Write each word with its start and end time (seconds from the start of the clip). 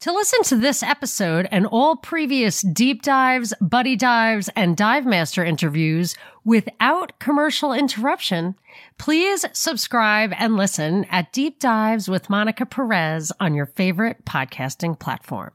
To 0.00 0.12
listen 0.14 0.42
to 0.44 0.56
this 0.56 0.82
episode 0.82 1.46
and 1.52 1.66
all 1.66 1.94
previous 1.94 2.62
deep 2.62 3.02
dives, 3.02 3.52
buddy 3.60 3.96
dives, 3.96 4.48
and 4.56 4.74
dive 4.74 5.04
master 5.04 5.44
interviews 5.44 6.14
without 6.42 7.18
commercial 7.18 7.74
interruption, 7.74 8.54
please 8.96 9.44
subscribe 9.52 10.32
and 10.38 10.56
listen 10.56 11.04
at 11.10 11.34
Deep 11.34 11.58
Dives 11.58 12.08
with 12.08 12.30
Monica 12.30 12.64
Perez 12.64 13.30
on 13.40 13.52
your 13.52 13.66
favorite 13.66 14.24
podcasting 14.24 14.98
platform. 14.98 15.52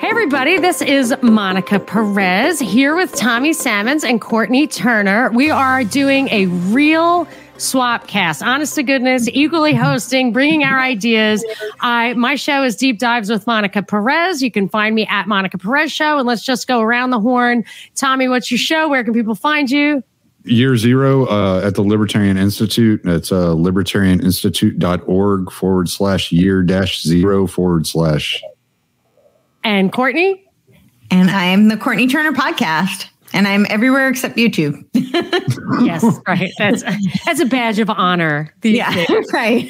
Hey, 0.00 0.10
everybody, 0.10 0.58
this 0.58 0.82
is 0.82 1.14
Monica 1.22 1.78
Perez 1.78 2.58
here 2.58 2.96
with 2.96 3.14
Tommy 3.14 3.52
Salmons 3.52 4.02
and 4.02 4.20
Courtenay 4.20 4.66
Turner. 4.66 5.30
We 5.30 5.52
are 5.52 5.84
doing 5.84 6.28
a 6.30 6.46
real 6.46 7.28
Swapcast, 7.56 8.44
honest 8.44 8.74
to 8.74 8.82
goodness, 8.82 9.28
equally 9.32 9.74
hosting, 9.74 10.32
bringing 10.32 10.64
our 10.64 10.80
ideas. 10.80 11.44
I 11.80 12.14
my 12.14 12.34
show 12.34 12.64
is 12.64 12.74
Deep 12.74 12.98
Dives 12.98 13.30
with 13.30 13.46
Monica 13.46 13.82
Perez. 13.82 14.42
You 14.42 14.50
can 14.50 14.68
find 14.68 14.94
me 14.94 15.06
at 15.06 15.28
Monica 15.28 15.58
Perez 15.58 15.92
Show, 15.92 16.18
and 16.18 16.26
let's 16.26 16.44
just 16.44 16.66
go 16.66 16.80
around 16.80 17.10
the 17.10 17.20
horn. 17.20 17.64
Tommy, 17.94 18.28
what's 18.28 18.50
your 18.50 18.58
show? 18.58 18.88
Where 18.88 19.04
can 19.04 19.14
people 19.14 19.34
find 19.34 19.70
you? 19.70 20.02
Year 20.42 20.76
zero 20.76 21.26
uh, 21.26 21.62
at 21.64 21.74
the 21.74 21.82
Libertarian 21.82 22.36
Institute. 22.36 23.00
It's 23.04 23.30
uh, 23.30 23.54
libertarianinstitute.org 23.54 25.52
forward 25.52 25.88
slash 25.88 26.32
year 26.32 26.62
dash 26.62 27.02
zero 27.02 27.46
forward 27.46 27.86
slash. 27.86 28.42
And 29.62 29.92
Courtenay? 29.92 30.42
And 31.10 31.30
I'm 31.30 31.68
the 31.68 31.76
Courtenay 31.76 32.08
Turner 32.08 32.32
Podcast 32.32 33.08
and 33.34 33.48
I'm 33.48 33.66
everywhere 33.68 34.08
except 34.08 34.36
YouTube. 34.36 34.82
yes, 35.84 36.04
right. 36.26 36.52
That's 36.56 36.82
that's 37.26 37.40
a 37.40 37.44
badge 37.44 37.80
of 37.80 37.90
honor. 37.90 38.54
yeah, 38.62 38.94
days. 38.94 39.26
right. 39.32 39.68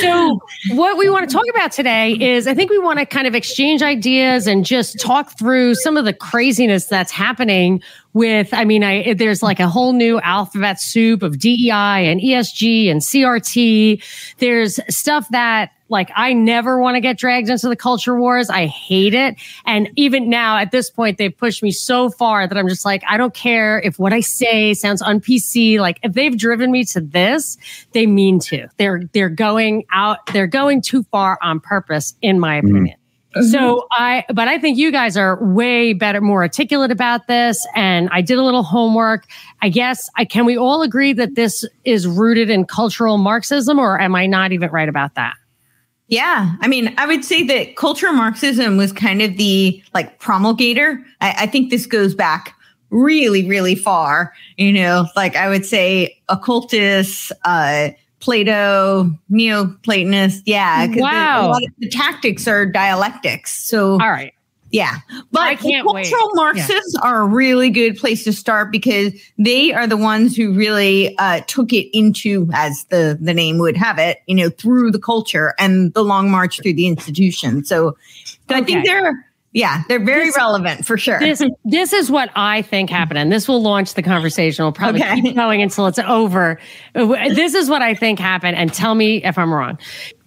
so, 0.00 0.40
what 0.72 0.96
we 0.96 1.10
want 1.10 1.28
to 1.28 1.32
talk 1.32 1.44
about 1.50 1.70
today 1.70 2.12
is, 2.14 2.46
I 2.46 2.54
think 2.54 2.70
we 2.70 2.78
want 2.78 2.98
to 2.98 3.06
kind 3.06 3.26
of 3.26 3.34
exchange 3.34 3.82
ideas 3.82 4.46
and 4.46 4.64
just 4.64 4.98
talk 4.98 5.38
through 5.38 5.74
some 5.76 5.96
of 5.96 6.06
the 6.06 6.14
craziness 6.14 6.86
that's 6.86 7.12
happening 7.12 7.82
with 8.12 8.52
i 8.52 8.64
mean 8.64 8.82
i 8.82 9.14
there's 9.14 9.42
like 9.42 9.60
a 9.60 9.68
whole 9.68 9.92
new 9.92 10.20
alphabet 10.20 10.80
soup 10.80 11.22
of 11.22 11.38
dei 11.38 11.70
and 11.70 12.20
esg 12.20 12.90
and 12.90 13.00
crt 13.00 14.02
there's 14.38 14.80
stuff 14.88 15.28
that 15.30 15.70
like 15.90 16.10
I 16.14 16.32
never 16.32 16.80
want 16.80 16.94
to 16.94 17.00
get 17.00 17.18
dragged 17.18 17.50
into 17.50 17.68
the 17.68 17.76
culture 17.76 18.18
wars. 18.18 18.48
I 18.48 18.66
hate 18.66 19.12
it. 19.12 19.34
And 19.66 19.90
even 19.96 20.30
now 20.30 20.56
at 20.56 20.70
this 20.70 20.88
point, 20.88 21.18
they've 21.18 21.36
pushed 21.36 21.62
me 21.62 21.72
so 21.72 22.10
far 22.10 22.46
that 22.46 22.56
I'm 22.56 22.68
just 22.68 22.84
like, 22.84 23.02
I 23.08 23.16
don't 23.16 23.34
care 23.34 23.80
if 23.80 23.98
what 23.98 24.12
I 24.12 24.20
say 24.20 24.72
sounds 24.72 25.02
on 25.02 25.20
PC. 25.20 25.78
Like 25.78 25.98
if 26.02 26.12
they've 26.12 26.36
driven 26.36 26.70
me 26.70 26.84
to 26.86 27.00
this, 27.00 27.58
they 27.92 28.06
mean 28.06 28.38
to. 28.40 28.68
They're 28.78 29.02
they're 29.12 29.28
going 29.28 29.84
out, 29.92 30.18
they're 30.32 30.46
going 30.46 30.80
too 30.80 31.02
far 31.10 31.38
on 31.42 31.60
purpose, 31.60 32.14
in 32.22 32.38
my 32.38 32.58
mm-hmm. 32.58 32.68
opinion. 32.68 32.99
Mm-hmm. 33.36 33.46
So 33.46 33.86
I, 33.92 34.24
but 34.32 34.48
I 34.48 34.58
think 34.58 34.76
you 34.76 34.90
guys 34.90 35.16
are 35.16 35.42
way 35.44 35.92
better, 35.92 36.20
more 36.20 36.42
articulate 36.42 36.90
about 36.90 37.28
this. 37.28 37.64
And 37.76 38.08
I 38.10 38.22
did 38.22 38.38
a 38.38 38.42
little 38.42 38.64
homework. 38.64 39.26
I 39.62 39.68
guess 39.68 40.10
I 40.16 40.24
can 40.24 40.46
we 40.46 40.56
all 40.56 40.82
agree 40.82 41.12
that 41.12 41.36
this 41.36 41.64
is 41.84 42.06
rooted 42.06 42.50
in 42.50 42.64
cultural 42.64 43.18
Marxism, 43.18 43.78
or 43.78 44.00
am 44.00 44.16
I 44.16 44.26
not 44.26 44.50
even 44.52 44.70
right 44.70 44.88
about 44.88 45.14
that? 45.14 45.34
Yeah. 46.08 46.56
I 46.60 46.66
mean, 46.66 46.92
I 46.98 47.06
would 47.06 47.24
say 47.24 47.44
that 47.44 47.76
cultural 47.76 48.12
Marxism 48.12 48.76
was 48.76 48.92
kind 48.92 49.22
of 49.22 49.36
the 49.36 49.80
like 49.94 50.18
promulgator. 50.18 51.00
I, 51.20 51.34
I 51.38 51.46
think 51.46 51.70
this 51.70 51.86
goes 51.86 52.16
back 52.16 52.56
really, 52.90 53.46
really 53.46 53.76
far. 53.76 54.34
You 54.56 54.72
know, 54.72 55.06
like 55.14 55.36
I 55.36 55.48
would 55.48 55.64
say 55.64 56.20
occultists, 56.28 57.30
uh, 57.44 57.90
Plato, 58.20 59.10
Neoplatonists. 59.30 60.42
Yeah. 60.46 60.86
Wow. 60.94 61.40
The, 61.40 61.46
a 61.46 61.48
lot 61.48 61.62
of 61.64 61.70
the 61.78 61.88
tactics 61.88 62.46
are 62.46 62.66
dialectics. 62.66 63.52
So, 63.52 63.92
all 63.92 64.10
right. 64.10 64.34
Yeah. 64.72 64.98
But 65.32 65.58
cultural 65.58 65.92
wait. 65.94 66.12
Marxists 66.34 66.94
yeah. 66.94 67.08
are 67.08 67.22
a 67.22 67.26
really 67.26 67.70
good 67.70 67.96
place 67.96 68.22
to 68.22 68.32
start 68.32 68.70
because 68.70 69.12
they 69.36 69.72
are 69.72 69.88
the 69.88 69.96
ones 69.96 70.36
who 70.36 70.52
really 70.52 71.16
uh, 71.18 71.40
took 71.48 71.72
it 71.72 71.88
into, 71.96 72.48
as 72.52 72.84
the, 72.84 73.18
the 73.20 73.34
name 73.34 73.58
would 73.58 73.76
have 73.76 73.98
it, 73.98 74.18
you 74.26 74.36
know, 74.36 74.48
through 74.48 74.92
the 74.92 75.00
culture 75.00 75.54
and 75.58 75.92
the 75.94 76.04
long 76.04 76.30
march 76.30 76.60
through 76.62 76.74
the 76.74 76.86
institution. 76.86 77.64
So, 77.64 77.96
so 78.24 78.36
okay. 78.50 78.60
I 78.60 78.62
think 78.62 78.86
they're 78.86 79.26
yeah, 79.52 79.82
they're 79.88 80.04
very 80.04 80.26
this, 80.26 80.36
relevant 80.36 80.86
for 80.86 80.96
sure. 80.96 81.18
This, 81.18 81.42
this 81.64 81.92
is 81.92 82.10
what 82.10 82.30
I 82.36 82.62
think 82.62 82.88
happened, 82.88 83.18
and 83.18 83.32
this 83.32 83.48
will 83.48 83.60
launch 83.60 83.94
the 83.94 84.02
conversation. 84.02 84.64
We'll 84.64 84.72
probably 84.72 85.02
okay. 85.02 85.20
keep 85.20 85.34
going 85.34 85.60
until 85.60 85.86
it's 85.86 85.98
over. 85.98 86.60
This 86.94 87.54
is 87.54 87.68
what 87.68 87.82
I 87.82 87.94
think 87.94 88.18
happened, 88.18 88.56
and 88.56 88.72
tell 88.72 88.94
me 88.94 89.24
if 89.24 89.36
I'm 89.38 89.52
wrong. 89.52 89.78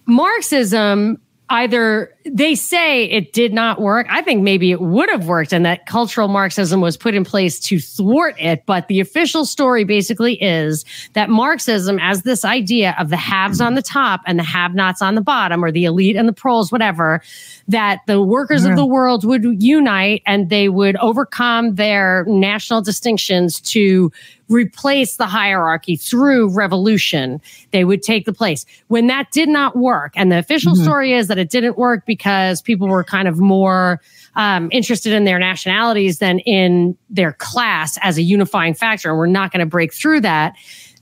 Marxism 0.06 1.18
either 1.50 2.12
they 2.24 2.54
say 2.54 3.04
it 3.04 3.32
did 3.32 3.52
not 3.52 3.80
work. 3.80 4.06
I 4.08 4.22
think 4.22 4.42
maybe 4.42 4.70
it 4.70 4.80
would 4.80 5.10
have 5.10 5.26
worked 5.26 5.52
and 5.52 5.64
that 5.66 5.84
cultural 5.86 6.26
Marxism 6.26 6.80
was 6.80 6.96
put 6.96 7.14
in 7.14 7.22
place 7.22 7.60
to 7.60 7.78
thwart 7.78 8.34
it. 8.38 8.64
But 8.64 8.88
the 8.88 8.98
official 8.98 9.44
story 9.44 9.84
basically 9.84 10.42
is 10.42 10.84
that 11.12 11.28
Marxism, 11.28 11.98
as 12.00 12.22
this 12.22 12.44
idea 12.44 12.94
of 12.98 13.10
the 13.10 13.18
haves 13.18 13.60
on 13.60 13.74
the 13.74 13.82
top 13.82 14.22
and 14.26 14.38
the 14.38 14.42
have 14.42 14.74
nots 14.74 15.02
on 15.02 15.14
the 15.16 15.20
bottom, 15.20 15.62
or 15.62 15.70
the 15.70 15.84
elite 15.84 16.16
and 16.16 16.26
the 16.26 16.32
proles, 16.32 16.72
whatever, 16.72 17.20
that 17.68 18.00
the 18.06 18.22
workers 18.22 18.64
yeah. 18.64 18.70
of 18.70 18.76
the 18.76 18.84
world 18.84 19.24
would 19.24 19.62
unite 19.62 20.22
and 20.26 20.50
they 20.50 20.68
would 20.68 20.96
overcome 20.96 21.76
their 21.76 22.24
national 22.26 22.82
distinctions 22.82 23.60
to 23.60 24.12
replace 24.48 25.16
the 25.16 25.26
hierarchy 25.26 25.96
through 25.96 26.50
revolution. 26.50 27.40
They 27.70 27.84
would 27.84 28.02
take 28.02 28.26
the 28.26 28.32
place. 28.32 28.66
When 28.88 29.06
that 29.06 29.30
did 29.30 29.48
not 29.48 29.76
work, 29.76 30.12
and 30.16 30.30
the 30.30 30.38
official 30.38 30.74
mm-hmm. 30.74 30.82
story 30.82 31.12
is 31.14 31.28
that 31.28 31.38
it 31.38 31.48
didn't 31.48 31.78
work 31.78 32.04
because 32.04 32.60
people 32.60 32.86
were 32.88 33.04
kind 33.04 33.26
of 33.26 33.38
more 33.38 34.00
um, 34.36 34.68
interested 34.70 35.12
in 35.12 35.24
their 35.24 35.38
nationalities 35.38 36.18
than 36.18 36.40
in 36.40 36.96
their 37.08 37.32
class 37.32 37.98
as 38.02 38.18
a 38.18 38.22
unifying 38.22 38.74
factor. 38.74 39.08
And 39.08 39.18
we're 39.18 39.26
not 39.26 39.52
going 39.52 39.60
to 39.60 39.66
break 39.66 39.94
through 39.94 40.20
that. 40.22 40.54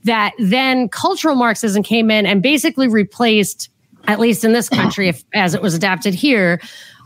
That 0.05 0.33
then 0.37 0.89
cultural 0.89 1.35
Marxism 1.35 1.81
came 1.81 2.11
in 2.11 2.25
and 2.25 2.41
basically 2.41 2.87
replaced, 2.87 3.69
at 4.07 4.19
least 4.19 4.43
in 4.43 4.53
this 4.53 4.69
country, 4.69 5.07
if, 5.09 5.23
as 5.33 5.53
it 5.53 5.61
was 5.61 5.73
adapted 5.73 6.13
here, 6.13 6.59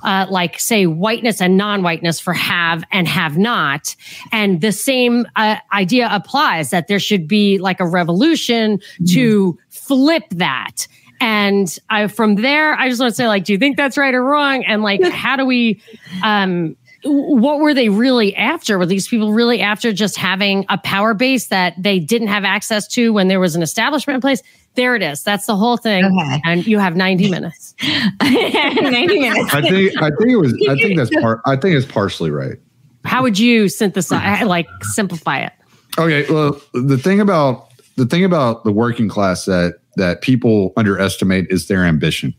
uh, 0.04 0.26
like 0.30 0.60
say 0.60 0.86
whiteness 0.86 1.42
and 1.42 1.58
non-whiteness 1.58 2.20
for 2.20 2.34
have 2.34 2.84
and 2.92 3.08
have 3.08 3.38
not 3.38 3.96
and 4.32 4.62
the 4.62 4.72
same 4.72 5.26
uh, 5.36 5.56
idea 5.74 6.08
applies 6.12 6.70
that 6.70 6.88
there 6.88 7.00
should 7.00 7.28
be 7.28 7.58
like 7.58 7.80
a 7.80 7.88
revolution 7.88 8.78
mm-hmm. 8.78 9.06
to 9.06 9.58
flip 9.70 10.24
that 10.30 10.88
and 11.20 11.80
I, 11.90 12.08
from 12.08 12.36
there, 12.36 12.74
I 12.76 12.90
just 12.90 13.00
want 13.00 13.12
to 13.12 13.16
say, 13.16 13.28
like, 13.28 13.44
do 13.44 13.54
you 13.54 13.60
think 13.60 13.76
that's 13.76 13.98
right 13.98 14.14
or 14.14 14.24
wrong? 14.24 14.64
And 14.66 14.84
like, 14.84 15.02
how 15.04 15.36
do 15.36 15.46
we, 15.46 15.82
um, 16.24 16.78
what 17.08 17.60
were 17.60 17.74
they 17.74 17.90
really 17.90 18.36
after? 18.36 18.78
Were 18.78 18.86
these 18.86 19.08
people 19.08 19.34
really 19.34 19.62
after 19.62 19.94
just 19.94 20.18
having 20.18 20.66
a 20.70 20.78
power 20.78 21.14
base 21.14 21.48
that 21.48 21.74
they 21.78 22.00
didn't 22.00 22.28
have 22.28 22.44
access 22.44 22.88
to 22.90 23.14
when 23.14 23.28
there 23.28 23.40
was 23.40 23.56
an 23.56 23.62
establishment 23.62 24.16
in 24.16 24.22
place? 24.22 24.42
There 24.76 24.96
it 24.96 25.02
is. 25.02 25.24
That's 25.24 25.46
the 25.46 25.56
whole 25.56 25.78
thing. 25.78 26.06
Okay. 26.06 26.42
And 26.46 26.66
you 26.68 26.80
have 26.80 26.96
90 26.96 27.32
minutes. 27.32 27.76
90 28.22 29.20
minutes. 29.20 29.54
I 29.54 29.62
think 29.62 30.02
I 30.02 30.10
think 30.10 30.30
it 30.30 30.38
was 30.38 30.54
I 30.70 30.76
think 30.76 30.98
that's 30.98 31.10
part 31.22 31.42
I 31.46 31.56
think 31.56 31.76
it's 31.76 31.86
partially 31.86 32.32
right. 32.32 32.58
How 33.04 33.24
would 33.24 33.40
you 33.40 33.70
synthesize 33.70 34.44
like 34.44 34.68
simplify 34.82 35.40
it? 35.40 35.54
Okay. 35.98 36.32
Well, 36.32 36.62
the 36.74 36.98
thing 36.98 37.20
about 37.20 37.72
the 37.96 38.06
thing 38.06 38.24
about 38.24 38.64
the 38.64 38.72
working 38.72 39.10
class 39.10 39.46
that 39.46 39.80
that 39.96 40.22
people 40.22 40.74
underestimate 40.78 41.48
is 41.50 41.68
their 41.68 41.84
ambition. 41.84 42.34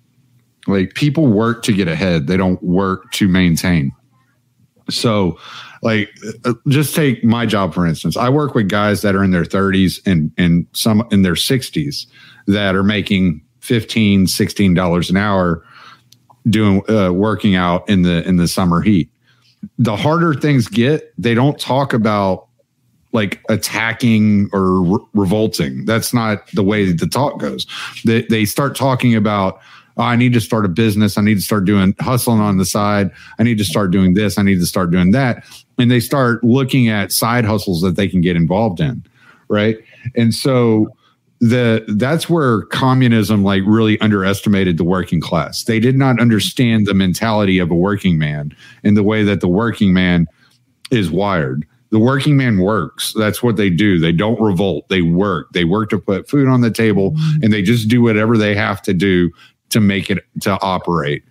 Like 0.66 0.94
people 0.94 1.26
work 1.26 1.62
to 1.64 1.72
get 1.72 1.88
ahead, 1.88 2.26
they 2.26 2.36
don't 2.36 2.62
work 2.62 3.10
to 3.12 3.26
maintain. 3.26 3.92
So, 4.91 5.38
like, 5.82 6.10
uh, 6.44 6.54
just 6.69 6.94
take 6.94 7.22
my 7.22 7.47
job 7.47 7.75
for 7.75 7.87
instance. 7.87 8.16
I 8.16 8.28
work 8.28 8.54
with 8.54 8.69
guys 8.69 9.03
that 9.03 9.15
are 9.15 9.22
in 9.22 9.31
their 9.31 9.44
30s 9.44 10.00
and 10.06 10.32
and 10.37 10.66
some 10.72 11.06
in 11.10 11.22
their 11.22 11.34
60s 11.34 12.06
that 12.47 12.75
are 12.75 12.82
making 12.82 13.43
15 13.60 14.26
16 14.26 14.75
dollars 14.75 15.10
an 15.10 15.16
hour 15.16 15.62
doing 16.49 16.82
uh, 16.90 17.12
working 17.12 17.55
out 17.55 17.88
in 17.88 18.02
the 18.02 18.26
in 18.26 18.37
the 18.37 18.49
summer 18.49 18.81
heat. 18.81 19.11
The 19.79 19.96
harder 19.96 20.35
things 20.35 20.69
get, 20.69 21.12
they 21.19 21.34
don't 21.34 21.58
talk 21.58 21.93
about 21.93 22.49
like 23.12 23.41
attacking 23.49 24.49
or 24.52 24.82
re- 24.82 25.05
revolting. 25.14 25.84
That's 25.84 26.12
not 26.12 26.46
the 26.52 26.62
way 26.62 26.93
the 26.93 27.06
talk 27.06 27.41
goes. 27.41 27.67
They, 28.05 28.23
they 28.23 28.44
start 28.44 28.76
talking 28.76 29.14
about, 29.14 29.61
oh, 29.98 30.04
I 30.04 30.16
need 30.16 30.32
to 30.32 30.40
start 30.40 30.64
a 30.64 30.68
business. 30.68 31.18
I 31.18 31.22
need 31.22 31.34
to 31.34 31.40
start 31.40 31.64
doing 31.64 31.94
hustling 32.00 32.40
on 32.40 32.56
the 32.56 32.64
side. 32.64 33.10
I 33.38 33.42
need 33.42 33.58
to 33.58 33.64
start 33.64 33.90
doing 33.90 34.14
this. 34.14 34.38
I 34.38 34.42
need 34.42 34.60
to 34.60 34.66
start 34.66 34.90
doing 34.90 35.10
that. 35.10 35.44
And 35.78 35.90
they 35.90 36.00
start 36.00 36.42
looking 36.42 36.88
at 36.88 37.12
side 37.12 37.44
hustles 37.44 37.82
that 37.82 37.96
they 37.96 38.08
can 38.08 38.20
get 38.20 38.36
involved 38.36 38.80
in. 38.80 39.04
Right. 39.48 39.78
And 40.14 40.34
so 40.34 40.94
the 41.40 41.84
that's 41.88 42.28
where 42.28 42.62
communism 42.62 43.44
like 43.44 43.62
really 43.64 43.98
underestimated 44.00 44.76
the 44.76 44.84
working 44.84 45.20
class. 45.20 45.64
They 45.64 45.80
did 45.80 45.96
not 45.96 46.20
understand 46.20 46.86
the 46.86 46.94
mentality 46.94 47.58
of 47.58 47.70
a 47.70 47.74
working 47.74 48.18
man 48.18 48.54
and 48.82 48.96
the 48.96 49.04
way 49.04 49.22
that 49.22 49.40
the 49.40 49.48
working 49.48 49.92
man 49.92 50.26
is 50.90 51.10
wired 51.10 51.66
the 51.90 51.98
working 51.98 52.36
man 52.36 52.58
works. 52.58 53.14
That's 53.16 53.42
what 53.42 53.56
they 53.56 53.70
do. 53.70 53.98
They 53.98 54.12
don't 54.12 54.40
revolt. 54.40 54.88
They 54.88 55.02
work. 55.02 55.52
They 55.52 55.64
work 55.64 55.90
to 55.90 55.98
put 55.98 56.28
food 56.28 56.48
on 56.48 56.60
the 56.60 56.70
table 56.70 57.12
mm-hmm. 57.12 57.44
and 57.44 57.52
they 57.52 57.62
just 57.62 57.88
do 57.88 58.02
whatever 58.02 58.36
they 58.36 58.54
have 58.54 58.82
to 58.82 58.94
do 58.94 59.30
to 59.70 59.81
make 59.81 60.11
it 60.11 60.25
to 60.41 60.59
operate. 60.61 61.23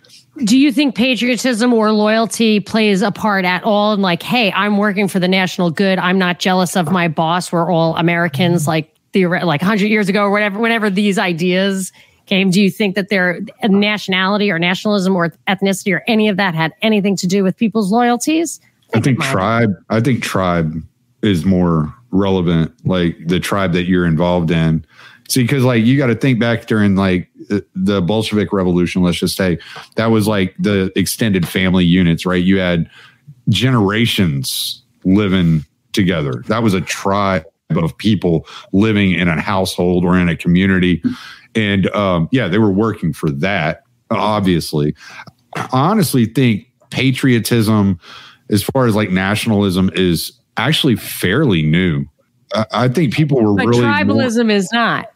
Do 0.44 0.56
you 0.56 0.70
think 0.70 0.94
patriotism 0.94 1.72
or 1.72 1.90
loyalty 1.90 2.60
plays 2.60 3.02
a 3.02 3.10
part 3.10 3.44
at 3.44 3.64
all 3.64 3.92
in 3.92 4.00
like, 4.00 4.22
hey, 4.22 4.52
I'm 4.52 4.76
working 4.76 5.08
for 5.08 5.18
the 5.18 5.26
national 5.26 5.70
good. 5.70 5.98
I'm 5.98 6.18
not 6.18 6.38
jealous 6.38 6.76
of 6.76 6.92
my 6.92 7.08
boss. 7.08 7.50
We're 7.50 7.70
all 7.70 7.96
Americans, 7.96 8.68
like 8.68 8.94
the 9.12 9.26
like 9.26 9.60
100 9.60 9.86
years 9.86 10.08
ago 10.08 10.22
or 10.22 10.30
whatever. 10.30 10.60
Whenever 10.60 10.90
these 10.90 11.18
ideas 11.18 11.92
came, 12.26 12.50
do 12.50 12.62
you 12.62 12.70
think 12.70 12.94
that 12.94 13.08
their 13.08 13.40
nationality 13.64 14.50
or 14.50 14.60
nationalism 14.60 15.16
or 15.16 15.30
ethnicity 15.48 15.92
or 15.92 16.04
any 16.06 16.28
of 16.28 16.36
that 16.36 16.54
had 16.54 16.72
anything 16.82 17.16
to 17.16 17.26
do 17.26 17.42
with 17.42 17.56
people's 17.56 17.90
loyalties? 17.90 18.60
I 18.94 19.00
think, 19.00 19.20
I 19.20 19.24
think 19.24 19.32
tribe. 19.32 19.74
I 19.90 20.00
think 20.00 20.22
tribe 20.22 20.82
is 21.22 21.44
more 21.44 21.92
relevant. 22.10 22.72
Like 22.86 23.16
the 23.26 23.40
tribe 23.40 23.72
that 23.72 23.84
you're 23.84 24.06
involved 24.06 24.52
in 24.52 24.84
See, 25.28 25.42
because 25.42 25.62
like 25.62 25.84
you 25.84 25.98
got 25.98 26.06
to 26.06 26.14
think 26.14 26.40
back 26.40 26.66
during 26.66 26.96
like 26.96 27.28
the 27.74 28.02
Bolshevik 28.02 28.52
Revolution. 28.52 29.02
Let's 29.02 29.18
just 29.18 29.36
say 29.36 29.58
that 29.96 30.06
was 30.06 30.26
like 30.26 30.54
the 30.58 30.92
extended 30.96 31.46
family 31.46 31.84
units, 31.84 32.26
right? 32.26 32.42
You 32.42 32.58
had 32.58 32.90
generations 33.48 34.82
living 35.04 35.64
together. 35.92 36.42
That 36.48 36.62
was 36.62 36.74
a 36.74 36.80
tribe 36.80 37.44
of 37.70 37.96
people 37.98 38.46
living 38.72 39.12
in 39.12 39.28
a 39.28 39.40
household 39.40 40.04
or 40.04 40.18
in 40.18 40.28
a 40.28 40.36
community, 40.36 41.02
and 41.54 41.88
um, 41.94 42.28
yeah, 42.32 42.48
they 42.48 42.58
were 42.58 42.72
working 42.72 43.12
for 43.12 43.30
that. 43.30 43.82
Obviously, 44.10 44.94
I 45.56 45.68
honestly 45.72 46.24
think 46.26 46.66
patriotism, 46.90 48.00
as 48.50 48.62
far 48.62 48.86
as 48.86 48.94
like 48.94 49.10
nationalism, 49.10 49.90
is 49.94 50.32
actually 50.56 50.96
fairly 50.96 51.62
new. 51.62 52.06
I, 52.54 52.66
I 52.72 52.88
think 52.88 53.12
people 53.12 53.42
were 53.42 53.54
but 53.54 53.66
really 53.66 53.82
tribalism 53.82 54.46
more, 54.46 54.56
is 54.56 54.72
not. 54.72 55.10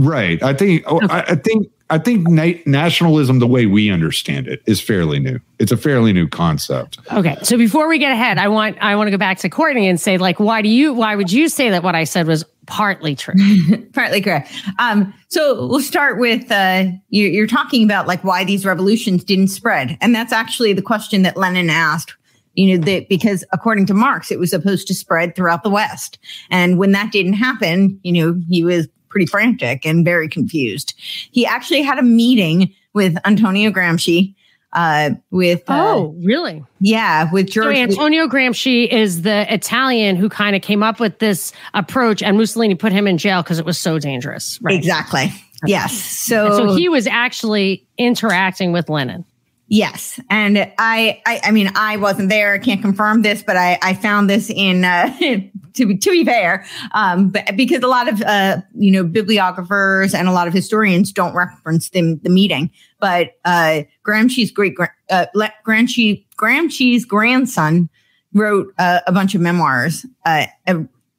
Right. 0.00 0.42
I 0.42 0.54
think. 0.54 0.82
Oh, 0.86 0.96
okay. 0.96 1.06
I, 1.08 1.20
I, 1.20 1.34
think. 1.34 1.70
I 1.90 1.98
think 1.98 2.26
na- 2.28 2.58
nationalism, 2.66 3.40
the 3.40 3.46
way 3.46 3.66
we 3.66 3.90
understand 3.90 4.46
it, 4.46 4.62
is 4.64 4.80
fairly 4.80 5.18
new. 5.18 5.40
It's 5.58 5.72
a 5.72 5.76
fairly 5.76 6.12
new 6.12 6.28
concept. 6.28 6.98
Okay. 7.12 7.36
So 7.42 7.58
before 7.58 7.88
we 7.88 7.98
get 7.98 8.12
ahead, 8.12 8.38
I 8.38 8.48
want 8.48 8.78
I 8.80 8.96
want 8.96 9.08
to 9.08 9.10
go 9.10 9.18
back 9.18 9.38
to 9.38 9.48
Courtenay 9.48 9.88
and 9.88 10.00
say, 10.00 10.16
like, 10.16 10.40
why 10.40 10.62
do 10.62 10.68
you? 10.68 10.94
Why 10.94 11.16
would 11.16 11.30
you 11.30 11.48
say 11.48 11.68
that 11.70 11.82
what 11.82 11.94
I 11.94 12.04
said 12.04 12.26
was 12.26 12.44
partly 12.66 13.14
true? 13.14 13.34
partly 13.92 14.20
correct. 14.22 14.52
Um, 14.78 15.12
so 15.28 15.66
we'll 15.66 15.80
start 15.80 16.18
with 16.18 16.50
uh, 16.50 16.84
you, 17.08 17.26
you're 17.26 17.48
talking 17.48 17.84
about 17.84 18.06
like 18.06 18.22
why 18.24 18.44
these 18.44 18.64
revolutions 18.64 19.24
didn't 19.24 19.48
spread, 19.48 19.98
and 20.00 20.14
that's 20.14 20.32
actually 20.32 20.72
the 20.72 20.82
question 20.82 21.22
that 21.22 21.36
Lenin 21.36 21.68
asked 21.68 22.14
you 22.54 22.76
know 22.76 22.84
that 22.84 23.08
because 23.08 23.44
according 23.52 23.86
to 23.86 23.94
marx 23.94 24.30
it 24.30 24.38
was 24.38 24.50
supposed 24.50 24.86
to 24.88 24.94
spread 24.94 25.36
throughout 25.36 25.62
the 25.62 25.70
west 25.70 26.18
and 26.50 26.78
when 26.78 26.92
that 26.92 27.12
didn't 27.12 27.34
happen 27.34 27.98
you 28.02 28.12
know 28.12 28.40
he 28.48 28.64
was 28.64 28.88
pretty 29.10 29.26
frantic 29.26 29.84
and 29.84 30.04
very 30.04 30.28
confused. 30.28 30.94
He 30.98 31.44
actually 31.44 31.82
had 31.82 31.98
a 31.98 32.02
meeting 32.02 32.74
with 32.94 33.16
Antonio 33.26 33.70
Gramsci. 33.70 34.34
Uh, 34.72 35.10
with 35.32 35.68
uh, 35.68 35.94
oh, 35.96 36.14
really? 36.22 36.64
Yeah, 36.78 37.28
with 37.32 37.50
George. 37.50 37.74
So 37.74 37.82
Antonio 37.82 38.28
Gramsci 38.28 38.86
is 38.88 39.22
the 39.22 39.52
Italian 39.52 40.14
who 40.14 40.28
kind 40.28 40.54
of 40.54 40.62
came 40.62 40.84
up 40.84 41.00
with 41.00 41.18
this 41.18 41.52
approach, 41.74 42.22
and 42.22 42.38
Mussolini 42.38 42.76
put 42.76 42.92
him 42.92 43.08
in 43.08 43.18
jail 43.18 43.42
because 43.42 43.58
it 43.58 43.66
was 43.66 43.78
so 43.78 43.98
dangerous. 43.98 44.62
Right? 44.62 44.76
Exactly. 44.76 45.32
Yes. 45.66 45.92
So, 45.92 46.46
and 46.46 46.54
so 46.54 46.76
he 46.76 46.88
was 46.88 47.06
actually 47.06 47.84
interacting 47.98 48.72
with 48.72 48.88
Lenin. 48.88 49.24
Yes, 49.72 50.18
and 50.28 50.58
I, 50.78 51.22
I, 51.24 51.40
I 51.44 51.50
mean, 51.52 51.70
I 51.76 51.96
wasn't 51.96 52.28
there. 52.28 52.54
I 52.54 52.58
can't 52.58 52.82
confirm 52.82 53.22
this, 53.22 53.44
but 53.44 53.56
I, 53.56 53.78
I 53.80 53.94
found 53.94 54.28
this 54.28 54.50
in 54.50 54.84
uh, 54.84 55.16
to 55.74 55.86
be 55.86 55.96
to 55.96 56.10
be 56.10 56.24
fair, 56.24 56.66
um, 56.90 57.28
but 57.28 57.56
because 57.56 57.80
a 57.84 57.86
lot 57.86 58.08
of 58.08 58.20
uh, 58.22 58.56
you 58.74 58.90
know 58.90 59.04
bibliographers 59.04 60.12
and 60.12 60.26
a 60.26 60.32
lot 60.32 60.48
of 60.48 60.52
historians 60.52 61.12
don't 61.12 61.36
reference 61.36 61.88
the, 61.90 62.18
the 62.20 62.30
meeting, 62.30 62.72
but 62.98 63.34
uh, 63.44 63.82
Gramsci's 64.04 64.50
great 64.50 64.74
uh, 65.08 65.26
Gramsci 65.64 66.26
Gramsci's 66.36 67.04
grandson 67.04 67.88
wrote 68.34 68.74
uh, 68.76 69.02
a 69.06 69.12
bunch 69.12 69.36
of 69.36 69.40
memoirs. 69.40 70.04
Uh, 70.26 70.46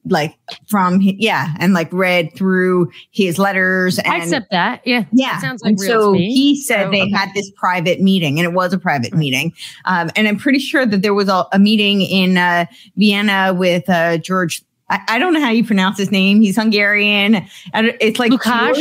like 0.06 0.38
from 0.68 1.00
yeah 1.02 1.54
and 1.60 1.74
like 1.74 1.92
read 1.94 2.34
through 2.36 2.92
his 3.12 3.38
letters 3.38 4.00
and 4.00 4.08
I 4.08 4.18
accept 4.18 4.50
that 4.52 4.82
yeah 4.86 5.06
yeah 5.12 5.34
that 5.34 5.42
sounds 5.42 5.62
like 5.62 5.80
so 5.80 6.14
he 6.14 6.60
said 6.60 6.86
so, 6.86 6.92
they 6.92 7.04
okay. 7.04 7.12
had 7.12 7.30
this 7.36 7.52
private 7.52 8.02
meeting 8.02 8.40
and 8.40 8.46
it 8.46 8.54
was 8.54 8.74
a 8.74 8.80
private 8.80 9.14
meeting 9.14 9.54
um, 9.86 10.10
and 10.16 10.28
i'm 10.28 10.38
pretty 10.38 10.60
sure 10.60 10.86
that 10.86 11.04
there 11.04 11.14
was 11.14 11.30
a, 11.30 11.46
a 11.52 11.60
meeting 11.60 12.02
in 12.02 12.38
uh, 12.38 12.66
vienna 12.96 13.54
with 13.54 13.88
uh, 13.90 14.18
george 14.18 14.64
I, 14.90 15.00
I, 15.08 15.20
don't 15.20 15.34
know 15.34 15.40
how 15.40 15.52
you 15.52 15.64
pronounce 15.64 15.98
his 15.98 16.12
name. 16.12 16.42
He's 16.42 16.58
Hungarian. 16.58 17.48
It's 17.74 18.20
like 18.20 18.30
Lukács. 18.30 18.76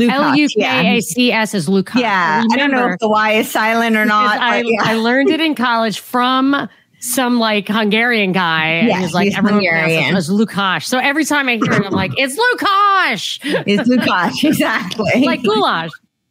L 0.00 0.36
U 0.36 0.48
K 0.48 0.96
A 0.96 1.00
C 1.00 1.32
S 1.32 1.54
is 1.54 1.68
Lukács. 1.68 2.00
Yeah, 2.00 2.44
I, 2.48 2.54
I, 2.54 2.56
don't 2.56 2.70
know 2.70 2.88
if 2.88 3.00
the 3.00 3.08
Y 3.08 3.32
is 3.32 3.50
silent 3.50 3.96
or 3.96 4.04
not. 4.04 4.38
I, 4.38 4.60
yeah. 4.60 4.78
I 4.80 4.94
learned 4.94 5.30
it 5.30 5.40
in 5.40 5.56
college 5.56 5.98
from 5.98 6.68
some 7.00 7.38
like 7.38 7.68
Hungarian 7.68 8.32
guy. 8.32 8.80
Yeah, 8.80 8.94
and 8.94 9.02
he's 9.04 9.14
like, 9.14 9.24
he's 9.28 9.38
everyone 9.38 9.62
Hungarian. 9.64 10.16
as 10.16 10.28
Lukács. 10.28 10.84
So 10.84 10.98
every 10.98 11.24
time 11.24 11.48
I 11.48 11.56
hear 11.56 11.72
it, 11.72 11.86
I'm 11.86 11.92
like, 11.92 12.12
it's 12.16 12.36
Lukash. 12.36 13.40
It's 13.66 13.88
Lukash. 13.88 14.44
exactly. 14.48 15.24
like 15.24 15.42
goulash. 15.42 15.90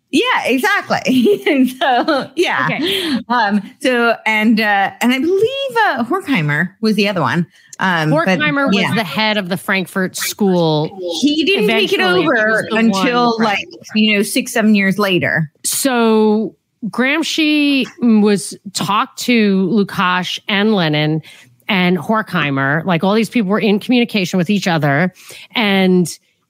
Yeah, 0.09 0.45
exactly. 0.45 1.67
so 1.79 2.31
yeah. 2.35 2.69
Okay. 2.71 3.19
Um, 3.27 3.61
so 3.81 4.15
and 4.25 4.59
uh, 4.59 4.91
and 5.01 5.13
I 5.13 5.19
believe 5.19 5.71
uh, 5.85 6.05
Horkheimer 6.05 6.75
was 6.81 6.95
the 6.95 7.07
other 7.09 7.21
one. 7.21 7.45
Um, 7.79 8.09
Horkheimer 8.09 8.67
but, 8.67 8.75
was 8.75 8.83
yeah. 8.83 8.95
the 8.95 9.03
head 9.03 9.37
of 9.37 9.49
the 9.49 9.57
Frankfurt 9.57 10.15
School. 10.15 10.97
He 11.21 11.43
didn't 11.43 11.67
take 11.67 11.91
it 11.91 11.99
over 11.99 12.65
until 12.71 13.37
like 13.41 13.67
you 13.95 14.15
know 14.15 14.23
six 14.23 14.53
seven 14.53 14.75
years 14.75 14.97
later. 14.97 15.51
So 15.65 16.55
Gramsci 16.85 17.85
was 18.21 18.55
talked 18.73 19.19
to 19.19 19.67
Lukash 19.67 20.39
and 20.47 20.75
Lenin 20.75 21.21
and 21.67 21.97
Horkheimer. 21.97 22.85
Like 22.85 23.03
all 23.03 23.13
these 23.13 23.29
people 23.29 23.49
were 23.49 23.59
in 23.59 23.79
communication 23.79 24.37
with 24.37 24.49
each 24.49 24.67
other. 24.67 25.13
And 25.51 26.07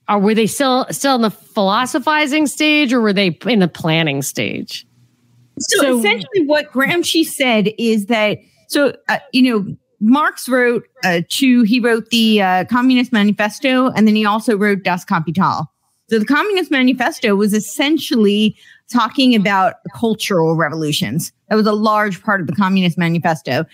are, 0.08 0.20
were 0.20 0.34
they 0.34 0.48
still 0.48 0.86
still 0.92 1.16
in 1.16 1.22
the 1.22 1.32
philosophizing 1.32 2.48
stage 2.48 2.94
or 2.94 3.02
were 3.02 3.14
they 3.14 3.38
in 3.46 3.60
the 3.60 3.68
planning 3.68 4.22
stage? 4.22 4.86
So, 5.60 5.82
so 5.82 6.00
essentially, 6.00 6.46
what 6.46 6.72
Gramsci 6.72 7.26
said 7.26 7.70
is 7.78 8.06
that 8.08 8.38
so 8.68 8.94
uh, 9.10 9.20
you 9.34 9.42
know 9.42 9.76
Marx 10.00 10.48
wrote 10.48 10.88
uh, 11.04 11.22
two. 11.30 11.64
He 11.64 11.80
wrote 11.80 12.10
the 12.10 12.42
uh, 12.42 12.66
Communist 12.66 13.12
Manifesto, 13.12 13.90
and 13.92 14.08
then 14.08 14.16
he 14.16 14.26
also 14.26 14.56
wrote 14.56 14.84
Das 14.84 15.04
Kapital. 15.04 15.66
So 16.10 16.20
the 16.20 16.26
Communist 16.26 16.72
Manifesto 16.72 17.36
was 17.36 17.54
essentially 17.54 18.56
talking 18.92 19.36
about 19.36 19.76
cultural 19.94 20.56
revolutions. 20.56 21.32
That 21.50 21.56
was 21.56 21.68
a 21.68 21.74
large 21.74 22.22
part 22.24 22.42
of 22.42 22.48
the 22.48 22.56
Communist 22.56 22.98
Manifesto. 22.98 23.66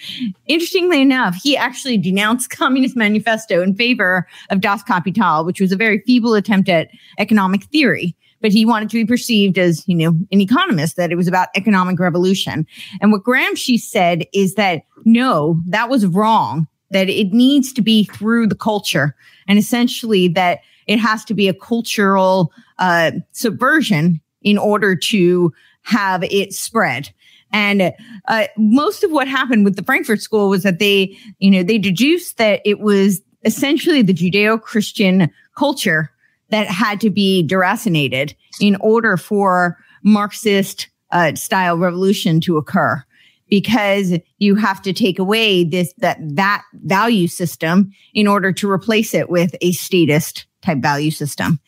Interestingly 0.47 1.01
enough, 1.01 1.35
he 1.41 1.55
actually 1.57 1.97
denounced 1.97 2.49
Communist 2.57 2.95
Manifesto 2.95 3.61
in 3.61 3.75
favor 3.75 4.27
of 4.49 4.61
Das 4.61 4.83
Kapital, 4.83 5.45
which 5.45 5.59
was 5.59 5.71
a 5.71 5.77
very 5.77 5.99
feeble 6.05 6.33
attempt 6.33 6.69
at 6.69 6.89
economic 7.19 7.63
theory. 7.65 8.15
But 8.41 8.51
he 8.51 8.65
wanted 8.65 8.89
to 8.89 8.97
be 8.97 9.05
perceived 9.05 9.57
as, 9.57 9.87
you 9.87 9.95
know, 9.95 10.09
an 10.31 10.41
economist, 10.41 10.97
that 10.97 11.11
it 11.11 11.15
was 11.15 11.29
about 11.29 11.47
economic 11.55 11.97
revolution. 11.97 12.67
And 12.99 13.11
what 13.11 13.23
Gramsci 13.23 13.79
said 13.79 14.25
is 14.33 14.55
that 14.55 14.83
no, 15.05 15.61
that 15.67 15.89
was 15.89 16.05
wrong, 16.05 16.67
that 16.91 17.07
it 17.07 17.31
needs 17.31 17.71
to 17.73 17.81
be 17.81 18.03
through 18.03 18.47
the 18.47 18.55
culture. 18.55 19.15
And 19.47 19.57
essentially 19.57 20.27
that 20.29 20.59
it 20.87 20.99
has 20.99 21.23
to 21.25 21.33
be 21.33 21.47
a 21.47 21.53
cultural 21.53 22.51
uh, 22.79 23.11
subversion 23.31 24.19
in 24.43 24.57
order 24.57 24.95
to 24.95 25.53
have 25.83 26.23
it 26.23 26.53
spread. 26.53 27.09
And 27.51 27.93
uh, 28.27 28.47
most 28.57 29.03
of 29.03 29.11
what 29.11 29.27
happened 29.27 29.63
with 29.63 29.75
the 29.75 29.83
Frankfurt 29.83 30.21
School 30.21 30.49
was 30.49 30.63
that 30.63 30.79
they, 30.79 31.15
you 31.39 31.51
know, 31.51 31.61
they 31.61 31.77
deduced 31.77 32.37
that 32.37 32.61
it 32.65 32.79
was 32.79 33.21
essentially 33.45 34.01
the 34.01 34.13
Judeo-Christian 34.13 35.29
culture 35.55 36.09
that 36.49 36.67
had 36.67 36.99
to 37.01 37.09
be 37.09 37.45
deracinated 37.47 38.33
in 38.59 38.75
order 38.77 39.17
for 39.17 39.77
Marxist 40.03 40.87
uh, 41.11 41.35
style 41.35 41.77
revolution 41.77 42.41
to 42.41 42.57
occur 42.57 43.03
because 43.49 44.17
you 44.39 44.55
have 44.55 44.81
to 44.81 44.93
take 44.93 45.19
away 45.19 45.63
this 45.63 45.93
that 45.99 46.17
that 46.21 46.63
value 46.85 47.27
system 47.27 47.91
in 48.13 48.25
order 48.25 48.51
to 48.51 48.69
replace 48.69 49.13
it 49.13 49.29
with 49.29 49.55
a 49.61 49.71
statist 49.73 50.47
type 50.63 50.79
value 50.79 51.11
system. 51.11 51.59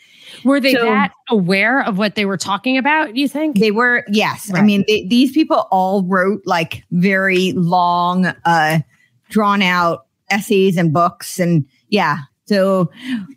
Were 0.43 0.59
they 0.59 0.73
so, 0.73 0.85
that 0.85 1.11
aware 1.29 1.83
of 1.83 1.97
what 1.97 2.15
they 2.15 2.25
were 2.25 2.37
talking 2.37 2.77
about, 2.77 3.15
you 3.15 3.27
think? 3.27 3.59
They 3.59 3.71
were, 3.71 4.03
yes. 4.09 4.49
Right. 4.51 4.61
I 4.61 4.65
mean, 4.65 4.83
they, 4.87 5.05
these 5.07 5.31
people 5.31 5.67
all 5.71 6.03
wrote 6.03 6.41
like 6.45 6.83
very 6.91 7.53
long, 7.53 8.27
uh, 8.45 8.79
drawn 9.29 9.61
out 9.61 10.05
essays 10.29 10.77
and 10.77 10.93
books. 10.93 11.39
And 11.39 11.65
yeah. 11.89 12.19
So 12.45 12.91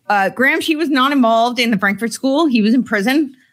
uh, 0.08 0.30
Gramsci 0.34 0.76
was 0.76 0.90
not 0.90 1.12
involved 1.12 1.58
in 1.58 1.70
the 1.70 1.78
Frankfurt 1.78 2.12
School. 2.12 2.46
He 2.46 2.62
was 2.62 2.74
in 2.74 2.82
prison. 2.84 3.34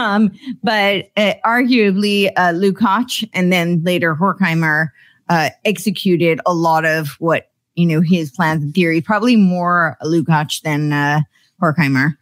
Um, 0.00 0.32
but 0.64 1.10
uh, 1.16 1.34
arguably, 1.44 2.32
uh, 2.36 2.52
Lukács 2.52 3.28
and 3.32 3.52
then 3.52 3.80
later 3.84 4.16
Horkheimer 4.16 4.88
uh, 5.28 5.50
executed 5.64 6.40
a 6.44 6.52
lot 6.52 6.84
of 6.84 7.10
what, 7.20 7.50
you 7.76 7.86
know, 7.86 8.00
his 8.00 8.32
plans 8.32 8.64
and 8.64 8.74
theory, 8.74 9.00
probably 9.00 9.36
more 9.36 9.96
Lukács 10.02 10.60
than 10.62 10.92
uh, 10.92 11.20
Horkheimer. 11.62 12.16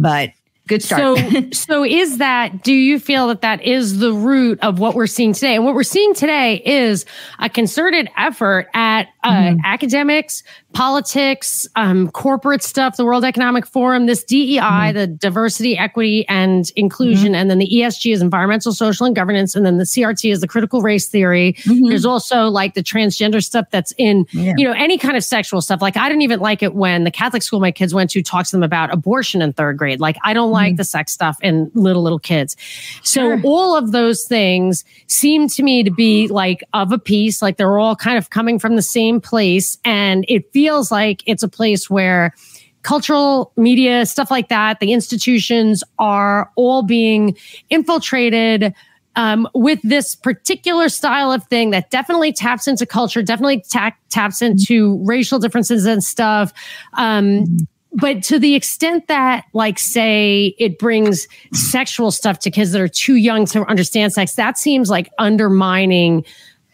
But 0.00 0.30
good 0.68 0.82
start. 0.82 1.18
So, 1.18 1.50
so 1.52 1.84
is 1.84 2.18
that, 2.18 2.62
do 2.62 2.72
you 2.72 3.00
feel 3.00 3.28
that 3.28 3.40
that 3.40 3.62
is 3.62 3.98
the 3.98 4.12
root 4.12 4.60
of 4.60 4.78
what 4.78 4.94
we're 4.94 5.08
seeing 5.08 5.32
today? 5.32 5.56
And 5.56 5.64
what 5.64 5.74
we're 5.74 5.82
seeing 5.82 6.14
today 6.14 6.62
is 6.64 7.04
a 7.40 7.48
concerted 7.48 8.08
effort 8.16 8.68
at 8.74 9.08
uh, 9.24 9.32
mm-hmm. 9.32 9.60
academics, 9.64 10.44
politics, 10.74 11.66
um, 11.76 12.10
corporate 12.10 12.62
stuff, 12.62 12.96
the 12.96 13.04
World 13.04 13.24
Economic 13.24 13.66
Forum, 13.66 14.06
this 14.06 14.22
DEI, 14.22 14.58
mm-hmm. 14.58 14.98
the 14.98 15.06
diversity, 15.06 15.78
equity, 15.78 16.28
and 16.28 16.70
inclusion, 16.76 17.32
mm-hmm. 17.32 17.34
and 17.34 17.50
then 17.50 17.58
the 17.58 17.68
ESG 17.68 18.12
is 18.12 18.20
environmental, 18.20 18.72
social, 18.72 19.06
and 19.06 19.16
governance, 19.16 19.56
and 19.56 19.64
then 19.64 19.78
the 19.78 19.84
CRT 19.84 20.30
is 20.30 20.40
the 20.40 20.46
critical 20.46 20.82
race 20.82 21.08
theory. 21.08 21.54
Mm-hmm. 21.54 21.88
There's 21.88 22.04
also 22.04 22.48
like 22.48 22.74
the 22.74 22.82
transgender 22.82 23.42
stuff 23.42 23.66
that's 23.70 23.92
in, 23.96 24.26
yeah. 24.32 24.54
you 24.56 24.64
know, 24.64 24.72
any 24.72 24.98
kind 24.98 25.16
of 25.16 25.24
sexual 25.24 25.62
stuff. 25.62 25.80
Like 25.80 25.96
I 25.96 26.08
didn't 26.08 26.22
even 26.22 26.40
like 26.40 26.62
it 26.62 26.74
when 26.74 27.04
the 27.04 27.10
Catholic 27.10 27.42
school 27.42 27.60
my 27.60 27.72
kids 27.72 27.94
went 27.94 28.10
to 28.10 28.22
talks 28.22 28.50
to 28.50 28.56
them 28.56 28.62
about 28.62 28.92
abortion 28.92 29.40
in 29.40 29.52
third 29.54 29.78
grade. 29.78 30.00
Like 30.00 30.16
I 30.22 30.34
don't 30.34 30.50
like 30.50 30.72
mm-hmm. 30.72 30.76
the 30.76 30.84
sex 30.84 31.12
stuff 31.12 31.38
in 31.42 31.70
little 31.74 32.02
little 32.02 32.18
kids. 32.18 32.56
So 33.02 33.20
sure. 33.20 33.40
all 33.42 33.74
of 33.74 33.92
those 33.92 34.24
things 34.24 34.84
seem 35.06 35.48
to 35.48 35.62
me 35.62 35.82
to 35.82 35.90
be 35.90 36.28
like 36.28 36.62
of 36.74 36.92
a 36.92 36.98
piece. 36.98 37.40
Like 37.40 37.56
they're 37.56 37.78
all 37.78 37.96
kind 37.96 38.18
of 38.18 38.30
coming 38.30 38.58
from 38.58 38.76
the 38.76 38.82
same 38.82 39.20
place, 39.20 39.78
and 39.84 40.24
it 40.28 40.52
feels 40.58 40.90
like 40.90 41.22
it's 41.24 41.44
a 41.44 41.48
place 41.48 41.88
where 41.88 42.34
cultural 42.82 43.52
media, 43.56 44.04
stuff 44.04 44.28
like 44.28 44.48
that, 44.48 44.80
the 44.80 44.92
institutions 44.92 45.84
are 46.00 46.50
all 46.56 46.82
being 46.82 47.36
infiltrated 47.70 48.74
um, 49.14 49.46
with 49.54 49.78
this 49.84 50.16
particular 50.16 50.88
style 50.88 51.30
of 51.30 51.44
thing 51.44 51.70
that 51.70 51.92
definitely 51.92 52.32
taps 52.32 52.66
into 52.66 52.86
culture, 52.86 53.22
definitely 53.22 53.62
ta- 53.70 53.94
taps 54.10 54.42
into 54.42 55.00
racial 55.04 55.38
differences 55.38 55.86
and 55.86 56.02
stuff. 56.02 56.52
Um, 56.94 57.68
but 57.92 58.24
to 58.24 58.40
the 58.40 58.56
extent 58.56 59.06
that, 59.06 59.44
like, 59.52 59.78
say, 59.78 60.56
it 60.58 60.80
brings 60.80 61.28
sexual 61.52 62.10
stuff 62.10 62.40
to 62.40 62.50
kids 62.50 62.72
that 62.72 62.80
are 62.80 62.88
too 62.88 63.14
young 63.14 63.46
to 63.46 63.64
understand 63.66 64.12
sex, 64.12 64.34
that 64.34 64.58
seems 64.58 64.90
like 64.90 65.08
undermining 65.20 66.24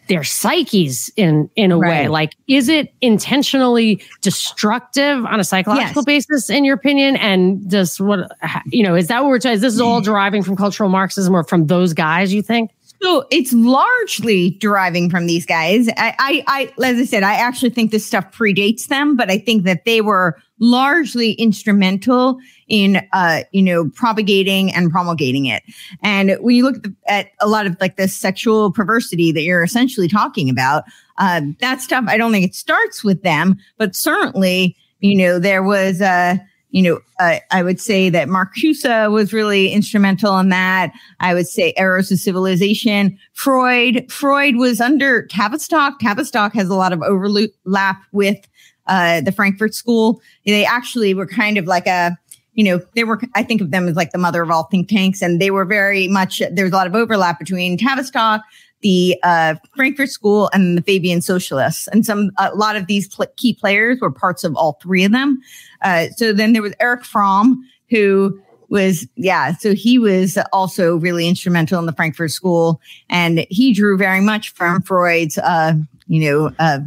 their 0.07 0.23
psyches 0.23 1.11
in 1.15 1.49
in 1.55 1.71
a 1.71 1.77
right. 1.77 1.89
way 1.89 2.07
like 2.07 2.35
is 2.47 2.69
it 2.69 2.93
intentionally 3.01 4.01
destructive 4.21 5.25
on 5.25 5.39
a 5.39 5.43
psychological 5.43 6.01
yes. 6.01 6.05
basis 6.05 6.49
in 6.49 6.63
your 6.63 6.75
opinion 6.75 7.15
and 7.17 7.69
does 7.69 7.99
what 7.99 8.31
you 8.67 8.83
know 8.83 8.95
is 8.95 9.07
that 9.07 9.23
what 9.23 9.29
we're 9.29 9.51
is 9.51 9.61
this 9.61 9.73
is 9.73 9.81
all 9.81 10.01
deriving 10.01 10.43
from 10.43 10.55
cultural 10.55 10.89
marxism 10.89 11.35
or 11.35 11.43
from 11.43 11.67
those 11.67 11.93
guys 11.93 12.33
you 12.33 12.41
think 12.41 12.71
so 13.05 13.23
it's 13.29 13.53
largely 13.53 14.57
deriving 14.59 15.11
from 15.11 15.27
these 15.27 15.45
guys. 15.45 15.87
I, 15.89 16.15
I, 16.17 16.43
I, 16.47 16.83
as 16.83 16.97
I 16.97 17.05
said, 17.05 17.21
I 17.21 17.35
actually 17.35 17.69
think 17.69 17.91
this 17.91 18.03
stuff 18.03 18.35
predates 18.35 18.87
them, 18.87 19.15
but 19.15 19.29
I 19.29 19.37
think 19.37 19.63
that 19.65 19.85
they 19.85 20.01
were 20.01 20.41
largely 20.59 21.33
instrumental 21.33 22.39
in, 22.67 23.07
uh, 23.13 23.41
you 23.51 23.61
know, 23.61 23.89
propagating 23.89 24.73
and 24.73 24.89
promulgating 24.89 25.45
it. 25.45 25.61
And 26.01 26.35
when 26.39 26.55
you 26.55 26.63
look 26.63 26.77
at, 26.77 26.83
the, 26.83 26.95
at 27.07 27.27
a 27.41 27.47
lot 27.47 27.67
of 27.67 27.77
like 27.79 27.95
the 27.95 28.07
sexual 28.07 28.71
perversity 28.71 29.31
that 29.33 29.43
you're 29.43 29.63
essentially 29.63 30.07
talking 30.07 30.49
about, 30.49 30.85
uh, 31.19 31.41
that 31.59 31.81
stuff, 31.81 32.05
I 32.07 32.17
don't 32.17 32.31
think 32.31 32.47
it 32.47 32.55
starts 32.55 33.03
with 33.03 33.21
them, 33.21 33.57
but 33.77 33.95
certainly, 33.95 34.75
you 34.99 35.15
know, 35.15 35.37
there 35.37 35.61
was, 35.61 36.01
uh, 36.01 36.37
you 36.75 36.81
know, 36.81 36.99
uh, 37.21 37.39
I 37.51 37.63
would 37.63 37.79
say 37.79 38.09
that 38.09 38.27
Marcuse 38.27 39.09
was 39.09 39.31
really 39.31 39.71
instrumental 39.71 40.37
in 40.39 40.49
that. 40.49 40.91
I 41.21 41.33
would 41.33 41.47
say 41.47 41.73
Eros 41.77 42.11
of 42.11 42.19
Civilization. 42.19 43.17
Freud, 43.31 44.11
Freud 44.11 44.57
was 44.57 44.81
under 44.81 45.25
Tavistock. 45.25 45.99
Tavistock 46.01 46.53
has 46.53 46.67
a 46.67 46.75
lot 46.75 46.91
of 46.91 47.01
overlap 47.01 48.03
with 48.11 48.45
uh, 48.87 49.21
the 49.21 49.31
Frankfurt 49.31 49.73
School. 49.73 50.21
They 50.45 50.65
actually 50.65 51.13
were 51.13 51.25
kind 51.25 51.57
of 51.57 51.63
like 51.63 51.87
a, 51.87 52.17
you 52.55 52.65
know, 52.65 52.81
they 52.93 53.05
were, 53.05 53.21
I 53.35 53.43
think 53.43 53.61
of 53.61 53.71
them 53.71 53.87
as 53.87 53.95
like 53.95 54.11
the 54.11 54.17
mother 54.17 54.41
of 54.41 54.51
all 54.51 54.63
think 54.63 54.89
tanks, 54.89 55.21
and 55.21 55.41
they 55.41 55.51
were 55.51 55.63
very 55.63 56.09
much, 56.09 56.41
there's 56.51 56.71
a 56.71 56.75
lot 56.75 56.87
of 56.87 56.93
overlap 56.93 57.39
between 57.39 57.77
Tavistock, 57.77 58.41
the 58.85 59.17
uh, 59.23 59.55
Frankfurt 59.75 60.11
School 60.11 60.47
and 60.53 60.77
the 60.77 60.81
Fabian 60.83 61.19
Socialists. 61.19 61.87
And 61.87 62.05
some 62.05 62.29
a 62.37 62.53
lot 62.53 62.75
of 62.75 62.85
these 62.85 63.07
pl- 63.07 63.25
key 63.35 63.55
players 63.55 63.99
were 63.99 64.11
parts 64.11 64.43
of 64.43 64.55
all 64.55 64.77
three 64.79 65.03
of 65.03 65.11
them. 65.11 65.41
Uh, 65.81 66.09
so 66.15 66.31
then 66.31 66.53
there 66.53 66.61
was 66.61 66.75
Erich 66.79 67.03
Fromm, 67.03 67.67
who 67.89 68.39
was 68.69 69.07
yeah 69.15 69.53
so 69.53 69.75
he 69.75 69.99
was 69.99 70.39
also 70.51 70.97
really 70.97 71.27
instrumental 71.27 71.77
in 71.77 71.85
the 71.85 71.93
frankfurt 71.93 72.31
school 72.31 72.81
and 73.11 73.45
he 73.51 73.71
drew 73.71 73.95
very 73.95 74.19
much 74.19 74.51
from 74.53 74.81
freud's 74.81 75.37
uh 75.37 75.73
you 76.07 76.19
know 76.19 76.51
uh 76.57 76.79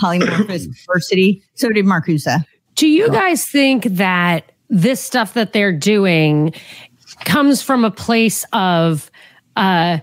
polymorphous 0.00 0.66
perversity 0.86 1.42
so 1.52 1.68
did 1.68 1.84
marcuse 1.84 2.26
do 2.74 2.88
you 2.88 3.10
guys 3.10 3.44
think 3.44 3.84
that 3.84 4.50
this 4.70 4.98
stuff 4.98 5.34
that 5.34 5.52
they're 5.52 5.76
doing 5.76 6.54
comes 7.26 7.60
from 7.60 7.84
a 7.84 7.90
place 7.90 8.46
of 8.54 9.10
uh 9.56 9.98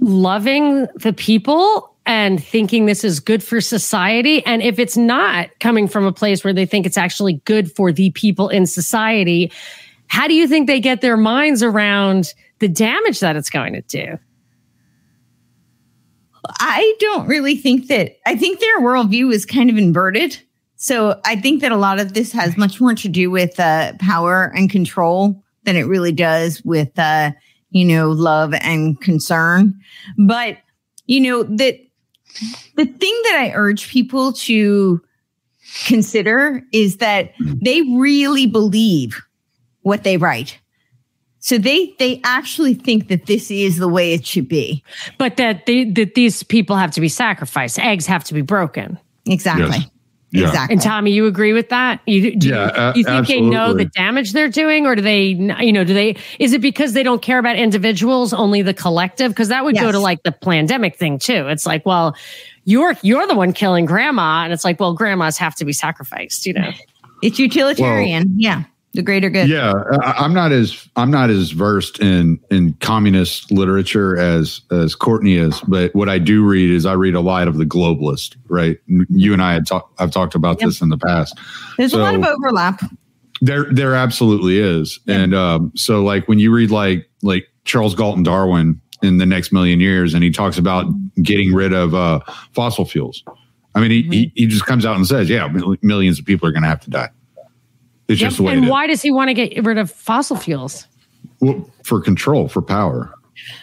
loving 0.00 0.86
the 0.96 1.12
people 1.12 1.94
and 2.06 2.42
thinking 2.42 2.86
this 2.86 3.04
is 3.04 3.20
good 3.20 3.42
for 3.42 3.60
society. 3.60 4.44
And 4.46 4.62
if 4.62 4.78
it's 4.78 4.96
not 4.96 5.50
coming 5.60 5.86
from 5.86 6.04
a 6.04 6.12
place 6.12 6.42
where 6.42 6.52
they 6.52 6.66
think 6.66 6.86
it's 6.86 6.98
actually 6.98 7.34
good 7.44 7.70
for 7.72 7.92
the 7.92 8.10
people 8.10 8.48
in 8.48 8.66
society, 8.66 9.52
how 10.06 10.26
do 10.26 10.34
you 10.34 10.48
think 10.48 10.66
they 10.66 10.80
get 10.80 11.02
their 11.02 11.16
minds 11.16 11.62
around 11.62 12.34
the 12.58 12.68
damage 12.68 13.20
that 13.20 13.36
it's 13.36 13.50
going 13.50 13.74
to 13.74 13.82
do? 13.82 14.18
I 16.58 16.96
don't 17.00 17.28
really 17.28 17.54
think 17.54 17.88
that, 17.88 18.16
I 18.26 18.34
think 18.34 18.60
their 18.60 18.80
worldview 18.80 19.32
is 19.32 19.44
kind 19.44 19.70
of 19.70 19.76
inverted. 19.76 20.38
So 20.76 21.20
I 21.24 21.36
think 21.36 21.60
that 21.60 21.72
a 21.72 21.76
lot 21.76 22.00
of 22.00 22.14
this 22.14 22.32
has 22.32 22.56
much 22.56 22.80
more 22.80 22.94
to 22.94 23.08
do 23.08 23.30
with 23.30 23.60
uh, 23.60 23.92
power 24.00 24.52
and 24.56 24.70
control 24.70 25.44
than 25.64 25.76
it 25.76 25.82
really 25.82 26.12
does 26.12 26.62
with 26.64 26.98
uh, 26.98 27.32
you 27.70 27.84
know, 27.84 28.10
love 28.10 28.54
and 28.60 29.00
concern. 29.00 29.74
But, 30.18 30.58
you 31.06 31.20
know, 31.20 31.42
that 31.44 31.78
the 32.76 32.86
thing 32.86 33.20
that 33.24 33.38
I 33.40 33.52
urge 33.54 33.88
people 33.88 34.32
to 34.32 35.00
consider 35.86 36.62
is 36.72 36.98
that 36.98 37.32
they 37.38 37.82
really 37.82 38.46
believe 38.46 39.20
what 39.82 40.04
they 40.04 40.16
write. 40.16 40.58
So 41.38 41.56
they 41.56 41.94
they 41.98 42.20
actually 42.22 42.74
think 42.74 43.08
that 43.08 43.26
this 43.26 43.50
is 43.50 43.78
the 43.78 43.88
way 43.88 44.12
it 44.12 44.26
should 44.26 44.48
be. 44.48 44.84
But 45.16 45.38
that 45.38 45.64
they 45.66 45.84
that 45.84 46.14
these 46.14 46.42
people 46.42 46.76
have 46.76 46.90
to 46.92 47.00
be 47.00 47.08
sacrificed. 47.08 47.78
Eggs 47.78 48.06
have 48.06 48.24
to 48.24 48.34
be 48.34 48.42
broken. 48.42 48.98
Exactly. 49.26 49.78
Yes. 49.78 49.86
Yeah. 50.32 50.48
Exactly. 50.48 50.74
And 50.74 50.82
Tommy, 50.82 51.10
you 51.10 51.26
agree 51.26 51.52
with 51.52 51.70
that? 51.70 52.00
You, 52.06 52.36
do 52.36 52.48
yeah, 52.48 52.92
you, 52.92 53.00
you 53.00 53.04
think 53.04 53.18
absolutely. 53.20 53.34
they 53.34 53.40
know 53.50 53.74
the 53.74 53.84
damage 53.86 54.32
they're 54.32 54.48
doing, 54.48 54.86
or 54.86 54.94
do 54.94 55.02
they, 55.02 55.24
you 55.24 55.72
know, 55.72 55.82
do 55.82 55.92
they? 55.92 56.16
Is 56.38 56.52
it 56.52 56.60
because 56.60 56.92
they 56.92 57.02
don't 57.02 57.20
care 57.20 57.38
about 57.38 57.56
individuals, 57.56 58.32
only 58.32 58.62
the 58.62 58.74
collective? 58.74 59.32
Because 59.32 59.48
that 59.48 59.64
would 59.64 59.74
yes. 59.74 59.82
go 59.82 59.92
to 59.92 59.98
like 59.98 60.22
the 60.22 60.32
pandemic 60.32 60.96
thing 60.96 61.18
too. 61.18 61.48
It's 61.48 61.66
like, 61.66 61.84
well, 61.84 62.16
you're 62.64 62.94
you're 63.02 63.26
the 63.26 63.34
one 63.34 63.52
killing 63.52 63.86
grandma, 63.86 64.44
and 64.44 64.52
it's 64.52 64.64
like, 64.64 64.78
well, 64.78 64.94
grandmas 64.94 65.36
have 65.38 65.56
to 65.56 65.64
be 65.64 65.72
sacrificed. 65.72 66.46
You 66.46 66.54
know, 66.54 66.70
it's 67.22 67.38
utilitarian. 67.38 68.28
Well, 68.28 68.36
yeah 68.36 68.64
the 68.92 69.02
greater 69.02 69.30
good. 69.30 69.48
Yeah, 69.48 69.72
I'm 70.02 70.34
not 70.34 70.50
as 70.50 70.88
I'm 70.96 71.10
not 71.10 71.30
as 71.30 71.52
versed 71.52 72.00
in 72.00 72.40
in 72.50 72.72
communist 72.74 73.50
literature 73.52 74.18
as 74.18 74.62
as 74.72 74.94
Courtenay 74.94 75.34
is, 75.34 75.60
but 75.68 75.94
what 75.94 76.08
I 76.08 76.18
do 76.18 76.44
read 76.44 76.70
is 76.70 76.86
I 76.86 76.94
read 76.94 77.14
a 77.14 77.20
lot 77.20 77.46
of 77.46 77.56
the 77.56 77.64
globalist. 77.64 78.36
Right, 78.48 78.78
you 78.86 79.32
and 79.32 79.42
I 79.42 79.52
had 79.52 79.66
talked. 79.66 80.00
I've 80.00 80.10
talked 80.10 80.34
about 80.34 80.60
yep. 80.60 80.68
this 80.68 80.80
in 80.80 80.88
the 80.88 80.98
past. 80.98 81.38
There's 81.76 81.92
so, 81.92 82.00
a 82.00 82.02
lot 82.02 82.14
of 82.14 82.24
overlap. 82.24 82.82
There, 83.42 83.72
there 83.72 83.94
absolutely 83.94 84.58
is, 84.58 84.98
yep. 85.06 85.20
and 85.20 85.34
um, 85.34 85.72
so 85.76 86.02
like 86.02 86.26
when 86.26 86.38
you 86.38 86.52
read 86.52 86.70
like 86.70 87.08
like 87.22 87.46
Charles 87.64 87.94
Galton 87.94 88.24
Darwin 88.24 88.80
in 89.02 89.18
the 89.18 89.26
next 89.26 89.52
million 89.52 89.78
years, 89.78 90.14
and 90.14 90.24
he 90.24 90.30
talks 90.30 90.58
about 90.58 90.86
getting 91.22 91.54
rid 91.54 91.72
of 91.72 91.94
uh, 91.94 92.20
fossil 92.52 92.84
fuels. 92.84 93.22
I 93.74 93.80
mean, 93.80 93.92
he, 93.92 94.02
mm-hmm. 94.02 94.12
he 94.12 94.32
he 94.34 94.46
just 94.46 94.66
comes 94.66 94.84
out 94.84 94.96
and 94.96 95.06
says, 95.06 95.30
"Yeah, 95.30 95.48
millions 95.80 96.18
of 96.18 96.24
people 96.24 96.48
are 96.48 96.52
going 96.52 96.64
to 96.64 96.68
have 96.68 96.80
to 96.80 96.90
die." 96.90 97.10
It's 98.10 98.20
yep. 98.20 98.30
just 98.30 98.38
the 98.38 98.42
way. 98.42 98.54
And 98.54 98.68
why 98.68 98.86
does 98.88 99.00
he 99.00 99.10
want 99.10 99.28
to 99.28 99.34
get 99.34 99.64
rid 99.64 99.78
of 99.78 99.90
fossil 99.90 100.36
fuels? 100.36 100.86
Well, 101.38 101.70
for 101.84 102.00
control, 102.00 102.48
for 102.48 102.60
power. 102.60 103.14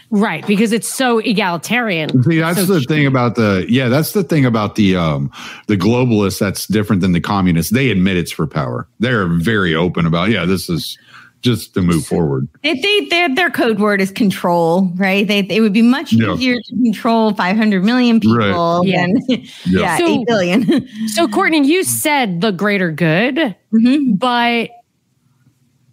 Right, 0.10 0.48
because 0.48 0.72
it's 0.72 0.88
so 0.88 1.20
egalitarian. 1.20 2.24
See, 2.24 2.39
that's 2.39 2.66
so 2.66 2.80
the 2.80 2.82
thing 2.82 3.06
about 3.06 3.36
the 3.36 3.66
yeah, 3.68 3.89
that's 3.89 4.13
the 4.13 4.24
thing 4.24 4.46
about 4.46 4.75
the 4.75 4.96
um 4.96 5.30
the 5.68 5.75
globalists 5.75 6.39
that's 6.39 6.66
different 6.66 7.01
than 7.01 7.12
the 7.12 7.20
communists. 7.20 7.74
They 7.74 7.92
admit 7.92 8.16
it's 8.16 8.32
for 8.32 8.48
power. 8.48 8.88
They're 9.00 9.27
very 9.27 9.75
open 9.75 10.06
about 10.06 10.30
yeah, 10.30 10.46
this 10.46 10.70
is 10.70 10.98
just 11.41 11.74
to 11.74 11.82
move 11.82 12.06
forward. 12.06 12.48
They, 12.63 12.74
they, 12.74 13.06
their, 13.06 13.34
their 13.34 13.50
code 13.50 13.79
word 13.79 14.01
is 14.01 14.12
control, 14.12 14.91
right? 14.96 15.27
They, 15.27 15.39
it 15.39 15.62
would 15.62 15.74
be 15.74 15.82
much 15.82 16.13
yeah. 16.13 16.34
easier 16.34 16.56
to 16.56 16.75
control 16.84 17.34
500 17.34 17.84
million 17.84 18.20
people 18.20 18.38
right. 18.38 18.86
than 18.86 19.17
yeah, 19.27 19.38
yeah 19.65 19.98
so, 19.98 20.22
8 20.22 20.27
billion. 20.27 20.88
so, 21.08 21.27
Courtenay, 21.27 21.67
you 21.67 21.84
said 21.84 22.41
the 22.41 22.51
greater 22.51 22.91
good, 22.91 23.36
mm-hmm. 23.36 24.13
but 24.13 24.70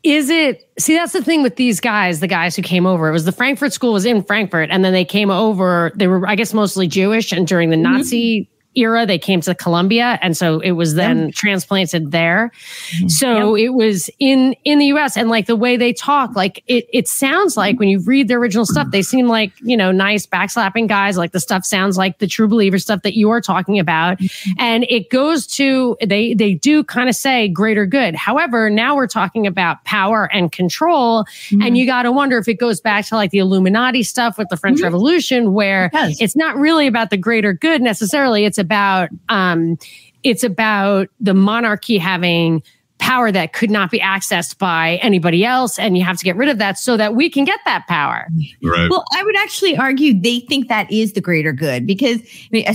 is 0.03 0.29
it 0.29 0.71
see 0.79 0.95
that's 0.95 1.15
the 1.15 1.25
thing 1.25 1.43
with 1.43 1.57
these 1.57 1.81
guys 1.81 2.21
the 2.21 2.27
guys 2.27 2.55
who 2.55 2.61
came 2.61 2.87
over 2.87 3.09
it 3.09 3.13
was 3.13 3.25
the 3.25 3.33
frankfurt 3.33 3.73
school 3.73 3.95
was 3.95 4.05
in 4.05 4.23
frankfurt 4.23 4.69
and 4.71 4.85
then 4.85 4.93
they 4.93 5.05
came 5.05 5.31
over 5.31 5.93
they 5.97 6.07
were 6.07 6.29
i 6.29 6.35
guess 6.35 6.53
mostly 6.53 6.87
jewish 6.87 7.33
and 7.33 7.47
during 7.47 7.71
the 7.71 7.77
mm-hmm. 7.77 7.95
nazi 7.95 8.51
era 8.77 9.07
they 9.07 9.19
came 9.19 9.41
to 9.43 9.55
Columbia 9.55 10.19
and 10.23 10.37
so 10.37 10.61
it 10.61 10.73
was 10.73 10.95
then 10.95 11.31
transplanted 11.33 12.11
there. 12.11 12.51
Mm-hmm. 12.91 13.09
So 13.09 13.55
yep. 13.55 13.67
it 13.67 13.71
was 13.71 14.11
in 14.19 14.55
in 14.65 14.79
the 14.79 14.87
US 14.87 15.17
and 15.17 15.29
like 15.29 15.47
the 15.47 15.57
way 15.57 15.77
they 15.77 15.93
talk 15.93 16.35
like 16.37 16.63
it 16.67 16.87
it 16.93 17.09
sounds 17.09 17.57
like 17.57 17.79
when 17.79 17.89
you 17.89 18.01
read 18.01 18.29
the 18.29 18.35
original 18.35 18.67
stuff 18.67 18.91
they 18.91 19.03
seem 19.03 19.27
like, 19.29 19.53
you 19.61 19.77
know, 19.77 19.93
nice 19.93 20.27
backslapping 20.27 20.89
guys 20.89 21.17
like 21.17 21.33
the 21.33 21.41
stuff 21.41 21.65
sounds 21.65 21.97
like 21.97 22.19
the 22.19 22.27
true 22.27 22.49
believer 22.49 22.79
stuff 22.79 23.03
that 23.03 23.15
you 23.15 23.31
are 23.31 23.41
talking 23.41 23.79
about 23.79 24.19
mm-hmm. 24.19 24.53
and 24.59 24.85
it 24.89 25.11
goes 25.11 25.47
to 25.47 25.97
they 26.05 26.35
they 26.35 26.55
do 26.55 26.83
kind 26.85 27.09
of 27.09 27.15
say 27.15 27.49
greater 27.49 27.87
good. 27.87 28.15
However, 28.15 28.71
now 28.71 28.97
we're 28.97 29.07
talking 29.07 29.47
about 29.47 29.85
power 29.85 30.29
and 30.33 30.51
control 30.51 31.25
mm-hmm. 31.25 31.63
and 31.63 31.79
you 31.79 31.87
got 31.87 32.03
to 32.03 32.13
wonder 32.13 32.39
if 32.39 32.49
it 32.49 32.59
goes 32.59 32.81
back 32.81 33.07
to 33.07 33.15
like 33.15 33.31
the 33.31 33.39
Illuminati 33.39 34.03
stuff 34.03 34.39
with 34.39 34.49
the 34.49 34.57
French 34.57 34.79
mm-hmm. 34.79 34.85
Revolution 34.85 35.53
where 35.53 35.91
it 35.93 36.17
it's 36.21 36.37
not 36.37 36.57
really 36.57 36.87
about 36.87 37.11
the 37.11 37.17
greater 37.17 37.53
good 37.53 37.83
necessarily 37.83 38.45
it's 38.45 38.59
about 38.65 39.11
um, 39.29 39.79
it's 40.23 40.43
about 40.43 41.09
the 41.21 41.35
monarchy 41.35 41.99
having 41.99 42.63
power 42.99 43.31
that 43.31 43.53
could 43.53 43.71
not 43.71 43.91
be 43.91 43.99
accessed 43.99 44.57
by 44.57 44.99
anybody 45.03 45.45
else 45.45 45.79
and 45.79 45.99
you 45.99 46.05
have 46.05 46.17
to 46.17 46.25
get 46.25 46.37
rid 46.37 46.49
of 46.49 46.59
that 46.59 46.79
so 46.79 46.97
that 46.97 47.15
we 47.15 47.29
can 47.29 47.45
get 47.45 47.61
that 47.67 47.87
power. 47.87 48.27
Right. 48.63 48.89
Well 48.89 49.05
i 49.13 49.23
would 49.23 49.37
actually 49.37 49.77
argue 49.77 50.19
they 50.19 50.41
think 50.41 50.69
that 50.69 50.91
is 50.91 51.13
the 51.13 51.21
greater 51.21 51.53
good 51.53 51.87
because 51.87 52.21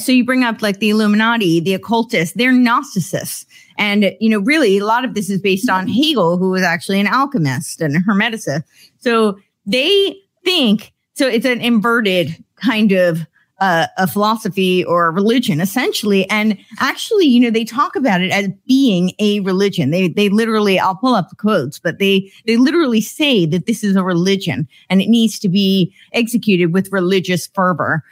so 0.04 0.12
you 0.12 0.24
bring 0.24 0.44
up 0.44 0.62
like 0.62 0.80
the 0.80 0.92
illuminati 0.92 1.60
the 1.60 1.74
occultists 1.74 2.36
they're 2.36 2.52
gnosticists 2.52 3.46
and 3.80 4.16
you 4.20 4.30
know 4.30 4.40
really 4.40 4.78
a 4.78 4.86
lot 4.86 5.04
of 5.04 5.16
this 5.16 5.30
is 5.30 5.42
based 5.42 5.70
on 5.70 5.88
hegel 5.88 6.38
who 6.38 6.52
was 6.52 6.62
actually 6.62 7.00
an 7.00 7.08
alchemist 7.08 7.82
and 7.82 7.96
a 7.96 8.00
hermeticist. 8.00 8.64
So 9.00 9.40
they 9.66 10.16
think 10.46 10.94
so 11.16 11.28
it's 11.28 11.46
an 11.46 11.62
inverted 11.62 12.44
kind 12.58 12.92
of 12.92 13.26
a 13.62 14.08
philosophy 14.08 14.84
or 14.84 15.08
a 15.08 15.12
religion 15.12 15.62
essentially. 15.62 16.30
And 16.30 16.58
actually 16.80 17.26
you 17.26 17.40
know 17.40 17.50
they 17.50 17.66
talk 17.66 17.96
about 17.96 18.22
it 18.22 18.32
as 18.32 18.48
being 18.68 19.14
a 19.20 19.40
religion. 19.42 19.92
They 19.92 20.08
they 20.08 20.30
literally 20.30 20.80
i'll 20.80 20.96
pull 20.96 21.16
up 21.16 21.30
the 21.30 21.36
quotes 21.36 21.80
but 21.80 22.00
they 22.00 22.32
they 22.46 22.58
literally 22.58 23.02
say 23.02 23.46
that 23.48 23.66
this 23.66 23.84
is 23.84 23.96
a 23.96 24.04
religion 24.04 24.68
and 24.90 25.02
it 25.02 25.10
needs 25.10 25.40
to 25.40 25.50
be 25.50 25.94
executed 26.14 26.74
with 26.74 26.92
religious 26.92 27.48
fervor. 27.48 28.04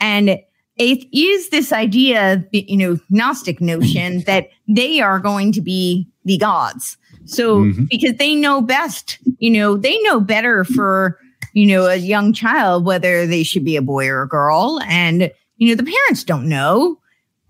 And 0.00 0.38
it 0.76 1.16
is 1.16 1.48
this 1.48 1.72
idea 1.72 2.44
you 2.52 2.76
know 2.76 2.98
gnostic 3.10 3.60
notion 3.60 4.20
that 4.26 4.48
they 4.68 5.00
are 5.00 5.18
going 5.18 5.52
to 5.52 5.60
be 5.60 6.06
the 6.24 6.38
gods. 6.38 6.96
So 7.24 7.62
mm-hmm. 7.62 7.84
because 7.90 8.16
they 8.16 8.34
know 8.34 8.60
best 8.60 9.18
you 9.38 9.50
know 9.50 9.76
they 9.76 9.98
know 10.02 10.20
better 10.20 10.64
for 10.64 11.18
you 11.56 11.64
know, 11.64 11.86
a 11.86 11.96
young 11.96 12.34
child, 12.34 12.84
whether 12.84 13.26
they 13.26 13.42
should 13.42 13.64
be 13.64 13.76
a 13.76 13.82
boy 13.82 14.06
or 14.08 14.20
a 14.20 14.28
girl. 14.28 14.78
And, 14.86 15.32
you 15.56 15.68
know, 15.70 15.74
the 15.74 15.90
parents 15.90 16.22
don't 16.22 16.50
know. 16.50 16.98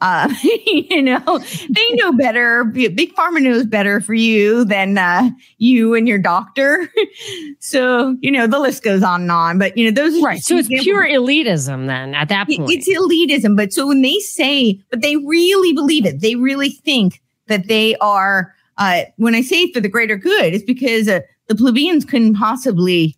Uh, 0.01 0.33
you 0.67 1.03
know, 1.03 1.41
they 1.69 1.91
know 1.95 2.13
better. 2.13 2.63
Big 2.63 3.13
Pharma 3.17 3.43
knows 3.43 3.67
better 3.67 4.01
for 4.01 4.15
you 4.15 4.65
than 4.65 4.97
uh, 4.97 5.31
you 5.59 5.97
and 5.97 6.07
your 6.07 6.19
doctor. 6.19 6.89
so, 7.59 8.17
you 8.21 8.31
know, 8.31 8.47
the 8.47 8.61
list 8.61 8.85
goes 8.85 9.03
on 9.03 9.23
and 9.23 9.33
on. 9.33 9.59
But, 9.59 9.77
you 9.77 9.87
know, 9.87 9.91
those 9.91 10.23
right. 10.23 10.41
So 10.41 10.57
it's 10.57 10.69
pure 10.69 11.05
elitism 11.05 11.89
then 11.89 12.15
at 12.15 12.29
that 12.29 12.47
point. 12.47 12.71
It's 12.71 12.89
elitism. 12.89 13.57
But 13.57 13.73
so 13.73 13.89
when 13.89 14.03
they 14.03 14.21
say, 14.21 14.81
but 14.89 15.03
they 15.03 15.17
really 15.17 15.73
believe 15.73 16.07
it, 16.07 16.21
they 16.21 16.37
really 16.37 16.71
think 16.71 17.21
that 17.49 17.67
they 17.67 17.97
are, 17.97 18.55
uh, 18.79 19.03
when 19.17 19.35
I 19.35 19.41
say 19.41 19.73
for 19.73 19.81
the 19.81 19.89
greater 19.89 20.17
good, 20.17 20.55
it's 20.55 20.65
because 20.65 21.09
uh, 21.09 21.23
the 21.49 21.57
plebeians 21.57 22.05
couldn't 22.05 22.37
possibly 22.37 23.17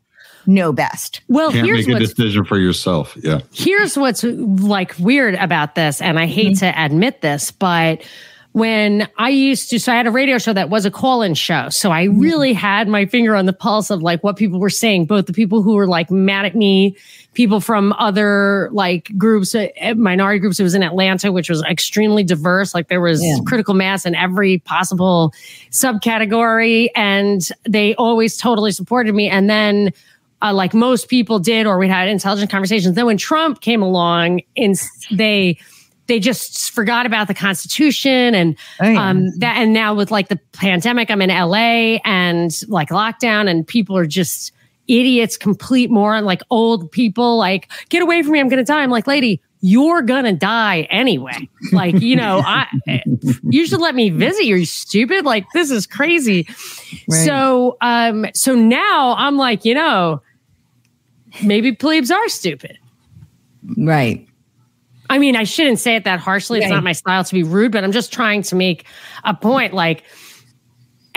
know 0.49 0.73
best. 0.73 1.21
Well, 1.29 1.53
Can't 1.53 1.67
here's 1.67 1.87
make 1.87 1.97
a 1.97 2.01
decision 2.01 2.45
for 2.45 2.59
yourself. 2.59 3.17
Yeah. 3.23 3.41
Here's 3.53 3.97
what's 3.97 4.25
like 4.25 4.99
weird 4.99 5.35
about 5.35 5.77
this, 5.77 6.03
and 6.03 6.19
I 6.19 6.27
hate 6.27 6.57
mm-hmm. 6.57 6.67
to 6.67 6.85
admit 6.85 7.21
this, 7.21 7.53
but 7.53 8.03
when 8.53 9.09
I 9.19 9.29
used 9.29 9.71
to, 9.71 9.79
so 9.79 9.93
I 9.93 9.97
had 9.97 10.07
a 10.07 10.11
radio 10.11 10.39
show 10.39 10.53
that 10.53 10.71
was 10.71 10.85
a 10.85 10.91
call 10.91 11.23
in 11.23 11.35
show. 11.35 11.69
So 11.69 11.93
I 11.93 12.07
mm-hmm. 12.07 12.19
really 12.19 12.53
had 12.53 12.89
my 12.89 13.07
finger 13.07 13.37
on 13.37 13.47
the 13.47 13.53
pulse 13.53 13.91
of 13.91 14.03
like 14.03 14.25
what 14.25 14.37
people 14.37 14.59
were 14.59 14.71
saying, 14.71 15.07
both 15.07 15.27
the 15.27 15.33
people 15.33 15.63
who 15.63 15.75
were 15.75 15.87
like 15.87 16.11
mad 16.11 16.47
at 16.47 16.57
me, 16.57 16.97
people 17.35 17.61
from 17.61 17.93
other 17.99 18.69
like 18.73 19.17
groups, 19.17 19.55
uh, 19.55 19.69
minority 19.97 20.41
groups. 20.41 20.59
It 20.59 20.65
was 20.65 20.75
in 20.75 20.83
Atlanta, 20.83 21.31
which 21.31 21.51
was 21.51 21.63
extremely 21.65 22.25
diverse. 22.25 22.75
Like 22.75 22.89
there 22.89 23.01
was 23.03 23.23
yeah. 23.23 23.37
critical 23.47 23.75
mass 23.75 24.07
in 24.07 24.15
every 24.15 24.59
possible 24.59 25.33
subcategory. 25.71 26.89
And 26.97 27.47
they 27.65 27.95
always 27.97 28.37
totally 28.39 28.73
supported 28.73 29.15
me. 29.15 29.29
And 29.29 29.49
then 29.49 29.93
uh, 30.43 30.53
like 30.53 30.75
most 30.75 31.09
people 31.09 31.39
did, 31.39 31.67
or 31.67 31.79
we 31.79 31.89
had 31.89 32.09
intelligent 32.09 32.51
conversations. 32.51 32.95
Then 32.95 33.07
when 33.07 33.17
Trump 33.17 33.61
came 33.61 33.83
along, 33.83 34.41
in, 34.55 34.75
they 35.11 35.59
they 36.07 36.19
just 36.19 36.71
forgot 36.71 37.07
about 37.07 37.29
the 37.29 37.35
Constitution 37.35 38.35
and 38.35 38.57
oh, 38.81 38.89
yeah. 38.89 39.09
um, 39.09 39.39
that. 39.39 39.57
And 39.59 39.73
now 39.73 39.95
with 39.95 40.11
like 40.11 40.29
the 40.29 40.41
pandemic, 40.53 41.11
I'm 41.11 41.21
in 41.23 41.31
LA 41.31 41.99
and 42.05 42.57
like 42.69 42.89
lockdown, 42.91 43.49
and 43.49 43.67
people 43.67 43.97
are 43.97 44.07
just 44.07 44.53
idiots, 44.87 45.37
complete 45.37 45.91
moron, 45.91 46.25
like 46.25 46.43
old 46.51 46.91
people. 46.91 47.37
Like, 47.37 47.71
get 47.89 48.03
away 48.03 48.23
from 48.23 48.33
me! 48.33 48.41
I'm 48.41 48.49
going 48.49 48.65
to 48.65 48.65
die. 48.65 48.83
I'm 48.83 48.91
like, 48.91 49.07
lady, 49.07 49.43
you're 49.61 50.03
gonna 50.03 50.33
die 50.33 50.83
anyway. 50.83 51.49
Like, 51.73 52.01
you 52.01 52.17
know, 52.17 52.43
I 52.47 52.67
you 53.49 53.67
should 53.67 53.81
let 53.81 53.95
me 53.95 54.11
visit. 54.11 54.45
You're 54.45 54.65
stupid. 54.65 55.25
Like, 55.25 55.47
this 55.53 55.71
is 55.71 55.87
crazy. 55.87 56.47
Right. 57.09 57.27
So 57.27 57.77
um, 57.81 58.27
so 58.35 58.55
now 58.55 59.15
I'm 59.19 59.37
like, 59.37 59.65
you 59.65 59.75
know, 59.75 60.23
maybe 61.43 61.73
plebes 61.73 62.11
are 62.11 62.29
stupid. 62.29 62.79
Right. 63.77 64.27
I 65.11 65.19
mean, 65.19 65.37
I 65.37 65.45
shouldn't 65.45 65.79
say 65.79 65.97
it 65.97 66.05
that 66.05 66.21
harshly. 66.21 66.61
Right. 66.61 66.67
It's 66.67 66.73
not 66.73 66.85
my 66.85 66.93
style 66.93 67.25
to 67.25 67.35
be 67.35 67.43
rude, 67.43 67.73
but 67.73 67.83
I'm 67.83 67.93
just 67.93 68.13
trying 68.13 68.43
to 68.43 68.55
make 68.55 68.85
a 69.25 69.35
point. 69.35 69.73
Like, 69.73 70.05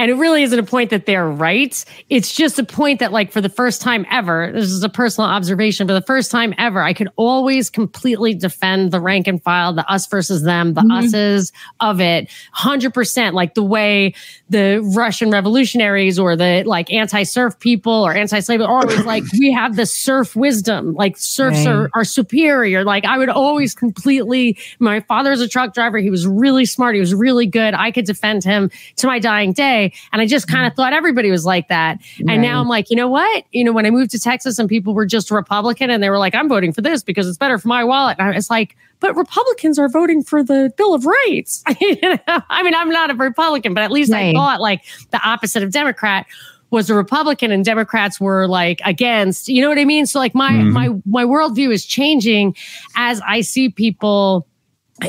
and 0.02 0.12
it 0.12 0.16
really 0.16 0.44
isn't 0.44 0.60
a 0.60 0.64
point 0.64 0.90
that 0.90 1.06
they're 1.06 1.28
right. 1.28 1.84
It's 2.10 2.36
just 2.36 2.60
a 2.60 2.64
point 2.64 3.00
that, 3.00 3.12
like, 3.12 3.32
for 3.32 3.42
the 3.42 3.50
first 3.50 3.82
time 3.82 4.06
ever, 4.12 4.52
this 4.54 4.66
is 4.66 4.84
a 4.84 4.90
personal 4.90 5.30
observation, 5.30 5.88
for 5.88 5.94
the 5.94 6.02
first 6.02 6.30
time 6.30 6.54
ever, 6.58 6.82
I 6.82 6.94
could 6.94 7.10
always 7.16 7.70
completely 7.70 8.34
defend 8.34 8.92
the 8.92 9.00
rank 9.00 9.28
and 9.28 9.42
file, 9.42 9.74
the 9.74 9.90
us 9.92 10.08
versus 10.08 10.44
them, 10.44 10.74
the 10.74 10.82
mm-hmm. 10.82 11.06
us's 11.06 11.52
of 11.80 12.00
it, 12.00 12.30
100%. 12.56 13.34
Like 13.34 13.54
the 13.54 13.64
way 13.64 14.14
the 14.50 14.82
Russian 14.96 15.32
revolutionaries 15.32 16.20
or 16.20 16.36
the 16.36 16.64
like 16.66 16.92
anti 16.92 17.24
serf 17.24 17.60
people 17.60 17.94
or 17.94 18.14
anti 18.14 18.42
slave 18.42 18.62
are 18.62 18.82
always 18.82 19.06
like, 19.06 19.24
we 19.40 19.52
have 19.52 19.76
the 19.76 19.86
serf 19.86 20.36
wisdom, 20.36 20.94
like 20.94 21.18
serfs 21.18 21.66
right. 21.66 21.68
are, 21.68 21.90
are 21.94 22.04
superior. 22.04 22.84
Like, 22.84 23.06
I 23.06 23.18
would 23.18 23.30
always 23.30 23.74
completely, 23.74 24.58
my 24.80 25.00
father 25.00 25.32
father's 25.32 25.42
a 25.42 25.48
truck 25.48 25.74
driver. 25.74 25.98
He 25.98 26.10
was 26.10 26.28
really 26.28 26.66
smart. 26.66 26.96
He 26.96 27.00
was 27.00 27.14
really 27.14 27.46
good. 27.46 27.74
I 27.74 27.92
could 27.92 28.06
defend 28.06 28.44
him 28.44 28.70
to 28.98 29.08
my 29.08 29.20
dying 29.20 29.54
day. 29.54 29.91
And 30.12 30.22
I 30.22 30.26
just 30.26 30.48
kind 30.48 30.66
of 30.66 30.74
mm. 30.74 30.76
thought 30.76 30.94
everybody 30.94 31.32
was 31.32 31.46
like 31.46 31.68
that. 31.70 32.00
And 32.20 32.30
right. 32.30 32.38
now 32.38 32.60
I'm 32.60 32.68
like, 32.68 32.90
you 32.90 32.96
know 32.96 33.08
what? 33.08 33.46
You 33.52 33.64
know, 33.64 33.72
when 33.72 33.86
I 33.86 33.90
moved 33.90 34.12
to 34.12 34.20
Texas 34.20 34.60
and 34.60 34.68
people 34.68 34.94
were 34.94 35.06
just 35.06 35.32
Republican 35.32 35.90
and 35.90 36.02
they 36.02 36.10
were 36.10 36.20
like, 36.20 36.36
I'm 36.36 36.50
voting 36.50 36.74
for 36.74 36.82
this 36.82 37.04
because 37.04 37.28
it's 37.28 37.38
better 37.38 37.58
for 37.58 37.68
my 37.68 37.84
wallet. 37.84 38.18
And 38.20 38.28
I 38.28 38.36
was 38.36 38.50
like, 38.50 38.76
but 39.00 39.16
Republicans 39.16 39.80
are 39.80 39.90
voting 39.90 40.24
for 40.24 40.44
the 40.44 40.72
Bill 40.78 40.94
of 40.94 41.06
Rights. 41.06 41.64
I 41.68 42.64
mean, 42.64 42.76
I'm 42.76 42.90
not 42.90 43.10
a 43.10 43.16
Republican, 43.16 43.74
but 43.74 43.84
at 43.84 43.92
least 43.92 44.12
right. 44.12 44.30
I 44.30 44.34
thought 44.34 44.62
like 44.62 44.84
the 45.10 45.20
opposite 45.28 45.64
of 45.64 45.72
Democrat 45.72 46.26
was 46.70 46.90
a 46.90 46.96
Republican 46.96 47.52
and 47.52 47.66
Democrats 47.66 48.20
were 48.20 48.48
like 48.48 48.80
against, 48.86 49.50
you 49.50 49.62
know 49.62 49.68
what 49.68 49.78
I 49.78 49.86
mean? 49.86 50.06
So 50.06 50.20
like 50.20 50.34
my, 50.34 50.52
mm-hmm. 50.52 50.72
my, 50.72 50.90
my 51.06 51.26
worldview 51.26 51.72
is 51.72 51.86
changing 51.86 52.56
as 52.96 53.22
I 53.28 53.42
see 53.42 53.70
people 53.70 54.48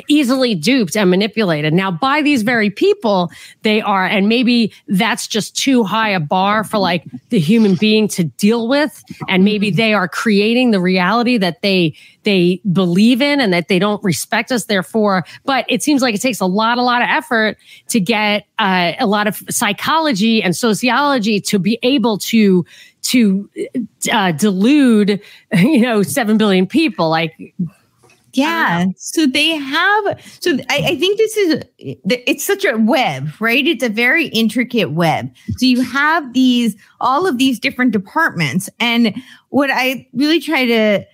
easily 0.09 0.55
duped 0.55 0.97
and 0.97 1.11
manipulated. 1.11 1.73
Now, 1.73 1.91
by 1.91 2.23
these 2.23 2.43
very 2.43 2.71
people, 2.71 3.31
they 3.63 3.81
are, 3.81 4.07
and 4.07 4.29
maybe 4.29 4.73
that's 4.89 5.27
just 5.27 5.57
too 5.57 5.85
high 5.85 6.11
a 6.11 6.21
bar 6.21 6.65
for 6.65 6.79
like 6.79 7.05
the 7.31 7.39
human 7.39 7.75
being 7.75 8.09
to 8.09 8.25
deal 8.25 8.69
with. 8.69 9.03
And 9.29 9.45
maybe 9.45 9.71
they 9.71 9.95
are 9.95 10.09
creating 10.09 10.71
the 10.71 10.81
reality 10.81 11.39
that 11.39 11.63
they, 11.63 11.95
they 12.25 12.61
believe 12.73 13.21
in 13.21 13.41
and 13.41 13.53
that 13.53 13.69
they 13.69 13.79
don't 13.79 14.03
respect 14.03 14.53
us. 14.53 14.65
Therefore, 14.65 15.25
but 15.45 15.65
it 15.69 15.83
seems 15.83 16.03
like 16.03 16.15
it 16.15 16.21
takes 16.21 16.41
a 16.41 16.47
lot, 16.47 16.79
a 16.79 16.83
lot 16.83 17.03
of 17.03 17.09
effort 17.11 17.59
to 17.89 18.01
get 18.01 18.47
uh, 18.59 18.93
a 18.99 19.07
lot 19.07 19.27
of 19.27 19.43
psychology 19.51 20.43
and 20.43 20.57
sociology 20.57 21.41
to 21.41 21.59
be 21.59 21.79
able 21.83 22.19
to 22.19 22.65
to 23.03 23.51
uh, 24.13 24.33
delude, 24.33 25.21
you 25.53 25.81
know, 25.81 26.03
seven 26.03 26.39
billion 26.39 26.67
people. 26.67 27.11
Like 27.11 27.55
yeah. 28.33 28.87
So 28.97 29.27
they 29.27 29.49
have, 29.49 30.21
so 30.41 30.59
I, 30.71 30.85
I, 30.89 30.97
think 30.97 31.19
this 31.19 31.37
is, 31.37 31.63
it's 31.79 32.45
such 32.45 32.65
a 32.65 32.77
web, 32.77 33.29
right? 33.41 33.67
It's 33.67 33.85
a 33.85 33.89
very 33.89 34.27
intricate 34.29 34.93
web. 34.93 35.31
So 35.57 35.67
you 35.67 35.83
have 35.83 36.33
these, 36.33 36.77
all 37.01 37.27
of 37.27 37.39
these 37.39 37.59
different 37.59 37.93
departments. 37.93 38.71
And 38.81 39.15
what 39.51 39.71
I 39.71 40.09
really 40.15 40.41
try 40.41 40.67
to, 40.67 41.05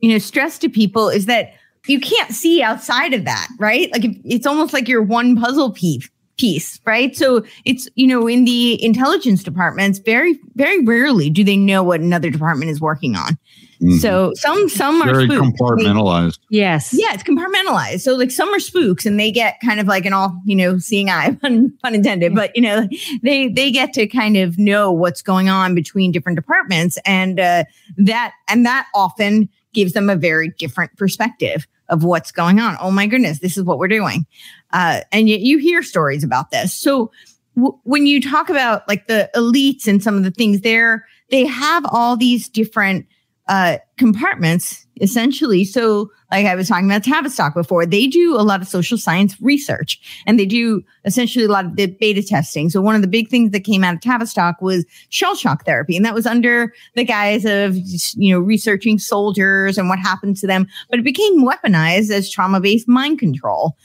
you 0.00 0.10
know, 0.10 0.18
stress 0.18 0.58
to 0.58 0.68
people 0.68 1.08
is 1.08 1.26
that 1.26 1.54
you 1.86 2.00
can't 2.00 2.32
see 2.32 2.62
outside 2.62 3.14
of 3.14 3.24
that, 3.24 3.48
right? 3.58 3.90
Like 3.92 4.04
it's 4.24 4.46
almost 4.46 4.72
like 4.72 4.88
you're 4.88 5.02
one 5.02 5.36
puzzle 5.36 5.72
piece 5.72 6.10
piece, 6.36 6.80
right? 6.84 7.16
So 7.16 7.44
it's, 7.64 7.88
you 7.94 8.06
know, 8.06 8.26
in 8.26 8.44
the 8.44 8.82
intelligence 8.84 9.42
departments, 9.42 9.98
very, 9.98 10.38
very 10.54 10.84
rarely 10.84 11.30
do 11.30 11.42
they 11.42 11.56
know 11.56 11.82
what 11.82 12.00
another 12.00 12.30
department 12.30 12.70
is 12.70 12.80
working 12.80 13.16
on. 13.16 13.38
Mm-hmm. 13.80 13.96
So 13.96 14.32
some 14.34 14.68
some 14.68 15.02
are 15.02 15.12
very 15.12 15.26
spooks. 15.26 15.60
compartmentalized. 15.60 16.38
They, 16.50 16.58
yes, 16.58 16.94
yeah, 16.94 17.12
it's 17.12 17.22
compartmentalized. 17.22 18.00
So 18.00 18.14
like 18.14 18.30
some 18.30 18.52
are 18.54 18.60
spooks, 18.60 19.04
and 19.04 19.20
they 19.20 19.30
get 19.30 19.58
kind 19.62 19.80
of 19.80 19.86
like 19.86 20.06
an 20.06 20.12
all 20.12 20.40
you 20.44 20.56
know 20.56 20.78
seeing 20.78 21.10
eye, 21.10 21.32
pun, 21.40 21.72
pun 21.82 21.94
intended. 21.94 22.34
But 22.34 22.56
you 22.56 22.62
know 22.62 22.88
they 23.22 23.48
they 23.48 23.70
get 23.70 23.92
to 23.94 24.06
kind 24.06 24.36
of 24.36 24.58
know 24.58 24.90
what's 24.90 25.20
going 25.20 25.48
on 25.48 25.74
between 25.74 26.10
different 26.10 26.36
departments, 26.36 26.98
and 27.04 27.38
uh, 27.38 27.64
that 27.98 28.32
and 28.48 28.64
that 28.64 28.86
often 28.94 29.48
gives 29.74 29.92
them 29.92 30.08
a 30.08 30.16
very 30.16 30.48
different 30.58 30.96
perspective 30.96 31.66
of 31.90 32.02
what's 32.02 32.32
going 32.32 32.58
on. 32.58 32.76
Oh 32.80 32.90
my 32.90 33.06
goodness, 33.06 33.40
this 33.40 33.58
is 33.58 33.62
what 33.64 33.78
we're 33.78 33.88
doing, 33.88 34.26
uh, 34.72 35.02
and 35.12 35.28
yet 35.28 35.40
you 35.40 35.58
hear 35.58 35.82
stories 35.82 36.24
about 36.24 36.50
this. 36.50 36.72
So 36.72 37.10
w- 37.56 37.78
when 37.84 38.06
you 38.06 38.22
talk 38.22 38.48
about 38.48 38.88
like 38.88 39.06
the 39.06 39.28
elites 39.34 39.86
and 39.86 40.02
some 40.02 40.16
of 40.16 40.24
the 40.24 40.30
things 40.30 40.62
there, 40.62 41.06
they 41.30 41.44
have 41.44 41.84
all 41.90 42.16
these 42.16 42.48
different 42.48 43.06
uh, 43.48 43.78
compartments 43.96 44.86
essentially. 45.00 45.64
So, 45.64 46.10
like 46.32 46.46
I 46.46 46.54
was 46.54 46.68
talking 46.68 46.86
about 46.86 47.04
Tavistock 47.04 47.54
before, 47.54 47.86
they 47.86 48.06
do 48.06 48.34
a 48.34 48.42
lot 48.42 48.60
of 48.60 48.66
social 48.66 48.98
science 48.98 49.40
research 49.40 50.00
and 50.26 50.38
they 50.38 50.46
do 50.46 50.82
essentially 51.04 51.44
a 51.44 51.48
lot 51.48 51.64
of 51.64 51.76
the 51.76 51.86
beta 51.86 52.22
testing. 52.22 52.70
So, 52.70 52.80
one 52.80 52.96
of 52.96 53.02
the 53.02 53.08
big 53.08 53.28
things 53.28 53.52
that 53.52 53.60
came 53.60 53.84
out 53.84 53.94
of 53.94 54.00
Tavistock 54.00 54.60
was 54.60 54.84
shell 55.10 55.36
shock 55.36 55.64
therapy, 55.64 55.96
and 55.96 56.04
that 56.04 56.14
was 56.14 56.26
under 56.26 56.72
the 56.94 57.04
guise 57.04 57.44
of 57.44 57.76
you 58.16 58.32
know 58.32 58.40
researching 58.40 58.98
soldiers 58.98 59.78
and 59.78 59.88
what 59.88 59.98
happened 59.98 60.36
to 60.38 60.46
them, 60.46 60.66
but 60.90 60.98
it 60.98 61.04
became 61.04 61.46
weaponized 61.46 62.10
as 62.10 62.30
trauma 62.30 62.60
based 62.60 62.88
mind 62.88 63.18
control. 63.18 63.76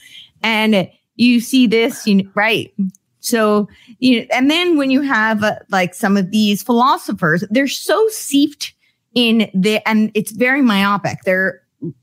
And 0.42 0.90
you 1.16 1.40
see 1.40 1.66
this, 1.66 2.06
you 2.06 2.16
know, 2.16 2.30
right? 2.34 2.72
So, 3.20 3.68
you 4.00 4.20
know, 4.20 4.26
and 4.32 4.50
then 4.50 4.76
when 4.76 4.90
you 4.90 5.02
have 5.02 5.44
uh, 5.44 5.54
like 5.70 5.94
some 5.94 6.16
of 6.16 6.32
these 6.32 6.62
philosophers, 6.62 7.44
they're 7.50 7.68
so 7.68 8.08
seeped 8.08 8.74
in 9.14 9.50
the 9.54 9.86
and 9.88 10.10
it's 10.14 10.32
very 10.32 10.62
myopic. 10.62 11.18
They're 11.24 11.60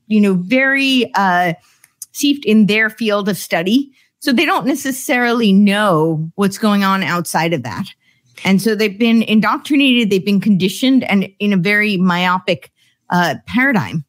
you 0.07 0.21
know 0.21 0.33
very 0.33 1.11
uh 1.15 1.53
steeped 2.11 2.45
in 2.45 2.65
their 2.65 2.89
field 2.89 3.29
of 3.29 3.37
study. 3.37 3.91
So 4.19 4.33
they 4.33 4.45
don't 4.45 4.65
necessarily 4.65 5.53
know 5.53 6.29
what's 6.35 6.57
going 6.57 6.83
on 6.83 7.03
outside 7.03 7.53
of 7.53 7.63
that. 7.63 7.85
And 8.43 8.61
so 8.61 8.75
they've 8.75 8.97
been 8.97 9.23
indoctrinated, 9.23 10.09
they've 10.09 10.25
been 10.25 10.41
conditioned 10.41 11.03
and 11.05 11.29
in 11.39 11.53
a 11.53 11.57
very 11.57 11.97
myopic 11.97 12.71
uh, 13.09 13.35
paradigm. 13.47 14.05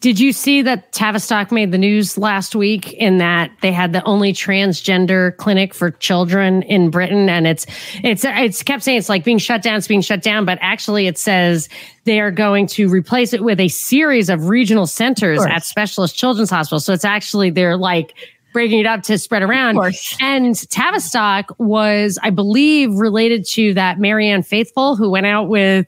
Did 0.00 0.20
you 0.20 0.32
see 0.32 0.62
that 0.62 0.92
Tavistock 0.92 1.50
made 1.50 1.72
the 1.72 1.78
news 1.78 2.16
last 2.18 2.54
week 2.54 2.92
in 2.92 3.18
that 3.18 3.50
they 3.62 3.72
had 3.72 3.92
the 3.92 4.02
only 4.04 4.32
transgender 4.32 5.36
clinic 5.36 5.74
for 5.74 5.90
children 5.90 6.62
in 6.62 6.90
Britain? 6.90 7.28
And 7.28 7.46
it's, 7.46 7.66
it's, 8.02 8.24
it's 8.24 8.62
kept 8.62 8.82
saying 8.82 8.98
it's 8.98 9.08
like 9.08 9.24
being 9.24 9.38
shut 9.38 9.62
down, 9.62 9.76
it's 9.76 9.88
being 9.88 10.00
shut 10.00 10.22
down, 10.22 10.44
but 10.44 10.58
actually 10.60 11.06
it 11.06 11.18
says 11.18 11.68
they 12.04 12.20
are 12.20 12.30
going 12.30 12.66
to 12.68 12.88
replace 12.88 13.32
it 13.32 13.42
with 13.42 13.60
a 13.60 13.68
series 13.68 14.28
of 14.28 14.48
regional 14.48 14.86
centers 14.86 15.40
of 15.40 15.46
at 15.48 15.64
specialist 15.64 16.16
children's 16.16 16.50
hospitals. 16.50 16.84
So 16.84 16.92
it's 16.92 17.04
actually, 17.04 17.50
they're 17.50 17.76
like, 17.76 18.14
breaking 18.52 18.78
it 18.78 18.86
up 18.86 19.02
to 19.02 19.18
spread 19.18 19.42
around. 19.42 19.76
And 20.20 20.54
Tavistock 20.70 21.50
was, 21.58 22.18
I 22.22 22.30
believe, 22.30 22.94
related 22.94 23.44
to 23.54 23.74
that 23.74 23.98
Marianne 23.98 24.44
Faithfull 24.44 24.94
who 24.94 25.10
went 25.10 25.26
out 25.26 25.48
with 25.48 25.86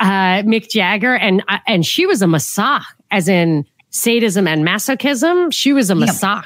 uh, 0.00 0.42
Mick 0.42 0.68
Jagger, 0.68 1.14
and 1.14 1.42
uh, 1.48 1.58
and 1.66 1.84
she 1.86 2.06
was 2.06 2.22
a 2.22 2.26
massage 2.26 2.84
as 3.10 3.28
in 3.28 3.64
sadism 3.90 4.46
and 4.46 4.64
masochism. 4.64 5.52
She 5.52 5.72
was 5.72 5.90
a 5.90 5.94
masoch. 5.94 6.44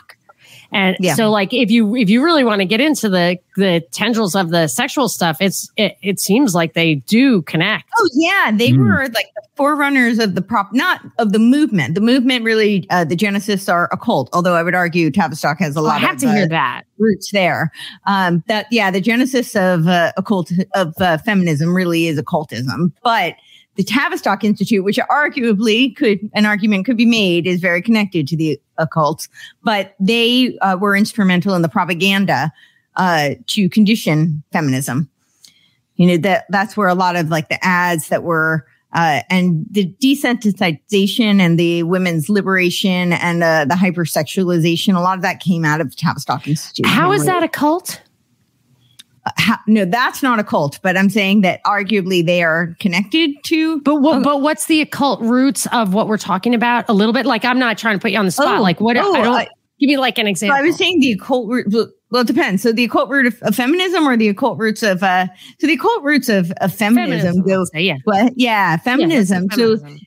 And 0.72 0.96
yeah. 1.00 1.14
so 1.14 1.30
like 1.30 1.52
if 1.52 1.70
you 1.70 1.96
if 1.96 2.08
you 2.08 2.22
really 2.22 2.44
want 2.44 2.60
to 2.60 2.64
get 2.64 2.80
into 2.80 3.08
the 3.08 3.38
the 3.56 3.80
tendrils 3.90 4.36
of 4.36 4.50
the 4.50 4.68
sexual 4.68 5.08
stuff, 5.08 5.38
it's 5.40 5.70
it, 5.76 5.96
it 6.00 6.20
seems 6.20 6.54
like 6.54 6.74
they 6.74 6.96
do 6.96 7.42
connect. 7.42 7.90
Oh 7.98 8.08
yeah, 8.14 8.52
they 8.52 8.70
mm. 8.70 8.78
were 8.78 9.08
like 9.08 9.26
the 9.34 9.42
forerunners 9.56 10.20
of 10.20 10.36
the 10.36 10.42
prop 10.42 10.72
not 10.72 11.00
of 11.18 11.32
the 11.32 11.40
movement. 11.40 11.96
The 11.96 12.00
movement 12.00 12.44
really 12.44 12.86
uh, 12.90 13.04
the 13.04 13.16
genesis 13.16 13.68
are 13.68 13.88
occult, 13.90 14.30
although 14.32 14.54
I 14.54 14.62
would 14.62 14.76
argue 14.76 15.10
Tavistock 15.10 15.58
has 15.58 15.74
a 15.74 15.80
lot 15.80 15.96
I 15.96 15.98
have 15.98 16.14
of 16.16 16.20
to 16.20 16.32
hear 16.32 16.44
uh, 16.44 16.48
that. 16.50 16.82
roots 16.98 17.32
there. 17.32 17.72
Um 18.06 18.44
that 18.46 18.66
yeah, 18.70 18.92
the 18.92 19.00
genesis 19.00 19.56
of 19.56 19.88
uh, 19.88 20.12
occult 20.16 20.52
of 20.76 20.94
uh, 21.00 21.18
feminism 21.18 21.74
really 21.74 22.06
is 22.06 22.16
occultism. 22.16 22.94
But 23.02 23.34
the 23.80 23.84
Tavistock 23.84 24.44
Institute, 24.44 24.84
which 24.84 24.98
arguably 25.10 25.96
could 25.96 26.18
an 26.34 26.44
argument 26.44 26.84
could 26.84 26.98
be 26.98 27.06
made 27.06 27.46
is 27.46 27.60
very 27.60 27.80
connected 27.80 28.28
to 28.28 28.36
the 28.36 28.60
occult, 28.76 29.26
but 29.62 29.94
they 29.98 30.58
uh, 30.58 30.76
were 30.78 30.94
instrumental 30.94 31.54
in 31.54 31.62
the 31.62 31.68
propaganda 31.68 32.52
uh, 32.96 33.30
to 33.46 33.70
condition 33.70 34.42
feminism. 34.52 35.08
You 35.94 36.08
know 36.08 36.16
that 36.18 36.44
that's 36.50 36.76
where 36.76 36.88
a 36.88 36.94
lot 36.94 37.16
of 37.16 37.30
like 37.30 37.48
the 37.48 37.64
ads 37.64 38.08
that 38.08 38.22
were 38.22 38.66
uh, 38.92 39.22
and 39.30 39.64
the 39.70 39.86
desensitization 40.02 41.40
and 41.40 41.58
the 41.58 41.82
women's 41.84 42.28
liberation 42.28 43.14
and 43.14 43.42
uh, 43.42 43.64
the 43.64 43.76
hypersexualization, 43.76 44.94
a 44.94 45.00
lot 45.00 45.16
of 45.16 45.22
that 45.22 45.40
came 45.40 45.64
out 45.64 45.80
of 45.80 45.88
the 45.88 45.96
Tavistock 45.96 46.46
Institute. 46.46 46.84
How 46.84 47.12
is 47.12 47.24
that 47.24 47.42
a 47.42 47.48
cult? 47.48 48.02
No, 49.66 49.84
that's 49.84 50.22
not 50.22 50.38
a 50.38 50.44
cult, 50.44 50.78
but 50.82 50.96
I'm 50.96 51.10
saying 51.10 51.42
that 51.42 51.62
arguably 51.64 52.24
they 52.24 52.42
are 52.42 52.76
connected 52.80 53.30
to. 53.44 53.80
But 53.82 53.96
what, 53.96 54.22
but 54.22 54.40
what's 54.40 54.66
the 54.66 54.80
occult 54.80 55.20
roots 55.20 55.66
of 55.72 55.94
what 55.94 56.08
we're 56.08 56.18
talking 56.18 56.54
about? 56.54 56.88
A 56.88 56.92
little 56.92 57.12
bit, 57.12 57.26
like 57.26 57.44
I'm 57.44 57.58
not 57.58 57.78
trying 57.78 57.98
to 57.98 58.02
put 58.02 58.10
you 58.10 58.18
on 58.18 58.24
the 58.24 58.30
spot. 58.30 58.58
Oh, 58.58 58.62
like 58.62 58.80
what? 58.80 58.96
Oh, 58.96 59.14
I 59.14 59.22
don't. 59.22 59.48
give 59.78 59.88
me 59.88 59.98
like 59.98 60.18
an 60.18 60.26
example. 60.26 60.56
I 60.56 60.62
was 60.62 60.76
saying 60.76 61.00
the 61.00 61.12
occult 61.12 61.48
root. 61.48 61.66
Well, 62.10 62.22
it 62.22 62.26
depends. 62.26 62.62
So 62.62 62.72
the 62.72 62.84
occult 62.84 63.08
root 63.10 63.26
of, 63.26 63.40
of, 63.42 63.54
feminism 63.54 64.04
or 64.04 64.16
the 64.16 64.28
occult 64.28 64.58
roots 64.58 64.82
of 64.82 65.02
uh 65.02 65.26
so 65.58 65.66
the 65.66 65.74
occult 65.74 66.02
roots 66.02 66.28
of, 66.28 66.50
of 66.60 66.74
feminism, 66.74 67.42
feminism 67.44 67.72
go 67.72 67.78
yeah. 67.78 67.96
What? 68.04 68.32
Yeah, 68.36 68.78
feminism. 68.78 69.44
Yeah, 69.44 69.56
feminism. 69.56 69.98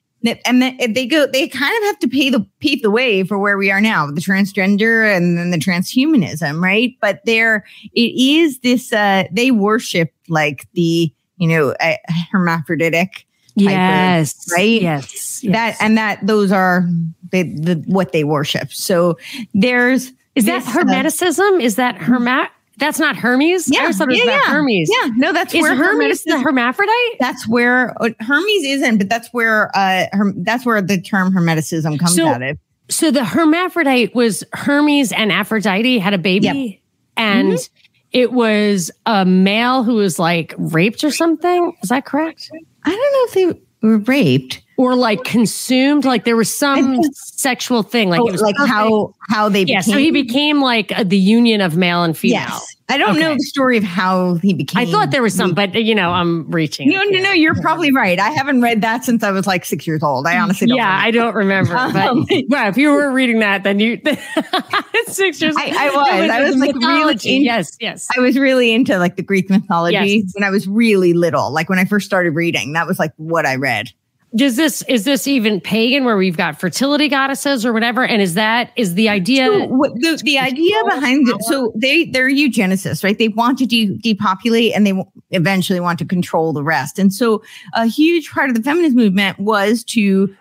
And 0.45 0.61
they 0.61 1.05
go 1.05 1.27
they 1.27 1.47
kind 1.47 1.75
of 1.77 1.83
have 1.83 1.99
to 1.99 2.07
pay 2.07 2.29
the 2.29 2.45
pave 2.59 2.81
the 2.81 2.91
way 2.91 3.23
for 3.23 3.37
where 3.37 3.57
we 3.57 3.71
are 3.71 3.81
now 3.81 4.07
the 4.07 4.21
transgender 4.21 5.15
and 5.15 5.37
then 5.37 5.51
the 5.51 5.57
transhumanism 5.57 6.61
right? 6.61 6.95
But 7.01 7.21
there 7.25 7.65
it 7.93 8.11
is 8.19 8.59
this 8.59 8.93
uh 8.93 9.25
they 9.31 9.51
worship 9.51 10.13
like 10.29 10.67
the 10.73 11.13
you 11.37 11.47
know 11.47 11.71
uh, 11.79 11.97
hermaphroditic 12.31 13.25
yes 13.55 14.33
of, 14.47 14.53
right? 14.53 14.81
Yes, 14.81 15.43
yes. 15.43 15.53
that 15.53 15.77
and 15.79 15.97
that 15.97 16.25
those 16.25 16.51
are 16.51 16.87
the, 17.31 17.43
the 17.43 17.83
what 17.87 18.11
they 18.11 18.23
worship. 18.23 18.71
So 18.71 19.17
there's 19.53 20.11
is 20.35 20.45
this, 20.45 20.65
that 20.65 20.75
uh, 20.75 20.79
hermeticism? 20.79 21.57
Uh, 21.57 21.63
is 21.63 21.75
that 21.75 21.95
hermat 21.97 22.49
that's 22.77 22.99
not 22.99 23.15
Hermes. 23.15 23.69
Yeah, 23.69 23.79
I 23.79 23.81
always 23.83 23.97
thought 23.97 24.09
it 24.09 24.11
was 24.11 24.17
yeah, 24.19 24.23
about 24.23 24.47
yeah. 24.47 24.53
Hermes. 24.53 24.89
Yeah, 24.91 25.09
no, 25.15 25.33
that's 25.33 25.53
is 25.53 25.61
where 25.61 25.75
Hermes 25.75 26.23
the 26.23 26.39
hermaphrodite. 26.39 27.17
That's 27.19 27.47
where 27.47 27.95
uh, 28.01 28.09
Hermes 28.19 28.63
isn't, 28.63 28.97
but 28.97 29.09
that's 29.09 29.29
where 29.31 29.69
uh, 29.75 30.07
her, 30.11 30.33
that's 30.37 30.65
where 30.65 30.81
the 30.81 30.99
term 30.99 31.33
hermeticism 31.33 31.99
comes 31.99 32.15
so, 32.15 32.25
out 32.25 32.41
of. 32.41 32.57
So 32.89 33.11
the 33.11 33.25
hermaphrodite 33.25 34.15
was 34.15 34.43
Hermes 34.53 35.11
and 35.11 35.31
Aphrodite 35.31 35.99
had 35.99 36.13
a 36.13 36.17
baby, 36.17 36.45
yep. 36.47 36.79
and 37.15 37.53
mm-hmm. 37.53 37.77
it 38.11 38.33
was 38.33 38.89
a 39.05 39.23
male 39.23 39.83
who 39.83 39.95
was 39.95 40.17
like 40.17 40.55
raped 40.57 41.03
or 41.03 41.11
something. 41.11 41.73
Is 41.83 41.89
that 41.89 42.05
correct? 42.05 42.49
I 42.83 42.89
don't 42.89 42.97
know 42.99 43.51
if 43.51 43.61
they 43.81 43.87
were 43.87 43.97
raped 43.99 44.62
or 44.77 44.95
like 44.95 45.23
consumed 45.23 46.05
like 46.05 46.23
there 46.23 46.35
was 46.35 46.53
some 46.53 47.01
sexual 47.13 47.83
thing 47.83 48.09
like 48.09 48.21
oh, 48.21 48.27
it 48.27 48.31
was 48.31 48.41
like 48.41 48.55
how 48.57 49.13
how 49.29 49.49
they 49.49 49.63
yeah 49.63 49.79
became. 49.79 49.93
so 49.93 49.97
he 49.97 50.11
became 50.11 50.61
like 50.61 50.91
a, 50.97 51.03
the 51.03 51.17
union 51.17 51.61
of 51.61 51.77
male 51.77 52.03
and 52.03 52.17
female 52.17 52.41
yes. 52.41 52.75
i 52.89 52.97
don't 52.97 53.11
okay. 53.11 53.19
know 53.19 53.33
the 53.33 53.43
story 53.43 53.77
of 53.77 53.83
how 53.83 54.35
he 54.35 54.53
became 54.53 54.87
i 54.87 54.91
thought 54.91 55.11
there 55.11 55.21
was 55.21 55.33
some 55.33 55.53
but 55.53 55.73
you 55.75 55.93
know 55.93 56.11
i'm 56.11 56.49
reaching 56.49 56.89
no 56.89 57.03
no 57.03 57.19
no 57.19 57.31
you're 57.31 57.55
probably 57.55 57.91
right 57.91 58.19
i 58.19 58.29
haven't 58.29 58.61
read 58.61 58.81
that 58.81 59.03
since 59.03 59.23
i 59.23 59.31
was 59.31 59.45
like 59.45 59.65
six 59.65 59.85
years 59.85 60.01
old 60.01 60.25
i 60.25 60.37
honestly 60.37 60.67
don't 60.67 60.77
yeah 60.77 61.05
remember. 61.05 61.07
i 61.07 61.11
don't 61.11 61.35
remember 61.35 61.77
um, 61.77 61.93
but 61.93 62.43
well 62.49 62.69
if 62.69 62.77
you 62.77 62.91
were 62.91 63.11
reading 63.11 63.39
that 63.39 63.63
then 63.63 63.79
you 63.79 64.01
six 65.07 65.41
years 65.41 65.55
I, 65.57 65.73
I 65.77 65.89
was 65.89 66.29
i 66.29 66.43
was 66.43 66.55
like 66.57 66.75
really 66.75 67.17
in, 67.25 67.43
yes 67.43 67.77
yes 67.79 68.07
i 68.17 68.19
was 68.19 68.37
really 68.37 68.73
into 68.73 68.97
like 68.97 69.15
the 69.17 69.23
greek 69.23 69.49
mythology 69.49 70.23
yes. 70.23 70.31
when 70.33 70.43
i 70.43 70.49
was 70.49 70.67
really 70.67 71.13
little 71.13 71.51
like 71.51 71.69
when 71.69 71.79
i 71.79 71.85
first 71.85 72.05
started 72.05 72.31
reading 72.31 72.73
that 72.73 72.87
was 72.87 72.99
like 72.99 73.13
what 73.17 73.45
i 73.45 73.55
read 73.55 73.91
does 74.35 74.55
this 74.55 74.81
is 74.83 75.03
this 75.05 75.27
even 75.27 75.61
pagan 75.61 76.05
where 76.05 76.17
we've 76.17 76.37
got 76.37 76.59
fertility 76.59 77.07
goddesses 77.07 77.65
or 77.65 77.73
whatever? 77.73 78.03
And 78.03 78.21
is 78.21 78.33
that 78.33 78.71
is 78.75 78.95
the 78.95 79.09
idea 79.09 79.45
so, 79.45 79.67
the, 79.95 80.21
the 80.23 80.39
idea 80.39 80.75
behind 80.85 81.27
it 81.29 81.41
so 81.43 81.71
they 81.75 82.05
they're 82.05 82.29
eugenicists 82.29 83.03
right? 83.03 83.17
They 83.17 83.27
want 83.27 83.59
to 83.59 83.65
de- 83.65 83.97
depopulate 83.97 84.73
and 84.73 84.87
they 84.87 84.93
eventually 85.31 85.79
want 85.79 85.99
to 85.99 86.05
control 86.05 86.51
the 86.51 86.63
rest. 86.63 86.97
And 86.97 87.13
so 87.13 87.43
a 87.73 87.85
huge 87.85 88.31
part 88.31 88.49
of 88.49 88.55
the 88.55 88.63
feminist 88.63 88.95
movement 88.95 89.37
was 89.39 89.83
to 89.85 90.35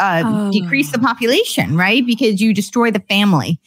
uh, 0.00 0.22
oh. 0.24 0.50
decrease 0.50 0.90
the 0.90 0.98
population 0.98 1.76
right? 1.76 2.04
Because 2.04 2.40
you 2.40 2.52
destroy 2.52 2.90
the 2.90 3.00
family. 3.00 3.60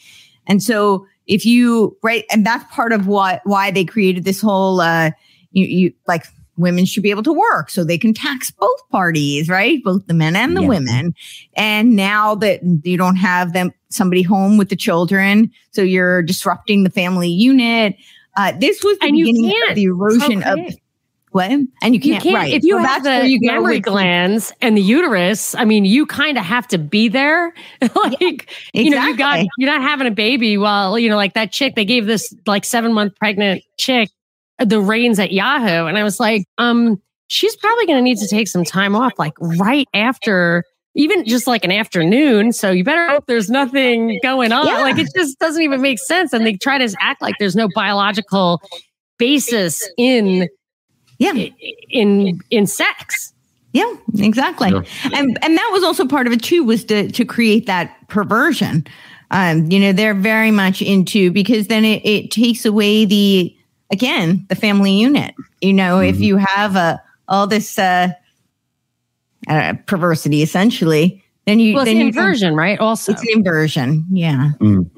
And 0.45 0.61
so 0.61 1.07
if 1.25 1.45
you 1.45 1.95
right 2.03 2.25
and 2.31 2.45
that's 2.45 2.65
part 2.73 2.91
of 2.91 3.07
what 3.07 3.41
why 3.45 3.71
they 3.71 3.85
created 3.85 4.25
this 4.25 4.41
whole 4.41 4.81
uh 4.81 5.11
you, 5.51 5.65
you 5.65 5.93
like 6.07 6.25
women 6.59 6.85
should 6.85 7.03
be 7.03 7.09
able 7.09 7.23
to 7.23 7.33
work 7.33 7.69
so 7.69 7.83
they 7.83 7.97
can 7.97 8.13
tax 8.13 8.51
both 8.51 8.89
parties, 8.89 9.49
right? 9.49 9.81
Both 9.83 10.05
the 10.07 10.13
men 10.13 10.35
and 10.35 10.55
the 10.55 10.61
women. 10.61 11.15
And 11.55 11.95
now 11.95 12.35
that 12.35 12.59
you 12.83 12.97
don't 12.97 13.15
have 13.15 13.53
them 13.53 13.71
somebody 13.89 14.21
home 14.21 14.57
with 14.57 14.69
the 14.69 14.75
children, 14.75 15.51
so 15.71 15.81
you're 15.81 16.21
disrupting 16.21 16.83
the 16.83 16.89
family 16.89 17.29
unit. 17.29 17.95
Uh, 18.35 18.51
this 18.59 18.83
was 18.83 18.97
the 18.99 19.07
and 19.07 19.15
beginning 19.15 19.53
of 19.69 19.75
the 19.75 19.85
erosion 19.85 20.41
procreate. 20.41 20.73
of 20.73 20.79
What? 21.31 21.51
And 21.51 21.69
you 21.81 21.99
can't, 21.99 22.03
you 22.03 22.19
can't 22.19 22.35
right. 22.35 22.53
if 22.53 22.63
you 22.63 22.75
well, 22.75 22.85
have 22.85 23.03
the 23.03 23.27
you 23.27 23.39
mammary 23.41 23.79
glands 23.79 24.51
and 24.61 24.77
the 24.77 24.81
uterus, 24.81 25.55
I 25.55 25.65
mean, 25.65 25.85
you 25.85 26.05
kind 26.05 26.37
of 26.37 26.43
have 26.43 26.67
to 26.67 26.77
be 26.77 27.07
there. 27.07 27.53
like, 27.81 27.91
yeah, 27.93 28.29
exactly. 28.29 28.83
you 28.83 28.89
know, 28.91 29.05
you 29.07 29.17
got, 29.17 29.45
you're 29.57 29.71
not 29.71 29.81
having 29.81 30.07
a 30.07 30.11
baby 30.11 30.57
while, 30.57 30.99
you 30.99 31.09
know, 31.09 31.15
like 31.15 31.33
that 31.33 31.51
chick, 31.51 31.75
they 31.75 31.85
gave 31.85 32.05
this 32.05 32.33
like 32.45 32.65
seven 32.65 32.93
month 32.93 33.15
pregnant 33.15 33.63
chick 33.77 34.09
the 34.59 34.81
reins 34.81 35.19
at 35.19 35.31
Yahoo. 35.31 35.85
And 35.85 35.97
I 35.97 36.03
was 36.03 36.19
like, 36.19 36.45
um, 36.57 37.01
she's 37.27 37.55
probably 37.55 37.85
going 37.85 37.97
to 37.97 38.03
need 38.03 38.17
to 38.17 38.27
take 38.27 38.47
some 38.47 38.63
time 38.63 38.95
off, 38.95 39.13
like 39.17 39.33
right 39.39 39.87
after 39.93 40.63
even 40.95 41.23
just 41.25 41.47
like 41.47 41.63
an 41.63 41.71
afternoon. 41.71 42.51
So 42.51 42.71
you 42.71 42.83
better 42.83 43.07
hope 43.07 43.25
there's 43.27 43.49
nothing 43.49 44.19
going 44.23 44.51
on. 44.51 44.65
Yeah. 44.65 44.81
Like 44.81 44.97
it 44.97 45.07
just 45.15 45.39
doesn't 45.39 45.61
even 45.61 45.81
make 45.81 45.99
sense. 45.99 46.33
And 46.33 46.45
they 46.45 46.55
try 46.57 46.77
to 46.77 46.95
act 46.99 47.21
like 47.21 47.35
there's 47.39 47.55
no 47.55 47.69
biological 47.73 48.61
basis 49.19 49.87
in 49.97 50.49
yeah 51.19 51.33
in 51.89 52.39
in 52.49 52.65
sex 52.65 53.33
yeah 53.73 53.93
exactly 54.17 54.69
yeah. 54.71 54.81
and 55.13 55.37
and 55.43 55.57
that 55.57 55.69
was 55.71 55.83
also 55.83 56.07
part 56.07 56.25
of 56.25 56.33
it 56.33 56.41
too 56.41 56.63
was 56.63 56.85
to 56.85 57.11
to 57.11 57.25
create 57.25 57.65
that 57.67 57.95
perversion 58.07 58.87
um 59.31 59.69
you 59.69 59.79
know 59.79 59.91
they're 59.91 60.15
very 60.15 60.49
much 60.49 60.81
into 60.81 61.29
because 61.31 61.67
then 61.67 61.83
it, 61.85 62.03
it 62.05 62.31
takes 62.31 62.65
away 62.65 63.05
the 63.05 63.53
again 63.91 64.45
the 64.49 64.55
family 64.55 64.91
unit 64.91 65.33
you 65.61 65.73
know 65.73 65.97
mm-hmm. 65.97 66.09
if 66.09 66.19
you 66.19 66.37
have 66.37 66.75
a 66.75 67.01
all 67.27 67.47
this 67.47 67.77
uh, 67.79 68.09
uh 69.47 69.73
perversity 69.85 70.41
essentially 70.41 71.23
then 71.45 71.59
you 71.59 71.75
well, 71.75 71.85
then 71.85 71.97
you 71.97 72.07
inversion 72.07 72.55
right 72.55 72.79
also 72.79 73.11
it's 73.11 73.21
an 73.21 73.29
inversion 73.31 74.05
yeah 74.11 74.51
mm. 74.59 74.89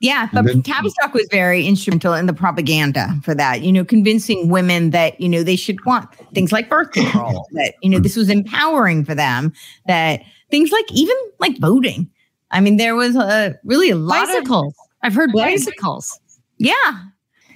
Yeah, 0.00 0.28
but 0.32 0.44
then, 0.44 0.62
Tavistock 0.62 1.12
was 1.12 1.26
very 1.30 1.66
instrumental 1.66 2.14
in 2.14 2.26
the 2.26 2.32
propaganda 2.32 3.18
for 3.24 3.34
that, 3.34 3.62
you 3.62 3.72
know, 3.72 3.84
convincing 3.84 4.48
women 4.48 4.90
that, 4.90 5.20
you 5.20 5.28
know, 5.28 5.42
they 5.42 5.56
should 5.56 5.84
want 5.84 6.08
things 6.32 6.52
like 6.52 6.68
birth 6.68 6.92
control, 6.92 7.48
that, 7.52 7.74
you 7.82 7.90
know, 7.90 7.98
this 7.98 8.14
was 8.14 8.30
empowering 8.30 9.04
for 9.04 9.16
them, 9.16 9.52
that 9.86 10.22
things 10.52 10.70
like 10.70 10.84
even 10.92 11.16
like 11.40 11.58
voting. 11.58 12.08
I 12.52 12.60
mean, 12.60 12.76
there 12.76 12.94
was 12.94 13.16
a 13.16 13.58
really 13.64 13.90
a 13.90 13.96
lot 13.96 14.26
bicycles. 14.26 14.68
of 14.68 14.74
I've 15.02 15.14
heard 15.14 15.32
bicycles. 15.34 16.20
Yeah. 16.58 17.02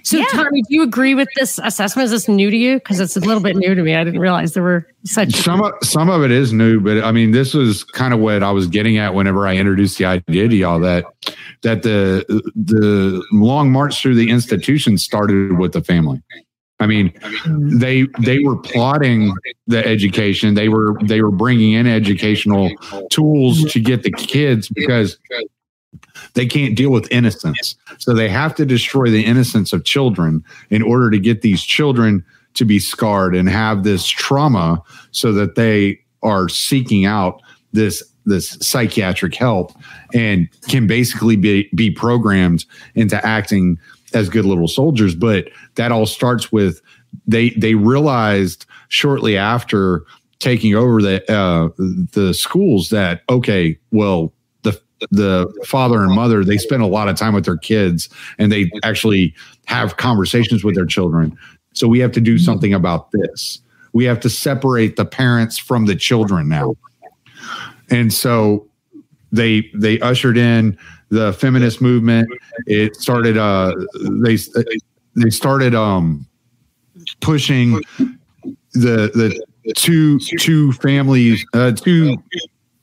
So, 0.03 0.17
yeah. 0.17 0.25
Tommy, 0.31 0.61
do 0.63 0.75
you 0.75 0.83
agree 0.83 1.15
with 1.15 1.29
this 1.37 1.59
assessment? 1.63 2.05
Is 2.05 2.11
this 2.11 2.27
new 2.27 2.51
to 2.51 2.57
you? 2.57 2.75
Because 2.75 2.99
it's 2.99 3.15
a 3.15 3.21
little 3.21 3.41
bit 3.41 3.55
new 3.55 3.73
to 3.73 3.81
me. 3.81 3.95
I 3.95 4.03
didn't 4.03 4.19
realize 4.19 4.53
there 4.53 4.61
were 4.61 4.85
such 5.05 5.31
some 5.31 5.63
of, 5.63 5.73
some 5.81 6.09
of 6.09 6.23
it 6.23 6.31
is 6.31 6.51
new, 6.51 6.81
but 6.81 7.01
I 7.03 7.13
mean, 7.13 7.31
this 7.31 7.53
was 7.53 7.85
kind 7.85 8.13
of 8.13 8.19
what 8.19 8.43
I 8.43 8.51
was 8.51 8.67
getting 8.67 8.97
at 8.97 9.13
whenever 9.13 9.47
I 9.47 9.55
introduced 9.55 9.97
the 9.97 10.05
idea 10.05 10.49
to 10.49 10.55
y'all 10.55 10.79
that 10.81 11.05
that 11.61 11.83
the 11.83 12.25
the 12.55 13.23
long 13.31 13.71
march 13.71 14.01
through 14.01 14.15
the 14.15 14.29
institution 14.29 14.97
started 14.97 15.57
with 15.57 15.71
the 15.71 15.81
family. 15.81 16.21
I 16.81 16.85
mean, 16.85 17.13
they 17.47 18.07
they 18.19 18.39
were 18.39 18.57
plotting 18.57 19.33
the 19.67 19.85
education. 19.87 20.53
They 20.53 20.67
were 20.67 20.97
they 21.03 21.21
were 21.21 21.31
bringing 21.31 21.73
in 21.73 21.87
educational 21.87 22.71
tools 23.09 23.63
to 23.71 23.79
get 23.79 24.03
the 24.03 24.11
kids 24.11 24.67
because 24.67 25.17
they 26.33 26.45
can't 26.45 26.75
deal 26.75 26.91
with 26.91 27.11
innocence. 27.11 27.75
So 27.97 28.13
they 28.13 28.29
have 28.29 28.55
to 28.55 28.65
destroy 28.65 29.09
the 29.09 29.25
innocence 29.25 29.73
of 29.73 29.85
children 29.85 30.43
in 30.69 30.81
order 30.81 31.09
to 31.09 31.19
get 31.19 31.41
these 31.41 31.63
children 31.63 32.23
to 32.55 32.65
be 32.65 32.79
scarred 32.79 33.35
and 33.35 33.49
have 33.49 33.83
this 33.83 34.07
trauma 34.07 34.81
so 35.11 35.31
that 35.33 35.55
they 35.55 35.99
are 36.21 36.49
seeking 36.49 37.05
out 37.05 37.41
this 37.71 38.03
this 38.25 38.51
psychiatric 38.61 39.35
help 39.35 39.73
and 40.13 40.47
can 40.69 40.87
basically 40.87 41.35
be 41.35 41.69
be 41.75 41.91
programmed 41.91 42.65
into 42.95 43.23
acting 43.25 43.77
as 44.13 44.29
good 44.29 44.45
little 44.45 44.67
soldiers 44.67 45.15
but 45.15 45.49
that 45.75 45.91
all 45.91 46.05
starts 46.05 46.51
with 46.51 46.79
they 47.27 47.49
they 47.51 47.75
realized 47.75 48.65
shortly 48.87 49.35
after 49.35 50.05
taking 50.39 50.75
over 50.75 51.01
the 51.01 51.31
uh, 51.31 51.69
the 52.13 52.33
schools 52.33 52.89
that 52.89 53.23
okay 53.29 53.77
well 53.91 54.33
the 55.11 55.51
father 55.65 56.03
and 56.03 56.13
mother 56.13 56.43
they 56.43 56.57
spend 56.57 56.81
a 56.81 56.87
lot 56.87 57.07
of 57.07 57.15
time 57.15 57.33
with 57.33 57.45
their 57.45 57.57
kids 57.57 58.09
and 58.37 58.51
they 58.51 58.69
actually 58.83 59.33
have 59.65 59.97
conversations 59.97 60.63
with 60.63 60.75
their 60.75 60.85
children. 60.85 61.37
So 61.73 61.87
we 61.87 61.99
have 61.99 62.11
to 62.13 62.21
do 62.21 62.37
something 62.37 62.73
about 62.73 63.11
this. 63.11 63.59
We 63.93 64.05
have 64.05 64.19
to 64.21 64.29
separate 64.29 64.95
the 64.95 65.05
parents 65.05 65.57
from 65.57 65.85
the 65.85 65.95
children 65.95 66.49
now. 66.49 66.75
And 67.89 68.13
so 68.13 68.67
they 69.31 69.69
they 69.73 69.99
ushered 69.99 70.37
in 70.37 70.77
the 71.09 71.33
feminist 71.33 71.81
movement. 71.81 72.29
It 72.65 72.95
started 72.95 73.37
uh 73.37 73.73
they 74.23 74.37
they 75.15 75.29
started 75.29 75.75
um 75.75 76.25
pushing 77.21 77.81
the 78.73 79.11
the 79.13 79.45
two 79.75 80.19
two 80.19 80.71
families 80.73 81.45
uh 81.53 81.71
two 81.71 82.17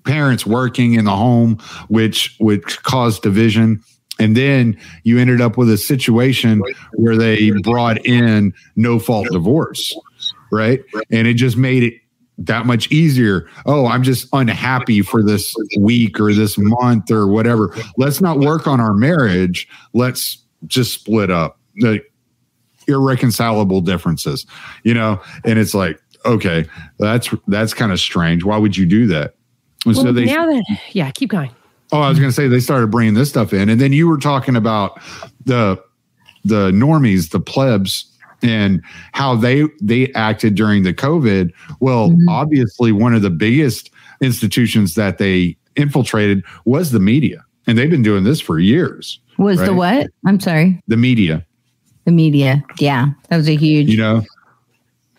parents 0.05 0.47
working 0.47 0.95
in 0.95 1.05
the 1.05 1.17
home, 1.17 1.59
which 1.89 2.37
which 2.41 2.83
caused 2.83 3.23
division. 3.23 3.83
And 4.19 4.37
then 4.37 4.79
you 5.05 5.19
ended 5.19 5.41
up 5.41 5.57
with 5.57 5.71
a 5.71 5.79
situation 5.79 6.63
where 6.95 7.17
they 7.17 7.53
brought 7.63 8.05
in 8.05 8.53
no 8.77 8.99
fault 8.99 9.29
divorce, 9.33 9.97
right? 10.53 10.83
And 11.11 11.27
it 11.27 11.35
just 11.35 11.57
made 11.57 11.83
it 11.83 11.95
that 12.37 12.67
much 12.67 12.91
easier. 12.91 13.49
Oh, 13.67 13.87
I'm 13.87 14.03
just 14.03 14.29
unhappy 14.33 15.03
for 15.03 15.23
this 15.23 15.55
week 15.79 16.21
or 16.21 16.35
this 16.35 16.59
month 16.59 17.11
or 17.11 17.29
whatever. 17.29 17.75
Let's 17.97 18.21
not 18.21 18.41
work 18.41 18.67
on 18.67 18.81
our 18.81 18.95
marriage. 18.95 19.69
Let's 19.95 20.45
just 20.67 20.93
split 20.93 21.31
up. 21.31 21.59
The 21.77 22.03
irreconcilable 22.89 23.81
differences, 23.81 24.47
you 24.83 24.93
know? 24.93 25.21
And 25.45 25.59
it's 25.59 25.75
like, 25.75 25.99
okay, 26.27 26.67
that's 26.99 27.31
that's 27.47 27.73
kind 27.73 27.93
of 27.93 28.01
strange. 28.01 28.45
Why 28.45 28.59
would 28.59 28.77
you 28.77 28.87
do 28.87 29.07
that? 29.07 29.35
Well, 29.87 29.95
so 29.95 30.13
they 30.13 30.25
now 30.25 30.47
that 30.47 30.65
yeah, 30.93 31.11
keep 31.11 31.31
going. 31.31 31.51
Oh, 31.93 32.01
I 32.01 32.09
was 32.09 32.19
going 32.19 32.31
to 32.31 32.35
say 32.35 32.47
they 32.47 32.61
started 32.61 32.91
bringing 32.91 33.15
this 33.15 33.29
stuff 33.29 33.53
in, 33.53 33.69
and 33.69 33.81
then 33.81 33.93
you 33.93 34.09
were 34.09 34.19
talking 34.19 34.57
about 34.57 35.01
the 35.45 35.83
the 36.45 36.71
normies, 36.71 37.31
the 37.31 37.41
plebs, 37.41 38.07
and 38.43 38.83
how 39.13 39.35
they 39.35 39.65
they 39.81 40.13
acted 40.13 40.55
during 40.55 40.83
the 40.83 40.95
COVID. 40.95 41.53
Well, 41.81 42.11
mm-hmm. 42.11 42.29
obviously, 42.29 42.93
one 42.93 43.15
of 43.15 43.23
the 43.23 43.31
biggest 43.31 43.91
institutions 44.21 44.95
that 44.95 45.19
they 45.19 45.57
infiltrated 45.77 46.45
was 46.65 46.91
the 46.93 47.01
media, 47.01 47.45
and 47.67 47.77
they've 47.77 47.91
been 47.91 48.03
doing 48.03 48.25
this 48.25 48.41
for 48.41 48.59
years. 48.59 49.19
Was 49.39 49.59
right? 49.59 49.67
the 49.67 49.75
what? 49.75 50.07
I'm 50.27 50.39
sorry. 50.39 50.83
The 50.87 50.97
media. 50.97 51.45
The 52.05 52.13
media. 52.13 52.63
Yeah, 52.79 53.09
that 53.29 53.37
was 53.37 53.49
a 53.49 53.57
huge. 53.57 53.89
You 53.89 53.99
know, 53.99 54.23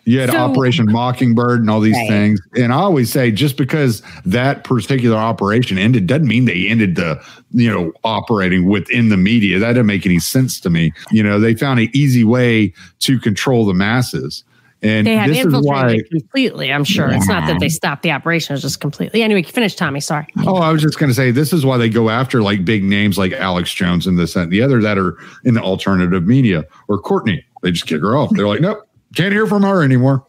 you 0.04 0.20
had 0.20 0.30
so, 0.30 0.36
Operation 0.36 0.90
Mockingbird 0.90 1.60
and 1.60 1.70
all 1.70 1.80
these 1.80 1.94
right. 1.94 2.08
things. 2.08 2.40
And 2.56 2.72
I 2.72 2.76
always 2.76 3.10
say 3.10 3.30
just 3.30 3.56
because 3.56 4.02
that 4.24 4.64
particular 4.64 5.16
operation 5.16 5.78
ended 5.78 6.06
doesn't 6.06 6.26
mean 6.26 6.44
they 6.44 6.66
ended 6.68 6.96
the, 6.96 7.22
you 7.52 7.70
know, 7.70 7.92
operating 8.02 8.66
within 8.66 9.10
the 9.10 9.16
media. 9.16 9.58
That 9.58 9.68
didn't 9.68 9.86
make 9.86 10.04
any 10.04 10.18
sense 10.18 10.58
to 10.60 10.70
me. 10.70 10.92
You 11.10 11.22
know, 11.22 11.38
they 11.38 11.54
found 11.54 11.80
an 11.80 11.88
easy 11.92 12.24
way 12.24 12.74
to 13.00 13.18
control 13.20 13.64
the 13.64 13.74
masses. 13.74 14.42
And 14.84 15.06
they 15.06 15.14
had 15.14 15.30
infiltrated 15.30 16.10
completely. 16.10 16.72
I'm 16.72 16.82
sure 16.82 17.08
yeah. 17.08 17.16
it's 17.16 17.28
not 17.28 17.46
that 17.46 17.60
they 17.60 17.68
stopped 17.68 18.02
the 18.02 18.10
operation; 18.10 18.54
it's 18.54 18.62
just 18.62 18.80
completely. 18.80 19.22
Anyway, 19.22 19.44
finish, 19.44 19.76
Tommy. 19.76 20.00
Sorry. 20.00 20.26
Oh, 20.44 20.56
I 20.56 20.72
was 20.72 20.82
just 20.82 20.98
going 20.98 21.08
to 21.08 21.14
say 21.14 21.30
this 21.30 21.52
is 21.52 21.64
why 21.64 21.76
they 21.76 21.88
go 21.88 22.10
after 22.10 22.42
like 22.42 22.64
big 22.64 22.82
names 22.82 23.16
like 23.16 23.30
Alex 23.30 23.72
Jones 23.72 24.08
and 24.08 24.18
this 24.18 24.34
and 24.34 24.50
the 24.50 24.60
other 24.60 24.80
that 24.80 24.98
are 24.98 25.16
in 25.44 25.54
the 25.54 25.62
alternative 25.62 26.26
media 26.26 26.64
or 26.88 26.98
Courtenay. 26.98 27.44
They 27.62 27.70
just 27.70 27.86
kick 27.86 28.00
her 28.00 28.16
off. 28.16 28.30
They're 28.32 28.48
like, 28.48 28.60
nope, 28.60 28.84
can't 29.14 29.32
hear 29.32 29.46
from 29.46 29.62
her 29.62 29.82
anymore. 29.82 30.26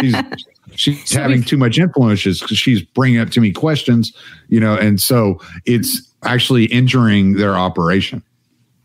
She's 0.00 0.14
she's 0.74 1.10
so 1.10 1.20
having 1.20 1.42
too 1.42 1.56
much 1.56 1.78
influence 1.78 2.22
because 2.22 2.58
she's 2.58 2.82
bringing 2.82 3.20
up 3.20 3.30
too 3.30 3.40
many 3.40 3.52
questions, 3.52 4.12
you 4.48 4.60
know, 4.60 4.74
and 4.74 5.00
so 5.00 5.40
it's 5.64 6.02
actually 6.24 6.66
injuring 6.66 7.34
their 7.34 7.56
operation. 7.56 8.22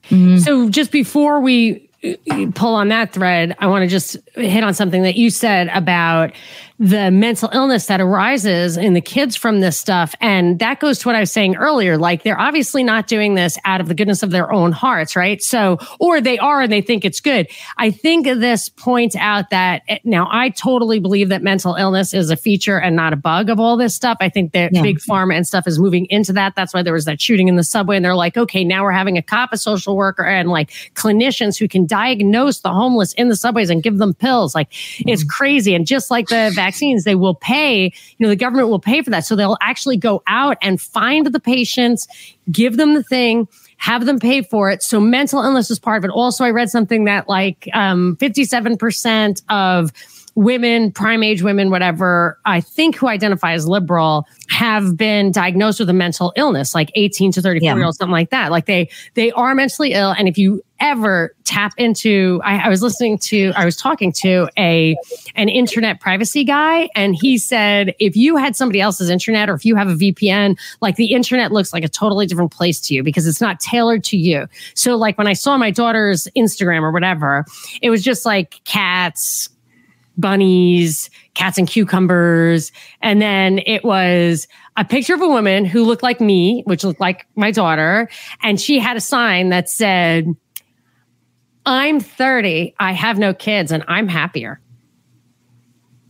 Mm-hmm. 0.10 0.38
So 0.38 0.70
just 0.70 0.92
before 0.92 1.40
we 1.40 1.90
pull 2.54 2.76
on 2.76 2.90
that 2.90 3.14
thread, 3.14 3.56
I 3.60 3.68
want 3.68 3.84
to 3.84 3.88
just 3.88 4.18
hit 4.36 4.64
on 4.64 4.74
something 4.74 5.04
that 5.04 5.16
you 5.16 5.30
said 5.30 5.70
about 5.70 6.34
the 6.80 7.12
mental 7.12 7.50
illness 7.54 7.86
that 7.86 8.02
arises 8.02 8.78
in 8.78 8.94
the 8.94 9.00
kids 9.00 9.36
from 9.36 9.62
this 9.62 9.78
stuff. 9.78 10.16
And 10.20 10.60
that 10.60 10.80
goes 10.80 11.00
to 11.00 11.08
what 11.08 11.16
I 11.16 11.20
was 11.20 11.32
saying 11.32 11.56
earlier. 11.56 11.98
Like 11.98 12.24
they're 12.24 12.40
obviously 12.40 12.84
not 12.84 13.08
doing 13.08 13.36
this 13.36 13.58
out 13.64 13.80
of 13.80 13.88
the 13.88 13.94
goodness 13.94 14.24
of 14.24 14.32
their 14.32 14.52
own 14.52 14.72
hearts, 14.72 15.16
right? 15.16 15.42
So, 15.42 15.78
or 16.00 16.20
they 16.20 16.38
are 16.40 16.62
and 16.62 16.72
they 16.74 16.82
think 16.82 17.06
it's 17.06 17.22
good. 17.22 17.48
I 17.78 17.92
think 17.92 18.26
this 18.26 18.70
points 18.70 19.16
out 19.16 19.50
that 19.52 19.84
eh, 19.88 20.00
now 20.04 20.28
I 20.32 20.50
totally 20.50 21.00
believe 21.00 21.30
that 21.30 21.44
mental 21.44 21.76
illness 21.76 22.14
is 22.14 22.32
a 22.32 22.36
feature 22.36 22.80
and 22.80 22.96
not 22.96 23.14
a 23.14 23.18
bug 23.18 23.50
of 23.50 23.60
all 23.60 23.78
this 23.78 23.96
stuff. 23.96 24.18
I 24.20 24.28
think 24.28 24.52
that 24.54 24.74
yeah. 24.74 24.82
big 24.82 24.98
pharma 24.98 25.36
and 25.36 25.46
stuff 25.46 25.68
is 25.68 25.80
moving 25.80 26.08
into 26.10 26.34
that. 26.34 26.54
That's 26.56 26.74
why 26.74 26.82
there 26.82 26.94
was 26.94 27.06
that 27.06 27.22
shooting 27.22 27.48
in 27.48 27.56
the 27.56 27.64
subway. 27.64 27.96
And 27.96 28.04
they're 28.04 28.16
like, 28.16 28.36
okay, 28.36 28.64
now 28.64 28.84
we're 28.84 28.92
having 28.92 29.18
a 29.18 29.22
cop, 29.22 29.54
a 29.54 29.58
social 29.58 29.96
worker, 29.96 30.26
and 30.26 30.50
like 30.50 30.72
clinicians 30.96 31.58
who 31.58 31.68
can 31.68 31.86
diagnose 31.94 32.62
the 32.62 32.74
homeless 32.74 33.14
in 33.14 33.30
the 33.30 33.36
subways 33.36 33.70
and 33.70 33.84
give 33.84 34.00
them 34.00 34.16
pills. 34.16 34.56
Like 34.56 34.72
mm-hmm. 34.72 35.10
it's 35.10 35.24
crazy. 35.24 35.76
And 35.76 35.86
just 35.86 36.10
like 36.10 36.28
the 36.28 36.52
vaccines, 36.56 37.04
they 37.04 37.14
will 37.14 37.36
pay, 37.36 37.94
you 38.18 38.18
know, 38.18 38.30
the 38.30 38.36
government 38.36 38.70
will 38.70 38.80
pay 38.80 39.04
for 39.04 39.12
that. 39.12 39.28
So 39.28 39.36
they'll 39.36 39.60
actually 39.62 39.98
go 39.98 40.24
out 40.26 40.58
and 40.64 40.82
find 40.82 41.28
the 41.28 41.40
patients, 41.40 42.08
give 42.52 42.78
them 42.78 42.96
the 42.96 43.04
thing, 43.04 43.48
have 43.78 44.08
them 44.08 44.18
pay 44.20 44.42
for 44.42 44.72
it. 44.72 44.82
So 44.82 45.00
mental 45.00 45.44
illness 45.44 45.70
is 45.70 45.78
part 45.78 46.00
of 46.00 46.06
it. 46.06 46.12
Also, 46.12 46.44
I 46.44 46.50
read 46.50 46.72
something 46.72 47.06
that 47.06 47.30
like 47.30 47.70
um, 47.76 48.18
57% 48.20 49.44
of 49.50 49.92
women, 50.36 50.92
prime 50.92 51.22
age 51.24 51.44
women, 51.44 51.70
whatever, 51.70 52.40
I 52.46 52.62
think 52.62 52.96
who 52.96 53.08
identify 53.08 53.54
as 53.54 53.68
liberal 53.68 54.28
have 54.50 54.98
been 54.98 55.32
diagnosed 55.32 55.80
with 55.80 55.90
a 55.90 55.94
mental 55.94 56.34
illness, 56.36 56.74
like 56.74 56.92
18 56.96 57.32
to 57.34 57.42
34 57.42 57.66
yeah. 57.66 57.76
year 57.76 57.86
olds, 57.86 57.98
something 57.98 58.12
like 58.12 58.32
that. 58.32 58.52
Like 58.52 58.66
they, 58.66 58.90
they 59.14 59.32
are 59.32 59.54
mentally 59.54 59.94
ill. 59.94 60.12
And 60.12 60.28
if 60.28 60.38
you 60.38 60.64
ever 60.80 61.34
tap 61.44 61.74
into, 61.78 62.42
I, 62.44 62.66
I 62.66 62.70
was 62.70 62.82
listening 62.82 63.18
to, 63.20 63.54
I 63.56 63.64
was 63.64 63.78
talking 63.78 64.12
to 64.14 64.50
a, 64.58 64.98
an 65.36 65.50
internet 65.50 66.00
privacy 66.00 66.44
guy 66.44 66.90
and 66.96 67.16
he 67.16 67.38
said, 67.38 67.94
if 68.00 68.16
you 68.16 68.36
had 68.36 68.56
somebody 68.56 68.82
else's 68.82 69.10
internet 69.10 69.50
or 69.50 69.54
if 69.54 69.64
you 69.66 69.76
have 69.76 69.88
a 69.88 69.96
VPN, 69.96 70.60
like 70.82 70.96
the 70.96 71.14
internet 71.14 71.52
looks 71.52 71.74
like 71.74 71.84
a 71.84 71.90
totally 71.90 72.26
different 72.26 72.52
place 72.52 72.82
to 72.82 72.94
you 72.94 73.04
because 73.04 73.28
it's 73.28 73.40
not 73.40 73.60
tailored 73.60 74.04
to 74.06 74.18
you. 74.18 74.48
So 74.74 74.96
like 74.98 75.18
when 75.18 75.28
I 75.28 75.34
saw 75.34 75.58
my 75.58 75.72
daughter's 75.72 76.28
Instagram 76.36 76.82
or 76.82 76.92
whatever, 76.92 77.46
it 77.82 77.90
was 77.90 78.04
just 78.04 78.26
like 78.26 78.60
cats, 78.66 79.50
bunnies, 80.18 81.10
cats 81.34 81.58
and 81.58 81.68
cucumbers. 81.68 82.72
And 83.02 83.22
then 83.22 83.60
it 83.66 83.84
was 83.84 84.48
a 84.78 84.86
picture 84.86 85.14
of 85.14 85.22
a 85.22 85.28
woman 85.28 85.66
who 85.66 85.84
looked 85.84 86.04
like 86.04 86.22
me, 86.22 86.64
which 86.66 86.84
looked 86.84 87.00
like 87.00 87.28
my 87.36 87.52
daughter. 87.52 88.10
And 88.42 88.60
she 88.60 88.80
had 88.80 88.98
a 88.98 89.02
sign 89.02 89.50
that 89.50 89.70
said, 89.70 90.28
I'm 91.66 92.00
30, 92.00 92.76
I 92.80 92.92
have 92.92 93.18
no 93.18 93.34
kids, 93.34 93.72
and 93.72 93.84
I'm 93.88 94.08
happier. 94.08 94.60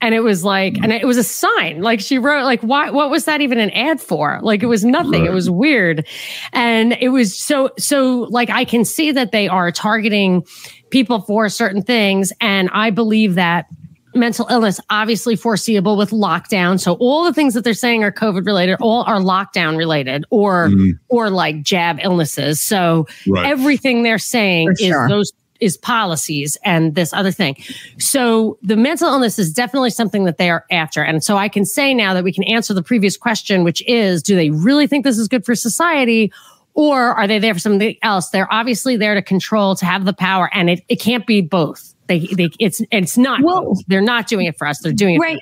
And 0.02 0.14
it 0.14 0.20
was 0.20 0.44
like, 0.44 0.78
and 0.84 0.92
it 0.92 1.06
was 1.06 1.16
a 1.16 1.24
sign. 1.24 1.82
Like 1.82 2.02
she 2.02 2.18
wrote, 2.18 2.44
like, 2.44 2.60
why, 2.62 2.90
what 2.90 3.10
was 3.10 3.24
that 3.24 3.40
even 3.40 3.58
an 3.58 3.70
ad 3.70 4.02
for? 4.02 4.40
Like 4.42 4.62
it 4.62 4.66
was 4.66 4.84
nothing. 4.84 5.26
It 5.26 5.32
was 5.32 5.50
weird. 5.50 6.06
And 6.52 6.98
it 7.00 7.08
was 7.08 7.38
so, 7.40 7.70
so 7.78 8.28
like 8.30 8.50
I 8.50 8.66
can 8.66 8.84
see 8.84 9.14
that 9.14 9.32
they 9.32 9.48
are 9.48 9.72
targeting 9.72 10.46
people 10.90 11.22
for 11.22 11.48
certain 11.48 11.82
things. 11.82 12.34
And 12.42 12.70
I 12.74 12.90
believe 12.90 13.36
that 13.36 13.68
mental 14.16 14.48
illness 14.50 14.80
obviously 14.90 15.36
foreseeable 15.36 15.98
with 15.98 16.12
lockdown 16.12 16.80
so 16.80 16.94
all 16.96 17.24
the 17.24 17.34
things 17.34 17.54
that 17.54 17.64
they're 17.64 17.74
saying 17.74 18.04
are 18.04 18.12
covid 18.12 18.46
related 18.46 18.76
all 18.80 19.04
are 19.04 19.20
lockdown 19.20 19.78
related 19.78 20.26
or 20.30 20.70
mm-hmm. 20.70 20.92
or 21.10 21.30
like 21.30 21.62
jab 21.62 22.00
illnesses 22.02 22.62
so 22.62 23.08
right. 23.28 23.46
everything 23.46 24.04
they're 24.04 24.18
saying 24.18 24.68
For 24.68 24.74
is 24.74 24.80
sure. 24.80 25.10
those 25.10 25.32
is 25.60 25.78
policies 25.78 26.58
and 26.66 26.96
this 26.96 27.14
other 27.14 27.32
thing 27.32 27.56
so 27.98 28.58
the 28.62 28.76
mental 28.76 29.08
illness 29.08 29.40
is 29.40 29.54
definitely 29.54 29.92
something 29.92 30.26
that 30.26 30.38
they 30.38 30.50
are 30.50 30.66
after 30.72 31.02
and 31.02 31.24
so 31.24 31.38
i 31.38 31.48
can 31.48 31.66
say 31.66 31.94
now 31.94 32.14
that 32.14 32.24
we 32.24 32.34
can 32.34 32.44
answer 32.44 32.74
the 32.74 32.84
previous 32.84 33.16
question 33.16 33.64
which 33.64 33.82
is 33.88 34.22
do 34.22 34.36
they 34.36 34.50
really 34.50 34.88
think 34.88 35.06
this 35.06 35.18
is 35.18 35.28
good 35.28 35.46
for 35.46 35.56
society 35.56 36.32
or 36.74 37.14
are 37.14 37.28
they 37.28 37.40
there 37.40 37.54
for 37.54 37.60
something 37.60 37.96
else 38.02 38.30
they're 38.30 38.52
obviously 38.52 38.98
there 38.98 39.14
to 39.14 39.22
control 39.22 39.76
to 39.76 39.86
have 39.86 40.06
the 40.06 40.14
power 40.14 40.50
and 40.54 40.70
it, 40.70 40.84
it 40.90 41.00
can't 41.00 41.26
be 41.26 41.40
both 41.40 41.93
they, 42.08 42.20
they 42.28 42.50
it's 42.60 42.82
it's 42.92 43.18
not. 43.18 43.42
Well, 43.42 43.78
they're 43.88 44.02
not 44.02 44.28
doing 44.28 44.46
it 44.46 44.58
for 44.58 44.68
us. 44.68 44.80
They're 44.80 44.92
doing 44.92 45.16
it 45.16 45.20
right. 45.20 45.40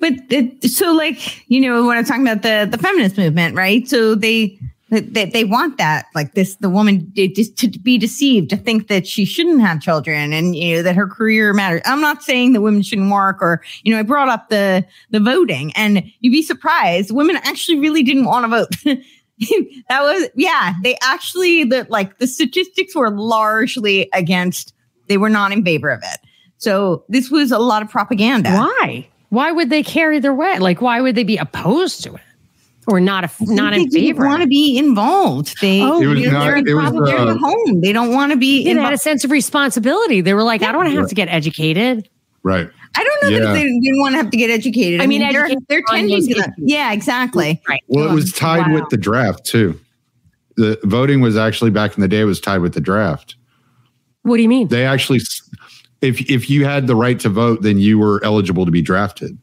But 0.00 0.14
it, 0.30 0.64
so, 0.64 0.92
like 0.92 1.48
you 1.48 1.60
know, 1.60 1.86
when 1.86 1.96
I'm 1.96 2.04
talking 2.04 2.26
about 2.26 2.42
the 2.42 2.68
the 2.70 2.78
feminist 2.78 3.16
movement, 3.16 3.54
right? 3.54 3.88
So 3.88 4.14
they 4.14 4.58
they, 4.90 5.24
they 5.24 5.44
want 5.44 5.78
that 5.78 6.06
like 6.14 6.34
this 6.34 6.56
the 6.56 6.70
woman 6.70 7.10
just 7.14 7.56
to 7.58 7.68
be 7.68 7.98
deceived 7.98 8.50
to 8.50 8.56
think 8.56 8.88
that 8.88 9.06
she 9.06 9.24
shouldn't 9.24 9.60
have 9.60 9.80
children 9.80 10.32
and 10.32 10.54
you 10.54 10.76
know 10.76 10.82
that 10.82 10.94
her 10.94 11.08
career 11.08 11.52
matters 11.52 11.80
i'm 11.84 12.00
not 12.00 12.22
saying 12.22 12.52
that 12.52 12.60
women 12.60 12.82
shouldn't 12.82 13.10
work 13.10 13.40
or 13.40 13.62
you 13.82 13.92
know 13.92 13.98
i 13.98 14.02
brought 14.02 14.28
up 14.28 14.48
the 14.50 14.84
the 15.10 15.20
voting 15.20 15.72
and 15.74 16.04
you'd 16.20 16.30
be 16.30 16.42
surprised 16.42 17.10
women 17.10 17.36
actually 17.36 17.78
really 17.78 18.02
didn't 18.02 18.24
want 18.24 18.44
to 18.44 18.48
vote 18.48 18.98
that 19.88 20.02
was 20.02 20.28
yeah 20.36 20.74
they 20.82 20.96
actually 21.02 21.64
the 21.64 21.86
like 21.88 22.18
the 22.18 22.26
statistics 22.26 22.94
were 22.94 23.10
largely 23.10 24.08
against 24.12 24.73
they 25.08 25.16
were 25.16 25.28
not 25.28 25.52
in 25.52 25.64
favor 25.64 25.90
of 25.90 26.00
it. 26.02 26.20
So 26.58 27.04
this 27.08 27.30
was 27.30 27.52
a 27.52 27.58
lot 27.58 27.82
of 27.82 27.90
propaganda. 27.90 28.50
Why? 28.50 29.08
Why 29.28 29.52
would 29.52 29.70
they 29.70 29.82
carry 29.82 30.20
their 30.20 30.34
way? 30.34 30.58
Like, 30.58 30.80
why 30.80 31.00
would 31.00 31.14
they 31.14 31.24
be 31.24 31.36
opposed 31.36 32.02
to 32.04 32.14
it? 32.14 32.20
Or 32.86 33.00
not 33.00 33.24
a, 33.24 33.30
not 33.40 33.72
in 33.72 33.90
favor. 33.90 34.26
Want 34.26 34.42
to 34.42 34.48
be 34.48 34.76
involved? 34.76 35.54
They 35.60 35.80
oh, 35.82 36.02
it 36.02 36.06
was 36.06 36.26
not, 36.26 36.44
they're, 36.44 36.56
it 36.58 36.74
was, 36.74 37.10
uh, 37.10 37.36
home. 37.38 37.80
They 37.80 37.92
don't 37.92 38.12
want 38.12 38.32
to 38.32 38.36
be. 38.36 38.62
They 38.62 38.72
involved. 38.72 38.84
had 38.84 38.92
a 38.92 38.98
sense 38.98 39.24
of 39.24 39.30
responsibility. 39.30 40.20
They 40.20 40.34
were 40.34 40.42
like, 40.42 40.60
yeah. 40.60 40.68
I 40.68 40.72
don't 40.72 40.86
have 40.86 41.08
to 41.08 41.14
get 41.14 41.28
educated. 41.28 42.08
Right. 42.42 42.68
I 42.94 43.02
don't 43.02 43.22
know 43.22 43.28
yeah. 43.30 43.44
that 43.46 43.52
they 43.54 43.62
didn't 43.62 44.00
want 44.00 44.12
to 44.12 44.18
have 44.18 44.30
to 44.30 44.36
get 44.36 44.50
educated. 44.50 45.00
I, 45.00 45.04
I 45.04 45.06
mean, 45.06 45.22
mean 45.22 45.32
they're, 45.32 45.48
they're 45.68 45.82
tending 45.88 46.26
to. 46.28 46.52
Yeah, 46.58 46.92
exactly. 46.92 47.60
Right. 47.66 47.82
Well, 47.88 48.10
it 48.10 48.14
was 48.14 48.32
tied 48.32 48.68
wow. 48.68 48.74
with 48.74 48.90
the 48.90 48.98
draft 48.98 49.46
too. 49.46 49.80
The 50.56 50.78
voting 50.84 51.20
was 51.22 51.36
actually 51.36 51.70
back 51.70 51.96
in 51.96 52.02
the 52.02 52.08
day 52.08 52.20
it 52.20 52.24
was 52.24 52.40
tied 52.40 52.58
with 52.58 52.74
the 52.74 52.80
draft. 52.80 53.34
What 54.24 54.38
do 54.38 54.42
you 54.42 54.48
mean? 54.48 54.68
They 54.68 54.84
actually, 54.86 55.20
if 56.00 56.28
if 56.30 56.50
you 56.50 56.64
had 56.64 56.86
the 56.86 56.96
right 56.96 57.20
to 57.20 57.28
vote, 57.28 57.62
then 57.62 57.78
you 57.78 57.98
were 57.98 58.22
eligible 58.24 58.64
to 58.64 58.70
be 58.72 58.82
drafted. 58.82 59.38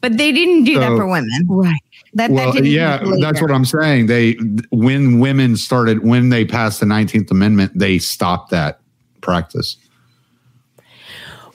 But 0.00 0.18
they 0.18 0.32
didn't 0.32 0.64
do 0.64 0.74
so, 0.74 0.80
that 0.80 0.96
for 0.96 1.06
women, 1.06 1.46
right? 1.48 1.80
That, 2.14 2.30
well, 2.32 2.52
that 2.52 2.64
yeah, 2.64 3.02
that's 3.20 3.40
what 3.40 3.52
I'm 3.52 3.64
saying. 3.64 4.06
They 4.06 4.32
when 4.70 5.20
women 5.20 5.56
started 5.56 6.04
when 6.04 6.28
they 6.28 6.44
passed 6.44 6.80
the 6.80 6.86
19th 6.86 7.30
Amendment, 7.30 7.72
they 7.76 7.98
stopped 7.98 8.50
that 8.50 8.80
practice. 9.20 9.76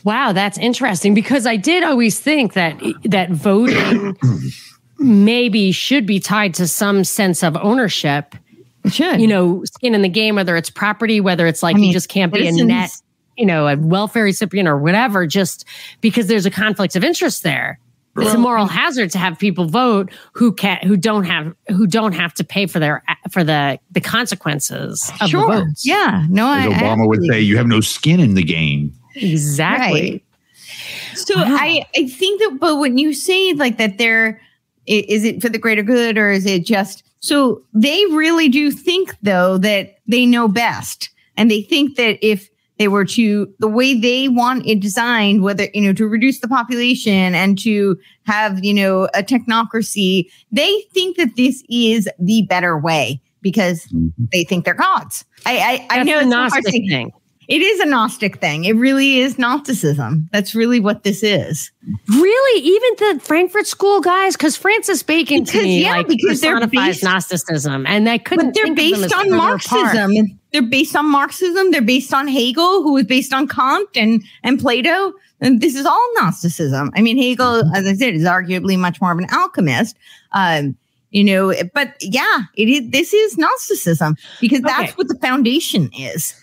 Wow, 0.05 0.31
that's 0.31 0.57
interesting 0.57 1.13
because 1.13 1.45
I 1.45 1.57
did 1.57 1.83
always 1.83 2.17
think 2.17 2.53
that 2.53 2.81
that 3.03 3.29
voting 3.31 4.17
maybe 4.99 5.73
should 5.73 6.05
be 6.05 6.21
tied 6.21 6.53
to 6.55 6.67
some 6.67 7.03
sense 7.03 7.43
of 7.43 7.57
ownership 7.57 8.33
should. 8.89 9.21
You 9.21 9.27
know, 9.27 9.63
skin 9.65 9.95
in 9.95 10.01
the 10.01 10.09
game, 10.09 10.35
whether 10.35 10.55
it's 10.55 10.69
property, 10.69 11.21
whether 11.21 11.47
it's 11.47 11.63
like 11.63 11.75
I 11.75 11.79
mean, 11.79 11.87
you 11.87 11.93
just 11.93 12.09
can't 12.09 12.33
be 12.33 12.47
a 12.47 12.51
net, 12.51 12.91
you 13.37 13.45
know, 13.45 13.67
a 13.67 13.77
welfare 13.77 14.23
recipient 14.23 14.67
or 14.67 14.77
whatever, 14.77 15.25
just 15.27 15.65
because 16.01 16.27
there's 16.27 16.45
a 16.45 16.51
conflict 16.51 16.95
of 16.95 17.03
interest 17.03 17.43
there. 17.43 17.79
It's 18.19 18.33
a 18.33 18.37
moral 18.37 18.65
hazard 18.65 19.11
to 19.11 19.19
have 19.19 19.37
people 19.37 19.65
vote 19.65 20.11
who 20.33 20.51
can 20.51 20.79
who 20.83 20.97
don't 20.97 21.25
have 21.25 21.53
who 21.67 21.85
don't 21.85 22.13
have 22.13 22.33
to 22.35 22.43
pay 22.43 22.65
for 22.65 22.79
their 22.79 23.03
for 23.31 23.43
the 23.43 23.79
the 23.91 24.01
consequences 24.01 25.11
of 25.21 25.29
sure. 25.29 25.41
the 25.41 25.65
votes. 25.65 25.85
Yeah, 25.85 26.25
no, 26.29 26.51
As 26.51 26.65
I, 26.65 26.69
Obama 26.69 27.03
I 27.03 27.07
would 27.07 27.25
say, 27.25 27.39
you 27.41 27.57
have 27.57 27.67
no 27.67 27.79
skin 27.79 28.19
in 28.19 28.33
the 28.33 28.43
game. 28.43 28.91
Exactly. 29.15 30.11
Right. 30.11 30.23
So 31.15 31.37
wow. 31.37 31.45
I 31.59 31.85
I 31.95 32.07
think 32.07 32.41
that, 32.41 32.57
but 32.59 32.77
when 32.77 32.97
you 32.97 33.13
say 33.13 33.53
like 33.53 33.77
that, 33.77 33.97
there 33.97 34.41
is 34.87 35.23
it 35.23 35.41
for 35.41 35.49
the 35.49 35.59
greater 35.59 35.83
good 35.83 36.17
or 36.17 36.31
is 36.31 36.45
it 36.45 36.65
just 36.65 37.03
so 37.19 37.63
they 37.73 38.05
really 38.07 38.49
do 38.49 38.71
think, 38.71 39.15
though, 39.21 39.57
that 39.57 39.97
they 40.07 40.25
know 40.25 40.47
best. 40.47 41.09
And 41.35 41.51
they 41.51 41.61
think 41.61 41.95
that 41.97 42.17
if 42.25 42.49
they 42.77 42.87
were 42.87 43.05
to, 43.05 43.51
the 43.59 43.67
way 43.67 43.99
they 43.99 44.27
want 44.27 44.65
it 44.65 44.79
designed, 44.79 45.41
whether, 45.41 45.67
you 45.73 45.81
know, 45.81 45.93
to 45.93 46.07
reduce 46.07 46.39
the 46.39 46.47
population 46.47 47.33
and 47.33 47.57
to 47.59 47.97
have, 48.23 48.63
you 48.63 48.73
know, 48.73 49.05
a 49.15 49.23
technocracy, 49.23 50.29
they 50.51 50.81
think 50.93 51.17
that 51.17 51.35
this 51.35 51.63
is 51.69 52.07
the 52.19 52.43
better 52.43 52.77
way 52.77 53.21
because 53.41 53.85
mm-hmm. 53.87 54.25
they 54.31 54.43
think 54.43 54.65
they're 54.65 54.73
gods. 54.73 55.25
I, 55.45 55.87
I, 55.89 55.99
I 55.99 56.03
know 56.03 56.19
it's 56.19 56.33
a 56.33 56.49
hard 56.49 56.63
thing. 56.65 57.11
It 57.47 57.61
is 57.61 57.79
a 57.79 57.85
Gnostic 57.85 58.39
thing. 58.39 58.65
It 58.65 58.75
really 58.75 59.19
is 59.19 59.39
Gnosticism. 59.39 60.29
That's 60.33 60.53
really 60.53 60.81
what 60.81 61.03
this 61.03 61.23
is. 61.23 61.71
Really, 62.09 62.61
even 62.61 62.89
the 62.97 63.19
Frankfurt 63.23 63.67
School 63.67 64.01
guys, 64.01 64.35
because 64.35 64.57
Francis 64.57 65.01
Bacon 65.01 65.43
because, 65.43 65.51
to 65.53 65.63
me 65.63 65.83
yeah, 65.83 65.91
like 65.91 66.07
because 66.07 66.41
personifies 66.41 66.71
they're 66.71 66.85
based, 66.87 67.03
Gnosticism, 67.03 67.85
and 67.87 68.05
they 68.05 68.19
couldn't. 68.19 68.47
But 68.47 68.53
they're 68.53 68.75
based 68.75 69.13
on 69.13 69.31
Marxism. 69.31 70.11
They're 70.51 70.61
based 70.61 70.95
on 70.95 71.09
Marxism. 71.09 71.71
They're 71.71 71.81
based 71.81 72.13
on 72.13 72.27
Hegel, 72.27 72.83
who 72.83 72.93
was 72.93 73.05
based 73.05 73.33
on 73.33 73.47
Kant 73.47 73.89
and 73.95 74.23
and 74.43 74.59
Plato. 74.59 75.13
And 75.39 75.61
this 75.61 75.75
is 75.75 75.85
all 75.85 76.09
Gnosticism. 76.15 76.91
I 76.95 77.01
mean, 77.01 77.17
Hegel, 77.17 77.63
as 77.73 77.85
I 77.85 77.93
said, 77.93 78.15
is 78.15 78.23
arguably 78.23 78.77
much 78.77 78.99
more 78.99 79.11
of 79.11 79.19
an 79.19 79.27
alchemist. 79.31 79.95
Um, 80.33 80.75
you 81.11 81.23
know, 81.23 81.53
but 81.73 81.95
yeah, 82.01 82.41
it 82.55 82.67
is. 82.67 82.89
This 82.91 83.13
is 83.13 83.37
Gnosticism 83.37 84.17
because 84.41 84.61
that's 84.61 84.89
okay. 84.89 84.93
what 84.93 85.07
the 85.07 85.17
foundation 85.19 85.89
is. 85.97 86.33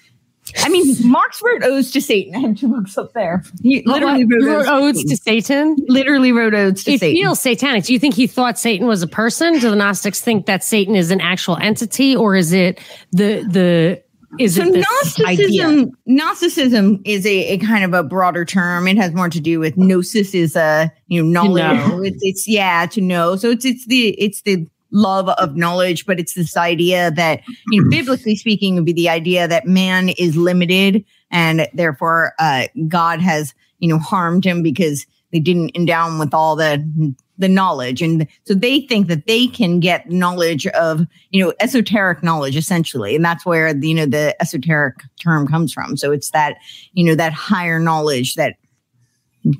I 0.58 0.68
mean, 0.68 0.94
Marx 1.10 1.42
wrote 1.42 1.62
odes 1.62 1.90
to 1.92 2.00
Satan. 2.00 2.34
I 2.34 2.38
have 2.40 2.56
two 2.56 2.68
books 2.68 2.96
up 2.96 3.12
there. 3.12 3.42
He 3.62 3.82
literally 3.86 4.24
wrote, 4.24 4.42
wrote, 4.42 4.66
odes, 4.68 5.04
to, 5.04 5.16
Satan. 5.16 5.76
Literally 5.88 6.32
wrote 6.32 6.54
odes 6.54 6.84
to 6.84 6.92
it 6.92 7.00
Satan. 7.00 7.16
It 7.16 7.20
feels 7.20 7.40
satanic. 7.40 7.84
Do 7.84 7.92
you 7.92 7.98
think 7.98 8.14
he 8.14 8.26
thought 8.26 8.58
Satan 8.58 8.86
was 8.86 9.02
a 9.02 9.06
person? 9.06 9.54
Do 9.58 9.70
the 9.70 9.76
Gnostics 9.76 10.20
think 10.20 10.46
that 10.46 10.62
Satan 10.62 10.94
is 10.94 11.10
an 11.10 11.20
actual 11.20 11.56
entity, 11.56 12.14
or 12.14 12.36
is 12.36 12.52
it 12.52 12.80
the 13.12 13.44
the 13.48 14.02
is 14.38 14.56
so 14.56 14.62
it 14.62 14.74
Gnosticism? 14.74 15.26
Idea? 15.26 15.86
Gnosticism 16.06 17.00
is 17.04 17.26
a, 17.26 17.52
a 17.52 17.58
kind 17.58 17.84
of 17.84 17.94
a 17.94 18.02
broader 18.02 18.44
term. 18.44 18.88
It 18.88 18.96
has 18.96 19.12
more 19.12 19.28
to 19.28 19.40
do 19.40 19.60
with 19.60 19.76
gnosis 19.76 20.34
is 20.34 20.56
a 20.56 20.92
you 21.08 21.22
know 21.22 21.42
knowledge. 21.42 21.88
Know. 21.88 22.02
It's, 22.02 22.18
it's 22.20 22.48
yeah 22.48 22.86
to 22.86 23.00
know. 23.00 23.36
So 23.36 23.50
it's 23.50 23.64
it's 23.64 23.86
the 23.86 24.10
it's 24.20 24.42
the 24.42 24.66
love 24.94 25.28
of 25.28 25.56
knowledge, 25.56 26.06
but 26.06 26.18
it's 26.18 26.34
this 26.34 26.56
idea 26.56 27.10
that, 27.10 27.42
you 27.68 27.82
know, 27.82 27.90
biblically 27.90 28.36
speaking, 28.36 28.76
would 28.76 28.86
be 28.86 28.92
the 28.92 29.08
idea 29.08 29.46
that 29.46 29.66
man 29.66 30.10
is 30.10 30.36
limited 30.36 31.04
and 31.30 31.68
therefore 31.74 32.32
uh, 32.38 32.68
God 32.88 33.20
has, 33.20 33.54
you 33.80 33.88
know, 33.88 33.98
harmed 33.98 34.44
him 34.44 34.62
because 34.62 35.06
they 35.32 35.40
didn't 35.40 35.72
endow 35.74 36.06
him 36.08 36.18
with 36.18 36.32
all 36.32 36.56
the 36.56 37.14
the 37.36 37.48
knowledge. 37.48 38.00
And 38.00 38.28
so 38.44 38.54
they 38.54 38.82
think 38.82 39.08
that 39.08 39.26
they 39.26 39.48
can 39.48 39.80
get 39.80 40.08
knowledge 40.08 40.68
of 40.68 41.06
you 41.30 41.44
know 41.44 41.52
esoteric 41.60 42.22
knowledge 42.22 42.56
essentially. 42.56 43.16
And 43.16 43.24
that's 43.24 43.44
where 43.44 43.76
you 43.76 43.94
know 43.94 44.06
the 44.06 44.40
esoteric 44.40 44.96
term 45.20 45.48
comes 45.48 45.72
from. 45.72 45.96
So 45.96 46.12
it's 46.12 46.30
that 46.30 46.58
you 46.92 47.04
know 47.04 47.16
that 47.16 47.32
higher 47.32 47.80
knowledge 47.80 48.36
that 48.36 48.54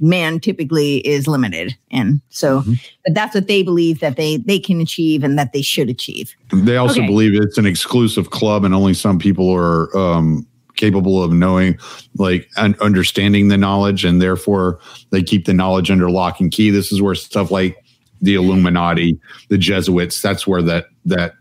man 0.01 0.41
typically 0.41 1.07
is 1.07 1.27
limited 1.27 1.77
and 1.91 2.21
so 2.31 2.61
mm-hmm. 2.61 2.73
but 3.05 3.15
that's 3.15 3.35
what 3.35 3.47
they 3.47 3.63
believe 3.63 4.01
that 4.01 4.17
they 4.17 4.39
they 4.39 4.59
can 4.59 4.81
achieve 4.81 5.23
and 5.23 5.39
that 5.39 5.53
they 5.53 5.63
should 5.63 5.89
achieve 5.89 6.35
they 6.53 6.77
also 6.77 7.01
okay. 7.01 7.07
believe 7.07 7.35
it's 7.35 7.59
an 7.59 7.67
exclusive 7.67 8.31
club 8.31 8.65
and 8.65 8.75
only 8.75 8.95
some 8.95 9.19
people 9.19 9.51
are 9.51 9.95
um 9.97 10.47
capable 10.77 11.23
of 11.23 11.33
knowing 11.33 11.79
like 12.17 12.49
and 12.57 12.79
understanding 12.81 13.49
the 13.49 13.57
knowledge 13.57 14.05
and 14.05 14.21
therefore 14.21 14.81
they 15.11 15.23
keep 15.23 15.45
the 15.45 15.55
knowledge 15.55 15.91
under 15.91 16.11
lock 16.11 16.41
and 16.41 16.51
key 16.51 16.71
this 16.71 16.91
is 16.91 17.01
where 17.01 17.15
stuff 17.15 17.51
like 17.51 17.77
the 18.23 18.35
illuminati 18.35 19.19
the 19.51 19.59
jesuits 19.59 20.21
that's 20.21 20.47
where 20.47 20.63
that 20.63 20.87
that 21.05 21.35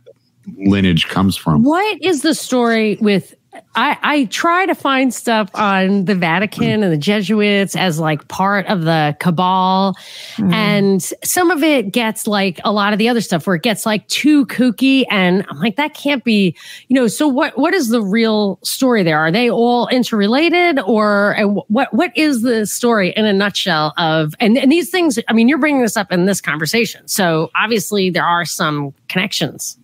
lineage 0.57 1.07
comes 1.07 1.35
from 1.35 1.63
what 1.63 1.97
is 2.01 2.21
the 2.21 2.35
story 2.35 2.97
with 2.99 3.33
I, 3.75 3.97
I 4.01 4.25
try 4.25 4.65
to 4.65 4.75
find 4.75 5.13
stuff 5.13 5.49
on 5.53 6.05
the 6.05 6.15
Vatican 6.15 6.83
and 6.83 6.93
the 6.93 6.97
Jesuits 6.97 7.75
as 7.75 7.99
like 7.99 8.27
part 8.27 8.67
of 8.67 8.83
the 8.83 9.15
cabal. 9.19 9.95
Mm. 10.35 10.53
And 10.53 11.01
some 11.23 11.49
of 11.51 11.63
it 11.63 11.91
gets 11.91 12.27
like 12.27 12.59
a 12.63 12.71
lot 12.71 12.93
of 12.93 12.99
the 12.99 13.09
other 13.09 13.21
stuff 13.21 13.47
where 13.47 13.55
it 13.55 13.63
gets 13.63 13.85
like 13.85 14.07
too 14.07 14.45
kooky. 14.45 15.05
And 15.09 15.45
I'm 15.49 15.59
like, 15.59 15.75
that 15.77 15.93
can't 15.93 16.23
be, 16.23 16.55
you 16.87 16.95
know, 16.95 17.07
so 17.07 17.27
what, 17.27 17.57
what 17.57 17.73
is 17.73 17.89
the 17.89 18.01
real 18.01 18.59
story 18.63 19.03
there? 19.03 19.19
Are 19.19 19.31
they 19.31 19.49
all 19.49 19.87
interrelated 19.87 20.79
or 20.79 21.35
what, 21.67 21.93
what 21.93 22.15
is 22.15 22.43
the 22.43 22.67
story 22.67 23.09
in 23.15 23.25
a 23.25 23.33
nutshell 23.33 23.93
of, 23.97 24.35
and, 24.39 24.57
and 24.57 24.71
these 24.71 24.89
things, 24.89 25.17
I 25.27 25.33
mean, 25.33 25.49
you're 25.49 25.57
bringing 25.57 25.81
this 25.81 25.97
up 25.97 26.11
in 26.11 26.25
this 26.25 26.41
conversation. 26.41 27.07
So 27.07 27.49
obviously 27.55 28.09
there 28.09 28.25
are 28.25 28.45
some 28.45 28.93
connections. 29.09 29.77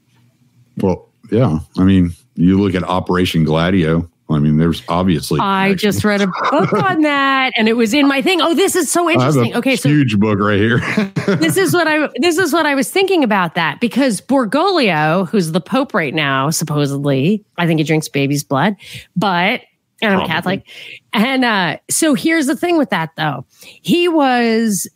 Well, 0.78 1.10
yeah. 1.32 1.60
I 1.78 1.84
mean, 1.84 2.14
you 2.40 2.60
look 2.60 2.74
at 2.74 2.84
Operation 2.84 3.44
Gladio. 3.44 4.10
I 4.32 4.38
mean, 4.38 4.58
there's 4.58 4.84
obviously. 4.88 5.40
I 5.40 5.74
just 5.74 6.04
read 6.04 6.22
a 6.22 6.28
book 6.28 6.72
on 6.74 7.02
that, 7.02 7.52
and 7.58 7.68
it 7.68 7.74
was 7.74 7.96
in 7.96 8.08
my 8.08 8.22
thing. 8.22 8.42
Oh, 8.42 8.54
this 8.54 8.76
is 8.76 8.92
so 8.92 9.10
interesting. 9.10 9.56
okay, 9.56 9.76
so 9.76 9.90
huge 9.90 10.20
book 10.20 10.38
right 10.40 10.60
here. 10.60 10.78
this 11.38 11.58
is 11.58 11.74
what 11.74 11.88
I 11.88 12.08
this 12.18 12.38
is 12.38 12.54
what 12.54 12.68
I 12.68 12.76
was 12.76 12.92
thinking 12.92 13.24
about 13.24 13.56
that 13.56 13.80
because 13.80 14.22
Bergoglio, 14.22 15.28
who's 15.30 15.52
the 15.52 15.62
Pope 15.62 15.96
right 15.96 16.14
now, 16.14 16.52
supposedly, 16.52 17.44
I 17.58 17.66
think 17.66 17.80
he 17.80 17.84
drinks 17.84 18.08
baby's 18.08 18.44
blood, 18.44 18.76
but 19.16 19.62
and 20.02 20.14
I'm 20.14 20.20
Probably. 20.20 20.28
Catholic, 20.28 20.68
and 21.12 21.44
uh, 21.44 21.78
so 21.90 22.14
here's 22.14 22.46
the 22.46 22.56
thing 22.56 22.78
with 22.78 22.92
that 22.92 23.10
though, 23.18 23.46
he 23.82 24.08
was 24.08 24.88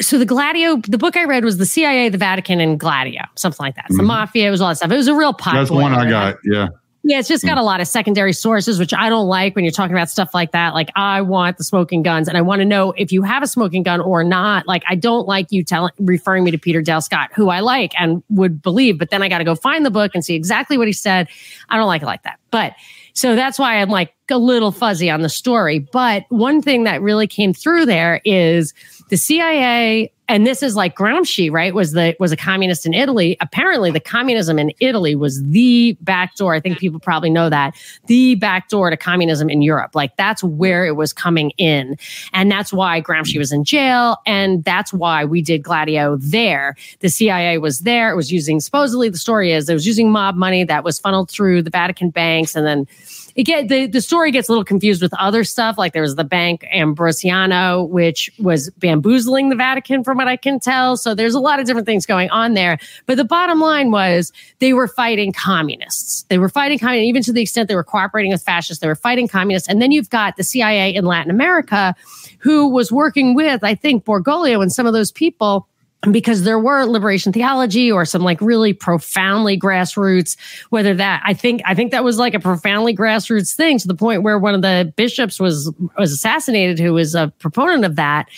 so 0.00 0.18
the 0.18 0.26
Gladio, 0.26 0.76
the 0.76 0.98
book 0.98 1.16
I 1.16 1.24
read 1.24 1.44
was 1.44 1.58
the 1.58 1.66
CIA, 1.66 2.08
the 2.08 2.18
Vatican, 2.18 2.60
and 2.60 2.78
Gladio, 2.78 3.22
something 3.36 3.64
like 3.64 3.76
that. 3.76 3.84
mm-hmm. 3.86 3.96
the 3.98 4.02
mafia, 4.02 4.48
it 4.48 4.50
was 4.50 4.60
all 4.60 4.68
that 4.68 4.76
stuff. 4.76 4.90
It 4.90 4.96
was 4.96 5.08
a 5.08 5.14
real 5.14 5.32
pot. 5.32 5.54
That's 5.54 5.70
one 5.70 5.92
I 5.92 6.08
got. 6.08 6.36
Yeah. 6.44 6.68
Yeah, 7.02 7.18
it's 7.18 7.28
just 7.28 7.46
got 7.46 7.56
a 7.56 7.62
lot 7.62 7.80
of 7.80 7.88
secondary 7.88 8.34
sources, 8.34 8.78
which 8.78 8.92
I 8.92 9.08
don't 9.08 9.26
like 9.26 9.56
when 9.56 9.64
you're 9.64 9.72
talking 9.72 9.96
about 9.96 10.10
stuff 10.10 10.34
like 10.34 10.52
that. 10.52 10.74
Like, 10.74 10.90
I 10.96 11.22
want 11.22 11.56
the 11.56 11.64
smoking 11.64 12.02
guns, 12.02 12.28
and 12.28 12.36
I 12.36 12.42
want 12.42 12.60
to 12.60 12.66
know 12.66 12.92
if 12.92 13.10
you 13.10 13.22
have 13.22 13.42
a 13.42 13.46
smoking 13.46 13.82
gun 13.82 14.02
or 14.02 14.22
not. 14.22 14.66
Like, 14.66 14.82
I 14.86 14.96
don't 14.96 15.26
like 15.26 15.46
you 15.48 15.64
telling 15.64 15.92
referring 15.98 16.44
me 16.44 16.50
to 16.50 16.58
Peter 16.58 16.82
Dale 16.82 17.00
Scott, 17.00 17.30
who 17.34 17.48
I 17.48 17.60
like 17.60 17.98
and 17.98 18.22
would 18.28 18.60
believe, 18.60 18.98
but 18.98 19.08
then 19.08 19.22
I 19.22 19.30
got 19.30 19.38
to 19.38 19.44
go 19.44 19.54
find 19.54 19.86
the 19.86 19.90
book 19.90 20.10
and 20.12 20.22
see 20.22 20.34
exactly 20.34 20.76
what 20.76 20.88
he 20.88 20.92
said. 20.92 21.28
I 21.70 21.78
don't 21.78 21.86
like 21.86 22.02
it 22.02 22.06
like 22.06 22.22
that. 22.24 22.38
But 22.50 22.74
so 23.14 23.34
that's 23.34 23.58
why 23.58 23.76
I'm 23.76 23.88
like 23.88 24.14
a 24.30 24.38
little 24.38 24.70
fuzzy 24.70 25.08
on 25.08 25.22
the 25.22 25.28
story. 25.30 25.78
But 25.78 26.24
one 26.28 26.60
thing 26.60 26.84
that 26.84 27.00
really 27.00 27.26
came 27.26 27.54
through 27.54 27.86
there 27.86 28.20
is 28.26 28.74
the 29.10 29.16
CIA 29.16 30.10
and 30.30 30.46
this 30.46 30.62
is 30.62 30.76
like 30.76 30.94
Gramsci, 30.94 31.50
right? 31.50 31.74
Was 31.74 31.90
the 31.90 32.14
was 32.20 32.30
a 32.30 32.36
communist 32.36 32.86
in 32.86 32.94
Italy. 32.94 33.36
Apparently, 33.40 33.90
the 33.90 33.98
communism 33.98 34.60
in 34.60 34.72
Italy 34.78 35.16
was 35.16 35.42
the 35.42 35.98
back 36.02 36.36
door. 36.36 36.54
I 36.54 36.60
think 36.60 36.78
people 36.78 37.00
probably 37.00 37.30
know 37.30 37.50
that 37.50 37.74
the 38.06 38.36
back 38.36 38.68
door 38.68 38.90
to 38.90 38.96
communism 38.96 39.50
in 39.50 39.60
Europe. 39.60 39.96
Like 39.96 40.16
that's 40.16 40.44
where 40.44 40.86
it 40.86 40.94
was 40.94 41.12
coming 41.12 41.50
in, 41.58 41.96
and 42.32 42.48
that's 42.48 42.72
why 42.72 43.02
Gramsci 43.02 43.38
was 43.38 43.50
in 43.50 43.64
jail, 43.64 44.18
and 44.24 44.62
that's 44.62 44.92
why 44.92 45.24
we 45.24 45.42
did 45.42 45.64
Gladio 45.64 46.16
there. 46.16 46.76
The 47.00 47.08
CIA 47.08 47.58
was 47.58 47.80
there. 47.80 48.12
It 48.12 48.16
was 48.16 48.30
using 48.30 48.60
supposedly 48.60 49.08
the 49.08 49.18
story 49.18 49.52
is 49.52 49.68
it 49.68 49.74
was 49.74 49.86
using 49.86 50.12
mob 50.12 50.36
money 50.36 50.62
that 50.62 50.84
was 50.84 51.00
funneled 51.00 51.28
through 51.28 51.64
the 51.64 51.70
Vatican 51.70 52.10
banks, 52.10 52.54
and 52.54 52.64
then 52.64 52.86
it 53.34 53.44
get 53.44 53.68
the, 53.68 53.86
the 53.86 54.00
story 54.00 54.30
gets 54.30 54.48
a 54.48 54.52
little 54.52 54.64
confused 54.64 55.02
with 55.02 55.12
other 55.18 55.44
stuff. 55.44 55.78
Like 55.78 55.92
there 55.92 56.02
was 56.02 56.16
the 56.16 56.24
bank 56.24 56.64
Ambrosiano, 56.72 57.84
which 57.84 58.30
was 58.38 58.70
bamboozling 58.70 59.48
the 59.48 59.56
Vatican, 59.56 60.04
from 60.04 60.18
what 60.18 60.28
I 60.28 60.36
can 60.36 60.60
tell. 60.60 60.96
So 60.96 61.14
there's 61.14 61.34
a 61.34 61.40
lot 61.40 61.60
of 61.60 61.66
different 61.66 61.86
things 61.86 62.06
going 62.06 62.30
on 62.30 62.54
there. 62.54 62.78
But 63.06 63.16
the 63.16 63.24
bottom 63.24 63.60
line 63.60 63.90
was 63.90 64.32
they 64.58 64.72
were 64.72 64.88
fighting 64.88 65.32
communists. 65.32 66.22
They 66.24 66.38
were 66.38 66.48
fighting 66.48 66.78
communists, 66.78 67.08
even 67.08 67.22
to 67.22 67.32
the 67.32 67.42
extent 67.42 67.68
they 67.68 67.74
were 67.74 67.84
cooperating 67.84 68.32
with 68.32 68.42
fascists. 68.42 68.80
They 68.80 68.88
were 68.88 68.94
fighting 68.94 69.28
communists. 69.28 69.68
And 69.68 69.80
then 69.80 69.92
you've 69.92 70.10
got 70.10 70.36
the 70.36 70.44
CIA 70.44 70.94
in 70.94 71.04
Latin 71.04 71.30
America, 71.30 71.94
who 72.38 72.68
was 72.68 72.90
working 72.90 73.34
with, 73.34 73.62
I 73.64 73.74
think, 73.74 74.04
Bergoglio 74.04 74.62
and 74.62 74.72
some 74.72 74.86
of 74.86 74.92
those 74.92 75.12
people 75.12 75.68
because 76.10 76.44
there 76.44 76.58
were 76.58 76.84
liberation 76.84 77.32
theology 77.32 77.92
or 77.92 78.04
some 78.04 78.22
like 78.22 78.40
really 78.40 78.72
profoundly 78.72 79.58
grassroots 79.58 80.36
whether 80.70 80.94
that 80.94 81.22
i 81.26 81.34
think 81.34 81.60
i 81.66 81.74
think 81.74 81.90
that 81.90 82.02
was 82.02 82.18
like 82.18 82.32
a 82.32 82.40
profoundly 82.40 82.96
grassroots 82.96 83.54
thing 83.54 83.78
to 83.78 83.86
the 83.86 83.94
point 83.94 84.22
where 84.22 84.38
one 84.38 84.54
of 84.54 84.62
the 84.62 84.92
bishops 84.96 85.38
was 85.38 85.70
was 85.98 86.10
assassinated 86.12 86.78
who 86.78 86.94
was 86.94 87.14
a 87.14 87.32
proponent 87.38 87.84
of 87.84 87.96
that 87.96 88.28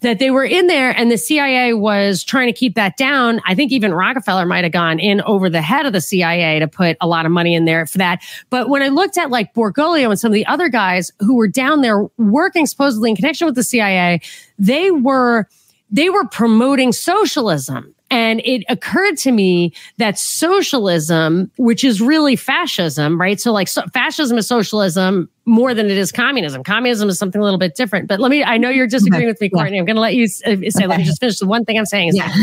that 0.00 0.18
they 0.18 0.30
were 0.30 0.44
in 0.44 0.68
there 0.68 0.96
and 0.96 1.10
the 1.10 1.18
cia 1.18 1.74
was 1.74 2.24
trying 2.24 2.46
to 2.46 2.52
keep 2.52 2.74
that 2.74 2.96
down. 2.96 3.40
I 3.46 3.54
think 3.54 3.72
even 3.72 3.92
rockefeller 3.92 4.46
might 4.46 4.64
have 4.64 4.72
gone 4.72 4.98
in 4.98 5.20
over 5.22 5.50
the 5.50 5.62
head 5.62 5.86
of 5.86 5.92
the 5.92 6.00
cia 6.00 6.58
to 6.58 6.68
put 6.68 6.96
a 7.00 7.06
lot 7.06 7.26
of 7.26 7.32
money 7.32 7.54
in 7.54 7.64
there 7.64 7.86
for 7.86 7.98
that. 7.98 8.22
But 8.50 8.68
when 8.68 8.82
i 8.82 8.88
looked 8.88 9.18
at 9.18 9.30
like 9.30 9.54
bergoglio 9.54 10.10
and 10.10 10.18
some 10.18 10.30
of 10.30 10.34
the 10.34 10.46
other 10.46 10.68
guys 10.68 11.10
who 11.20 11.36
were 11.36 11.48
down 11.48 11.82
there 11.82 12.04
working 12.18 12.66
supposedly 12.66 13.10
in 13.10 13.16
connection 13.16 13.46
with 13.46 13.54
the 13.54 13.62
cia 13.62 14.20
they 14.58 14.90
were 14.90 15.48
they 15.92 16.10
were 16.10 16.26
promoting 16.26 16.90
socialism. 16.92 17.94
And 18.10 18.42
it 18.44 18.62
occurred 18.68 19.16
to 19.18 19.32
me 19.32 19.72
that 19.96 20.18
socialism, 20.18 21.50
which 21.56 21.82
is 21.82 22.02
really 22.02 22.36
fascism, 22.36 23.18
right? 23.18 23.40
So, 23.40 23.52
like, 23.52 23.68
so 23.68 23.86
fascism 23.94 24.36
is 24.36 24.46
socialism 24.46 25.30
more 25.46 25.72
than 25.72 25.86
it 25.86 25.96
is 25.96 26.12
communism. 26.12 26.62
Communism 26.62 27.08
is 27.08 27.18
something 27.18 27.40
a 27.40 27.44
little 27.44 27.58
bit 27.58 27.74
different. 27.74 28.08
But 28.08 28.20
let 28.20 28.30
me, 28.30 28.44
I 28.44 28.58
know 28.58 28.68
you're 28.68 28.86
disagreeing 28.86 29.28
with 29.28 29.40
me, 29.40 29.48
Courtenay. 29.48 29.78
I'm 29.78 29.86
going 29.86 29.96
to 29.96 30.02
let 30.02 30.14
you 30.14 30.28
say, 30.28 30.52
okay. 30.52 30.86
let 30.86 30.98
me 30.98 31.04
just 31.04 31.20
finish. 31.20 31.38
The 31.38 31.46
one 31.46 31.64
thing 31.64 31.78
I'm 31.78 31.86
saying 31.86 32.08
is 32.08 32.16
yeah. 32.16 32.34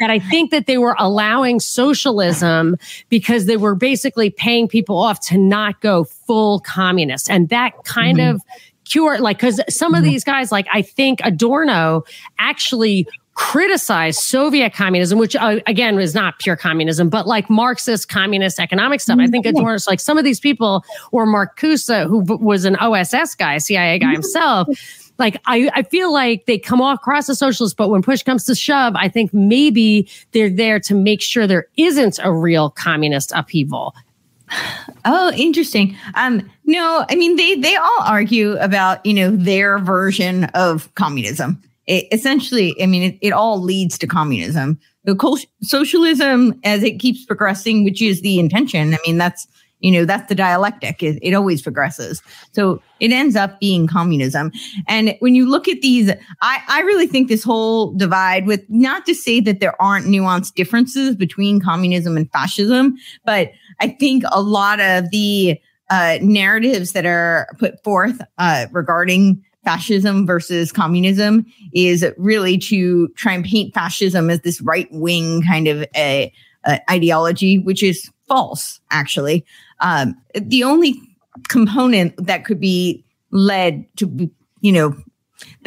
that 0.00 0.08
I 0.10 0.18
think 0.18 0.50
that 0.50 0.66
they 0.66 0.78
were 0.78 0.96
allowing 0.98 1.60
socialism 1.60 2.76
because 3.10 3.44
they 3.44 3.58
were 3.58 3.74
basically 3.74 4.30
paying 4.30 4.66
people 4.66 4.96
off 4.96 5.20
to 5.26 5.36
not 5.36 5.82
go 5.82 6.04
full 6.04 6.60
communist. 6.60 7.30
And 7.30 7.50
that 7.50 7.72
kind 7.84 8.16
mm-hmm. 8.16 8.36
of 8.36 8.42
cure 8.88 9.18
like 9.18 9.38
because 9.38 9.60
some 9.68 9.94
of 9.94 10.02
mm-hmm. 10.02 10.10
these 10.10 10.24
guys 10.24 10.50
like 10.52 10.66
i 10.72 10.82
think 10.82 11.20
adorno 11.24 12.02
actually 12.38 13.06
criticized 13.34 14.20
soviet 14.20 14.72
communism 14.74 15.18
which 15.18 15.36
uh, 15.36 15.60
again 15.66 15.98
is 15.98 16.14
not 16.14 16.38
pure 16.40 16.56
communism 16.56 17.08
but 17.08 17.26
like 17.26 17.48
marxist 17.48 18.08
communist 18.08 18.58
economic 18.58 19.00
stuff 19.00 19.18
i 19.20 19.26
think 19.26 19.46
mm-hmm. 19.46 19.56
adorno's 19.56 19.86
like 19.86 20.00
some 20.00 20.18
of 20.18 20.24
these 20.24 20.40
people 20.40 20.84
or 21.12 21.26
marcuse 21.26 21.88
who 22.08 22.18
was 22.38 22.64
an 22.64 22.74
oss 22.76 23.34
guy 23.36 23.58
cia 23.58 23.98
guy 23.98 24.06
mm-hmm. 24.06 24.14
himself 24.14 24.68
like 25.18 25.40
I, 25.46 25.70
I 25.74 25.82
feel 25.82 26.12
like 26.12 26.46
they 26.46 26.58
come 26.58 26.80
off 26.80 27.00
across 27.00 27.28
as 27.28 27.38
socialists, 27.38 27.74
but 27.74 27.88
when 27.88 28.02
push 28.02 28.22
comes 28.22 28.44
to 28.44 28.54
shove, 28.54 28.94
I 28.96 29.08
think 29.08 29.34
maybe 29.34 30.08
they're 30.32 30.48
there 30.48 30.78
to 30.80 30.94
make 30.94 31.20
sure 31.20 31.46
there 31.46 31.66
isn't 31.76 32.20
a 32.22 32.32
real 32.32 32.70
communist 32.70 33.32
upheaval. 33.34 33.94
Oh, 35.04 35.32
interesting. 35.36 35.96
Um, 36.14 36.48
no, 36.64 37.04
I 37.08 37.14
mean 37.14 37.36
they 37.36 37.54
they 37.54 37.76
all 37.76 38.02
argue 38.04 38.56
about 38.58 39.04
you 39.06 39.14
know 39.14 39.30
their 39.30 39.78
version 39.78 40.44
of 40.54 40.92
communism. 40.94 41.62
It, 41.86 42.06
essentially, 42.12 42.80
I 42.82 42.86
mean 42.86 43.02
it, 43.02 43.18
it 43.22 43.32
all 43.32 43.60
leads 43.60 43.98
to 43.98 44.06
communism. 44.06 44.78
The 45.04 45.46
socialism, 45.62 46.60
as 46.64 46.82
it 46.82 46.98
keeps 46.98 47.24
progressing, 47.24 47.84
which 47.84 48.02
is 48.02 48.20
the 48.20 48.38
intention. 48.38 48.92
I 48.94 48.98
mean 49.06 49.16
that's 49.16 49.46
you 49.80 49.92
know 49.92 50.04
that's 50.04 50.28
the 50.28 50.34
dialectic. 50.34 51.02
It, 51.02 51.18
it 51.22 51.34
always 51.34 51.62
progresses, 51.62 52.20
so 52.52 52.82
it 53.00 53.12
ends 53.12 53.36
up 53.36 53.60
being 53.60 53.86
communism. 53.86 54.50
And 54.88 55.14
when 55.20 55.34
you 55.34 55.48
look 55.48 55.68
at 55.68 55.80
these, 55.80 56.10
I 56.42 56.62
I 56.68 56.80
really 56.80 57.06
think 57.06 57.28
this 57.28 57.44
whole 57.44 57.92
divide 57.92 58.46
with 58.46 58.64
not 58.68 59.06
to 59.06 59.14
say 59.14 59.40
that 59.40 59.60
there 59.60 59.80
aren't 59.80 60.06
nuanced 60.06 60.54
differences 60.54 61.14
between 61.14 61.60
communism 61.60 62.16
and 62.16 62.30
fascism, 62.32 62.96
but 63.24 63.52
I 63.80 63.88
think 63.88 64.24
a 64.30 64.40
lot 64.40 64.80
of 64.80 65.10
the 65.10 65.60
uh, 65.90 66.18
narratives 66.20 66.92
that 66.92 67.06
are 67.06 67.48
put 67.58 67.82
forth 67.82 68.20
uh, 68.38 68.66
regarding 68.72 69.42
fascism 69.64 70.26
versus 70.26 70.72
communism 70.72 71.46
is 71.72 72.04
really 72.16 72.58
to 72.58 73.08
try 73.08 73.32
and 73.32 73.44
paint 73.44 73.74
fascism 73.74 74.30
as 74.30 74.40
this 74.40 74.60
right 74.60 74.88
wing 74.90 75.42
kind 75.42 75.68
of 75.68 75.86
a, 75.94 76.32
a 76.66 76.90
ideology, 76.90 77.58
which 77.58 77.82
is 77.82 78.10
false, 78.26 78.80
actually. 78.90 79.44
Um, 79.80 80.16
the 80.34 80.64
only 80.64 81.00
component 81.48 82.14
that 82.24 82.44
could 82.44 82.60
be 82.60 83.04
led 83.30 83.84
to 83.96 84.30
you 84.60 84.72
know, 84.72 84.96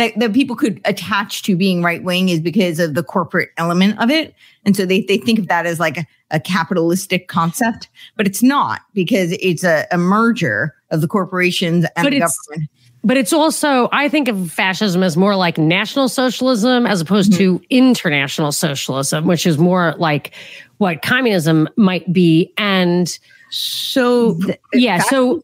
that, 0.01 0.17
that 0.19 0.33
people 0.33 0.55
could 0.55 0.81
attach 0.85 1.43
to 1.43 1.55
being 1.55 1.83
right 1.83 2.03
wing 2.03 2.29
is 2.29 2.39
because 2.39 2.79
of 2.79 2.95
the 2.95 3.03
corporate 3.03 3.49
element 3.57 3.99
of 3.99 4.09
it. 4.09 4.33
And 4.65 4.75
so 4.75 4.85
they, 4.85 5.01
they 5.01 5.17
think 5.17 5.39
of 5.39 5.47
that 5.47 5.65
as 5.65 5.79
like 5.79 5.97
a, 5.97 6.07
a 6.31 6.39
capitalistic 6.39 7.27
concept, 7.27 7.87
but 8.15 8.25
it's 8.25 8.41
not 8.41 8.81
because 8.93 9.31
it's 9.33 9.63
a, 9.63 9.85
a 9.91 9.97
merger 9.97 10.75
of 10.89 11.01
the 11.01 11.07
corporations 11.07 11.85
and 11.95 12.05
but 12.05 12.09
the 12.09 12.19
government. 12.19 12.69
but 13.03 13.17
it's 13.17 13.33
also 13.33 13.89
I 13.91 14.09
think 14.09 14.27
of 14.27 14.51
fascism 14.51 15.03
as 15.03 15.15
more 15.15 15.35
like 15.35 15.57
national 15.57 16.09
socialism 16.09 16.85
as 16.85 17.01
opposed 17.01 17.31
mm-hmm. 17.31 17.57
to 17.57 17.61
international 17.69 18.51
socialism, 18.51 19.25
which 19.25 19.45
is 19.45 19.57
more 19.57 19.93
like 19.97 20.31
what 20.77 21.01
communism 21.01 21.69
might 21.77 22.11
be. 22.11 22.53
And 22.57 23.17
so 23.51 24.39
yeah, 24.73 24.99
so 24.99 25.41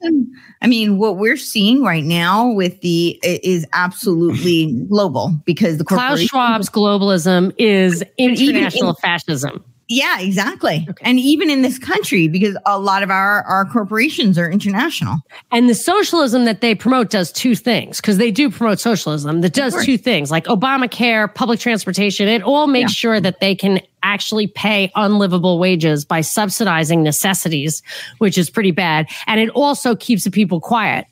I 0.61 0.67
mean, 0.67 0.97
what 0.97 1.17
we're 1.17 1.37
seeing 1.37 1.83
right 1.83 2.03
now 2.03 2.49
with 2.49 2.79
the 2.81 3.19
is 3.23 3.67
absolutely 3.73 4.73
global 4.89 5.39
because 5.45 5.77
the 5.77 5.83
Klaus 5.83 6.21
Schwab's 6.21 6.69
globalism 6.69 7.53
is 7.57 8.03
international 8.17 8.91
in, 8.91 8.95
fascism. 8.95 9.63
Yeah, 9.89 10.19
exactly. 10.19 10.85
Okay. 10.89 11.03
And 11.05 11.17
even 11.17 11.49
in 11.49 11.61
this 11.61 11.79
country, 11.79 12.27
because 12.27 12.57
a 12.65 12.77
lot 12.77 13.03
of 13.03 13.09
our, 13.09 13.43
our 13.43 13.65
corporations 13.65 14.37
are 14.37 14.49
international. 14.49 15.19
And 15.51 15.69
the 15.69 15.75
socialism 15.75 16.43
that 16.45 16.59
they 16.59 16.75
promote 16.75 17.09
does 17.09 17.31
two 17.31 17.55
things, 17.55 18.01
because 18.01 18.17
they 18.17 18.29
do 18.29 18.51
promote 18.51 18.79
socialism 18.79 19.41
that 19.41 19.53
does 19.53 19.85
two 19.85 19.97
things, 19.97 20.29
like 20.29 20.45
Obamacare, 20.45 21.33
public 21.33 21.61
transportation. 21.61 22.27
It 22.27 22.43
all 22.43 22.67
makes 22.67 22.91
yeah. 22.91 22.95
sure 22.95 23.21
that 23.21 23.39
they 23.39 23.55
can 23.55 23.79
actually 24.03 24.47
pay 24.47 24.91
unlivable 24.95 25.57
wages 25.57 26.03
by 26.03 26.19
subsidizing 26.21 27.01
necessities, 27.01 27.81
which 28.17 28.37
is 28.37 28.49
pretty 28.49 28.71
bad. 28.71 29.07
And 29.25 29.39
it 29.39 29.49
also 29.49 29.95
keeps 29.95 30.25
the 30.25 30.31
people 30.31 30.59
quiet 30.59 31.07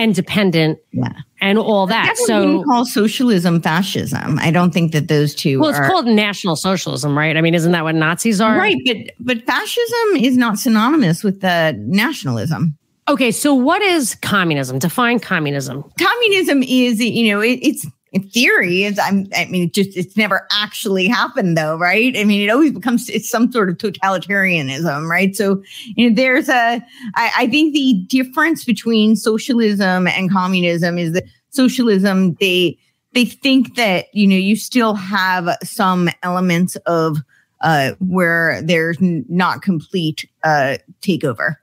and 0.00 0.14
dependent 0.14 0.78
yeah. 0.92 1.12
and 1.42 1.58
all 1.58 1.86
that. 1.86 2.16
so 2.16 2.64
call 2.64 2.86
socialism 2.86 3.60
fascism. 3.60 4.38
I 4.38 4.50
don't 4.50 4.72
think 4.72 4.92
that 4.92 5.08
those 5.08 5.34
two 5.34 5.60
Well, 5.60 5.68
it's 5.68 5.78
are, 5.78 5.86
called 5.86 6.06
national 6.06 6.56
socialism, 6.56 7.16
right? 7.16 7.36
I 7.36 7.42
mean, 7.42 7.54
isn't 7.54 7.72
that 7.72 7.84
what 7.84 7.94
Nazis 7.94 8.40
are? 8.40 8.56
Right, 8.56 8.78
but 8.86 8.96
but 9.20 9.46
fascism 9.46 10.16
is 10.16 10.38
not 10.38 10.58
synonymous 10.58 11.22
with 11.22 11.42
the 11.42 11.74
nationalism. 11.78 12.78
Okay, 13.08 13.30
so 13.30 13.52
what 13.52 13.82
is 13.82 14.14
communism? 14.14 14.78
Define 14.78 15.20
communism. 15.20 15.84
Communism 15.98 16.62
is, 16.62 17.00
you 17.00 17.30
know, 17.32 17.40
it, 17.40 17.58
it's 17.60 17.86
in 18.12 18.28
theory 18.28 18.84
it's 18.84 18.98
I'm, 18.98 19.26
i 19.36 19.46
mean 19.46 19.64
it 19.64 19.74
just 19.74 19.96
it's 19.96 20.16
never 20.16 20.46
actually 20.52 21.06
happened 21.06 21.56
though 21.56 21.76
right? 21.76 22.16
I 22.16 22.24
mean 22.24 22.42
it 22.42 22.52
always 22.52 22.72
becomes 22.72 23.08
it's 23.08 23.28
some 23.28 23.50
sort 23.52 23.70
of 23.70 23.78
totalitarianism 23.78 25.08
right? 25.08 25.34
So 25.34 25.62
you 25.96 26.08
know 26.08 26.14
there's 26.14 26.48
a 26.48 26.82
I, 27.14 27.30
I 27.38 27.46
think 27.46 27.74
the 27.74 28.04
difference 28.08 28.64
between 28.64 29.16
socialism 29.16 30.06
and 30.06 30.30
communism 30.30 30.98
is 30.98 31.12
that 31.12 31.24
socialism 31.50 32.34
they 32.40 32.78
they 33.12 33.24
think 33.24 33.76
that 33.76 34.06
you 34.12 34.26
know 34.26 34.36
you 34.36 34.56
still 34.56 34.94
have 34.94 35.56
some 35.62 36.08
elements 36.22 36.76
of 36.86 37.18
uh 37.60 37.92
where 38.00 38.60
there's 38.62 38.98
not 39.00 39.62
complete 39.62 40.28
uh 40.44 40.78
takeover. 41.02 41.56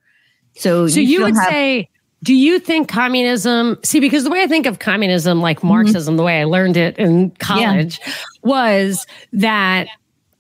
So 0.56 0.88
so 0.88 1.00
you, 1.00 1.08
you 1.08 1.24
would 1.24 1.36
have, 1.36 1.50
say 1.50 1.89
do 2.24 2.34
you 2.34 2.59
think 2.59 2.89
communism, 2.89 3.78
see, 3.84 3.99
because 3.99 4.24
the 4.24 4.30
way 4.30 4.41
I 4.41 4.47
think 4.47 4.65
of 4.65 4.80
communism, 4.80 5.41
like 5.41 5.57
mm-hmm. 5.57 5.68
Marxism, 5.68 6.13
mm-hmm. 6.13 6.18
the 6.18 6.24
way 6.24 6.41
I 6.41 6.45
learned 6.45 6.78
it 6.78 6.97
in 6.97 7.32
college, 7.32 7.99
yeah. 8.05 8.13
was 8.41 9.05
that 9.34 9.88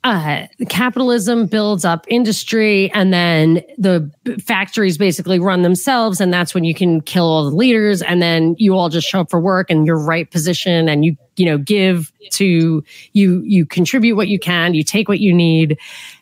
uh, 0.03 0.47
capitalism 0.69 1.47
builds 1.47 1.83
up 1.83 2.05
industry 2.07 2.89
and 2.93 3.11
then 3.11 3.61
the 3.77 4.09
factories 4.41 4.97
basically 4.97 5.37
run 5.37 5.63
themselves. 5.63 6.21
And 6.21 6.33
that's 6.33 6.55
when 6.55 6.63
you 6.63 6.73
can 6.73 7.01
kill 7.01 7.25
all 7.25 7.49
the 7.49 7.55
leaders. 7.55 8.01
And 8.01 8.21
then 8.21 8.55
you 8.57 8.75
all 8.75 8.89
just 8.89 9.07
show 9.07 9.21
up 9.21 9.29
for 9.29 9.39
work 9.39 9.69
and 9.69 9.85
your 9.85 9.97
right 9.97 10.29
position 10.31 10.87
and 10.87 11.03
you, 11.03 11.17
you 11.35 11.45
know, 11.45 11.57
give 11.57 12.13
to 12.31 12.83
you, 13.13 13.41
you 13.41 13.65
contribute 13.65 14.15
what 14.15 14.29
you 14.29 14.39
can, 14.39 14.73
you 14.73 14.83
take 14.83 15.09
what 15.09 15.19
you 15.19 15.33
need 15.33 15.77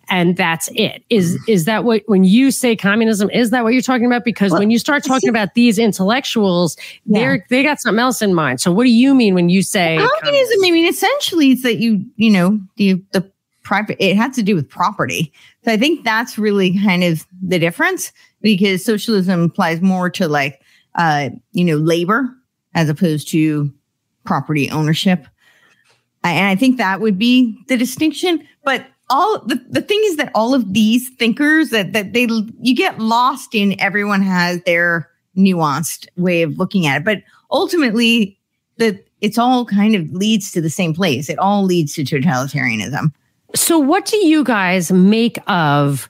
and 0.10 0.38
that's 0.38 0.70
it. 0.74 1.04
Is 1.10 1.38
is 1.48 1.66
that 1.66 1.84
what 1.84 2.04
when 2.08 2.24
you 2.24 2.52
say 2.52 2.76
communism? 2.76 3.30
Is 3.32 3.50
that 3.50 3.64
what 3.64 3.74
you're 3.74 3.82
talking 3.82 4.06
about? 4.06 4.24
Because 4.24 4.52
well, 4.52 4.60
when 4.60 4.72
you 4.72 4.80
start 4.80 5.04
talking 5.04 5.30
about 5.30 5.54
these 5.54 5.80
intellectuals, 5.80 6.78
yeah. 7.06 7.20
they're 7.20 7.46
they 7.50 7.64
got 7.64 7.80
something 7.80 8.00
else 8.00 8.22
in 8.22 8.34
mind. 8.34 8.62
So 8.62 8.72
what 8.72 8.84
do 8.84 8.92
you 8.92 9.16
mean 9.16 9.34
when 9.34 9.50
you 9.50 9.62
say 9.62 9.98
communism? 9.98 10.20
communism? 10.24 10.58
I 10.66 10.72
mean, 10.72 10.88
essentially, 10.88 11.52
it's 11.52 11.64
that 11.64 11.78
you 11.78 12.06
you 12.16 12.30
know 12.30 12.60
the 12.78 13.04
the 13.12 13.30
private. 13.64 13.98
It 14.00 14.16
has 14.16 14.36
to 14.36 14.44
do 14.44 14.56
with 14.56 14.70
property. 14.70 15.34
So 15.64 15.72
I 15.72 15.78
think 15.78 16.04
that's 16.04 16.38
really 16.38 16.80
kind 16.80 17.04
of 17.04 17.26
the 17.42 17.60
difference 17.60 18.12
because 18.42 18.86
socialism 18.86 19.42
applies 19.42 19.82
more 19.82 20.10
to 20.12 20.28
like 20.28 20.62
uh 20.96 21.30
you 21.52 21.66
know 21.66 21.78
labor 21.78 22.34
as 22.74 22.90
opposed 22.90 23.30
to 23.30 23.74
property 24.26 24.70
ownership. 24.70 25.26
And 26.24 26.48
I 26.48 26.56
think 26.56 26.78
that 26.78 27.02
would 27.02 27.18
be 27.18 27.58
the 27.68 27.78
distinction. 27.78 28.48
But 28.64 28.86
all 29.10 29.40
the, 29.46 29.64
the 29.70 29.82
thing 29.82 30.02
is 30.06 30.18
that 30.18 30.32
all 30.34 30.54
of 30.54 30.74
these 30.74 31.10
thinkers 31.10 31.70
that 31.70 31.94
that 31.94 32.14
they 32.14 32.28
you 32.62 32.76
get 32.76 33.00
lost 33.00 33.54
in 33.54 33.80
everyone 33.80 34.22
has 34.22 34.62
their 34.64 35.10
nuanced 35.38 36.08
way 36.18 36.42
of 36.42 36.58
looking 36.58 36.88
at 36.88 37.02
it. 37.02 37.04
But 37.04 37.22
ultimately 37.52 38.40
the 38.78 39.04
it's 39.22 39.38
all 39.38 39.66
kind 39.66 39.96
of 39.96 40.12
leads 40.12 40.52
to 40.52 40.62
the 40.62 40.70
same 40.70 40.94
place. 40.94 41.30
It 41.30 41.40
all 41.40 41.64
leads 41.64 41.94
to 41.96 42.04
totalitarianism. 42.04 43.14
So 43.54 43.80
what 43.80 44.06
do 44.06 44.18
you 44.18 44.44
guys 44.44 44.92
make 44.92 45.38
of 45.48 46.10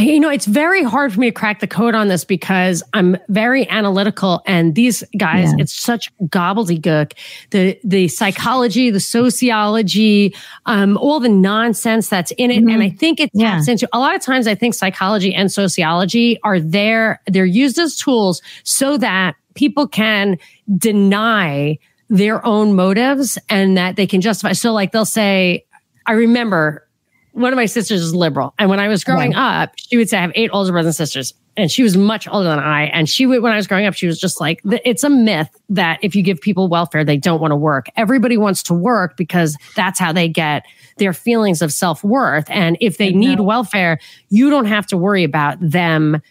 I, 0.00 0.04
you 0.04 0.18
know, 0.18 0.30
it's 0.30 0.46
very 0.46 0.82
hard 0.82 1.12
for 1.12 1.20
me 1.20 1.26
to 1.26 1.32
crack 1.32 1.60
the 1.60 1.66
code 1.66 1.94
on 1.94 2.08
this 2.08 2.24
because 2.24 2.82
I'm 2.94 3.18
very 3.28 3.68
analytical, 3.68 4.40
and 4.46 4.74
these 4.74 5.04
guys, 5.18 5.50
yeah. 5.50 5.62
it's 5.62 5.74
such 5.74 6.10
gobbledygook. 6.22 7.12
The 7.50 7.78
the 7.84 8.08
psychology, 8.08 8.88
the 8.88 9.00
sociology, 9.00 10.34
um, 10.64 10.96
all 10.96 11.20
the 11.20 11.28
nonsense 11.28 12.08
that's 12.08 12.30
in 12.38 12.50
it, 12.50 12.60
mm-hmm. 12.60 12.70
and 12.70 12.82
I 12.82 12.88
think 12.88 13.20
it 13.20 13.30
taps 13.38 13.68
yeah. 13.68 13.72
into 13.72 13.86
a 13.92 13.98
lot 13.98 14.14
of 14.16 14.22
times. 14.22 14.46
I 14.46 14.54
think 14.54 14.74
psychology 14.74 15.34
and 15.34 15.52
sociology 15.52 16.40
are 16.44 16.58
there; 16.58 17.20
they're 17.26 17.44
used 17.44 17.78
as 17.78 17.94
tools 17.94 18.40
so 18.64 18.96
that 18.96 19.36
people 19.54 19.86
can 19.86 20.38
deny 20.78 21.78
their 22.08 22.44
own 22.46 22.74
motives 22.74 23.36
and 23.50 23.76
that 23.76 23.96
they 23.96 24.06
can 24.06 24.22
justify. 24.22 24.52
So, 24.52 24.72
like 24.72 24.92
they'll 24.92 25.04
say, 25.04 25.66
"I 26.06 26.12
remember." 26.12 26.86
One 27.32 27.52
of 27.52 27.56
my 27.56 27.66
sisters 27.66 28.00
is 28.00 28.14
liberal. 28.14 28.54
And 28.58 28.68
when 28.68 28.80
I 28.80 28.88
was 28.88 29.04
growing 29.04 29.34
up, 29.34 29.72
she 29.76 29.96
would 29.96 30.08
say, 30.08 30.18
I 30.18 30.22
have 30.22 30.32
eight 30.34 30.50
older 30.52 30.72
brothers 30.72 30.86
and 30.86 30.94
sisters. 30.96 31.34
And 31.56 31.70
she 31.70 31.82
was 31.82 31.96
much 31.96 32.26
older 32.28 32.48
than 32.48 32.58
I. 32.58 32.84
And 32.84 33.08
she 33.08 33.26
would, 33.26 33.42
when 33.42 33.52
I 33.52 33.56
was 33.56 33.66
growing 33.66 33.86
up, 33.86 33.94
she 33.94 34.06
was 34.06 34.18
just 34.18 34.40
like, 34.40 34.60
it's 34.64 35.04
a 35.04 35.10
myth 35.10 35.48
that 35.68 35.98
if 36.02 36.14
you 36.14 36.22
give 36.22 36.40
people 36.40 36.68
welfare, 36.68 37.04
they 37.04 37.16
don't 37.16 37.40
want 37.40 37.52
to 37.52 37.56
work. 37.56 37.86
Everybody 37.96 38.36
wants 38.36 38.62
to 38.64 38.74
work 38.74 39.16
because 39.16 39.56
that's 39.74 39.98
how 39.98 40.12
they 40.12 40.28
get 40.28 40.64
their 40.96 41.12
feelings 41.12 41.60
of 41.60 41.72
self 41.72 42.02
worth. 42.04 42.48
And 42.50 42.76
if 42.80 42.98
they 42.98 43.12
need 43.12 43.40
welfare, 43.40 43.98
you 44.28 44.48
don't 44.50 44.66
have 44.66 44.86
to 44.86 44.96
worry 44.96 45.24
about 45.24 45.58
them 45.60 46.22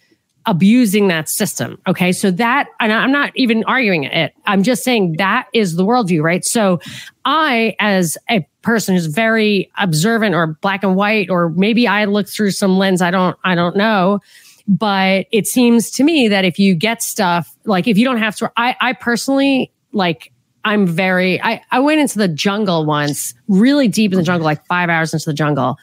abusing 0.49 1.09
that 1.09 1.29
system. 1.29 1.79
Okay. 1.85 2.11
So 2.11 2.31
that, 2.31 2.67
and 2.79 2.91
I'm 2.91 3.11
not 3.11 3.31
even 3.35 3.63
arguing 3.65 4.05
it. 4.05 4.33
I'm 4.47 4.63
just 4.63 4.83
saying 4.83 5.17
that 5.19 5.47
is 5.53 5.75
the 5.75 5.85
worldview, 5.85 6.23
right? 6.23 6.43
So 6.43 6.79
I, 7.23 7.75
as 7.79 8.17
a 8.31 8.43
person 8.63 8.95
who's 8.95 9.05
very 9.05 9.69
observant 9.77 10.33
or 10.33 10.47
black 10.47 10.83
and 10.83 10.95
white, 10.95 11.29
or 11.29 11.49
maybe 11.49 11.87
I 11.87 12.05
look 12.05 12.27
through 12.27 12.49
some 12.49 12.79
lens, 12.79 12.99
I 12.99 13.11
don't, 13.11 13.37
I 13.43 13.53
don't 13.53 13.77
know. 13.77 14.21
But 14.67 15.27
it 15.31 15.45
seems 15.45 15.91
to 15.91 16.03
me 16.03 16.27
that 16.29 16.45
if 16.45 16.57
you 16.57 16.73
get 16.73 17.03
stuff, 17.03 17.55
like 17.65 17.87
if 17.87 17.95
you 17.95 18.03
don't 18.03 18.17
have 18.17 18.35
to, 18.37 18.51
I, 18.57 18.75
I 18.81 18.93
personally 18.93 19.71
like, 19.91 20.31
I'm 20.65 20.87
very, 20.87 21.39
I, 21.43 21.61
I 21.69 21.79
went 21.79 22.01
into 22.01 22.17
the 22.17 22.27
jungle 22.27 22.87
once, 22.87 23.35
really 23.47 23.87
deep 23.87 24.13
in 24.13 24.17
the 24.17 24.23
jungle, 24.23 24.45
like 24.45 24.65
five 24.65 24.89
hours 24.89 25.13
into 25.13 25.25
the 25.25 25.33
jungle 25.33 25.77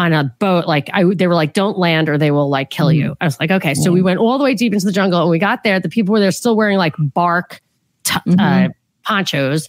on 0.00 0.12
a 0.12 0.24
boat. 0.38 0.66
Like 0.66 0.90
I, 0.92 1.04
they 1.04 1.26
were 1.26 1.34
like, 1.34 1.52
don't 1.52 1.78
land 1.78 2.08
or 2.08 2.18
they 2.18 2.30
will 2.30 2.48
like 2.48 2.70
kill 2.70 2.92
you. 2.92 3.10
Mm-hmm. 3.10 3.22
I 3.22 3.24
was 3.24 3.38
like, 3.40 3.50
okay. 3.50 3.74
So 3.74 3.92
we 3.92 4.02
went 4.02 4.18
all 4.18 4.38
the 4.38 4.44
way 4.44 4.54
deep 4.54 4.72
into 4.72 4.86
the 4.86 4.92
jungle 4.92 5.20
and 5.20 5.30
we 5.30 5.38
got 5.38 5.62
there. 5.62 5.78
The 5.80 5.88
people 5.88 6.12
were 6.12 6.20
there 6.20 6.32
still 6.32 6.56
wearing 6.56 6.78
like 6.78 6.94
bark, 6.98 7.60
t- 8.04 8.14
uh, 8.14 8.20
mm-hmm. 8.20 8.66
uh, 8.66 8.68
ponchos 9.02 9.66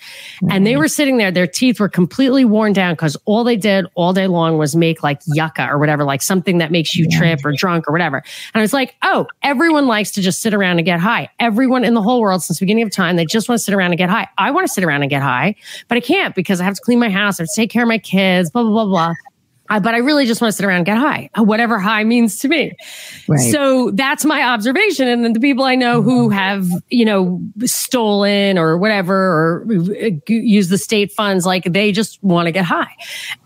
and 0.49 0.65
they 0.65 0.71
mm-hmm. 0.71 0.79
were 0.79 0.87
sitting 0.87 1.17
there 1.17 1.31
their 1.31 1.47
teeth 1.47 1.79
were 1.79 1.89
completely 1.89 2.45
worn 2.45 2.73
down 2.73 2.93
because 2.93 3.15
all 3.25 3.43
they 3.43 3.55
did 3.55 3.85
all 3.95 4.13
day 4.13 4.27
long 4.27 4.57
was 4.57 4.75
make 4.75 5.01
like 5.03 5.21
yucca 5.27 5.67
or 5.69 5.77
whatever 5.79 6.03
like 6.03 6.21
something 6.21 6.57
that 6.57 6.71
makes 6.71 6.95
you 6.95 7.07
trip 7.09 7.43
or 7.45 7.51
drunk 7.51 7.87
or 7.87 7.91
whatever 7.91 8.17
and 8.17 8.59
i 8.59 8.61
was 8.61 8.73
like 8.73 8.95
oh 9.03 9.25
everyone 9.41 9.87
likes 9.87 10.11
to 10.11 10.21
just 10.21 10.41
sit 10.41 10.53
around 10.53 10.77
and 10.77 10.85
get 10.85 10.99
high 10.99 11.29
everyone 11.39 11.83
in 11.83 11.93
the 11.93 12.01
whole 12.01 12.21
world 12.21 12.43
since 12.43 12.59
the 12.59 12.65
beginning 12.65 12.83
of 12.83 12.91
time 12.91 13.15
they 13.15 13.25
just 13.25 13.47
want 13.47 13.57
to 13.57 13.63
sit 13.63 13.73
around 13.73 13.91
and 13.91 13.97
get 13.97 14.09
high 14.09 14.27
i 14.37 14.51
want 14.51 14.67
to 14.67 14.71
sit 14.71 14.83
around 14.83 15.01
and 15.01 15.09
get 15.09 15.21
high 15.21 15.55
but 15.87 15.97
i 15.97 16.01
can't 16.01 16.35
because 16.35 16.59
i 16.59 16.63
have 16.63 16.75
to 16.75 16.81
clean 16.81 16.99
my 16.99 17.09
house 17.09 17.39
i 17.39 17.43
have 17.43 17.47
to 17.47 17.55
take 17.55 17.69
care 17.69 17.83
of 17.83 17.89
my 17.89 17.97
kids 17.97 18.51
blah 18.51 18.63
blah 18.63 18.71
blah 18.71 18.85
blah 18.85 19.13
I, 19.71 19.79
but 19.79 19.95
I 19.95 19.99
really 19.99 20.25
just 20.25 20.41
want 20.41 20.51
to 20.51 20.55
sit 20.57 20.65
around 20.65 20.77
and 20.77 20.85
get 20.85 20.97
high, 20.97 21.29
whatever 21.37 21.79
high 21.79 22.03
means 22.03 22.39
to 22.39 22.49
me. 22.49 22.73
Right. 23.29 23.39
So 23.39 23.91
that's 23.91 24.25
my 24.25 24.43
observation. 24.43 25.07
And 25.07 25.23
then 25.23 25.31
the 25.31 25.39
people 25.39 25.63
I 25.63 25.75
know 25.75 26.01
who 26.01 26.29
have, 26.29 26.67
you 26.89 27.05
know, 27.05 27.41
stolen 27.63 28.57
or 28.57 28.77
whatever, 28.77 29.15
or 29.15 29.67
uh, 29.71 30.09
use 30.27 30.67
the 30.67 30.77
state 30.77 31.13
funds, 31.13 31.45
like 31.45 31.63
they 31.63 31.93
just 31.93 32.21
want 32.21 32.47
to 32.47 32.51
get 32.51 32.65
high. 32.65 32.91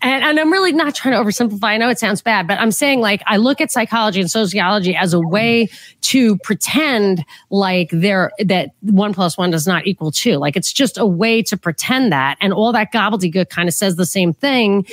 And, 0.01 0.23
and 0.23 0.39
I'm 0.39 0.51
really 0.51 0.71
not 0.71 0.95
trying 0.95 1.13
to 1.13 1.23
oversimplify. 1.23 1.63
I 1.65 1.77
know 1.77 1.89
it 1.89 1.99
sounds 1.99 2.23
bad, 2.23 2.47
but 2.47 2.59
I'm 2.59 2.71
saying 2.71 3.01
like 3.01 3.21
I 3.27 3.37
look 3.37 3.61
at 3.61 3.71
psychology 3.71 4.19
and 4.19 4.31
sociology 4.31 4.95
as 4.95 5.13
a 5.13 5.19
way 5.19 5.69
to 6.01 6.39
pretend 6.39 7.23
like 7.51 7.91
there 7.91 8.31
that 8.39 8.71
one 8.81 9.13
plus 9.13 9.37
one 9.37 9.51
does 9.51 9.67
not 9.67 9.85
equal 9.85 10.09
two. 10.09 10.37
Like 10.37 10.55
it's 10.55 10.73
just 10.73 10.97
a 10.97 11.05
way 11.05 11.43
to 11.43 11.55
pretend 11.55 12.11
that. 12.11 12.37
And 12.41 12.51
all 12.51 12.71
that 12.71 12.91
gobbledygook 12.91 13.49
kind 13.49 13.69
of 13.69 13.75
says 13.75 13.95
the 13.95 14.07
same 14.07 14.33
thing. 14.33 14.87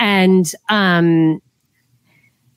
And 0.00 0.50
um, 0.70 1.40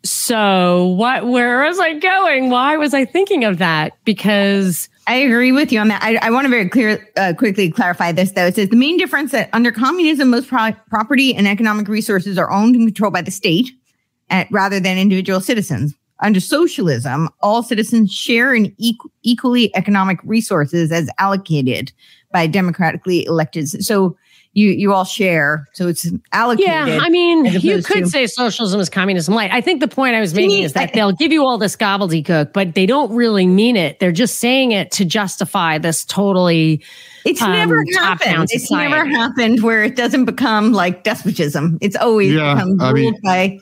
so 0.04 0.88
what, 0.88 1.28
where 1.28 1.64
was 1.64 1.78
I 1.78 2.00
going? 2.00 2.50
Why 2.50 2.78
was 2.78 2.94
I 2.94 3.06
thinking 3.06 3.44
of 3.44 3.58
that? 3.60 3.94
Because 4.06 4.90
I 5.08 5.16
agree 5.16 5.52
with 5.52 5.72
you 5.72 5.80
on 5.80 5.90
that. 5.90 6.02
I, 6.02 6.16
I 6.22 6.32
want 6.32 6.46
to 6.46 6.50
very 6.50 6.70
clear, 6.70 7.06
uh, 7.18 7.34
quickly 7.38 7.70
clarify 7.70 8.14
this 8.14 8.32
though. 8.32 8.46
It 8.46 8.56
says 8.56 8.70
the 8.70 8.78
main 8.78 8.98
difference 8.98 9.34
that 9.34 9.50
under 9.52 9.72
communism, 9.72 10.30
most 10.30 10.48
pro- 10.48 10.72
property 10.90 11.36
and 11.36 11.46
economic 11.46 11.90
resources 11.90 12.38
are 12.38 12.50
owned 12.50 12.76
and 12.76 12.88
controlled 12.88 13.14
by 13.14 13.22
the 13.22 13.32
state 13.32 13.70
at, 14.30 14.48
rather 14.50 14.80
than 14.80 14.98
individual 14.98 15.42
citizens. 15.42 15.94
Under 16.22 16.40
socialism, 16.40 17.28
all 17.42 17.62
citizens 17.62 18.14
share 18.14 18.56
in 18.56 18.72
equ- 18.82 19.10
equally 19.24 19.76
economic 19.76 20.20
resources 20.24 20.90
as 20.94 21.10
allocated 21.18 21.92
by 22.32 22.48
democratically 22.48 23.26
elected. 23.26 23.68
So 23.68 24.16
you 24.54 24.70
you 24.70 24.94
all 24.94 25.04
share. 25.04 25.68
So 25.74 25.88
it's 25.88 26.10
allocated. 26.32 26.70
Yeah, 26.70 27.00
I 27.02 27.10
mean, 27.10 27.46
you 27.46 27.82
could 27.82 28.04
to, 28.04 28.10
say 28.10 28.28
socialism 28.28 28.80
is 28.80 28.90
communism 28.90 29.34
light. 29.34 29.52
I 29.52 29.62
think 29.62 29.80
the 29.80 29.88
point 29.88 30.16
I 30.16 30.20
was 30.20 30.34
making 30.34 30.50
me, 30.50 30.64
is 30.64 30.74
that 30.74 30.90
I, 30.90 30.92
they'll 30.94 31.12
give 31.12 31.32
you 31.32 31.44
all 31.44 31.58
this 31.58 31.76
gobbledygook, 31.76 32.54
but 32.54 32.76
they 32.76 32.86
don't 32.86 33.12
really 33.14 33.48
mean 33.48 33.76
it. 33.76 34.00
They're 34.00 34.12
just 34.12 34.40
saying 34.40 34.72
it 34.72 34.92
to 34.92 35.06
justify 35.06 35.80
this 35.80 36.06
totally. 36.06 36.84
It's 37.26 37.42
um, 37.42 37.52
never 37.52 37.84
happened. 37.96 38.50
It's 38.52 38.70
never 38.70 39.06
happened 39.06 39.64
where 39.64 39.84
it 39.84 39.96
doesn't 39.96 40.26
become 40.26 40.74
like 40.74 41.04
despotism. 41.04 41.78
It's 41.82 41.96
always 41.96 42.34
yeah, 42.34 42.54
become 42.54 42.78
ruled 42.78 42.94
mean, 42.96 43.20
by. 43.24 43.60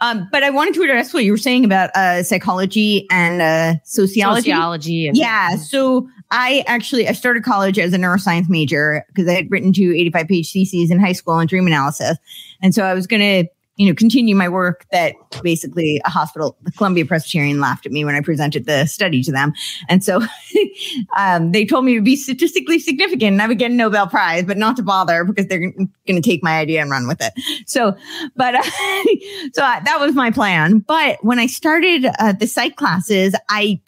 Um, 0.00 0.28
but 0.32 0.42
I 0.42 0.50
wanted 0.50 0.74
to 0.74 0.82
address 0.82 1.12
what 1.12 1.24
you 1.24 1.32
were 1.32 1.38
saying 1.38 1.64
about 1.64 1.90
uh, 1.94 2.22
psychology 2.22 3.06
and 3.10 3.42
uh, 3.42 3.80
sociology. 3.84 4.50
Sociology. 4.50 5.06
And- 5.06 5.16
yeah. 5.16 5.56
So 5.56 6.08
I 6.32 6.64
actually 6.66 7.06
I 7.06 7.12
started 7.12 7.44
college 7.44 7.78
as 7.78 7.92
a 7.92 7.98
neuroscience 7.98 8.48
major 8.48 9.04
because 9.08 9.28
I 9.28 9.34
had 9.34 9.50
written 9.50 9.72
two 9.72 9.92
85 9.94 10.28
page 10.28 10.52
theses 10.52 10.90
in 10.90 10.98
high 10.98 11.12
school 11.12 11.34
on 11.34 11.46
dream 11.46 11.66
analysis. 11.66 12.16
And 12.62 12.74
so 12.74 12.84
I 12.84 12.94
was 12.94 13.06
going 13.06 13.20
to, 13.20 13.50
you 13.76 13.88
know, 13.88 13.94
continue 13.94 14.34
my 14.34 14.48
work 14.48 14.86
that 14.92 15.14
basically 15.42 16.00
a 16.06 16.10
hospital, 16.10 16.56
the 16.62 16.72
Columbia 16.72 17.04
Presbyterian 17.04 17.60
laughed 17.60 17.84
at 17.84 17.92
me 17.92 18.02
when 18.06 18.14
I 18.14 18.22
presented 18.22 18.64
the 18.64 18.86
study 18.86 19.22
to 19.24 19.32
them. 19.32 19.52
And 19.90 20.02
so 20.02 20.22
um, 21.18 21.52
they 21.52 21.66
told 21.66 21.84
me 21.84 21.92
it 21.92 21.96
would 21.96 22.04
be 22.04 22.16
statistically 22.16 22.78
significant 22.78 23.32
and 23.34 23.42
I 23.42 23.46
would 23.46 23.58
get 23.58 23.70
a 23.70 23.74
Nobel 23.74 24.06
Prize, 24.06 24.44
but 24.44 24.56
not 24.56 24.76
to 24.76 24.82
bother 24.82 25.24
because 25.24 25.48
they're 25.48 25.60
going 25.60 25.90
to 26.06 26.22
take 26.22 26.42
my 26.42 26.58
idea 26.58 26.80
and 26.80 26.90
run 26.90 27.06
with 27.06 27.20
it. 27.20 27.34
So, 27.66 27.94
but 28.36 28.54
uh, 28.54 28.62
so 29.52 29.62
I, 29.62 29.80
that 29.84 29.98
was 30.00 30.14
my 30.14 30.30
plan. 30.30 30.78
But 30.78 31.22
when 31.22 31.38
I 31.38 31.46
started 31.46 32.06
uh, 32.18 32.32
the 32.32 32.46
psych 32.46 32.76
classes, 32.76 33.34
I 33.50 33.82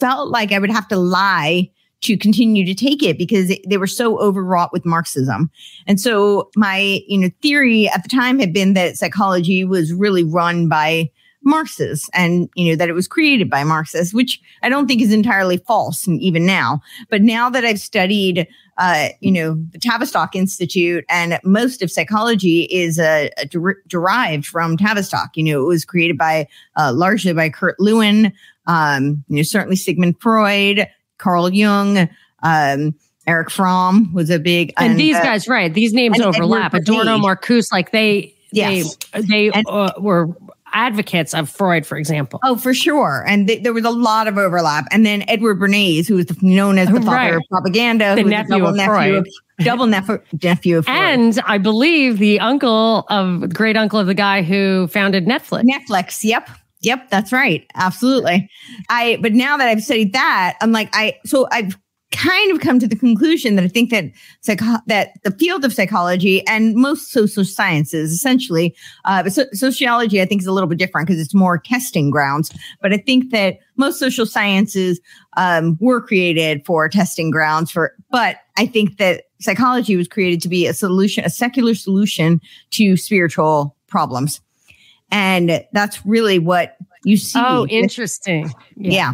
felt 0.00 0.30
like 0.30 0.50
I 0.50 0.58
would 0.58 0.70
have 0.70 0.88
to 0.88 0.96
lie 0.96 1.70
to 2.04 2.16
continue 2.16 2.64
to 2.64 2.74
take 2.74 3.02
it 3.02 3.18
because 3.18 3.52
they 3.66 3.76
were 3.76 3.86
so 3.86 4.18
overwrought 4.18 4.72
with 4.72 4.84
Marxism. 4.84 5.50
And 5.86 6.00
so 6.00 6.50
my, 6.56 7.02
you 7.06 7.18
know, 7.18 7.30
theory 7.42 7.88
at 7.88 8.02
the 8.02 8.08
time 8.08 8.38
had 8.38 8.52
been 8.52 8.74
that 8.74 8.96
psychology 8.96 9.64
was 9.64 9.92
really 9.92 10.24
run 10.24 10.68
by 10.68 11.10
Marxists 11.44 12.08
and, 12.14 12.48
you 12.54 12.70
know, 12.70 12.76
that 12.76 12.88
it 12.88 12.94
was 12.94 13.06
created 13.06 13.50
by 13.50 13.64
Marxists, 13.64 14.14
which 14.14 14.40
I 14.62 14.68
don't 14.68 14.86
think 14.86 15.02
is 15.02 15.12
entirely 15.12 15.58
false 15.58 16.06
and 16.06 16.20
even 16.20 16.46
now. 16.46 16.80
But 17.10 17.22
now 17.22 17.50
that 17.50 17.64
I've 17.64 17.80
studied, 17.80 18.46
uh, 18.78 19.08
you 19.20 19.30
know, 19.30 19.54
the 19.70 19.78
Tavistock 19.78 20.34
Institute 20.34 21.04
and 21.08 21.38
most 21.44 21.82
of 21.82 21.90
psychology 21.90 22.62
is 22.64 22.98
uh, 22.98 23.28
der- 23.50 23.82
derived 23.86 24.46
from 24.46 24.76
Tavistock. 24.76 25.36
You 25.36 25.44
know, 25.44 25.62
it 25.62 25.66
was 25.66 25.84
created 25.84 26.16
by 26.16 26.48
uh, 26.76 26.92
largely 26.94 27.32
by 27.34 27.50
Kurt 27.50 27.78
Lewin, 27.78 28.32
um, 28.66 29.22
you 29.28 29.36
know, 29.36 29.42
certainly 29.42 29.76
Sigmund 29.76 30.20
Freud, 30.20 30.88
Carl 31.18 31.52
Jung, 31.52 32.08
um, 32.42 32.94
Erich 33.26 33.50
Fromm 33.50 34.12
was 34.12 34.30
a 34.30 34.38
big 34.38 34.72
and, 34.76 34.92
and 34.92 35.00
these 35.00 35.16
uh, 35.16 35.22
guys, 35.22 35.48
right? 35.48 35.72
These 35.72 35.92
names 35.92 36.20
overlap. 36.20 36.74
Adorno, 36.74 37.18
Marcuse, 37.18 37.72
like 37.72 37.90
they, 37.90 38.34
yes. 38.52 38.96
they, 39.12 39.20
they 39.20 39.50
and, 39.50 39.66
uh, 39.66 39.92
were 39.98 40.28
advocates 40.74 41.32
of 41.32 41.48
Freud, 41.48 41.86
for 41.86 41.96
example. 41.96 42.40
Oh, 42.42 42.56
for 42.56 42.74
sure. 42.74 43.24
And 43.26 43.46
th- 43.46 43.62
there 43.62 43.72
was 43.72 43.84
a 43.84 43.90
lot 43.90 44.26
of 44.26 44.36
overlap. 44.36 44.86
And 44.90 45.06
then 45.06 45.22
Edward 45.28 45.60
Bernays, 45.60 46.06
who 46.06 46.16
was 46.16 46.26
the, 46.26 46.36
known 46.42 46.78
as 46.78 46.88
the 46.88 47.00
father 47.00 47.10
right. 47.10 47.34
of 47.34 47.42
propaganda, 47.48 48.14
the 48.16 48.24
nephew 48.24 48.66
of 48.66 48.74
nephew 48.74 48.92
Freud. 48.92 49.14
Of, 49.14 49.28
double 49.64 49.86
nephew, 49.86 50.20
nephew 50.42 50.78
of 50.78 50.86
Freud. 50.86 50.98
And 50.98 51.40
I 51.46 51.58
believe 51.58 52.18
the 52.18 52.40
uncle 52.40 53.06
of 53.08 53.54
great 53.54 53.76
uncle 53.76 54.00
of 54.00 54.08
the 54.08 54.14
guy 54.14 54.42
who 54.42 54.88
founded 54.88 55.26
Netflix. 55.26 55.62
Netflix. 55.62 56.24
Yep. 56.24 56.50
Yep, 56.84 57.10
that's 57.10 57.32
right. 57.32 57.66
Absolutely. 57.74 58.48
I 58.88 59.18
but 59.20 59.32
now 59.32 59.56
that 59.56 59.68
I've 59.68 59.82
studied 59.82 60.12
that, 60.12 60.56
I'm 60.60 60.72
like 60.72 60.90
I 60.92 61.18
so 61.24 61.48
I've 61.50 61.76
kind 62.14 62.52
of 62.52 62.60
come 62.60 62.78
to 62.78 62.86
the 62.86 62.96
conclusion 62.96 63.56
that 63.56 63.64
I 63.64 63.68
think 63.68 63.90
that 63.90 64.04
psycho- 64.40 64.78
that 64.86 65.14
the 65.24 65.32
field 65.32 65.64
of 65.64 65.72
psychology 65.72 66.46
and 66.46 66.74
most 66.74 67.10
social 67.10 67.44
sciences, 67.44 68.12
essentially, 68.12 68.74
uh, 69.04 69.28
so- 69.28 69.46
sociology, 69.52 70.22
I 70.22 70.24
think 70.24 70.40
is 70.40 70.46
a 70.46 70.52
little 70.52 70.68
bit 70.68 70.78
different 70.78 71.08
because 71.08 71.20
it's 71.20 71.34
more 71.34 71.58
testing 71.58 72.10
grounds. 72.10 72.52
But 72.80 72.92
I 72.92 72.98
think 72.98 73.30
that 73.30 73.58
most 73.76 73.98
social 73.98 74.26
sciences 74.26 75.00
um, 75.36 75.76
were 75.80 76.00
created 76.00 76.64
for 76.64 76.88
testing 76.88 77.30
grounds 77.30 77.70
for. 77.70 77.94
But 78.10 78.36
I 78.56 78.66
think 78.66 78.98
that 78.98 79.24
psychology 79.40 79.96
was 79.96 80.06
created 80.06 80.40
to 80.42 80.48
be 80.48 80.66
a 80.66 80.74
solution, 80.74 81.24
a 81.24 81.30
secular 81.30 81.74
solution 81.74 82.40
to 82.70 82.96
spiritual 82.96 83.76
problems. 83.88 84.40
And 85.14 85.64
that's 85.72 86.04
really 86.04 86.40
what 86.40 86.76
you 87.04 87.16
see. 87.16 87.38
Oh, 87.40 87.66
interesting. 87.68 88.52
Yeah. 88.76 88.90
yeah. 88.90 89.12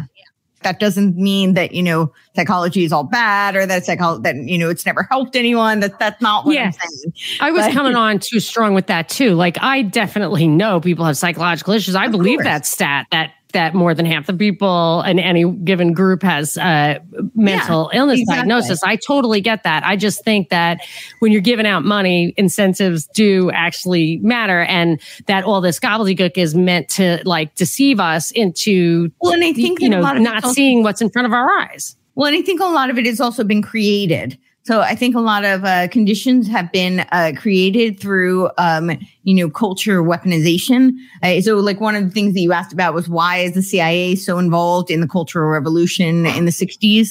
That 0.63 0.79
doesn't 0.79 1.15
mean 1.15 1.53
that, 1.53 1.73
you 1.73 1.83
know, 1.83 2.11
psychology 2.35 2.83
is 2.83 2.91
all 2.91 3.03
bad 3.03 3.55
or 3.55 3.67
that 3.67 3.85
psychology 3.85 4.23
that, 4.23 4.35
you 4.35 4.57
know, 4.57 4.69
it's 4.69 4.85
never 4.85 5.03
helped 5.03 5.35
anyone. 5.35 5.79
That 5.79 5.99
that's 5.99 6.19
not 6.19 6.45
what 6.45 6.53
yes. 6.53 6.77
I'm 6.81 6.89
saying. 6.89 7.13
I 7.39 7.51
was 7.51 7.65
but, 7.67 7.73
coming 7.73 7.95
on 7.95 8.17
too 8.17 8.39
strong 8.39 8.73
with 8.73 8.87
that 8.87 9.09
too. 9.09 9.35
Like 9.35 9.57
I 9.61 9.83
definitely 9.83 10.47
know 10.47 10.79
people 10.79 11.05
have 11.05 11.17
psychological 11.17 11.73
issues. 11.73 11.95
I 11.95 12.07
believe 12.07 12.37
course. 12.37 12.45
that 12.45 12.65
stat 12.65 13.05
that 13.11 13.33
that 13.51 13.73
more 13.73 13.93
than 13.93 14.05
half 14.05 14.27
the 14.27 14.33
people 14.33 15.01
in 15.03 15.19
any 15.19 15.49
given 15.49 15.93
group 15.93 16.23
has 16.23 16.57
uh, 16.57 16.99
mental 17.35 17.89
yeah, 17.91 17.99
illness 17.99 18.19
exactly. 18.19 18.37
diagnosis. 18.37 18.83
I 18.83 18.95
totally 18.95 19.41
get 19.41 19.63
that. 19.63 19.85
I 19.85 19.95
just 19.95 20.23
think 20.23 20.49
that 20.49 20.81
when 21.19 21.31
you're 21.31 21.41
giving 21.41 21.65
out 21.65 21.83
money, 21.83 22.33
incentives 22.37 23.07
do 23.07 23.51
actually 23.51 24.17
matter, 24.17 24.61
and 24.61 25.01
that 25.27 25.43
all 25.43 25.61
this 25.61 25.79
gobbledygook 25.79 26.37
is 26.37 26.55
meant 26.55 26.89
to 26.89 27.21
like 27.25 27.55
deceive 27.55 27.99
us 27.99 28.31
into 28.31 29.11
well, 29.21 29.33
and 29.33 29.43
I 29.43 29.53
think 29.53 29.81
you 29.81 29.89
know 29.89 30.01
not 30.01 30.45
seeing 30.47 30.83
what's 30.83 31.01
in 31.01 31.09
front 31.09 31.25
of 31.25 31.33
our 31.33 31.49
eyes. 31.49 31.95
Well, 32.15 32.27
and 32.27 32.37
I 32.37 32.41
think 32.41 32.59
a 32.61 32.65
lot 32.65 32.89
of 32.89 32.97
it 32.97 33.05
has 33.05 33.19
also 33.19 33.43
been 33.43 33.61
created. 33.61 34.37
So 34.63 34.81
I 34.81 34.95
think 34.95 35.15
a 35.15 35.19
lot 35.19 35.43
of 35.43 35.65
uh, 35.65 35.87
conditions 35.87 36.47
have 36.47 36.71
been 36.71 36.99
uh, 37.11 37.31
created 37.35 37.99
through, 37.99 38.49
um, 38.59 38.91
you 39.23 39.33
know, 39.33 39.49
culture 39.49 40.03
weaponization. 40.03 40.91
Uh, 41.23 41.41
so, 41.41 41.55
like 41.57 41.79
one 41.79 41.95
of 41.95 42.03
the 42.03 42.11
things 42.11 42.35
that 42.35 42.41
you 42.41 42.53
asked 42.53 42.71
about 42.71 42.93
was 42.93 43.09
why 43.09 43.37
is 43.37 43.53
the 43.53 43.63
CIA 43.63 44.15
so 44.15 44.37
involved 44.37 44.91
in 44.91 45.01
the 45.01 45.07
Cultural 45.07 45.49
Revolution 45.49 46.27
in 46.27 46.45
the 46.45 46.51
'60s? 46.51 47.09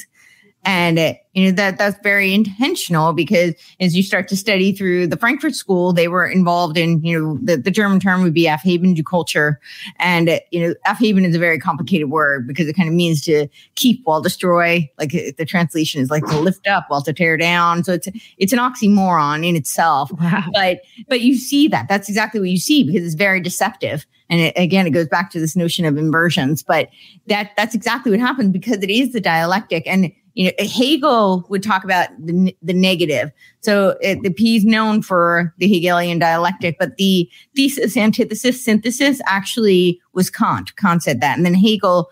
And 0.65 0.99
it, 0.99 1.21
you 1.33 1.45
know 1.45 1.53
that 1.53 1.79
that's 1.79 1.99
very 2.03 2.35
intentional 2.35 3.13
because 3.13 3.55
as 3.81 3.97
you 3.97 4.03
start 4.03 4.27
to 4.29 4.37
study 4.37 4.73
through 4.73 5.07
the 5.07 5.17
Frankfurt 5.17 5.55
School, 5.55 5.93
they 5.93 6.09
were 6.09 6.27
involved 6.27 6.77
in 6.77 7.03
you 7.05 7.19
know 7.19 7.39
the, 7.43 7.57
the 7.57 7.71
German 7.71 8.01
term 8.01 8.23
would 8.23 8.35
be 8.35 8.45
Aufheben 8.47 8.95
du 8.95 9.05
culture 9.05 9.61
and 9.99 10.41
you 10.51 10.67
know 10.67 10.75
Aufheben 10.87 11.25
is 11.25 11.37
a 11.37 11.39
very 11.39 11.59
complicated 11.59 12.11
word 12.11 12.49
because 12.49 12.67
it 12.67 12.75
kind 12.75 12.89
of 12.89 12.95
means 12.95 13.23
to 13.23 13.47
keep 13.77 14.03
while 14.05 14.21
destroy. 14.21 14.91
Like 14.99 15.13
the 15.13 15.47
translation 15.47 16.03
is 16.03 16.11
like 16.11 16.27
to 16.27 16.39
lift 16.39 16.67
up 16.67 16.87
while 16.89 17.03
to 17.03 17.13
tear 17.13 17.37
down. 17.37 17.85
So 17.85 17.93
it's 17.93 18.09
it's 18.39 18.53
an 18.53 18.59
oxymoron 18.59 19.47
in 19.47 19.57
itself. 19.57 20.11
Wow. 20.21 20.45
But 20.53 20.81
but 21.09 21.21
you 21.21 21.37
see 21.37 21.69
that 21.69 21.89
that's 21.89 22.09
exactly 22.09 22.41
what 22.41 22.51
you 22.51 22.59
see 22.59 22.85
because 22.85 23.07
it's 23.07 23.15
very 23.15 23.41
deceptive. 23.41 24.05
And 24.29 24.41
it, 24.41 24.55
again, 24.57 24.87
it 24.87 24.91
goes 24.91 25.09
back 25.09 25.31
to 25.33 25.41
this 25.41 25.57
notion 25.57 25.85
of 25.85 25.97
inversions, 25.97 26.63
but 26.63 26.89
that 27.27 27.51
that's 27.57 27.75
exactly 27.75 28.11
what 28.11 28.21
happens 28.21 28.53
because 28.53 28.83
it 28.83 28.91
is 28.91 29.13
the 29.13 29.21
dialectic 29.21 29.87
and 29.87 30.13
you 30.41 30.47
know, 30.47 30.53
Hegel 30.64 31.45
would 31.51 31.62
talk 31.62 31.84
about 31.84 32.09
the, 32.18 32.57
the 32.62 32.72
negative. 32.72 33.30
So 33.61 33.99
it, 34.01 34.22
the 34.22 34.30
P 34.30 34.57
is 34.57 34.64
known 34.64 35.03
for 35.03 35.55
the 35.59 35.68
Hegelian 35.68 36.18
dialectic, 36.18 36.78
but 36.78 36.97
the 36.97 37.30
thesis, 37.55 37.95
antithesis, 37.95 38.64
synthesis 38.64 39.20
actually 39.26 40.01
was 40.14 40.30
Kant. 40.30 40.74
Kant 40.76 41.03
said 41.03 41.20
that. 41.20 41.36
And 41.36 41.45
then 41.45 41.53
Hegel 41.53 42.09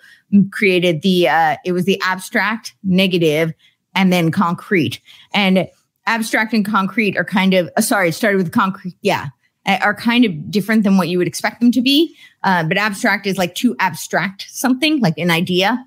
created 0.51 1.01
the, 1.01 1.27
uh, 1.27 1.57
it 1.65 1.73
was 1.73 1.87
the 1.87 1.99
abstract, 2.03 2.75
negative, 2.83 3.55
and 3.95 4.13
then 4.13 4.31
concrete. 4.31 5.01
And 5.33 5.67
abstract 6.05 6.53
and 6.53 6.67
concrete 6.67 7.17
are 7.17 7.25
kind 7.25 7.55
of, 7.55 7.71
uh, 7.79 7.81
sorry, 7.81 8.11
it 8.11 8.13
started 8.13 8.37
with 8.37 8.53
concrete. 8.53 8.95
Yeah. 9.01 9.29
Are 9.65 9.95
kind 9.95 10.27
of 10.27 10.51
different 10.51 10.83
than 10.85 10.99
what 10.99 11.09
you 11.09 11.17
would 11.17 11.27
expect 11.27 11.61
them 11.61 11.73
to 11.73 11.81
be. 11.81 12.15
Uh, 12.45 12.65
but 12.65 12.77
abstract 12.77 13.27
is 13.27 13.39
like 13.39 13.55
to 13.55 13.75
abstract 13.79 14.49
something, 14.51 15.01
like 15.01 15.17
an 15.17 15.31
idea 15.31 15.83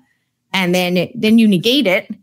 and 0.52 0.74
then 0.74 1.10
then 1.14 1.38
you 1.38 1.48
negate 1.48 1.86
it 1.86 2.14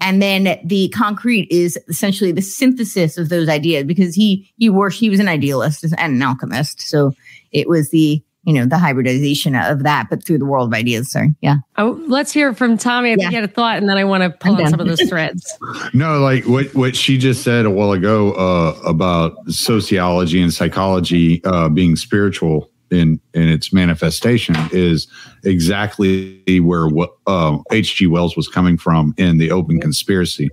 and 0.00 0.20
then 0.20 0.58
the 0.64 0.88
concrete 0.90 1.48
is 1.50 1.78
essentially 1.88 2.32
the 2.32 2.42
synthesis 2.42 3.16
of 3.16 3.28
those 3.28 3.48
ideas 3.48 3.84
because 3.84 4.14
he 4.14 4.52
he 4.58 4.68
worked 4.68 4.96
he 4.96 5.10
was 5.10 5.20
an 5.20 5.28
idealist 5.28 5.84
and 5.84 5.94
an 5.98 6.22
alchemist. 6.22 6.80
So 6.80 7.12
it 7.52 7.68
was 7.68 7.90
the 7.90 8.22
you 8.44 8.52
know 8.52 8.66
the 8.66 8.78
hybridization 8.78 9.56
of 9.56 9.82
that 9.82 10.08
but 10.08 10.24
through 10.24 10.38
the 10.38 10.44
world 10.44 10.68
of 10.68 10.74
ideas. 10.74 11.10
Sorry. 11.10 11.34
Yeah. 11.40 11.56
Oh 11.78 12.00
let's 12.08 12.30
hear 12.30 12.52
from 12.52 12.76
tommy. 12.76 13.12
If 13.12 13.20
yeah. 13.20 13.30
you 13.30 13.34
had 13.36 13.44
a 13.44 13.48
thought 13.48 13.78
and 13.78 13.88
then 13.88 13.96
i 13.96 14.04
want 14.04 14.22
to 14.22 14.30
pull 14.30 14.56
on 14.56 14.68
some 14.68 14.80
of 14.80 14.86
those 14.86 15.02
threads. 15.08 15.56
No 15.94 16.20
like 16.20 16.44
what 16.44 16.74
what 16.74 16.94
she 16.94 17.16
just 17.16 17.42
said 17.42 17.64
a 17.64 17.70
while 17.70 17.92
ago 17.92 18.32
uh, 18.32 18.78
about 18.84 19.36
sociology 19.48 20.42
and 20.42 20.52
psychology 20.52 21.42
uh, 21.44 21.70
being 21.70 21.96
spiritual 21.96 22.70
in 22.90 23.20
in 23.34 23.48
its 23.48 23.72
manifestation 23.72 24.56
is 24.72 25.06
exactly 25.44 26.60
where 26.60 26.88
what 26.88 27.16
uh, 27.26 27.58
H.G. 27.70 28.06
Wells 28.06 28.36
was 28.36 28.48
coming 28.48 28.76
from 28.76 29.14
in 29.16 29.38
the 29.38 29.50
Open 29.50 29.80
Conspiracy. 29.80 30.50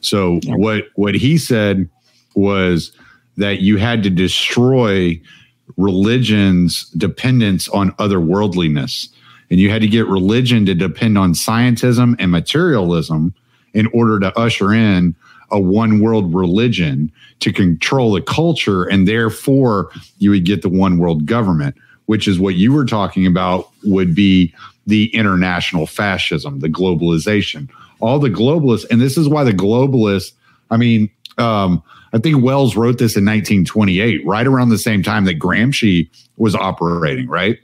So 0.00 0.40
what 0.46 0.84
what 0.94 1.14
he 1.14 1.38
said 1.38 1.88
was 2.34 2.92
that 3.36 3.60
you 3.60 3.76
had 3.76 4.02
to 4.02 4.10
destroy 4.10 5.20
religion's 5.76 6.84
dependence 6.90 7.68
on 7.68 7.92
otherworldliness, 7.92 9.08
and 9.50 9.58
you 9.58 9.70
had 9.70 9.82
to 9.82 9.88
get 9.88 10.06
religion 10.06 10.66
to 10.66 10.74
depend 10.74 11.16
on 11.16 11.32
scientism 11.32 12.16
and 12.18 12.30
materialism 12.30 13.34
in 13.72 13.86
order 13.88 14.18
to 14.18 14.36
usher 14.38 14.72
in 14.72 15.14
a 15.50 15.60
one 15.60 16.00
world 16.00 16.34
religion 16.34 17.10
to 17.40 17.52
control 17.52 18.12
the 18.12 18.22
culture. 18.22 18.84
And 18.84 19.06
therefore, 19.06 19.90
you 20.18 20.30
would 20.30 20.44
get 20.44 20.62
the 20.62 20.68
one 20.68 20.98
world 20.98 21.26
government, 21.26 21.76
which 22.06 22.28
is 22.28 22.38
what 22.38 22.54
you 22.54 22.72
were 22.72 22.84
talking 22.84 23.26
about, 23.26 23.70
would 23.84 24.14
be 24.14 24.54
the 24.86 25.14
international 25.14 25.86
fascism, 25.86 26.60
the 26.60 26.68
globalization. 26.68 27.68
All 28.00 28.18
the 28.18 28.30
globalists, 28.30 28.86
and 28.90 29.00
this 29.00 29.16
is 29.16 29.28
why 29.28 29.44
the 29.44 29.52
globalists, 29.52 30.32
I 30.70 30.76
mean, 30.76 31.10
um, 31.38 31.82
I 32.12 32.18
think 32.18 32.42
Wells 32.42 32.76
wrote 32.76 32.98
this 32.98 33.16
in 33.16 33.24
1928, 33.24 34.26
right 34.26 34.46
around 34.46 34.70
the 34.70 34.78
same 34.78 35.02
time 35.02 35.24
that 35.26 35.38
Gramsci 35.38 36.08
was 36.36 36.54
operating, 36.54 37.28
right? 37.28 37.58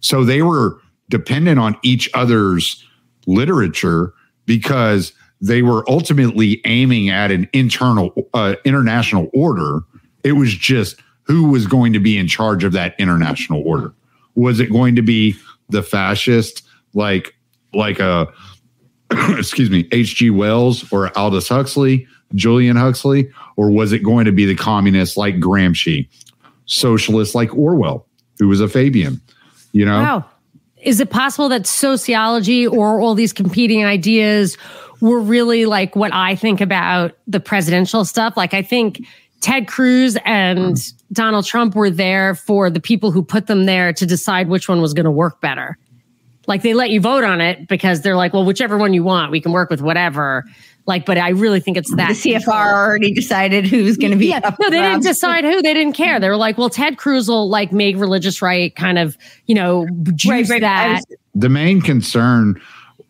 So 0.00 0.24
they 0.24 0.42
were 0.42 0.80
dependent 1.08 1.58
on 1.58 1.76
each 1.82 2.08
other's 2.14 2.84
literature 3.26 4.14
because 4.46 5.12
they 5.40 5.62
were 5.62 5.88
ultimately 5.88 6.60
aiming 6.64 7.08
at 7.08 7.30
an 7.30 7.48
internal 7.52 8.12
uh, 8.34 8.56
international 8.64 9.30
order. 9.32 9.80
It 10.22 10.32
was 10.32 10.52
just 10.54 10.96
who 11.22 11.48
was 11.48 11.66
going 11.66 11.92
to 11.92 12.00
be 12.00 12.18
in 12.18 12.26
charge 12.26 12.64
of 12.64 12.72
that 12.72 12.94
international 12.98 13.62
order. 13.66 13.94
Was 14.34 14.60
it 14.60 14.70
going 14.70 14.96
to 14.96 15.02
be 15.02 15.36
the 15.68 15.82
fascist 15.82 16.62
like 16.94 17.34
like 17.72 18.00
a 18.00 18.28
excuse 19.30 19.70
me 19.70 19.88
H.G. 19.92 20.30
Wells 20.30 20.90
or 20.92 21.16
Aldous 21.16 21.48
Huxley, 21.48 22.06
Julian 22.34 22.76
Huxley, 22.76 23.30
or 23.56 23.70
was 23.70 23.92
it 23.92 24.00
going 24.00 24.24
to 24.24 24.32
be 24.32 24.44
the 24.44 24.54
communists 24.54 25.16
like 25.16 25.36
Gramsci, 25.36 26.08
socialists 26.66 27.34
like 27.34 27.54
Orwell, 27.56 28.06
who 28.38 28.48
was 28.48 28.60
a 28.60 28.68
Fabian? 28.68 29.20
You 29.72 29.86
know. 29.86 30.00
Wow. 30.00 30.24
Is 30.82 30.98
it 30.98 31.10
possible 31.10 31.48
that 31.50 31.66
sociology 31.66 32.66
or 32.66 33.00
all 33.00 33.14
these 33.14 33.34
competing 33.34 33.84
ideas 33.84 34.56
were 35.00 35.20
really 35.20 35.66
like 35.66 35.96
what 35.96 36.12
I 36.12 36.34
think 36.34 36.60
about 36.60 37.12
the 37.26 37.40
presidential 37.40 38.04
stuff. 38.04 38.36
Like 38.36 38.54
I 38.54 38.62
think 38.62 39.00
Ted 39.40 39.66
Cruz 39.66 40.16
and 40.24 40.76
Donald 41.12 41.46
Trump 41.46 41.74
were 41.74 41.90
there 41.90 42.34
for 42.34 42.70
the 42.70 42.80
people 42.80 43.10
who 43.10 43.22
put 43.22 43.46
them 43.46 43.64
there 43.64 43.92
to 43.92 44.06
decide 44.06 44.48
which 44.48 44.68
one 44.68 44.80
was 44.80 44.94
going 44.94 45.04
to 45.04 45.10
work 45.10 45.40
better. 45.40 45.78
Like 46.46 46.62
they 46.62 46.74
let 46.74 46.90
you 46.90 47.00
vote 47.00 47.24
on 47.24 47.40
it 47.40 47.68
because 47.68 48.02
they're 48.02 48.16
like, 48.16 48.32
well, 48.32 48.44
whichever 48.44 48.76
one 48.76 48.92
you 48.92 49.04
want, 49.04 49.30
we 49.30 49.40
can 49.40 49.52
work 49.52 49.70
with 49.70 49.80
whatever. 49.80 50.44
Like, 50.86 51.06
but 51.06 51.18
I 51.18 51.28
really 51.28 51.60
think 51.60 51.76
it's 51.76 51.94
that 51.94 52.08
the 52.08 52.34
CFR 52.34 52.72
already 52.72 53.12
decided 53.12 53.66
who's 53.66 53.96
going 53.96 54.10
to 54.10 54.16
be. 54.16 54.28
Yeah, 54.28 54.40
no, 54.58 54.70
they 54.70 54.80
didn't 54.80 55.02
decide 55.02 55.44
who. 55.44 55.62
They 55.62 55.74
didn't 55.74 55.92
care. 55.92 56.18
They 56.18 56.28
were 56.28 56.36
like, 56.36 56.58
well, 56.58 56.70
Ted 56.70 56.98
Cruz 56.98 57.28
will 57.28 57.48
like 57.48 57.70
make 57.70 57.96
religious 57.96 58.42
right, 58.42 58.74
kind 58.74 58.98
of, 58.98 59.16
you 59.46 59.54
know, 59.54 59.86
juice 60.14 60.30
right, 60.30 60.48
right. 60.48 60.60
that. 60.62 61.04
Was, 61.08 61.18
the 61.34 61.48
main 61.48 61.80
concern 61.80 62.60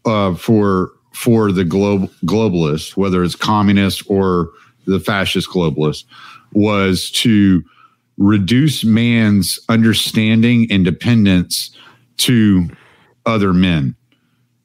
uh, 0.05 0.34
for 0.34 0.91
for 1.21 1.53
the 1.53 1.64
globe 1.64 2.11
globalists, 2.25 2.97
whether 2.97 3.23
it's 3.23 3.35
communist 3.35 4.03
or 4.07 4.49
the 4.87 4.99
fascist 4.99 5.51
globalists, 5.51 6.05
was 6.55 7.11
to 7.11 7.62
reduce 8.16 8.85
man's 8.85 9.61
understanding 9.68 10.66
and 10.71 10.83
dependence 10.83 11.77
to 12.16 12.71
other 13.27 13.53
men 13.53 13.95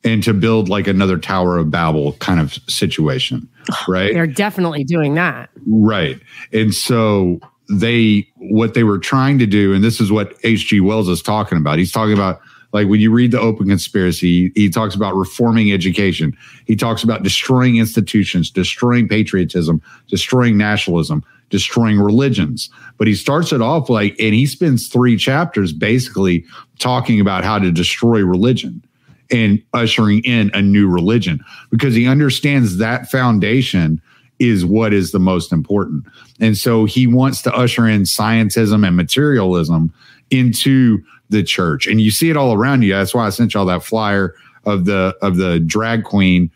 and 0.05 0.23
to 0.23 0.33
build 0.33 0.69
like 0.69 0.87
another 0.87 1.17
Tower 1.17 1.57
of 1.57 1.69
Babel 1.69 2.13
kind 2.13 2.39
of 2.39 2.53
situation. 2.69 3.49
Right. 3.87 4.13
They're 4.13 4.27
definitely 4.27 4.83
doing 4.83 5.15
that. 5.15 5.49
Right. 5.65 6.21
And 6.53 6.73
so 6.73 7.39
they, 7.67 8.27
what 8.35 8.75
they 8.75 8.83
were 8.83 8.99
trying 8.99 9.39
to 9.39 9.47
do, 9.47 9.73
and 9.73 9.83
this 9.83 9.99
is 9.99 10.11
what 10.11 10.37
H.G. 10.43 10.81
Wells 10.81 11.09
is 11.09 11.23
talking 11.23 11.57
about. 11.57 11.79
He's 11.79 11.91
talking 11.91 12.13
about 12.13 12.39
like 12.75 12.89
when 12.89 12.99
you 12.99 13.09
read 13.09 13.31
the 13.31 13.39
Open 13.39 13.69
Conspiracy, 13.69 14.51
he, 14.53 14.69
talks 14.69 14.95
about 14.95 15.15
reforming 15.15 15.71
education. 15.71 16.35
He 16.67 16.75
talks 16.75 17.05
about 17.05 17.23
destroying 17.23 17.77
institutions, 17.77 18.51
destroying 18.51 19.07
patriotism, 19.07 19.81
destroying 20.09 20.57
nationalism, 20.57 21.23
destroying 21.49 22.01
religions. 22.01 22.69
But 22.97 23.07
he 23.07 23.15
starts 23.15 23.53
it 23.53 23.61
off 23.61 23.89
like, 23.89 24.13
and 24.19 24.33
he 24.33 24.45
spends 24.45 24.89
three 24.89 25.15
chapters 25.15 25.71
basically 25.71 26.43
talking 26.77 27.21
about 27.21 27.45
how 27.45 27.59
to 27.59 27.71
destroy 27.71 28.25
religion 28.25 28.83
and 29.31 29.63
ushering 29.73 30.21
in 30.25 30.51
a 30.53 30.61
new 30.61 30.89
religion 30.89 31.39
because 31.71 31.95
he 31.95 32.05
understands 32.05 32.75
that 32.75 33.09
foundation 33.09 34.01
is 34.39 34.65
what 34.65 34.93
is 34.93 35.13
the 35.13 35.19
most 35.19 35.53
important. 35.53 36.03
And 36.41 36.57
so 36.57 36.83
he 36.83 37.07
wants 37.07 37.41
to 37.43 37.55
usher 37.55 37.87
in 37.87 38.01
scientism 38.01 38.85
and 38.85 38.97
materialism 38.97 39.93
into 40.29 41.01
the 41.29 41.43
church. 41.43 41.87
And 41.87 42.01
you 42.01 42.11
see 42.11 42.29
it 42.29 42.37
all 42.37 42.53
around 42.53 42.83
you. 42.83 42.93
That's 42.93 43.13
why 43.13 43.25
I 43.25 43.29
sent 43.29 43.53
y'all 43.53 43.65
that 43.65 43.83
flyer 43.83 44.35
of 44.65 44.85
the 44.85 45.15
of 45.21 45.37
the 45.37 45.59
drag 45.59 46.03
queen 46.03 46.51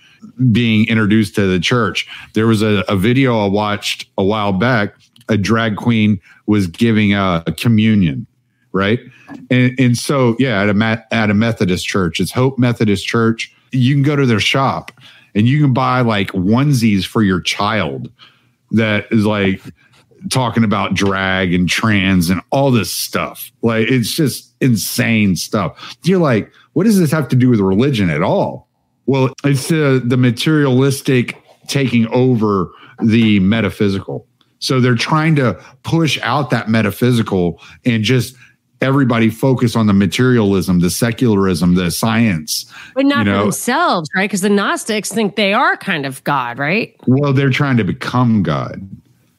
being 0.52 0.88
introduced 0.88 1.36
to 1.36 1.48
the 1.48 1.60
church. 1.60 2.08
There 2.34 2.48
was 2.48 2.62
a, 2.62 2.84
a 2.88 2.96
video 2.96 3.40
I 3.40 3.48
watched 3.48 4.08
a 4.18 4.24
while 4.24 4.54
back. 4.54 4.96
A 5.28 5.38
drag 5.38 5.76
queen 5.76 6.20
was 6.48 6.66
giving 6.66 7.14
a, 7.14 7.44
a 7.46 7.52
communion, 7.52 8.26
right? 8.72 9.00
And 9.52 9.80
and 9.80 9.98
so 9.98 10.36
yeah, 10.40 10.64
at 10.64 10.70
a 10.70 11.06
at 11.12 11.30
a 11.30 11.36
Methodist 11.36 11.86
church, 11.86 12.20
it's 12.20 12.32
Hope 12.32 12.58
Methodist 12.58 13.06
Church. 13.06 13.54
You 13.72 13.94
can 13.94 14.02
go 14.02 14.16
to 14.16 14.26
their 14.26 14.40
shop 14.40 14.92
and 15.36 15.48
you 15.48 15.62
can 15.62 15.74
buy 15.74 16.02
like 16.02 16.32
onesies 16.32 17.06
for 17.06 17.22
your 17.22 17.40
child 17.40 18.12
that 18.72 19.06
is 19.12 19.26
like 19.26 19.62
talking 20.30 20.64
about 20.64 20.94
drag 20.94 21.54
and 21.54 21.70
trans 21.70 22.30
and 22.30 22.42
all 22.52 22.72
this 22.72 22.92
stuff. 22.92 23.52
Like 23.62 23.88
it's 23.90 24.14
just 24.14 24.54
insane 24.62 25.36
stuff. 25.36 25.98
You're 26.04 26.20
like, 26.20 26.52
what 26.74 26.84
does 26.84 27.00
this 27.00 27.12
have 27.12 27.28
to 27.30 27.36
do 27.36 27.50
with 27.50 27.60
religion 27.60 28.10
at 28.10 28.22
all? 28.22 28.68
Well, 29.06 29.34
it's 29.44 29.72
uh, 29.72 30.00
the 30.04 30.18
materialistic 30.18 31.42
taking 31.68 32.08
over 32.08 32.72
the 33.02 33.40
metaphysical. 33.40 34.28
So 34.60 34.80
they're 34.80 34.96
trying 34.96 35.36
to 35.38 35.54
push 35.84 36.20
out 36.22 36.50
that 36.50 36.68
metaphysical 36.68 37.62
and 37.86 38.04
just 38.04 38.36
everybody 38.82 39.30
focus 39.30 39.76
on 39.76 39.88
the 39.88 39.94
materialism, 39.94 40.80
the 40.80 40.90
secularism, 40.90 41.76
the 41.76 41.92
science. 41.92 42.66
But 42.94 43.06
not 43.06 43.20
you 43.20 43.32
know? 43.32 43.44
themselves, 43.44 44.10
right? 44.16 44.26
Because 44.26 44.42
the 44.42 44.50
Gnostics 44.50 45.12
think 45.12 45.36
they 45.36 45.54
are 45.54 45.78
kind 45.78 46.06
of 46.06 46.24
God, 46.24 46.60
right? 46.60 46.96
Well, 47.08 47.34
they're 47.34 47.50
trying 47.50 47.78
to 47.78 47.84
become 47.84 48.44
God 48.44 48.88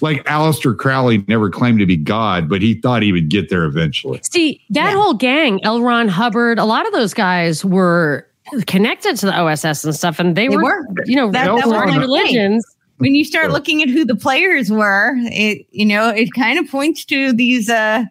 like 0.00 0.24
Aleister 0.24 0.76
Crowley 0.76 1.24
never 1.28 1.50
claimed 1.50 1.78
to 1.80 1.86
be 1.86 1.96
God, 1.96 2.48
but 2.48 2.62
he 2.62 2.74
thought 2.74 3.02
he 3.02 3.12
would 3.12 3.28
get 3.28 3.50
there 3.50 3.64
eventually. 3.64 4.20
See, 4.22 4.62
that 4.70 4.90
yeah. 4.90 4.96
whole 4.96 5.14
gang, 5.14 5.62
L. 5.64 5.82
Ron 5.82 6.08
Hubbard, 6.08 6.58
a 6.58 6.64
lot 6.64 6.86
of 6.86 6.92
those 6.92 7.14
guys 7.14 7.64
were 7.64 8.26
connected 8.66 9.16
to 9.18 9.26
the 9.26 9.38
OSS 9.38 9.84
and 9.84 9.94
stuff, 9.94 10.18
and 10.18 10.36
they, 10.36 10.48
they 10.48 10.56
were, 10.56 10.62
were, 10.62 10.86
you 11.06 11.16
know, 11.16 11.30
that, 11.30 11.44
that 11.44 11.66
was 11.66 11.96
religions. 11.96 12.64
When 12.98 13.14
you 13.14 13.24
start 13.24 13.50
looking 13.50 13.82
at 13.82 13.88
who 13.88 14.04
the 14.04 14.16
players 14.16 14.70
were, 14.70 15.14
it 15.16 15.66
you 15.70 15.86
know 15.86 16.10
it 16.10 16.34
kind 16.34 16.58
of 16.58 16.70
points 16.70 17.04
to 17.06 17.32
these 17.32 17.70
uh 17.70 18.04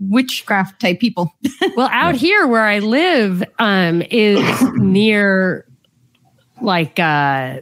witchcraft 0.00 0.80
type 0.80 1.00
people. 1.00 1.30
well, 1.76 1.90
out 1.92 2.14
yeah. 2.14 2.20
here 2.20 2.46
where 2.46 2.64
I 2.64 2.78
live 2.78 3.44
um 3.58 4.02
is 4.10 4.62
near 4.76 5.66
like 6.62 6.98
uh 6.98 7.60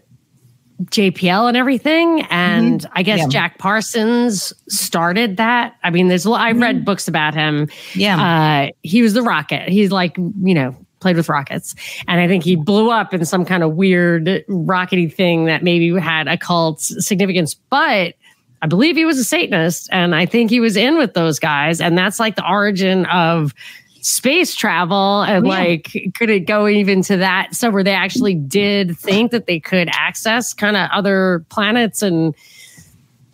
JPL 0.84 1.48
and 1.48 1.56
everything. 1.56 2.22
And 2.30 2.80
mm-hmm. 2.80 2.92
I 2.94 3.02
guess 3.02 3.20
yeah. 3.20 3.28
Jack 3.28 3.58
Parsons 3.58 4.52
started 4.68 5.36
that. 5.36 5.76
I 5.82 5.90
mean, 5.90 6.08
there's 6.08 6.26
I've 6.26 6.54
mm-hmm. 6.54 6.62
read 6.62 6.84
books 6.84 7.08
about 7.08 7.34
him. 7.34 7.68
Yeah. 7.94 8.68
Uh, 8.68 8.72
he 8.82 9.02
was 9.02 9.14
the 9.14 9.22
rocket. 9.22 9.68
He's 9.68 9.92
like, 9.92 10.16
you 10.16 10.54
know, 10.54 10.76
played 11.00 11.16
with 11.16 11.28
rockets. 11.28 11.74
And 12.06 12.20
I 12.20 12.28
think 12.28 12.44
he 12.44 12.56
blew 12.56 12.90
up 12.90 13.12
in 13.12 13.24
some 13.24 13.44
kind 13.44 13.62
of 13.62 13.74
weird 13.74 14.26
rockety 14.48 15.12
thing 15.12 15.46
that 15.46 15.62
maybe 15.62 15.98
had 15.98 16.28
occult 16.28 16.80
significance. 16.80 17.54
But 17.54 18.14
I 18.62 18.66
believe 18.66 18.96
he 18.96 19.04
was 19.04 19.18
a 19.18 19.24
Satanist. 19.24 19.88
And 19.90 20.14
I 20.14 20.26
think 20.26 20.50
he 20.50 20.60
was 20.60 20.76
in 20.76 20.98
with 20.98 21.14
those 21.14 21.38
guys. 21.38 21.80
And 21.80 21.96
that's 21.96 22.20
like 22.20 22.36
the 22.36 22.48
origin 22.48 23.06
of 23.06 23.54
space 24.02 24.54
travel 24.54 25.22
and 25.22 25.46
yeah. 25.46 25.52
like 25.52 25.92
could 26.14 26.30
it 26.30 26.40
go 26.40 26.66
even 26.66 27.02
to 27.02 27.16
that 27.16 27.54
so 27.54 27.70
where 27.70 27.84
they 27.84 27.94
actually 27.94 28.34
did 28.34 28.96
think 28.98 29.30
that 29.30 29.46
they 29.46 29.60
could 29.60 29.88
access 29.92 30.52
kind 30.52 30.76
of 30.76 30.88
other 30.92 31.44
planets 31.48 32.02
and 32.02 32.34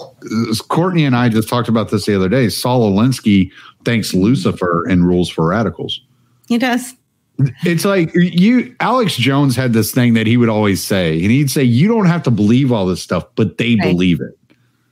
uh, 0.00 0.54
courtenay 0.68 1.04
and 1.04 1.16
i 1.16 1.28
just 1.28 1.48
talked 1.48 1.68
about 1.68 1.90
this 1.90 2.06
the 2.06 2.14
other 2.14 2.28
day. 2.28 2.48
Saul 2.48 2.90
alinsky 2.90 3.50
thanks 3.84 4.10
mm-hmm. 4.10 4.22
lucifer 4.22 4.84
and 4.86 5.06
rules 5.06 5.28
for 5.28 5.48
radicals. 5.48 6.00
He 6.48 6.58
does. 6.58 6.94
It's 7.64 7.84
like 7.84 8.14
you 8.14 8.74
alex 8.80 9.16
jones 9.16 9.56
had 9.56 9.72
this 9.72 9.92
thing 9.92 10.14
that 10.14 10.26
he 10.26 10.36
would 10.36 10.48
always 10.48 10.82
say 10.82 11.14
and 11.20 11.30
he'd 11.30 11.50
say 11.50 11.62
you 11.62 11.86
don't 11.86 12.06
have 12.06 12.22
to 12.22 12.30
believe 12.30 12.72
all 12.72 12.86
this 12.86 13.02
stuff 13.02 13.26
but 13.34 13.58
they 13.58 13.74
right. 13.74 13.82
believe 13.82 14.20
it 14.20 14.38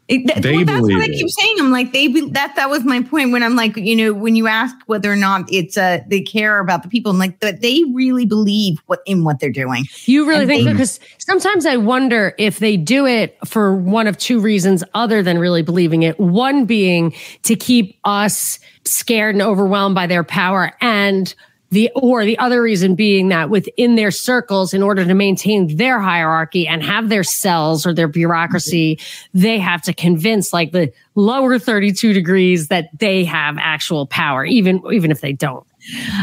It, 0.06 0.26
that, 0.26 0.44
well, 0.44 0.64
that's 0.66 0.82
what 0.82 1.02
I 1.02 1.06
keep 1.06 1.30
saying. 1.30 1.56
I'm 1.58 1.70
like 1.70 1.92
they 1.92 2.08
be, 2.08 2.28
that 2.30 2.56
that 2.56 2.68
was 2.68 2.84
my 2.84 3.02
point 3.02 3.32
when 3.32 3.42
I'm 3.42 3.56
like 3.56 3.74
you 3.76 3.96
know 3.96 4.12
when 4.12 4.36
you 4.36 4.46
ask 4.46 4.76
whether 4.84 5.10
or 5.10 5.16
not 5.16 5.50
it's 5.50 5.78
uh 5.78 6.00
they 6.08 6.20
care 6.20 6.58
about 6.58 6.82
the 6.82 6.90
people 6.90 7.12
I'm 7.12 7.18
like 7.18 7.40
that 7.40 7.62
they 7.62 7.82
really 7.94 8.26
believe 8.26 8.82
what 8.84 9.00
in 9.06 9.24
what 9.24 9.40
they're 9.40 9.50
doing. 9.50 9.86
You 10.04 10.28
really 10.28 10.42
and 10.42 10.50
think 10.50 10.70
because 10.70 11.00
sometimes 11.16 11.64
I 11.64 11.76
wonder 11.76 12.34
if 12.36 12.58
they 12.58 12.76
do 12.76 13.06
it 13.06 13.38
for 13.46 13.74
one 13.74 14.06
of 14.06 14.18
two 14.18 14.40
reasons 14.40 14.84
other 14.92 15.22
than 15.22 15.38
really 15.38 15.62
believing 15.62 16.02
it. 16.02 16.20
One 16.20 16.66
being 16.66 17.14
to 17.44 17.56
keep 17.56 17.98
us 18.04 18.58
scared 18.84 19.34
and 19.34 19.42
overwhelmed 19.42 19.94
by 19.94 20.06
their 20.06 20.24
power 20.24 20.72
and 20.82 21.34
the 21.70 21.90
or 21.94 22.24
the 22.24 22.38
other 22.38 22.62
reason 22.62 22.94
being 22.94 23.28
that 23.28 23.50
within 23.50 23.96
their 23.96 24.10
circles 24.10 24.72
in 24.72 24.82
order 24.82 25.04
to 25.04 25.14
maintain 25.14 25.76
their 25.76 25.98
hierarchy 25.98 26.66
and 26.66 26.82
have 26.82 27.08
their 27.08 27.24
cells 27.24 27.86
or 27.86 27.92
their 27.92 28.08
bureaucracy 28.08 28.98
they 29.32 29.58
have 29.58 29.82
to 29.82 29.92
convince 29.92 30.52
like 30.52 30.72
the 30.72 30.92
lower 31.14 31.58
32 31.58 32.12
degrees 32.12 32.68
that 32.68 32.88
they 32.98 33.24
have 33.24 33.56
actual 33.58 34.06
power 34.06 34.44
even 34.44 34.80
even 34.92 35.10
if 35.10 35.20
they 35.20 35.32
don't. 35.32 35.66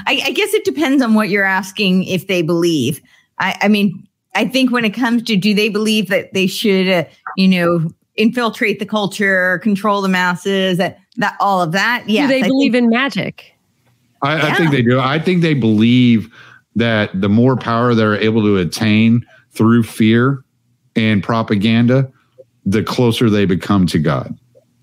I, 0.07 0.21
I 0.25 0.31
guess 0.31 0.53
it 0.53 0.63
depends 0.65 1.03
on 1.03 1.13
what 1.13 1.29
you're 1.29 1.43
asking 1.43 2.05
if 2.05 2.27
they 2.27 2.41
believe. 2.41 3.01
I, 3.37 3.57
I 3.61 3.67
mean 3.67 4.07
i 4.33 4.47
think 4.47 4.71
when 4.71 4.85
it 4.85 4.91
comes 4.91 5.23
to 5.23 5.35
do 5.35 5.53
they 5.53 5.67
believe 5.67 6.07
that 6.07 6.33
they 6.33 6.47
should 6.47 6.87
uh, 6.87 7.03
you 7.35 7.49
know 7.49 7.89
infiltrate 8.15 8.79
the 8.79 8.85
culture 8.85 9.59
control 9.59 10.01
the 10.01 10.09
masses 10.09 10.77
that 10.77 10.99
that 11.17 11.35
all 11.39 11.61
of 11.61 11.71
that? 11.73 12.07
Yeah 12.07 12.23
do 12.23 12.27
they 12.27 12.43
believe 12.43 12.73
think, 12.73 12.85
in 12.85 12.89
magic 12.89 13.51
I, 14.22 14.38
yeah. 14.38 14.45
I 14.47 14.55
think 14.55 14.72
they 14.72 14.82
do. 14.82 14.99
I 14.99 15.19
think 15.19 15.41
they 15.41 15.53
believe 15.53 16.30
that 16.76 17.19
the 17.19 17.30
more 17.30 17.57
power 17.57 17.93
they're 17.93 18.15
able 18.15 18.41
to 18.43 18.57
attain 18.57 19.26
through 19.51 19.84
fear 19.84 20.43
and 20.95 21.24
propaganda, 21.24 22.11
the 22.65 22.84
closer 22.84 23.30
they 23.30 23.45
become 23.45 23.88
to 23.88 23.99
God. 23.99 24.38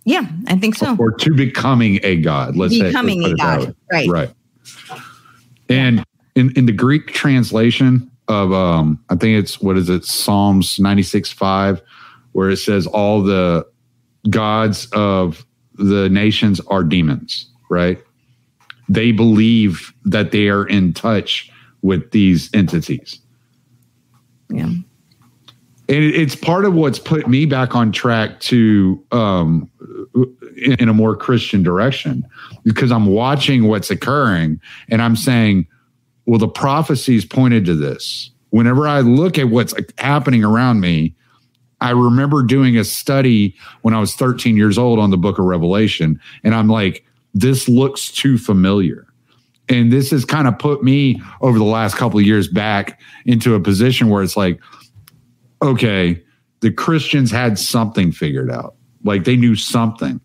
Yeah, 0.04 0.26
I 0.46 0.56
think 0.56 0.74
so. 0.74 0.96
Or, 0.98 1.10
to 1.10 1.34
becoming 1.34 2.00
a 2.02 2.16
God. 2.16 2.56
Let's 2.56 2.76
becoming 2.76 3.22
say, 3.22 3.28
becoming 3.28 3.32
a 3.32 3.34
God. 3.36 3.76
Right. 3.92 4.08
Right. 4.08 4.30
And 5.68 6.04
in, 6.34 6.50
in 6.56 6.66
the 6.66 6.72
Greek 6.72 7.08
translation 7.08 8.10
of 8.28 8.52
um, 8.52 9.02
I 9.10 9.16
think 9.16 9.38
it's 9.38 9.60
what 9.60 9.76
is 9.76 9.88
it, 9.88 10.04
Psalms 10.04 10.78
96 10.78 11.32
5, 11.32 11.82
where 12.32 12.50
it 12.50 12.58
says 12.58 12.86
all 12.86 13.22
the 13.22 13.66
gods 14.30 14.88
of 14.92 15.44
the 15.74 16.08
nations 16.08 16.60
are 16.68 16.84
demons, 16.84 17.50
right? 17.70 17.98
They 18.88 19.12
believe 19.12 19.92
that 20.04 20.32
they 20.32 20.48
are 20.48 20.66
in 20.66 20.92
touch 20.92 21.50
with 21.82 22.10
these 22.10 22.50
entities. 22.54 23.20
Yeah. 24.50 24.72
And 25.90 26.04
it's 26.04 26.34
part 26.34 26.64
of 26.64 26.74
what's 26.74 26.98
put 26.98 27.28
me 27.28 27.46
back 27.46 27.74
on 27.74 27.92
track 27.92 28.40
to 28.40 29.02
um, 29.10 29.70
in, 30.56 30.76
in 30.80 30.88
a 30.88 30.94
more 30.94 31.16
Christian 31.16 31.62
direction 31.62 32.26
because 32.62 32.92
I'm 32.92 33.06
watching 33.06 33.68
what's 33.68 33.90
occurring 33.90 34.60
and 34.90 35.00
I'm 35.00 35.16
saying, 35.16 35.66
well, 36.26 36.38
the 36.38 36.48
prophecies 36.48 37.24
pointed 37.24 37.64
to 37.66 37.74
this. 37.74 38.30
Whenever 38.50 38.86
I 38.86 39.00
look 39.00 39.38
at 39.38 39.48
what's 39.48 39.74
happening 39.98 40.44
around 40.44 40.80
me, 40.80 41.14
I 41.80 41.90
remember 41.90 42.42
doing 42.42 42.76
a 42.76 42.84
study 42.84 43.54
when 43.82 43.94
I 43.94 44.00
was 44.00 44.14
13 44.14 44.56
years 44.56 44.76
old 44.76 44.98
on 44.98 45.10
the 45.10 45.16
book 45.16 45.38
of 45.38 45.46
Revelation. 45.46 46.20
And 46.44 46.54
I'm 46.54 46.68
like, 46.68 47.04
this 47.34 47.68
looks 47.68 48.10
too 48.10 48.38
familiar. 48.38 49.06
And 49.68 49.92
this 49.92 50.10
has 50.10 50.24
kind 50.24 50.48
of 50.48 50.58
put 50.58 50.82
me 50.82 51.20
over 51.40 51.58
the 51.58 51.64
last 51.64 51.96
couple 51.96 52.18
of 52.18 52.24
years 52.24 52.48
back 52.48 53.00
into 53.26 53.54
a 53.54 53.60
position 53.60 54.08
where 54.08 54.22
it's 54.22 54.36
like, 54.36 54.60
okay, 55.62 56.22
the 56.60 56.72
Christians 56.72 57.30
had 57.30 57.58
something 57.58 58.10
figured 58.10 58.50
out. 58.50 58.74
Like 59.04 59.24
they 59.24 59.36
knew 59.36 59.54
something. 59.54 60.20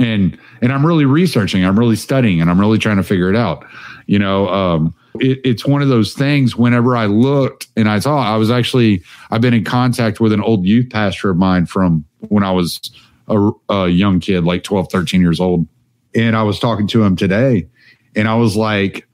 And 0.00 0.38
and 0.62 0.72
I'm 0.72 0.86
really 0.86 1.04
researching, 1.04 1.64
I'm 1.64 1.78
really 1.78 1.96
studying, 1.96 2.40
and 2.40 2.48
I'm 2.48 2.60
really 2.60 2.78
trying 2.78 2.98
to 2.98 3.02
figure 3.02 3.28
it 3.28 3.36
out. 3.36 3.64
You 4.06 4.18
know, 4.18 4.48
um, 4.48 4.94
it, 5.20 5.40
it's 5.44 5.66
one 5.66 5.82
of 5.82 5.88
those 5.88 6.14
things 6.14 6.56
whenever 6.56 6.96
I 6.96 7.06
looked 7.06 7.66
and 7.76 7.88
I 7.88 7.98
saw, 7.98 8.18
I 8.18 8.36
was 8.36 8.50
actually, 8.50 9.02
I've 9.30 9.40
been 9.40 9.54
in 9.54 9.64
contact 9.64 10.20
with 10.20 10.32
an 10.32 10.40
old 10.40 10.64
youth 10.64 10.90
pastor 10.90 11.30
of 11.30 11.36
mine 11.36 11.66
from 11.66 12.04
when 12.28 12.44
I 12.44 12.52
was 12.52 12.80
a, 13.26 13.50
a 13.68 13.88
young 13.88 14.20
kid, 14.20 14.44
like 14.44 14.62
12, 14.62 14.90
13 14.90 15.20
years 15.20 15.40
old 15.40 15.66
and 16.14 16.36
I 16.36 16.42
was 16.42 16.58
talking 16.58 16.86
to 16.88 17.02
him 17.02 17.16
today, 17.16 17.68
and 18.14 18.28
I 18.28 18.34
was 18.34 18.56
like, 18.56 19.06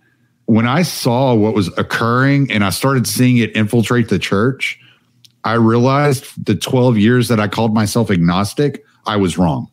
when 0.47 0.67
I 0.67 0.83
saw 0.83 1.35
what 1.35 1.55
was 1.55 1.69
occurring 1.79 2.51
and 2.51 2.65
I 2.65 2.71
started 2.71 3.07
seeing 3.07 3.39
it 3.39 3.57
infiltrate 3.57 4.09
the 4.09 4.19
church, 4.19 4.79
I 5.45 5.55
realized 5.55 6.45
the 6.45 6.55
12 6.55 6.99
years 6.99 7.29
that 7.29 7.41
I 7.41 7.49
called 7.49 7.75
myself 7.75 8.11
agnostic, 8.11 8.85
I 9.07 9.17
was 9.17 9.39
wrong. 9.39 9.71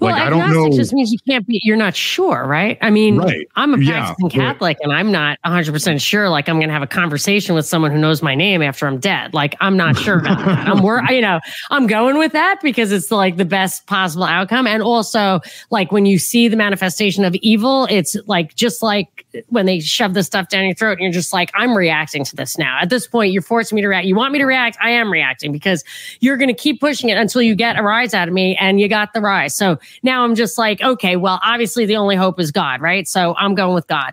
Well, 0.00 0.12
like, 0.12 0.22
I 0.22 0.30
don't 0.30 0.50
know. 0.50 0.76
just 0.76 0.92
means 0.92 1.12
you 1.12 1.18
can't 1.26 1.46
be, 1.46 1.60
you're 1.62 1.76
not 1.76 1.94
sure, 1.94 2.44
right? 2.46 2.78
I 2.80 2.90
mean, 2.90 3.18
right. 3.18 3.48
I'm 3.56 3.74
a 3.74 3.78
practicing 3.78 4.30
yeah, 4.30 4.52
Catholic 4.52 4.78
right. 4.78 4.84
and 4.84 4.92
I'm 4.92 5.12
not 5.12 5.38
100% 5.44 6.00
sure, 6.00 6.28
like, 6.28 6.48
I'm 6.48 6.56
going 6.56 6.68
to 6.68 6.72
have 6.72 6.82
a 6.82 6.86
conversation 6.86 7.54
with 7.54 7.66
someone 7.66 7.90
who 7.90 7.98
knows 7.98 8.22
my 8.22 8.34
name 8.34 8.62
after 8.62 8.86
I'm 8.86 8.98
dead. 8.98 9.34
Like, 9.34 9.56
I'm 9.60 9.76
not 9.76 9.96
sure 9.96 10.18
about 10.18 10.38
that. 10.44 10.68
I'm, 10.68 10.82
wor- 10.82 11.02
you 11.10 11.20
know, 11.20 11.40
I'm 11.70 11.86
going 11.86 12.18
with 12.18 12.32
that 12.32 12.60
because 12.62 12.92
it's 12.92 13.10
like 13.10 13.36
the 13.36 13.44
best 13.44 13.86
possible 13.86 14.24
outcome. 14.24 14.66
And 14.66 14.82
also, 14.82 15.40
like, 15.70 15.92
when 15.92 16.06
you 16.06 16.18
see 16.18 16.48
the 16.48 16.56
manifestation 16.56 17.24
of 17.24 17.34
evil, 17.36 17.86
it's 17.90 18.16
like 18.26 18.54
just 18.54 18.82
like 18.82 19.26
when 19.48 19.66
they 19.66 19.80
shove 19.80 20.14
the 20.14 20.22
stuff 20.22 20.48
down 20.48 20.64
your 20.64 20.74
throat 20.74 20.92
and 20.92 21.00
you're 21.00 21.12
just 21.12 21.32
like, 21.32 21.50
I'm 21.54 21.76
reacting 21.76 22.24
to 22.24 22.36
this 22.36 22.58
now. 22.58 22.78
At 22.80 22.90
this 22.90 23.06
point, 23.06 23.32
you're 23.32 23.42
forcing 23.42 23.76
me 23.76 23.82
to 23.82 23.88
react. 23.88 24.06
You 24.06 24.16
want 24.16 24.32
me 24.32 24.38
to 24.38 24.46
react? 24.46 24.76
I 24.80 24.90
am 24.90 25.10
reacting 25.10 25.52
because 25.52 25.84
you're 26.20 26.36
going 26.36 26.48
to 26.48 26.54
keep 26.54 26.80
pushing 26.80 27.08
it 27.08 27.16
until 27.16 27.42
you 27.42 27.54
get 27.54 27.78
a 27.78 27.82
rise 27.82 28.14
out 28.14 28.28
of 28.28 28.34
me 28.34 28.56
and 28.56 28.80
you 28.80 28.88
got 28.88 29.12
the 29.12 29.20
rise. 29.20 29.51
So 29.54 29.78
now 30.02 30.24
I'm 30.24 30.34
just 30.34 30.58
like, 30.58 30.80
okay, 30.82 31.16
well, 31.16 31.40
obviously 31.44 31.86
the 31.86 31.96
only 31.96 32.16
hope 32.16 32.40
is 32.40 32.50
God, 32.50 32.80
right? 32.80 33.06
So 33.06 33.34
I'm 33.38 33.54
going 33.54 33.74
with 33.74 33.86
God. 33.86 34.12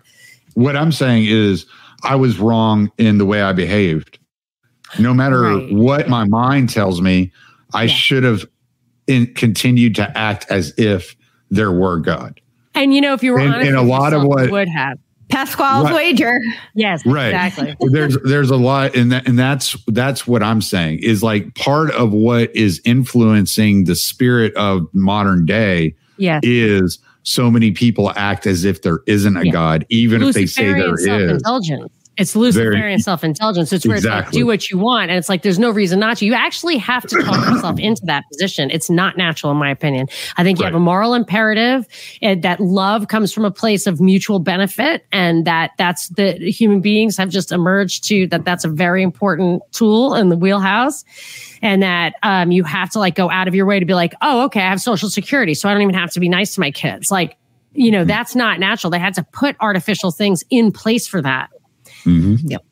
What 0.54 0.76
I'm 0.76 0.92
saying 0.92 1.26
is, 1.26 1.66
I 2.02 2.16
was 2.16 2.38
wrong 2.38 2.90
in 2.98 3.18
the 3.18 3.26
way 3.26 3.42
I 3.42 3.52
behaved. 3.52 4.18
No 4.98 5.12
matter 5.12 5.42
right. 5.42 5.72
what 5.72 6.08
my 6.08 6.24
mind 6.24 6.70
tells 6.70 7.00
me, 7.00 7.30
I 7.74 7.84
yeah. 7.84 7.92
should 7.92 8.24
have 8.24 8.44
in, 9.06 9.32
continued 9.34 9.94
to 9.96 10.18
act 10.18 10.46
as 10.50 10.72
if 10.78 11.14
there 11.50 11.72
were 11.72 11.98
God. 11.98 12.40
And 12.74 12.94
you 12.94 13.00
know, 13.00 13.12
if 13.12 13.22
you 13.22 13.32
were 13.32 13.40
and, 13.40 13.54
honest, 13.54 13.68
and 13.68 13.76
a 13.76 13.82
lot 13.82 14.14
of 14.14 14.24
what 14.24 14.50
would 14.50 14.68
have 14.68 14.98
Pascal's 15.30 15.84
right. 15.84 15.94
wager. 15.94 16.40
Yes, 16.74 17.04
right. 17.06 17.28
Exactly. 17.28 17.76
there's 17.90 18.16
there's 18.24 18.50
a 18.50 18.56
lot, 18.56 18.96
and 18.96 19.12
that 19.12 19.26
and 19.28 19.38
that's 19.38 19.76
that's 19.86 20.26
what 20.26 20.42
I'm 20.42 20.60
saying 20.60 21.00
is 21.02 21.22
like 21.22 21.54
part 21.54 21.90
of 21.92 22.12
what 22.12 22.54
is 22.54 22.80
influencing 22.84 23.84
the 23.84 23.96
spirit 23.96 24.54
of 24.54 24.88
modern 24.92 25.46
day. 25.46 25.94
Yes. 26.16 26.42
is 26.44 26.98
so 27.22 27.50
many 27.50 27.70
people 27.70 28.12
act 28.14 28.46
as 28.46 28.64
if 28.64 28.82
there 28.82 29.00
isn't 29.06 29.38
a 29.38 29.50
God, 29.50 29.86
even 29.88 30.22
if 30.22 30.34
they 30.34 30.44
say 30.44 30.72
there 30.72 30.94
is. 30.94 31.42
It's 32.16 32.36
Luciferian 32.36 32.98
self 32.98 33.24
intelligence. 33.24 33.72
It's 33.72 33.86
where 33.86 33.96
exactly. 33.96 34.18
it's 34.18 34.26
like, 34.26 34.32
do 34.32 34.46
what 34.46 34.70
you 34.70 34.78
want. 34.78 35.10
And 35.10 35.18
it's 35.18 35.28
like, 35.28 35.42
there's 35.42 35.58
no 35.58 35.70
reason 35.70 35.98
not 35.98 36.18
to. 36.18 36.26
You 36.26 36.34
actually 36.34 36.76
have 36.76 37.06
to 37.06 37.22
talk 37.22 37.48
yourself 37.48 37.78
into 37.78 38.04
that 38.06 38.24
position. 38.30 38.70
It's 38.70 38.90
not 38.90 39.16
natural, 39.16 39.52
in 39.52 39.58
my 39.58 39.70
opinion. 39.70 40.08
I 40.36 40.44
think 40.44 40.58
you 40.58 40.64
right. 40.64 40.72
have 40.72 40.76
a 40.76 40.84
moral 40.84 41.14
imperative 41.14 41.86
and 42.20 42.42
that 42.42 42.60
love 42.60 43.08
comes 43.08 43.32
from 43.32 43.44
a 43.44 43.50
place 43.50 43.86
of 43.86 44.00
mutual 44.00 44.38
benefit 44.38 45.06
and 45.12 45.46
that 45.46 45.70
that's 45.78 46.08
the 46.10 46.32
human 46.50 46.80
beings 46.80 47.16
have 47.16 47.30
just 47.30 47.52
emerged 47.52 48.04
to 48.04 48.26
that 48.26 48.44
that's 48.44 48.64
a 48.64 48.68
very 48.68 49.02
important 49.02 49.62
tool 49.72 50.14
in 50.14 50.28
the 50.28 50.36
wheelhouse 50.36 51.04
and 51.62 51.82
that 51.82 52.14
um, 52.22 52.50
you 52.50 52.64
have 52.64 52.90
to 52.90 52.98
like 52.98 53.14
go 53.14 53.30
out 53.30 53.48
of 53.48 53.54
your 53.54 53.66
way 53.66 53.80
to 53.80 53.86
be 53.86 53.94
like, 53.94 54.14
oh, 54.22 54.44
okay, 54.44 54.60
I 54.60 54.68
have 54.68 54.80
social 54.80 55.08
security. 55.08 55.54
So 55.54 55.68
I 55.68 55.72
don't 55.72 55.82
even 55.82 55.94
have 55.94 56.10
to 56.12 56.20
be 56.20 56.28
nice 56.28 56.54
to 56.54 56.60
my 56.60 56.70
kids. 56.70 57.10
Like, 57.10 57.36
you 57.72 57.90
know, 57.90 58.02
hmm. 58.02 58.08
that's 58.08 58.34
not 58.34 58.60
natural. 58.60 58.90
They 58.90 58.98
had 58.98 59.14
to 59.14 59.24
put 59.24 59.56
artificial 59.60 60.10
things 60.10 60.42
in 60.50 60.72
place 60.72 61.06
for 61.06 61.22
that. 61.22 61.50
Mm-hmm. 62.04 62.48
Yep. 62.48 62.64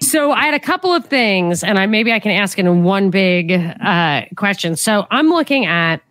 So 0.00 0.32
I 0.32 0.44
had 0.44 0.54
a 0.54 0.60
couple 0.60 0.92
of 0.92 1.06
things, 1.06 1.64
and 1.64 1.78
I 1.78 1.86
maybe 1.86 2.12
I 2.12 2.20
can 2.20 2.32
ask 2.32 2.58
in 2.58 2.84
one 2.84 3.10
big 3.10 3.52
uh, 3.52 4.22
question. 4.36 4.76
So 4.76 5.06
I'm 5.10 5.28
looking 5.28 5.66
at 5.66 6.02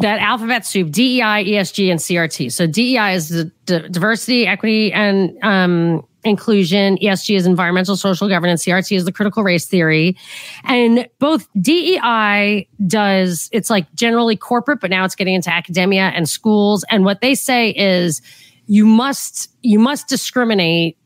that 0.00 0.20
alphabet 0.20 0.64
soup: 0.64 0.90
DEI, 0.90 1.44
ESG, 1.44 1.90
and 1.90 2.00
CRT. 2.00 2.52
So 2.52 2.66
DEI 2.66 3.14
is 3.14 3.28
the 3.28 3.52
d- 3.66 3.88
diversity, 3.88 4.46
equity, 4.46 4.92
and 4.92 5.36
um, 5.42 6.06
inclusion. 6.22 6.96
ESG 6.98 7.36
is 7.36 7.46
environmental, 7.46 7.96
social 7.96 8.28
governance. 8.28 8.64
CRT 8.64 8.96
is 8.96 9.04
the 9.04 9.12
critical 9.12 9.42
race 9.42 9.66
theory, 9.66 10.16
and 10.64 11.08
both 11.18 11.48
DEI 11.60 12.68
does. 12.86 13.48
It's 13.52 13.68
like 13.68 13.92
generally 13.94 14.36
corporate, 14.36 14.80
but 14.80 14.90
now 14.90 15.04
it's 15.04 15.16
getting 15.16 15.34
into 15.34 15.52
academia 15.52 16.12
and 16.14 16.28
schools. 16.28 16.84
And 16.88 17.04
what 17.04 17.20
they 17.20 17.34
say 17.34 17.70
is 17.70 18.22
you 18.66 18.86
must 18.86 19.50
you 19.62 19.80
must 19.80 20.08
discriminate 20.08 20.96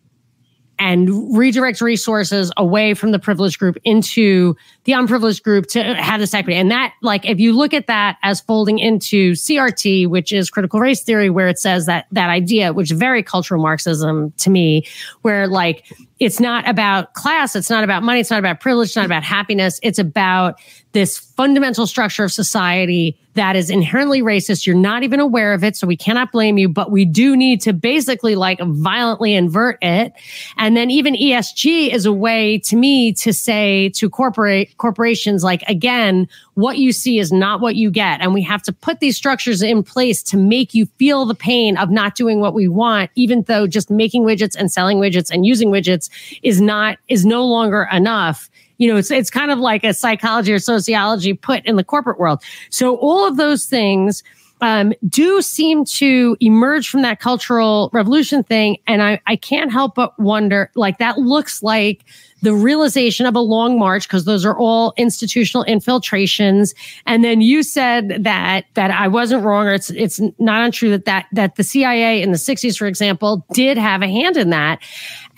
and 0.82 1.38
redirect 1.38 1.80
resources 1.80 2.50
away 2.56 2.92
from 2.92 3.12
the 3.12 3.18
privileged 3.20 3.56
group 3.60 3.78
into 3.84 4.56
the 4.84 4.92
unprivileged 4.92 5.42
group 5.44 5.66
to 5.68 5.94
have 5.94 6.18
this 6.18 6.34
equity. 6.34 6.56
And 6.56 6.70
that, 6.70 6.94
like, 7.02 7.24
if 7.24 7.38
you 7.38 7.52
look 7.56 7.72
at 7.72 7.86
that 7.86 8.18
as 8.22 8.40
folding 8.40 8.78
into 8.78 9.32
CRT, 9.32 10.08
which 10.08 10.32
is 10.32 10.50
critical 10.50 10.80
race 10.80 11.02
theory, 11.02 11.30
where 11.30 11.48
it 11.48 11.58
says 11.58 11.86
that 11.86 12.06
that 12.12 12.30
idea, 12.30 12.72
which 12.72 12.90
is 12.90 12.98
very 12.98 13.22
cultural 13.22 13.62
Marxism 13.62 14.32
to 14.38 14.50
me, 14.50 14.86
where 15.22 15.46
like 15.46 15.86
it's 16.18 16.38
not 16.38 16.68
about 16.68 17.14
class, 17.14 17.56
it's 17.56 17.70
not 17.70 17.82
about 17.82 18.02
money, 18.02 18.20
it's 18.20 18.30
not 18.30 18.38
about 18.38 18.60
privilege, 18.60 18.88
it's 18.88 18.96
not 18.96 19.06
about 19.06 19.24
happiness. 19.24 19.80
It's 19.82 19.98
about 19.98 20.60
this 20.92 21.18
fundamental 21.18 21.86
structure 21.86 22.22
of 22.22 22.32
society 22.32 23.18
that 23.34 23.56
is 23.56 23.70
inherently 23.70 24.22
racist. 24.22 24.66
You're 24.66 24.76
not 24.76 25.02
even 25.02 25.18
aware 25.18 25.54
of 25.54 25.64
it, 25.64 25.74
so 25.74 25.86
we 25.86 25.96
cannot 25.96 26.30
blame 26.32 26.58
you, 26.58 26.68
but 26.68 26.90
we 26.90 27.04
do 27.04 27.34
need 27.34 27.60
to 27.62 27.72
basically 27.72 28.36
like 28.36 28.60
violently 28.60 29.34
invert 29.34 29.78
it. 29.82 30.12
And 30.58 30.76
then 30.76 30.90
even 30.90 31.14
ESG 31.14 31.92
is 31.92 32.04
a 32.04 32.12
way 32.12 32.58
to 32.58 32.76
me 32.76 33.14
to 33.14 33.32
say 33.32 33.88
to 33.90 34.10
corporate 34.10 34.71
corporations 34.78 35.42
like 35.42 35.62
again, 35.68 36.28
what 36.54 36.78
you 36.78 36.92
see 36.92 37.18
is 37.18 37.32
not 37.32 37.60
what 37.60 37.76
you 37.76 37.90
get. 37.90 38.20
And 38.20 38.34
we 38.34 38.42
have 38.42 38.62
to 38.64 38.72
put 38.72 39.00
these 39.00 39.16
structures 39.16 39.62
in 39.62 39.82
place 39.82 40.22
to 40.24 40.36
make 40.36 40.74
you 40.74 40.86
feel 40.98 41.24
the 41.24 41.34
pain 41.34 41.76
of 41.76 41.90
not 41.90 42.14
doing 42.14 42.40
what 42.40 42.54
we 42.54 42.68
want, 42.68 43.10
even 43.14 43.42
though 43.42 43.66
just 43.66 43.90
making 43.90 44.24
widgets 44.24 44.56
and 44.56 44.70
selling 44.70 44.98
widgets 44.98 45.30
and 45.30 45.46
using 45.46 45.70
widgets 45.70 46.10
is 46.42 46.60
not, 46.60 46.98
is 47.08 47.24
no 47.24 47.44
longer 47.44 47.88
enough. 47.92 48.50
You 48.78 48.88
know, 48.88 48.96
it's, 48.96 49.10
it's 49.10 49.30
kind 49.30 49.50
of 49.50 49.58
like 49.58 49.84
a 49.84 49.94
psychology 49.94 50.52
or 50.52 50.58
sociology 50.58 51.34
put 51.34 51.64
in 51.64 51.76
the 51.76 51.84
corporate 51.84 52.18
world. 52.18 52.42
So 52.70 52.96
all 52.96 53.26
of 53.26 53.36
those 53.36 53.66
things, 53.66 54.24
um, 54.62 54.94
do 55.08 55.42
seem 55.42 55.84
to 55.84 56.36
emerge 56.40 56.88
from 56.88 57.02
that 57.02 57.18
cultural 57.18 57.90
revolution 57.92 58.44
thing. 58.44 58.78
And 58.86 59.02
I, 59.02 59.20
I 59.26 59.34
can't 59.34 59.72
help 59.72 59.96
but 59.96 60.18
wonder 60.20 60.70
like 60.76 60.98
that 60.98 61.18
looks 61.18 61.64
like 61.64 62.04
the 62.42 62.54
realization 62.54 63.26
of 63.26 63.36
a 63.36 63.40
long 63.40 63.78
march 63.78 64.06
because 64.06 64.24
those 64.24 64.44
are 64.44 64.56
all 64.58 64.94
institutional 64.96 65.64
infiltrations. 65.64 66.74
And 67.06 67.24
then 67.24 67.40
you 67.40 67.62
said 67.62 68.24
that 68.24 68.66
that 68.74 68.90
I 68.90 69.08
wasn't 69.08 69.44
wrong, 69.44 69.66
or 69.66 69.74
it's 69.74 69.90
it's 69.90 70.20
not 70.38 70.64
untrue 70.64 70.90
that 70.90 71.04
that 71.06 71.26
that 71.32 71.56
the 71.56 71.64
CIA 71.64 72.22
in 72.22 72.32
the 72.32 72.38
60s, 72.38 72.76
for 72.76 72.86
example, 72.86 73.44
did 73.52 73.76
have 73.78 74.02
a 74.02 74.08
hand 74.08 74.36
in 74.36 74.50
that. 74.50 74.80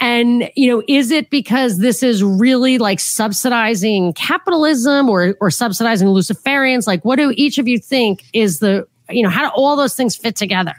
And 0.01 0.51
you 0.57 0.69
know, 0.71 0.83
is 0.89 1.11
it 1.11 1.31
because 1.31 1.79
this 1.79 2.03
is 2.03 2.23
really 2.23 2.79
like 2.79 3.01
subsidizing 3.01 4.15
capitalism 4.15 5.09
or 5.09 5.35
or 5.41 5.51
subsidizing 5.51 6.09
Luciferians? 6.09 6.87
Like, 6.87 7.05
what 7.05 7.17
do 7.17 7.33
each 7.37 7.59
of 7.59 7.69
you 7.69 7.79
think 7.79 8.25
is 8.33 8.59
the 8.59 8.87
you 9.11 9.23
know 9.23 9.31
how 9.31 9.43
do 9.43 9.55
all 9.55 9.77
those 9.77 9.95
things 9.95 10.17
fit 10.17 10.37
together? 10.37 10.75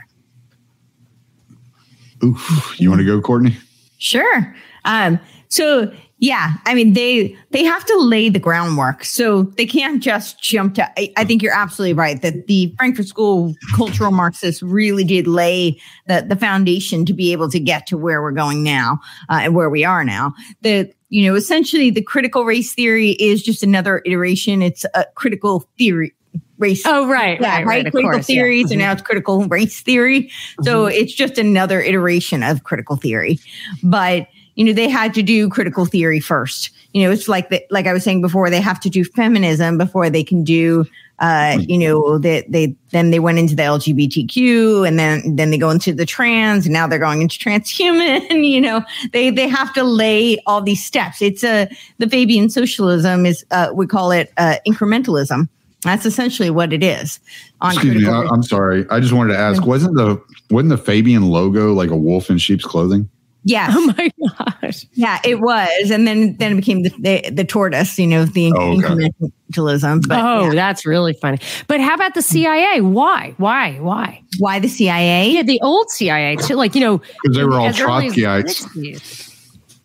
Ooh, 2.23 2.38
you 2.78 2.89
want 2.89 2.99
to 2.99 3.05
go, 3.05 3.21
Courtenay? 3.21 3.55
Sure. 3.97 4.55
Um, 4.86 5.19
so 5.49 5.91
yeah, 6.19 6.53
I 6.65 6.73
mean 6.73 6.93
they 6.93 7.36
they 7.51 7.63
have 7.65 7.84
to 7.86 7.97
lay 7.97 8.30
the 8.30 8.39
groundwork, 8.39 9.03
so 9.03 9.43
they 9.43 9.65
can't 9.65 10.01
just 10.01 10.41
jump 10.41 10.76
to. 10.76 10.89
I, 10.97 11.11
I, 11.17 11.26
think 11.26 11.43
you're 11.43 11.53
absolutely 11.53 11.93
right 11.93 12.21
that 12.21 12.47
the 12.47 12.73
Frankfurt 12.78 13.07
School 13.07 13.53
cultural 13.76 14.11
Marxists 14.11 14.63
really 14.63 15.03
did 15.03 15.28
lay 15.28 15.80
the 16.07 16.26
the 16.28 16.38
foundation 16.38 17.05
to 17.05 17.13
be 17.13 17.34
able 17.34 17.49
to 17.49 17.59
get 17.59 17.86
to 17.88 17.97
where 17.97 18.21
we're 18.21 18.32
going 18.32 18.63
now 18.63 18.99
uh, 19.30 19.41
and 19.43 19.55
where 19.55 19.69
we 19.69 19.84
are 19.84 20.05
now. 20.05 20.34
The 20.61 20.89
you 21.09 21.28
know 21.28 21.36
essentially 21.36 21.89
the 21.89 22.01
critical 22.01 22.45
race 22.45 22.73
theory 22.73 23.11
is 23.11 23.43
just 23.43 23.61
another 23.61 24.01
iteration. 24.05 24.61
It's 24.61 24.86
a 24.93 25.05
critical 25.15 25.69
theory 25.78 26.13
race. 26.58 26.84
Oh, 26.86 27.08
right, 27.08 27.39
yeah, 27.39 27.58
right, 27.58 27.66
right. 27.66 27.84
right 27.84 27.91
critical 27.91 28.12
course, 28.12 28.26
theories, 28.26 28.70
yeah. 28.70 28.74
and 28.74 28.80
now 28.82 28.91
it's 28.91 29.01
critical 29.01 29.45
race 29.45 29.82
theory. 29.82 30.32
So 30.64 30.86
mm-hmm. 30.86 30.95
it's 30.95 31.14
just 31.14 31.38
another 31.38 31.82
iteration 31.82 32.43
of 32.43 32.64
critical 32.64 32.95
theory, 32.95 33.39
but 33.84 34.28
you 34.56 34.64
know, 34.64 34.74
they 34.74 34.89
had 34.89 35.14
to 35.14 35.22
do 35.22 35.49
critical 35.49 35.86
theory 35.86 36.20
first. 36.20 36.72
You 36.93 37.03
know, 37.03 37.12
it's 37.12 37.28
like 37.28 37.49
the, 37.49 37.62
like 37.70 37.88
I 37.88 37.93
was 37.93 38.03
saying 38.03 38.22
before, 38.22 38.49
they 38.49 38.62
have 38.62 38.80
to 38.82 38.89
do 38.89 39.03
feminism 39.03 39.78
before 39.78 40.10
they 40.10 40.24
can 40.24 40.45
do, 40.45 40.86
uh, 41.20 41.58
you 41.60 41.78
know, 41.78 42.18
they, 42.18 42.45
they, 42.47 42.74
then 42.91 43.12
they 43.12 43.20
went 43.20 43.38
into 43.38 43.53
the 43.53 43.64
LGBTQ 43.64 44.88
and 44.88 44.97
then, 44.97 45.36
then 45.36 45.51
they 45.51 45.58
go 45.58 45.70
into 45.70 45.93
the 45.93 46.06
trans 46.06 46.66
and 46.66 46.72
now 46.72 46.88
they're 46.88 46.99
going 46.99 47.22
into 47.22 47.38
transhuman, 47.38 48.30
you 48.49 48.62
know, 48.62 48.82
they, 49.12 49.30
they 49.30 49.49
have 49.49 49.74
to 49.74 49.84
lay 49.84 50.41
all 50.45 50.62
these 50.62 50.84
steps. 50.84 51.22
It's 51.22 51.43
a, 51.43 51.70
the 51.97 52.10
Fabian 52.10 52.49
socialism 52.49 53.26
is, 53.26 53.45
uh, 53.51 53.72
we 53.74 53.88
call 53.88 54.12
it, 54.12 54.32
uh, 54.38 54.56
incrementalism. 54.66 55.49
That's 55.86 56.06
essentially 56.06 56.50
what 56.50 56.74
it 56.74 56.84
is. 56.84 57.20
Excuse 57.64 58.04
me, 58.04 58.10
I, 58.10 58.24
I'm 58.24 58.44
sorry. 58.44 58.86
I 58.90 59.00
just 59.00 59.14
wanted 59.14 59.34
to 59.34 59.40
ask, 59.40 59.66
wasn't 59.66 59.96
the, 59.96 60.22
wasn't 60.50 60.70
the 60.70 60.78
Fabian 60.78 61.30
logo 61.30 61.74
like 61.74 61.92
a 61.92 61.96
wolf 61.96 62.30
in 62.30 62.40
sheep's 62.40 62.66
clothing? 62.66 63.10
Yes. 63.48 63.72
Oh 63.76 63.94
my 63.96 64.12
gosh. 64.40 64.88
Yeah, 64.94 65.20
it 65.24 65.40
was, 65.40 65.92
and 65.92 66.08
then 66.08 66.36
then 66.38 66.54
it 66.54 66.56
became 66.56 66.82
the 66.82 66.90
the, 66.98 67.30
the 67.30 67.46
tortoise. 67.46 68.00
You 68.00 68.08
know, 68.08 68.26
the 68.26 68.52
oh, 68.56 68.80
okay. 68.80 69.10
incrementalism. 69.52 70.08
But, 70.08 70.20
oh, 70.20 70.46
yeah. 70.46 70.56
that's 70.56 70.84
really 70.84 71.14
funny. 71.14 71.38
But 71.68 71.80
how 71.80 71.94
about 71.94 72.16
the 72.16 72.24
CIA? 72.24 72.82
Why? 72.82 73.36
Why? 73.38 73.74
Why? 73.74 74.24
Why 74.40 74.58
the 74.58 74.68
CIA? 74.68 75.30
Yeah, 75.30 75.44
the 75.44 75.62
old 75.62 75.92
CIA 75.92 76.38
too. 76.38 76.56
Like 76.56 76.74
you 76.74 76.82
know, 76.82 76.98
because 76.98 77.38
they 77.38 77.44
were 77.44 77.54
all 77.54 77.70
Trotskyites. 77.70 79.24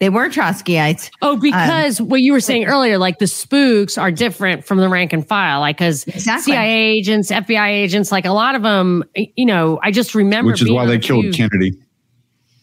They 0.00 0.08
were 0.08 0.30
Trotskyites. 0.30 1.10
Oh, 1.20 1.36
because 1.36 2.00
um, 2.00 2.08
what 2.08 2.22
you 2.22 2.32
were 2.32 2.40
saying 2.40 2.64
earlier, 2.64 2.96
like 2.96 3.18
the 3.18 3.26
spooks 3.26 3.98
are 3.98 4.10
different 4.10 4.64
from 4.64 4.78
the 4.78 4.88
rank 4.88 5.12
and 5.12 5.26
file, 5.26 5.60
like 5.60 5.76
because 5.76 6.04
exactly. 6.04 6.54
CIA 6.54 6.70
agents, 6.70 7.30
FBI 7.30 7.68
agents, 7.68 8.10
like 8.10 8.24
a 8.24 8.32
lot 8.32 8.54
of 8.54 8.62
them, 8.62 9.04
you 9.14 9.44
know, 9.44 9.78
I 9.82 9.90
just 9.90 10.14
remember. 10.14 10.52
Which 10.52 10.62
is 10.62 10.70
why 10.70 10.86
they 10.86 10.98
killed 10.98 11.34
Kennedy 11.34 11.78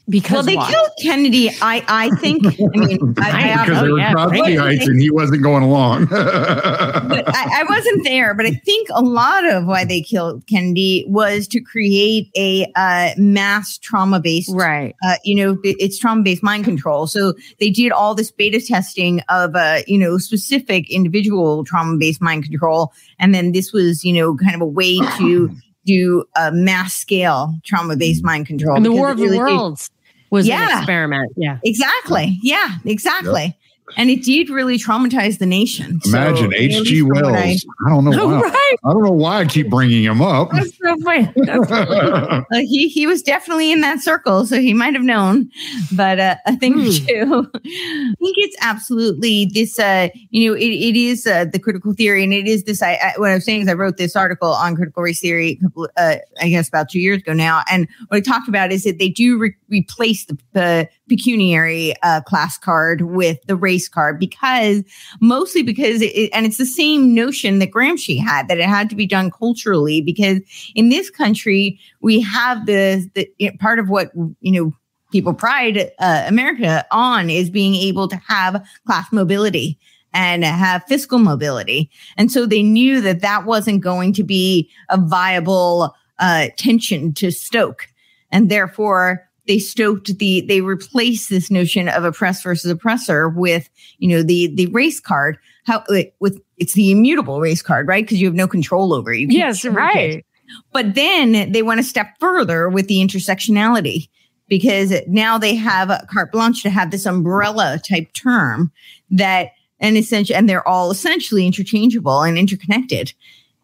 because 0.10 0.34
well, 0.34 0.44
they 0.44 0.56
why? 0.56 0.72
killed 0.72 0.90
Kennedy. 1.02 1.50
I 1.62 1.84
I 1.88 2.10
think. 2.22 2.46
I 2.46 2.78
mean, 2.78 3.16
I, 3.18 3.54
I, 3.54 3.66
because 3.66 3.82
they 3.82 3.92
were 3.92 4.00
yeah, 4.00 4.14
Trotskyites 4.14 4.86
and 4.86 5.02
he 5.02 5.12
wasn't 5.12 5.44
going 5.44 5.64
along. 5.64 6.06
but 6.06 7.36
I, 7.36 7.62
I, 7.62 7.64
wasn't 7.68 8.04
there, 8.06 8.34
but 8.34 8.46
I 8.46 8.52
think 8.52 8.88
a 8.94 9.02
lot 9.02 9.46
of 9.46 9.66
why 9.66 9.84
they 9.84 10.02
killed 10.02 10.48
Kennedy 10.48 11.04
was 11.08 11.48
to 11.50 11.60
create 11.60 12.30
a 12.38 12.72
uh, 12.76 13.12
mass 13.18 13.78
trauma 13.78 14.20
based, 14.20 14.52
right? 14.54 14.96
Uh, 15.04 15.16
you 15.24 15.36
know, 15.36 15.58
it's 15.64 15.98
trauma 15.98 16.24
based 16.24 16.44
mind 16.44 16.64
control. 16.64 17.08
So 17.08 17.34
they 17.60 17.70
did 17.70 17.92
all 17.92 18.16
this 18.16 18.32
beta 18.32 18.62
testing 18.66 19.22
of 19.28 19.56
uh, 19.56 19.80
you 19.88 19.98
know 19.98 20.18
specific 20.18 20.90
individual 20.90 21.66
trauma 21.66 21.98
based 21.98 22.22
mind 22.22 22.46
control, 22.46 22.94
and 23.20 23.36
then 23.36 23.52
this 23.52 23.74
was 23.74 24.06
you 24.06 24.14
know 24.14 24.38
kind 24.38 24.56
of 24.56 24.62
a 24.62 24.66
way 24.66 25.00
to 25.18 25.54
do 25.86 26.26
a 26.36 26.52
mass 26.52 26.94
scale 26.94 27.54
trauma 27.66 27.98
based 27.98 28.24
mind 28.24 28.48
control. 28.48 28.78
And 28.78 28.86
the 28.86 28.92
War 28.92 29.12
of 29.12 29.20
really 29.20 29.38
the 29.38 29.44
Worlds 29.44 29.90
was 30.30 30.48
yeah. 30.48 30.72
an 30.72 30.78
experiment. 30.78 31.34
Yeah. 31.36 31.60
Exactly. 31.64 32.40
Yeah, 32.42 32.76
exactly. 32.86 33.57
And 33.96 34.10
it 34.10 34.24
did 34.24 34.50
really 34.50 34.78
traumatize 34.78 35.40
the 35.40 35.46
nation. 35.46 36.02
Imagine 36.06 36.52
so, 36.52 36.58
H.G. 36.58 37.04
Wells. 37.04 37.26
I, 37.26 37.58
I, 37.86 37.90
don't 37.90 38.04
know. 38.04 38.28
Why, 38.28 38.42
right. 38.42 38.76
I 38.84 38.92
don't 38.92 39.04
know 39.04 39.12
why 39.12 39.40
I 39.40 39.46
keep 39.46 39.70
bringing 39.70 40.04
him 40.04 40.22
up. 40.22 40.52
That's 40.52 40.78
so 40.78 40.96
funny. 41.04 41.32
That's 41.36 42.46
he 42.52 42.90
he 42.90 43.08
was 43.08 43.22
definitely 43.22 43.72
in 43.72 43.82
that 43.82 44.02
circle, 44.02 44.46
so 44.46 44.60
he 44.60 44.74
might 44.74 44.94
have 44.94 45.04
known. 45.04 45.50
But 45.94 46.20
uh, 46.20 46.36
a 46.46 46.58
thing 46.58 46.74
hmm. 46.74 46.80
or 46.88 46.92
two. 46.92 47.52
I 47.56 48.14
think 48.20 48.36
it's 48.38 48.58
absolutely 48.62 49.46
this. 49.46 49.80
Uh, 49.80 50.10
you 50.32 50.50
know, 50.50 50.58
it, 50.58 50.66
it 50.66 50.96
is 50.98 51.26
uh, 51.26 51.46
the 51.46 51.60
critical 51.60 51.94
theory, 51.94 52.24
and 52.24 52.34
it 52.34 52.48
is 52.48 52.66
this. 52.66 52.82
I, 52.82 52.94
I, 52.94 53.14
what 53.18 53.32
I'm 53.32 53.40
saying 53.40 53.62
is, 53.62 53.68
I 53.70 53.74
wrote 53.74 53.98
this 53.98 54.16
article 54.16 54.50
on 54.50 54.76
critical 54.76 55.04
race 55.04 55.22
theory. 55.22 55.62
Uh, 55.96 56.16
I 56.42 56.50
guess 56.50 56.68
about 56.68 56.90
two 56.90 57.00
years 57.00 57.22
ago 57.22 57.34
now, 57.34 57.64
and 57.72 57.88
what 58.10 58.18
I 58.18 58.22
talked 58.22 58.50
about 58.50 58.72
is 58.72 58.84
that 58.84 59.00
they 59.00 59.10
do 59.10 59.38
re- 59.38 59.56
replace 59.70 60.26
the, 60.26 60.38
the 60.54 60.90
pecuniary 61.08 61.94
uh, 62.04 62.22
class 62.22 62.58
card 62.58 63.02
with 63.02 63.42
the 63.48 63.56
race 63.56 63.88
card 63.88 64.20
because 64.20 64.84
mostly 65.20 65.64
because 65.64 66.02
it, 66.02 66.30
and 66.34 66.46
it's 66.46 66.58
the 66.58 66.66
same 66.66 67.14
notion 67.14 67.60
that 67.60 67.72
Gramsci 67.72 68.22
had 68.22 68.48
that 68.48 68.58
it 68.58 68.68
had 68.68 68.90
to 68.90 68.96
be 68.96 69.08
done 69.08 69.32
culturally 69.32 70.02
because 70.02 70.40
in 70.76 70.90
this 70.90 71.10
country 71.10 71.80
we 72.02 72.22
have 72.22 72.66
the, 72.66 73.10
the 73.16 73.52
part 73.60 73.80
of 73.80 73.90
what 73.90 74.12
you 74.42 74.52
know 74.52 74.74
people 75.12 75.34
pride 75.34 75.90
uh, 76.00 76.26
America 76.28 76.86
on 76.92 77.30
is 77.30 77.50
being 77.50 77.76
able 77.76 78.08
to 78.08 78.18
have 78.28 78.66
class 78.86 79.12
mobility 79.12 79.80
and 80.14 80.44
have 80.44 80.84
fiscal 80.86 81.20
mobility. 81.20 81.90
And 82.18 82.32
so 82.32 82.46
they 82.46 82.64
knew 82.64 83.02
that 83.02 83.22
that 83.22 83.46
wasn't 83.46 83.82
going 83.82 84.14
to 84.14 84.24
be 84.24 84.70
a 84.90 84.98
viable 85.00 85.96
uh, 86.20 86.48
tension 86.58 87.14
to 87.14 87.32
stoke. 87.32 87.88
And 88.32 88.50
therefore 88.50 89.27
they 89.48 89.60
stoked 89.60 90.18
the 90.18 90.42
they 90.42 90.62
replaced 90.62 91.30
this 91.30 91.50
notion 91.50 91.88
of 91.88 92.04
oppressed 92.04 92.44
versus 92.44 92.70
oppressor 92.70 93.30
with 93.30 93.70
you 93.98 94.08
know 94.08 94.22
the 94.22 94.54
the 94.56 94.68
race 94.68 95.00
card. 95.00 95.38
How 95.66 95.84
with 96.20 96.42
it's 96.58 96.74
the 96.74 96.92
immutable 96.92 97.40
race 97.40 97.62
card 97.62 97.88
right? 97.88 98.04
Because 98.04 98.20
you 98.20 98.28
have 98.28 98.36
no 98.36 98.48
control 98.48 98.94
over 98.94 99.14
it. 99.14 99.32
Yes 99.32 99.66
right. 99.66 100.26
But 100.72 100.96
then 100.96 101.52
they 101.52 101.62
went 101.62 101.80
a 101.80 101.84
step 101.84 102.08
further 102.20 102.70
with 102.70 102.88
the 102.88 102.98
intersectionality 102.98 104.08
because 104.48 104.94
now 105.08 105.38
they 105.38 105.56
have 105.56 105.90
a 105.90 106.06
carte 106.10 106.32
blanche 106.32 106.64
to 106.64 106.70
have 106.70 106.92
this 106.92 107.06
umbrella 107.06 107.82
type 107.88 108.12
term 108.14 108.72
that 109.10 109.52
and 109.80 109.98
essentially 109.98 110.36
and 110.36 110.50
they're 110.50 110.68
all 110.68 110.90
essentially 110.92 111.46
interchangeable 111.46 112.22
and 112.22 112.38
interconnected. 112.38 113.14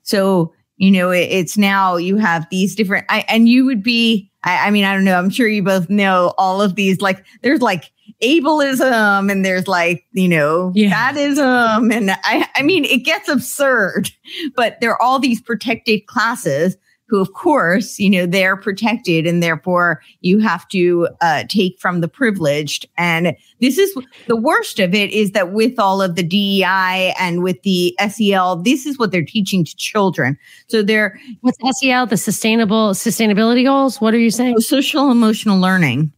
So 0.03 0.53
you 0.77 0.91
know 0.91 1.11
it, 1.11 1.29
it's 1.29 1.57
now 1.57 1.97
you 1.97 2.17
have 2.17 2.47
these 2.49 2.75
different 2.75 3.05
I, 3.09 3.25
and 3.27 3.47
you 3.47 3.65
would 3.65 3.83
be 3.83 4.29
I, 4.43 4.67
I 4.67 4.71
mean, 4.71 4.85
I 4.85 4.93
don't 4.93 5.05
know. 5.05 5.17
I'm 5.17 5.29
sure 5.29 5.47
you 5.47 5.63
both 5.63 5.89
know 5.89 6.33
all 6.37 6.61
of 6.61 6.75
these. 6.75 7.01
Like, 7.01 7.23
there's 7.41 7.61
like 7.61 7.91
ableism 8.21 9.31
and 9.31 9.45
there's 9.45 9.67
like, 9.67 10.05
you 10.13 10.27
know, 10.27 10.71
yeah. 10.75 10.89
fatism. 10.89 11.91
And 11.91 12.11
I, 12.11 12.47
I 12.55 12.61
mean, 12.61 12.85
it 12.85 12.99
gets 12.99 13.29
absurd, 13.29 14.09
but 14.55 14.79
there 14.81 14.91
are 14.91 15.01
all 15.01 15.19
these 15.19 15.41
protected 15.41 16.07
classes 16.07 16.77
who, 17.13 17.21
of 17.21 17.33
course, 17.33 17.99
you 17.99 18.09
know, 18.09 18.25
they're 18.25 18.57
protected 18.57 19.27
and 19.27 19.43
therefore 19.43 20.01
you 20.21 20.39
have 20.39 20.67
to 20.69 21.07
uh, 21.21 21.43
take 21.47 21.79
from 21.79 22.01
the 22.01 22.07
privileged. 22.07 22.87
And 22.97 23.37
this 23.61 23.77
is 23.77 23.95
the 24.25 24.35
worst 24.35 24.79
of 24.79 24.95
it 24.95 25.11
is 25.11 25.29
that 25.33 25.53
with 25.53 25.77
all 25.77 26.01
of 26.01 26.15
the 26.15 26.23
DEI 26.23 27.13
and 27.19 27.43
with 27.43 27.61
the 27.61 27.95
SEL, 28.09 28.55
this 28.63 28.87
is 28.87 28.97
what 28.97 29.11
they're 29.11 29.23
teaching 29.23 29.63
to 29.63 29.75
children. 29.75 30.39
So 30.65 30.81
they're 30.81 31.19
what's 31.41 31.59
SEL, 31.79 32.07
the 32.07 32.17
sustainable 32.17 32.93
sustainability 32.93 33.63
goals? 33.63 34.01
What 34.01 34.15
are 34.15 34.19
you 34.19 34.31
saying? 34.31 34.59
Social 34.61 35.11
emotional 35.11 35.59
learning. 35.59 36.11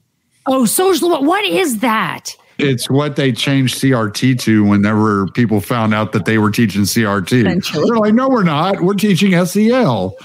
Oh, 0.46 0.64
social. 0.64 1.10
What 1.26 1.44
is 1.44 1.80
that? 1.80 2.38
It's 2.58 2.90
what 2.90 3.18
they 3.18 3.34
changed 3.34 3.82
CRT 3.82 4.40
to 4.40 4.64
whenever 4.64 5.28
people 5.28 5.60
found 5.60 5.94
out 5.94 6.14
that 6.14 6.24
they 6.24 6.38
were 6.38 6.52
teaching 6.52 6.84
CRT. 6.84 7.74
They're 7.74 7.98
like, 7.98 8.14
no, 8.14 8.30
we're 8.30 8.44
not. 8.44 8.80
We're 8.80 8.94
teaching 8.94 9.46
SEL. 9.46 10.16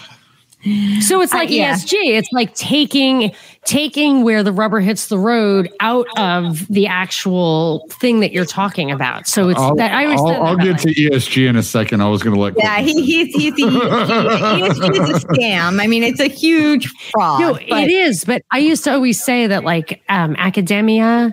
So 1.01 1.23
it's 1.23 1.33
like 1.33 1.49
uh, 1.49 1.53
yeah. 1.53 1.75
ESG. 1.75 1.95
It's 1.95 2.29
like 2.33 2.55
taking 2.55 3.33
taking 3.65 4.23
where 4.23 4.43
the 4.43 4.53
rubber 4.53 4.81
hits 4.81 5.09
the 5.09 5.19
road 5.19 5.71
out 5.81 6.07
of 6.19 6.67
the 6.69 6.87
actual 6.87 7.87
thing 7.89 8.21
that 8.21 8.33
you're 8.33 8.45
talking 8.45 8.91
about. 8.91 9.27
So 9.27 9.49
it's 9.49 9.59
I'll, 9.59 9.75
that 9.77 9.93
I 9.93 10.13
I'll, 10.13 10.29
I'll 10.29 10.57
get 10.57 10.79
to 10.81 10.89
ESG 10.89 11.49
in 11.49 11.57
a 11.57 11.63
second. 11.63 12.03
I 12.03 12.09
was 12.09 12.23
going 12.23 12.35
to 12.35 12.41
let 12.41 12.55
yeah, 12.59 12.81
he, 12.81 12.93
he's 13.03 13.35
he's 13.35 13.55
he, 13.55 13.65
ESG 13.65 15.01
is 15.01 15.25
a 15.25 15.27
scam. 15.27 15.81
I 15.81 15.87
mean, 15.87 16.03
it's 16.03 16.21
a 16.21 16.29
huge 16.29 16.89
fraud. 17.11 17.41
No, 17.41 17.55
but. 17.55 17.85
it 17.85 17.91
is. 17.91 18.27
But 18.27 18.43
I 18.51 18.59
used 18.59 18.85
to 18.85 18.93
always 18.93 19.23
say 19.23 19.47
that 19.47 19.65
like 19.65 20.03
um, 20.11 20.37
academia, 20.39 21.33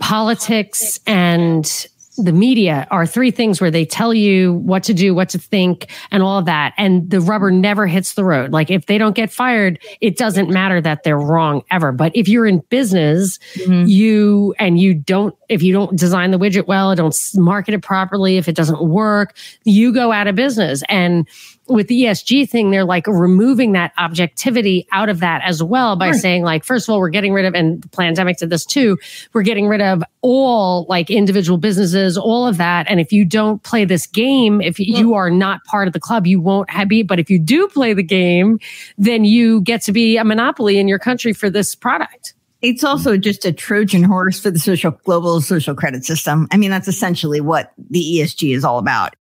politics, 0.00 1.00
and 1.06 1.86
the 2.24 2.32
media 2.32 2.86
are 2.90 3.06
three 3.06 3.30
things 3.30 3.60
where 3.60 3.70
they 3.70 3.84
tell 3.84 4.12
you 4.12 4.54
what 4.54 4.82
to 4.84 4.94
do, 4.94 5.14
what 5.14 5.28
to 5.30 5.38
think, 5.38 5.90
and 6.10 6.22
all 6.22 6.38
of 6.38 6.44
that. 6.46 6.74
And 6.76 7.08
the 7.10 7.20
rubber 7.20 7.50
never 7.50 7.86
hits 7.86 8.14
the 8.14 8.24
road. 8.24 8.52
Like 8.52 8.70
if 8.70 8.86
they 8.86 8.98
don't 8.98 9.14
get 9.14 9.32
fired, 9.32 9.78
it 10.00 10.16
doesn't 10.16 10.50
matter 10.50 10.80
that 10.80 11.02
they're 11.02 11.18
wrong 11.18 11.62
ever. 11.70 11.92
But 11.92 12.14
if 12.14 12.28
you're 12.28 12.46
in 12.46 12.60
business, 12.70 13.38
mm-hmm. 13.54 13.86
you 13.86 14.54
and 14.58 14.78
you 14.78 14.94
don't, 14.94 15.34
if 15.48 15.62
you 15.62 15.72
don't 15.72 15.98
design 15.98 16.30
the 16.30 16.38
widget 16.38 16.66
well, 16.66 16.94
don't 16.94 17.16
market 17.34 17.74
it 17.74 17.82
properly, 17.82 18.36
if 18.36 18.48
it 18.48 18.54
doesn't 18.54 18.82
work, 18.82 19.36
you 19.64 19.92
go 19.92 20.12
out 20.12 20.26
of 20.26 20.34
business. 20.34 20.82
And 20.88 21.28
with 21.70 21.88
the 21.88 22.02
ESG 22.02 22.50
thing, 22.50 22.70
they're 22.70 22.84
like 22.84 23.06
removing 23.06 23.72
that 23.72 23.92
objectivity 23.98 24.86
out 24.92 25.08
of 25.08 25.20
that 25.20 25.40
as 25.44 25.62
well 25.62 25.96
by 25.96 26.08
right. 26.08 26.16
saying, 26.16 26.42
like, 26.42 26.64
first 26.64 26.88
of 26.88 26.92
all, 26.92 27.00
we're 27.00 27.08
getting 27.08 27.32
rid 27.32 27.46
of, 27.46 27.54
and 27.54 27.82
the 27.82 27.88
pandemic 27.88 28.36
did 28.36 28.50
this 28.50 28.66
too, 28.66 28.98
we're 29.32 29.42
getting 29.42 29.68
rid 29.68 29.80
of 29.80 30.02
all 30.20 30.84
like 30.88 31.10
individual 31.10 31.56
businesses, 31.56 32.18
all 32.18 32.46
of 32.46 32.58
that. 32.58 32.86
And 32.90 33.00
if 33.00 33.10
you 33.10 33.24
don't 33.24 33.62
play 33.62 33.86
this 33.86 34.06
game, 34.06 34.60
if 34.60 34.78
you 34.78 35.14
are 35.14 35.30
not 35.30 35.64
part 35.64 35.86
of 35.86 35.94
the 35.94 36.00
club, 36.00 36.26
you 36.26 36.40
won't 36.40 36.68
have 36.68 36.90
be. 36.90 37.02
But 37.02 37.18
if 37.18 37.30
you 37.30 37.38
do 37.38 37.68
play 37.68 37.94
the 37.94 38.02
game, 38.02 38.58
then 38.98 39.24
you 39.24 39.62
get 39.62 39.80
to 39.82 39.92
be 39.92 40.18
a 40.18 40.24
monopoly 40.24 40.78
in 40.78 40.88
your 40.88 40.98
country 40.98 41.32
for 41.32 41.48
this 41.48 41.74
product. 41.74 42.34
It's 42.60 42.84
also 42.84 43.16
just 43.16 43.46
a 43.46 43.52
Trojan 43.52 44.02
horse 44.02 44.38
for 44.38 44.50
the 44.50 44.58
social 44.58 44.90
global 44.90 45.40
social 45.40 45.74
credit 45.74 46.04
system. 46.04 46.46
I 46.50 46.58
mean, 46.58 46.70
that's 46.70 46.88
essentially 46.88 47.40
what 47.40 47.72
the 47.88 48.18
ESG 48.18 48.54
is 48.54 48.64
all 48.64 48.78
about 48.78 49.16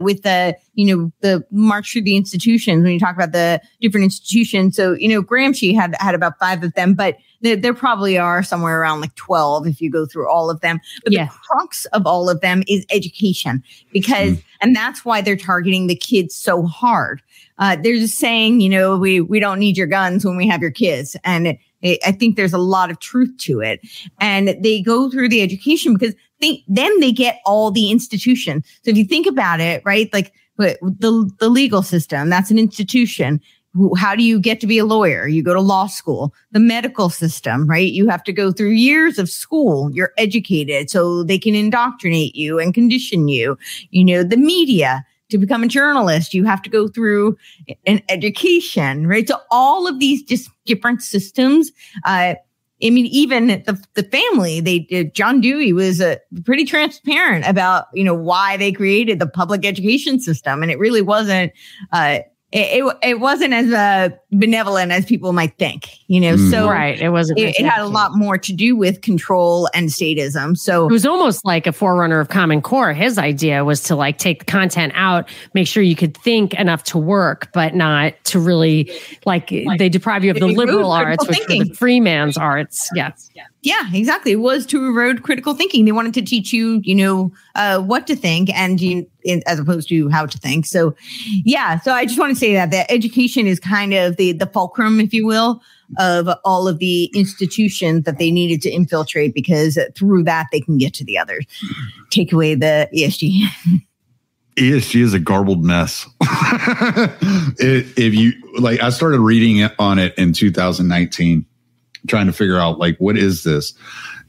with 0.00 0.22
the, 0.22 0.56
you 0.74 0.86
know, 0.86 1.12
the 1.20 1.44
march 1.50 1.92
through 1.92 2.02
the 2.02 2.16
institutions 2.16 2.82
when 2.82 2.92
you 2.92 2.98
talk 2.98 3.14
about 3.14 3.32
the 3.32 3.60
different 3.80 4.04
institutions. 4.04 4.74
So, 4.74 4.94
you 4.94 5.08
know, 5.08 5.22
Gramsci 5.22 5.74
had 5.74 5.94
had 6.00 6.14
about 6.14 6.38
five 6.38 6.62
of 6.62 6.72
them, 6.74 6.94
but 6.94 7.18
there, 7.42 7.56
there 7.56 7.74
probably 7.74 8.18
are 8.18 8.42
somewhere 8.42 8.80
around 8.80 9.00
like 9.00 9.14
12 9.14 9.66
if 9.66 9.80
you 9.80 9.90
go 9.90 10.06
through 10.06 10.28
all 10.28 10.50
of 10.50 10.60
them. 10.60 10.80
But 11.04 11.12
yeah. 11.12 11.26
the 11.26 11.30
crux 11.30 11.84
of 11.86 12.06
all 12.06 12.28
of 12.28 12.40
them 12.40 12.62
is 12.66 12.86
education 12.90 13.62
because, 13.92 14.38
mm. 14.38 14.44
and 14.62 14.74
that's 14.74 15.04
why 15.04 15.20
they're 15.20 15.36
targeting 15.36 15.86
the 15.86 15.96
kids 15.96 16.34
so 16.34 16.62
hard. 16.66 17.22
Uh, 17.58 17.76
they're 17.76 17.96
just 17.96 18.18
saying, 18.18 18.60
you 18.60 18.70
know, 18.70 18.96
we, 18.96 19.20
we 19.20 19.38
don't 19.38 19.58
need 19.58 19.76
your 19.76 19.86
guns 19.86 20.24
when 20.24 20.36
we 20.36 20.48
have 20.48 20.62
your 20.62 20.70
kids. 20.70 21.14
And 21.24 21.58
I 21.82 22.12
think 22.12 22.36
there's 22.36 22.52
a 22.52 22.58
lot 22.58 22.90
of 22.90 23.00
truth 23.00 23.36
to 23.40 23.60
it. 23.60 23.80
And 24.18 24.56
they 24.62 24.82
go 24.82 25.10
through 25.10 25.28
the 25.28 25.42
education 25.42 25.94
because 25.94 26.14
they, 26.40 26.64
then 26.68 27.00
they 27.00 27.12
get 27.12 27.40
all 27.44 27.70
the 27.70 27.90
institution. 27.90 28.62
So 28.82 28.90
if 28.90 28.96
you 28.96 29.04
think 29.04 29.26
about 29.26 29.60
it, 29.60 29.82
right, 29.84 30.12
like 30.12 30.32
the, 30.56 31.30
the 31.38 31.48
legal 31.48 31.82
system, 31.82 32.28
that's 32.30 32.50
an 32.50 32.58
institution. 32.58 33.40
How 33.96 34.16
do 34.16 34.24
you 34.24 34.40
get 34.40 34.60
to 34.60 34.66
be 34.66 34.78
a 34.78 34.84
lawyer? 34.84 35.28
You 35.28 35.44
go 35.44 35.54
to 35.54 35.60
law 35.60 35.86
school, 35.86 36.34
the 36.50 36.58
medical 36.58 37.08
system, 37.08 37.68
right? 37.68 37.92
You 37.92 38.08
have 38.08 38.24
to 38.24 38.32
go 38.32 38.50
through 38.50 38.70
years 38.70 39.18
of 39.18 39.30
school. 39.30 39.90
You're 39.92 40.12
educated 40.18 40.90
so 40.90 41.22
they 41.22 41.38
can 41.38 41.54
indoctrinate 41.54 42.34
you 42.34 42.58
and 42.58 42.74
condition 42.74 43.28
you. 43.28 43.56
You 43.90 44.04
know, 44.04 44.22
the 44.24 44.36
media, 44.36 45.04
to 45.30 45.38
become 45.38 45.62
a 45.62 45.68
journalist, 45.68 46.34
you 46.34 46.44
have 46.44 46.60
to 46.62 46.68
go 46.68 46.88
through 46.88 47.36
an 47.86 48.02
education, 48.08 49.06
right? 49.06 49.28
So 49.28 49.36
all 49.50 49.86
of 49.86 50.00
these 50.00 50.24
just 50.24 50.50
different 50.66 51.02
systems, 51.02 51.70
uh, 52.04 52.34
I 52.82 52.90
mean, 52.90 53.06
even 53.06 53.46
the, 53.48 53.82
the 53.94 54.02
family, 54.04 54.60
they 54.60 55.10
John 55.14 55.40
Dewey 55.40 55.72
was 55.72 56.00
uh, 56.00 56.16
pretty 56.44 56.64
transparent 56.64 57.46
about, 57.46 57.86
you 57.92 58.04
know, 58.04 58.14
why 58.14 58.56
they 58.56 58.72
created 58.72 59.18
the 59.18 59.26
public 59.26 59.66
education 59.66 60.18
system. 60.20 60.62
And 60.62 60.70
it 60.70 60.78
really 60.78 61.02
wasn't, 61.02 61.52
uh, 61.92 62.20
it, 62.52 62.84
it, 62.84 62.96
it 63.02 63.20
wasn't 63.20 63.54
as 63.54 63.72
uh, 63.72 64.08
benevolent 64.32 64.90
as 64.90 65.04
people 65.04 65.32
might 65.32 65.56
think, 65.56 65.88
you 66.08 66.18
know. 66.18 66.34
Mm. 66.34 66.50
So 66.50 66.68
right, 66.68 67.00
it 67.00 67.10
wasn't. 67.10 67.38
It, 67.38 67.54
it, 67.60 67.64
had 67.64 67.80
a 67.80 67.86
lot 67.86 68.16
more 68.16 68.38
to 68.38 68.52
do 68.52 68.74
with 68.74 69.02
control 69.02 69.68
and 69.72 69.88
statism. 69.88 70.58
So 70.58 70.88
it 70.88 70.92
was 70.92 71.06
almost 71.06 71.44
like 71.44 71.68
a 71.68 71.72
forerunner 71.72 72.18
of 72.18 72.28
Common 72.28 72.60
Core. 72.60 72.92
His 72.92 73.18
idea 73.18 73.64
was 73.64 73.84
to 73.84 73.94
like 73.94 74.18
take 74.18 74.40
the 74.40 74.44
content 74.46 74.92
out, 74.96 75.28
make 75.54 75.68
sure 75.68 75.84
you 75.84 75.94
could 75.94 76.16
think 76.16 76.54
enough 76.54 76.82
to 76.84 76.98
work, 76.98 77.52
but 77.52 77.76
not 77.76 78.14
to 78.24 78.40
really 78.40 78.90
like, 79.26 79.52
like 79.52 79.78
they 79.78 79.88
deprive 79.88 80.24
you 80.24 80.32
of 80.32 80.40
the 80.40 80.48
liberal 80.48 80.90
arts, 80.90 81.28
which 81.28 81.40
are 81.40 81.46
the 81.46 81.72
free 81.74 82.00
man's 82.00 82.36
arts. 82.36 82.90
Yes. 82.96 83.30
Yeah. 83.32 83.44
Yeah, 83.62 83.82
exactly. 83.92 84.32
It 84.32 84.36
was 84.36 84.64
to 84.66 84.82
erode 84.86 85.22
critical 85.22 85.54
thinking. 85.54 85.84
They 85.84 85.92
wanted 85.92 86.14
to 86.14 86.22
teach 86.22 86.50
you, 86.50 86.80
you 86.82 86.94
know, 86.94 87.30
uh, 87.54 87.80
what 87.80 88.06
to 88.06 88.16
think 88.16 88.48
and 88.50 88.80
you, 88.80 89.06
as 89.46 89.58
opposed 89.58 89.88
to 89.90 90.08
how 90.08 90.24
to 90.24 90.38
think. 90.38 90.64
So, 90.64 90.94
yeah. 91.44 91.78
So 91.80 91.92
I 91.92 92.06
just 92.06 92.18
want 92.18 92.30
to 92.30 92.38
say 92.38 92.54
that 92.54 92.70
that 92.70 92.90
education 92.90 93.46
is 93.46 93.60
kind 93.60 93.92
of 93.92 94.16
the 94.16 94.32
the 94.32 94.46
fulcrum, 94.46 94.98
if 94.98 95.12
you 95.12 95.26
will, 95.26 95.60
of 95.98 96.28
all 96.42 96.68
of 96.68 96.78
the 96.78 97.10
institutions 97.14 98.04
that 98.04 98.18
they 98.18 98.30
needed 98.30 98.62
to 98.62 98.70
infiltrate 98.70 99.34
because 99.34 99.78
through 99.94 100.24
that 100.24 100.46
they 100.52 100.60
can 100.60 100.78
get 100.78 100.94
to 100.94 101.04
the 101.04 101.18
others. 101.18 101.44
Take 102.10 102.32
away 102.32 102.54
the 102.54 102.88
ESG. 102.94 103.42
ESG 104.56 105.02
is 105.02 105.14
a 105.14 105.18
garbled 105.18 105.64
mess. 105.64 106.06
if 107.58 108.14
you 108.14 108.32
like, 108.58 108.82
I 108.82 108.88
started 108.88 109.20
reading 109.20 109.68
on 109.78 109.98
it 109.98 110.14
in 110.16 110.32
2019 110.32 111.44
trying 112.06 112.26
to 112.26 112.32
figure 112.32 112.58
out 112.58 112.78
like 112.78 112.96
what 112.98 113.16
is 113.16 113.44
this? 113.44 113.74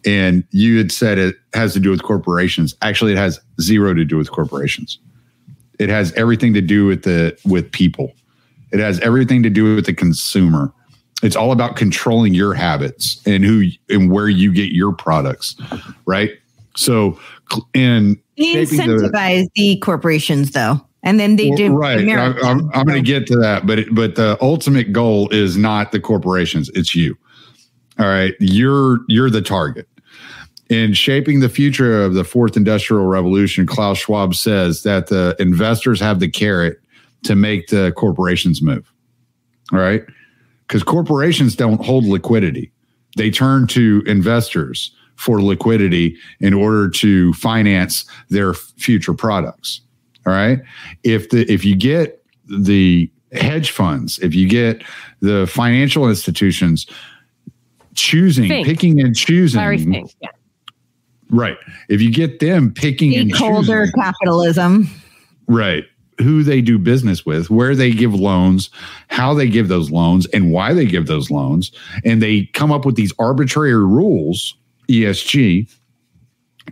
And 0.06 0.44
you 0.52 0.78
had 0.78 0.92
said 0.92 1.18
it 1.18 1.36
has 1.54 1.74
to 1.74 1.80
do 1.80 1.92
with 1.92 2.04
corporations. 2.04 2.76
Actually 2.82 3.14
it 3.14 3.18
has 3.18 3.40
zero 3.60 3.94
to 3.94 4.06
do 4.06 4.18
with 4.18 4.32
corporations. 4.32 4.98
It 5.80 5.90
has 5.90 6.12
everything 6.14 6.54
to 6.54 6.62
do 6.62 6.86
with 6.86 7.04
the 7.04 7.38
with 7.46 7.72
people. 7.72 8.14
It 8.72 8.80
has 8.80 9.00
everything 9.02 9.44
to 9.44 9.50
do 9.50 9.76
with 9.76 9.86
the 9.86 9.94
consumer. 9.94 10.74
It's 11.24 11.36
all 11.36 11.52
about 11.52 11.76
controlling 11.76 12.34
your 12.34 12.54
habits 12.54 13.22
and 13.26 13.44
who 13.44 13.68
and 13.90 14.12
where 14.12 14.30
you 14.30 14.54
get 14.54 14.72
your 14.72 14.94
products 14.94 15.56
right? 16.06 16.32
So 16.76 17.20
in 17.74 18.22
incentivize 18.38 19.44
the, 19.56 19.76
the 19.76 19.78
corporations 19.78 20.52
though 20.52 20.82
and 21.04 21.20
then 21.20 21.36
they 21.36 21.50
do 21.52 21.74
right. 21.74 22.08
I'm, 22.10 22.38
I'm, 22.44 22.70
I'm 22.74 22.86
going 22.86 23.04
to 23.04 23.06
get 23.06 23.26
to 23.28 23.36
that, 23.38 23.66
but 23.66 23.80
but 23.92 24.16
the 24.16 24.38
ultimate 24.42 24.94
goal 24.94 25.30
is 25.30 25.58
not 25.58 25.92
the 25.92 26.00
corporations; 26.00 26.70
it's 26.76 26.96
you. 26.96 27.18
All 28.02 28.08
right, 28.08 28.34
you're 28.40 29.02
you're 29.08 29.30
the 29.30 29.44
target. 29.44 29.88
In 30.70 30.94
shaping 30.94 31.40
the 31.40 31.50
future 31.50 32.02
of 32.02 32.16
the 32.16 32.24
fourth 32.24 32.58
industrial 32.58 33.06
revolution, 33.06 33.68
Klaus 33.68 34.00
Schwab 34.00 34.34
says 34.34 34.82
that 34.84 35.08
the 35.08 35.36
investors 35.38 36.00
have 36.00 36.20
the 36.20 36.28
carrot 36.30 36.82
to 37.26 37.36
make 37.36 37.68
the 37.68 37.94
corporations 37.96 38.60
move. 38.60 38.92
All 39.72 39.78
right? 39.80 40.04
Because 40.68 40.82
corporations 40.82 41.56
don't 41.56 41.86
hold 41.86 42.06
liquidity. 42.06 42.72
They 43.18 43.30
turn 43.30 43.68
to 43.68 44.02
investors 44.08 44.96
for 45.16 45.40
liquidity 45.40 46.18
in 46.40 46.56
order 46.56 46.90
to 46.90 47.34
finance 47.34 48.06
their 48.30 48.56
future 48.56 49.14
products. 49.14 49.82
All 50.26 50.34
right? 50.34 50.60
If 51.04 51.30
the 51.30 51.42
if 51.52 51.64
you 51.64 51.76
get 51.76 52.26
the 52.48 53.12
hedge 53.34 53.70
funds, 53.70 54.18
if 54.20 54.34
you 54.34 54.48
get 54.48 54.82
the 55.20 55.46
financial 55.46 56.10
institutions 56.10 56.88
choosing, 57.96 58.48
Think. 58.48 58.68
picking 58.68 59.00
and 59.00 59.16
choosing. 59.16 59.60
Larry 59.60 59.78
Fink, 59.78 60.14
yeah. 60.22 60.30
Right. 61.30 61.58
If 61.90 62.02
you 62.02 62.12
get 62.12 62.40
them 62.40 62.74
picking 62.74 63.16
and 63.16 63.34
choosing, 63.34 63.92
capitalism. 63.96 64.90
Right. 65.48 65.86
Who 66.20 66.44
they 66.44 66.62
do 66.62 66.78
business 66.78 67.26
with, 67.26 67.50
where 67.50 67.74
they 67.76 67.92
give 67.92 68.14
loans, 68.14 68.70
how 69.08 69.34
they 69.34 69.48
give 69.48 69.70
those 69.70 69.90
loans, 69.90 70.28
and 70.28 70.52
why 70.52 70.74
they 70.74 70.86
give 70.86 71.08
those 71.08 71.32
loans. 71.32 71.72
And 72.04 72.22
they 72.22 72.46
come 72.54 72.72
up 72.72 72.86
with 72.86 72.96
these 72.96 73.14
arbitrary 73.18 73.74
rules 73.74 74.56
ESG, 74.90 75.68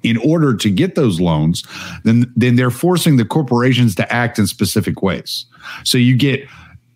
in 0.03 0.17
order 0.17 0.55
to 0.55 0.69
get 0.69 0.95
those 0.95 1.19
loans, 1.19 1.63
then 2.03 2.31
then 2.35 2.55
they're 2.55 2.69
forcing 2.69 3.17
the 3.17 3.25
corporations 3.25 3.95
to 3.95 4.13
act 4.13 4.39
in 4.39 4.47
specific 4.47 5.01
ways. 5.01 5.45
So 5.83 5.97
you 5.97 6.15
get 6.15 6.47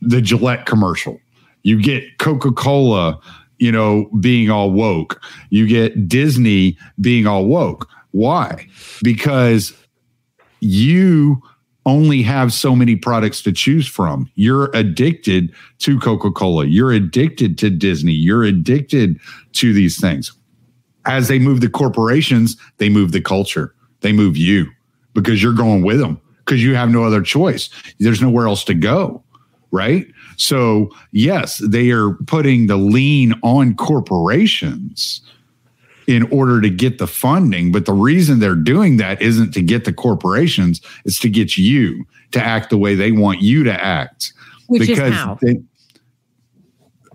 the 0.02 0.22
Gillette 0.22 0.66
commercial, 0.66 1.20
you 1.64 1.82
get 1.82 2.18
Coca 2.20 2.52
Cola, 2.52 3.20
you 3.64 3.72
know, 3.72 4.10
being 4.20 4.50
all 4.50 4.72
woke, 4.72 5.22
you 5.50 5.68
get 5.68 6.08
Disney 6.08 6.78
being 7.02 7.26
all 7.26 7.46
woke. 7.46 7.88
Why? 8.12 8.68
Because 9.02 9.74
you 10.60 11.42
only 11.86 12.22
have 12.22 12.54
so 12.54 12.76
many 12.76 12.96
products 12.96 13.42
to 13.42 13.52
choose 13.52 13.88
from. 13.88 14.30
You're 14.36 14.70
addicted 14.74 15.54
to 15.80 16.00
Coca 16.00 16.32
Cola. 16.32 16.66
You're 16.66 16.92
addicted 16.92 17.58
to 17.58 17.70
Disney. 17.70 18.14
You're 18.14 18.44
addicted 18.44 19.20
to 19.54 19.74
these 19.74 20.00
things 20.00 20.32
as 21.06 21.28
they 21.28 21.40
move 21.40 21.62
the 21.62 21.70
corporations, 21.70 22.58
they 22.78 22.90
move 22.90 23.12
the 23.12 23.22
culture. 23.22 23.74
They 24.02 24.12
move 24.12 24.38
you 24.38 24.70
because 25.14 25.42
you're 25.42 25.54
going 25.54 25.84
with 25.84 26.00
them 26.00 26.20
because 26.40 26.64
you 26.64 26.76
have 26.76 26.90
no 26.90 27.04
other 27.04 27.22
choice. 27.22 27.70
There's 28.00 28.22
nowhere 28.22 28.48
else 28.48 28.64
to 28.66 28.74
go. 28.74 29.24
Right. 29.72 30.08
So, 30.38 30.90
yes, 31.12 31.58
they 31.58 31.92
are 31.92 32.14
putting 32.26 32.68
the 32.68 32.78
lean 32.78 33.34
on 33.44 33.76
corporations 33.76 35.22
in 36.08 36.24
order 36.32 36.60
to 36.62 36.70
get 36.70 36.98
the 36.98 37.08
funding. 37.08 37.72
But 37.72 37.86
the 37.86 37.94
reason 37.94 38.40
they're 38.40 38.56
doing 38.56 38.98
that 38.98 39.22
isn't 39.22 39.54
to 39.54 39.62
get 39.62 39.86
the 39.86 39.94
corporations, 39.94 40.82
it's 41.06 41.20
to 41.20 41.30
get 41.30 41.58
you 41.58 42.06
to 42.32 42.44
act 42.44 42.70
the 42.70 42.78
way 42.78 42.96
they 42.96 43.12
want 43.12 43.42
you 43.42 43.64
to 43.64 43.84
act. 43.84 44.34
Which 44.68 44.88
because? 44.88 45.38
They, 45.42 45.62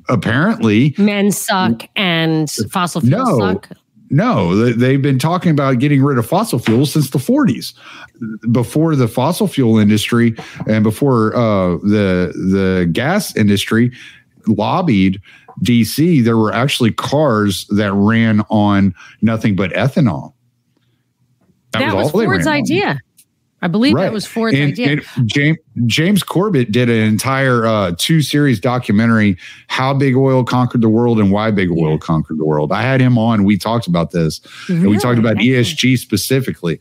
apparently 0.09 0.95
men 0.97 1.31
suck 1.31 1.83
and 1.95 2.51
fossil 2.71 3.01
fuels 3.01 3.29
no, 3.29 3.39
suck. 3.39 3.69
No, 4.11 4.57
they've 4.73 5.03
been 5.03 5.19
talking 5.19 5.51
about 5.51 5.79
getting 5.79 6.03
rid 6.03 6.19
of 6.19 6.27
fossil 6.27 6.59
fuels 6.59 6.93
since 6.93 7.11
the 7.11 7.19
40s. 7.19 7.75
Before 8.51 8.97
the 8.97 9.07
fossil 9.07 9.47
fuel 9.47 9.79
industry 9.79 10.35
and 10.67 10.83
before 10.83 11.37
uh, 11.37 11.77
the 11.79 12.33
the 12.35 12.89
gas 12.91 13.37
industry 13.37 13.93
lobbied 14.47 15.21
DC, 15.63 16.25
there 16.25 16.37
were 16.37 16.53
actually 16.53 16.93
cars 16.93 17.67
that 17.67 17.93
ran 17.93 18.43
on 18.51 18.95
nothing 19.21 19.57
but 19.57 19.73
ethanol. 19.73 20.33
That, 21.73 21.81
that 21.81 21.95
was, 21.95 22.13
was 22.13 22.25
Ford's 22.25 22.47
idea. 22.47 23.01
I 23.61 23.67
believe 23.67 23.95
right. 23.95 24.05
that 24.05 24.13
was 24.13 24.25
Ford's 24.25 24.57
and, 24.57 24.71
idea. 24.71 25.01
And 25.17 25.29
James, 25.29 25.59
James 25.87 26.23
Corbett 26.23 26.71
did 26.71 26.89
an 26.89 27.03
entire 27.03 27.67
uh, 27.67 27.95
two 27.99 28.23
series 28.23 28.61
documentary, 28.61 29.37
How 29.67 29.93
Big 29.95 30.15
Oil 30.17 30.45
Conquered 30.45 30.81
the 30.81 30.89
World 30.89 31.19
and 31.19 31.33
Why 31.33 31.51
Big 31.51 31.71
Oil 31.71 31.99
Conquered 31.99 32.39
the 32.39 32.45
World. 32.45 32.71
I 32.71 32.83
had 32.83 33.01
him 33.01 33.19
on. 33.19 33.45
We 33.45 33.59
talked 33.59 33.89
about 33.89 34.13
this. 34.13 34.41
Really? 34.69 34.83
And 34.83 34.91
we 34.91 34.99
talked 34.99 35.19
about 35.19 35.37
ESG 35.37 35.99
specifically 35.99 36.81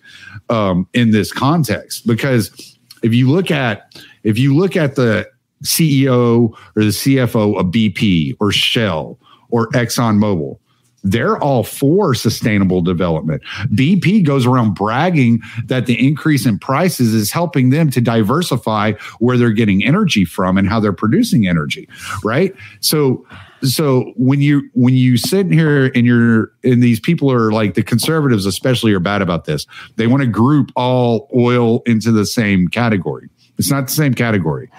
um, 0.49 0.87
in 0.93 1.11
this 1.11 1.31
context. 1.31 2.05
Because 2.05 2.77
if 3.01 3.13
you 3.13 3.29
look 3.29 3.49
at 3.49 3.99
if 4.23 4.37
you 4.37 4.55
look 4.55 4.75
at 4.75 4.95
the 4.95 5.27
CEO 5.63 6.49
or 6.75 6.83
the 6.83 6.89
CFO 6.89 7.59
of 7.59 7.67
BP 7.67 8.35
or 8.39 8.51
Shell 8.51 9.17
or 9.49 9.67
ExxonMobil, 9.69 10.59
they're 11.03 11.37
all 11.37 11.63
for 11.63 12.13
sustainable 12.13 12.81
development. 12.81 13.41
BP 13.67 14.25
goes 14.25 14.45
around 14.45 14.73
bragging 14.73 15.41
that 15.65 15.85
the 15.85 16.05
increase 16.05 16.45
in 16.45 16.59
prices 16.59 17.13
is 17.13 17.31
helping 17.31 17.69
them 17.69 17.89
to 17.91 18.01
diversify 18.01 18.93
where 19.19 19.37
they're 19.37 19.51
getting 19.51 19.83
energy 19.83 20.25
from 20.25 20.57
and 20.57 20.67
how 20.67 20.79
they're 20.79 20.93
producing 20.93 21.47
energy, 21.47 21.87
right? 22.23 22.53
So 22.81 23.25
so 23.63 24.11
when 24.15 24.41
you 24.41 24.69
when 24.73 24.93
you 24.93 25.17
sit 25.17 25.51
here 25.51 25.91
and 25.95 26.05
you're 26.05 26.51
and 26.63 26.83
these 26.83 26.99
people 26.99 27.31
are 27.31 27.51
like 27.51 27.73
the 27.73 27.83
conservatives 27.83 28.45
especially 28.45 28.93
are 28.93 28.99
bad 28.99 29.21
about 29.21 29.45
this. 29.45 29.65
They 29.95 30.07
want 30.07 30.21
to 30.21 30.27
group 30.27 30.71
all 30.75 31.29
oil 31.35 31.81
into 31.85 32.11
the 32.11 32.25
same 32.25 32.67
category. 32.67 33.29
It's 33.57 33.71
not 33.71 33.87
the 33.87 33.93
same 33.93 34.13
category. 34.13 34.69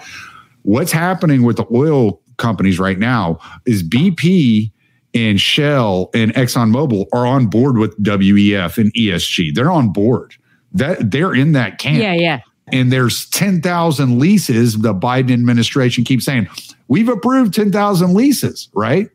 What's 0.63 0.91
happening 0.91 1.43
with 1.43 1.57
the 1.57 1.65
oil 1.73 2.21
companies 2.37 2.79
right 2.79 2.97
now 2.97 3.39
is 3.65 3.83
BP 3.83 4.71
and 5.13 5.39
Shell 5.41 6.09
and 6.13 6.33
ExxonMobil 6.35 7.07
are 7.13 7.25
on 7.25 7.47
board 7.47 7.77
with 7.77 7.97
WEF 8.01 8.77
and 8.77 8.93
ESG. 8.93 9.55
They're 9.55 9.71
on 9.71 9.91
board. 9.91 10.35
That 10.71 11.11
they're 11.11 11.33
in 11.33 11.53
that 11.53 11.79
camp. 11.79 11.99
Yeah, 11.99 12.13
yeah. 12.13 12.41
And 12.71 12.91
there's 12.91 13.27
10,000 13.29 14.19
leases. 14.19 14.79
The 14.79 14.93
Biden 14.93 15.31
administration 15.31 16.03
keeps 16.03 16.25
saying, 16.25 16.47
we've 16.87 17.09
approved 17.09 17.53
10,000 17.53 18.13
leases, 18.13 18.69
right? 18.75 19.09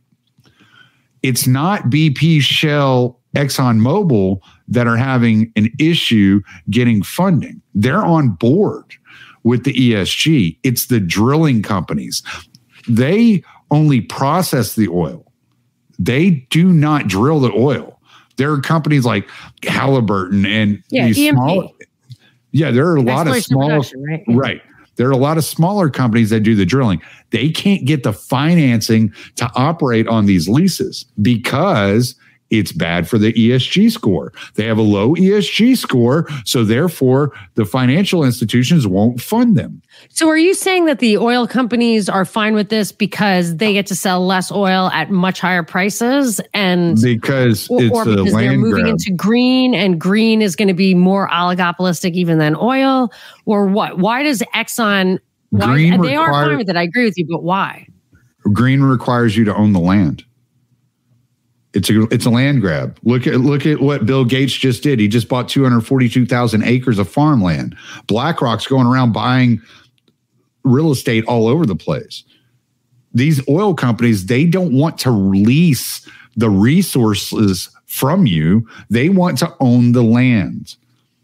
It's 1.23 1.47
not 1.47 1.85
BP, 1.85 2.41
Shell, 2.41 3.21
ExxonMobil 3.37 4.41
that 4.69 4.87
are 4.87 4.97
having 4.97 5.53
an 5.57 5.73
issue 5.79 6.41
getting 6.71 7.03
funding. 7.03 7.62
They're 7.75 8.05
on 8.05 8.31
board 8.31 8.95
with 9.45 9.65
the 9.65 9.73
ESG. 9.73 10.59
It's 10.62 10.87
the 10.87 11.01
drilling 11.01 11.62
companies. 11.62 12.23
They 12.89 13.43
only 13.71 14.01
process 14.01 14.75
the 14.75 14.89
oil 14.89 15.24
they 16.05 16.31
do 16.51 16.72
not 16.72 17.09
drill 17.09 17.40
the 17.40 17.52
oil. 17.52 17.98
There 18.36 18.52
are 18.52 18.60
companies 18.60 19.05
like 19.05 19.28
Halliburton 19.62 20.44
and 20.44 20.82
yeah, 20.89 21.06
these 21.06 21.18
EMP. 21.18 21.36
small. 21.36 21.74
Yeah, 22.52 22.70
there 22.70 22.86
are 22.89 22.97
a 22.97 23.02
lot 23.02 23.26
of 23.26 23.36
small. 23.43 23.70
Right? 23.70 24.24
right. 24.28 24.62
There 24.97 25.09
are 25.09 25.12
a 25.12 25.16
lot 25.16 25.39
of 25.39 25.44
smaller 25.44 25.90
companies 25.90 26.31
that 26.31 26.40
do 26.40 26.55
the 26.55 26.64
drilling. 26.64 27.02
They 27.31 27.51
can't 27.51 27.85
get 27.85 28.05
the 28.05 28.12
financing 28.12 29.12
to 29.36 29.51
operate 29.56 30.06
on 30.06 30.26
these 30.26 30.48
leases 30.48 31.05
because 31.20 32.14
it's 32.59 32.72
bad 32.72 33.09
for 33.09 33.18
the 33.18 33.32
ESG 33.32 33.90
score. 33.90 34.32
They 34.55 34.66
have 34.66 34.78
a 34.78 34.82
low 34.82 35.14
ESG 35.14 35.76
score, 35.76 36.28
so 36.44 36.64
therefore 36.64 37.32
the 37.55 37.64
financial 37.64 38.24
institutions 38.24 38.86
won't 38.86 39.20
fund 39.20 39.56
them. 39.56 39.82
So 40.09 40.28
are 40.28 40.36
you 40.36 40.55
saying 40.55 40.86
that 40.86 40.98
the 40.98 41.16
oil 41.18 41.47
companies 41.47 42.09
are 42.09 42.24
fine 42.24 42.55
with 42.55 42.68
this 42.68 42.93
because 42.93 43.56
they 43.56 43.72
get 43.72 43.86
to 43.86 43.94
sell 43.94 44.24
less 44.24 44.51
oil 44.51 44.90
at 44.90 45.10
much 45.10 45.40
higher 45.40 45.62
prices 45.62 46.40
and 46.52 47.01
because 47.01 47.68
or, 47.68 47.82
or 47.82 48.05
because 48.05 48.32
they're 48.32 48.56
moving 48.56 48.85
grab. 48.85 48.94
into 48.94 49.12
green 49.12 49.74
and 49.74 50.01
green 50.01 50.43
is 50.43 50.56
going 50.56 50.68
to 50.68 50.74
be 50.74 50.94
more 50.94 51.28
oligopolistic 51.28 52.12
even 52.12 52.39
than 52.39 52.56
oil 52.56 53.12
or 53.44 53.66
what? 53.66 53.98
Why 53.98 54.22
does 54.22 54.43
Exxon 54.55 55.18
why, 55.55 55.66
green 55.66 56.01
they 56.02 56.16
require, 56.16 56.20
are 56.20 56.47
fine 56.48 56.56
with 56.56 56.68
it. 56.68 56.76
I 56.76 56.82
agree 56.82 57.05
with 57.05 57.16
you, 57.16 57.26
but 57.26 57.43
why? 57.44 57.86
Green 58.52 58.82
requires 58.82 59.36
you 59.36 59.44
to 59.44 59.55
own 59.55 59.72
the 59.72 59.81
land. 59.81 60.24
It's 61.75 61.91
a 61.91 62.03
it's 62.05 62.25
a 62.25 62.31
land 62.31 62.61
grab. 62.61 62.99
Look 63.03 63.27
at 63.27 63.41
look 63.41 63.67
at 63.67 63.81
what 63.81 64.07
Bill 64.07 64.25
Gates 64.25 64.53
just 64.53 64.83
did. 64.83 65.01
He 65.01 65.09
just 65.09 65.29
bought 65.29 65.49
242,000 65.49 66.63
acres 66.63 66.99
of 66.99 67.09
farmland. 67.09 67.77
BlackRock's 68.07 68.67
going 68.67 68.87
around 68.87 69.13
buying 69.13 69.61
real 70.63 70.93
estate 70.93 71.25
all 71.27 71.49
over 71.49 71.67
the 71.67 71.75
place. 71.75 72.23
These 73.13 73.47
oil 73.49 73.75
companies, 73.75 74.27
they 74.27 74.45
don't 74.45 74.73
want 74.73 74.99
to 74.99 75.11
release 75.11 76.09
the 76.37 76.51
resources 76.51 77.71
from 77.87 78.27
you. 78.27 78.69
They 78.89 79.09
want 79.09 79.39
to 79.39 79.55
own 79.61 79.93
the 79.93 80.03
land 80.03 80.77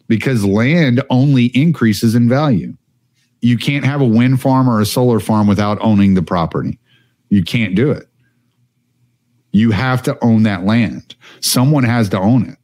because 0.08 0.44
land 0.44 1.02
only 1.10 1.46
increases 1.46 2.14
in 2.16 2.28
value. 2.28 2.76
You 3.40 3.56
can't 3.56 3.84
have 3.84 4.00
a 4.00 4.06
wind 4.06 4.40
farm 4.40 4.68
or 4.68 4.80
a 4.80 4.86
solar 4.86 5.20
farm 5.20 5.46
without 5.46 5.78
owning 5.80 6.14
the 6.14 6.22
property. 6.22 6.78
You 7.28 7.42
can't 7.44 7.74
do 7.74 7.90
it. 7.90 8.09
You 9.52 9.70
have 9.70 10.02
to 10.02 10.16
own 10.22 10.44
that 10.44 10.64
land. 10.64 11.14
Someone 11.40 11.84
has 11.84 12.08
to 12.10 12.18
own 12.18 12.48
it. 12.48 12.58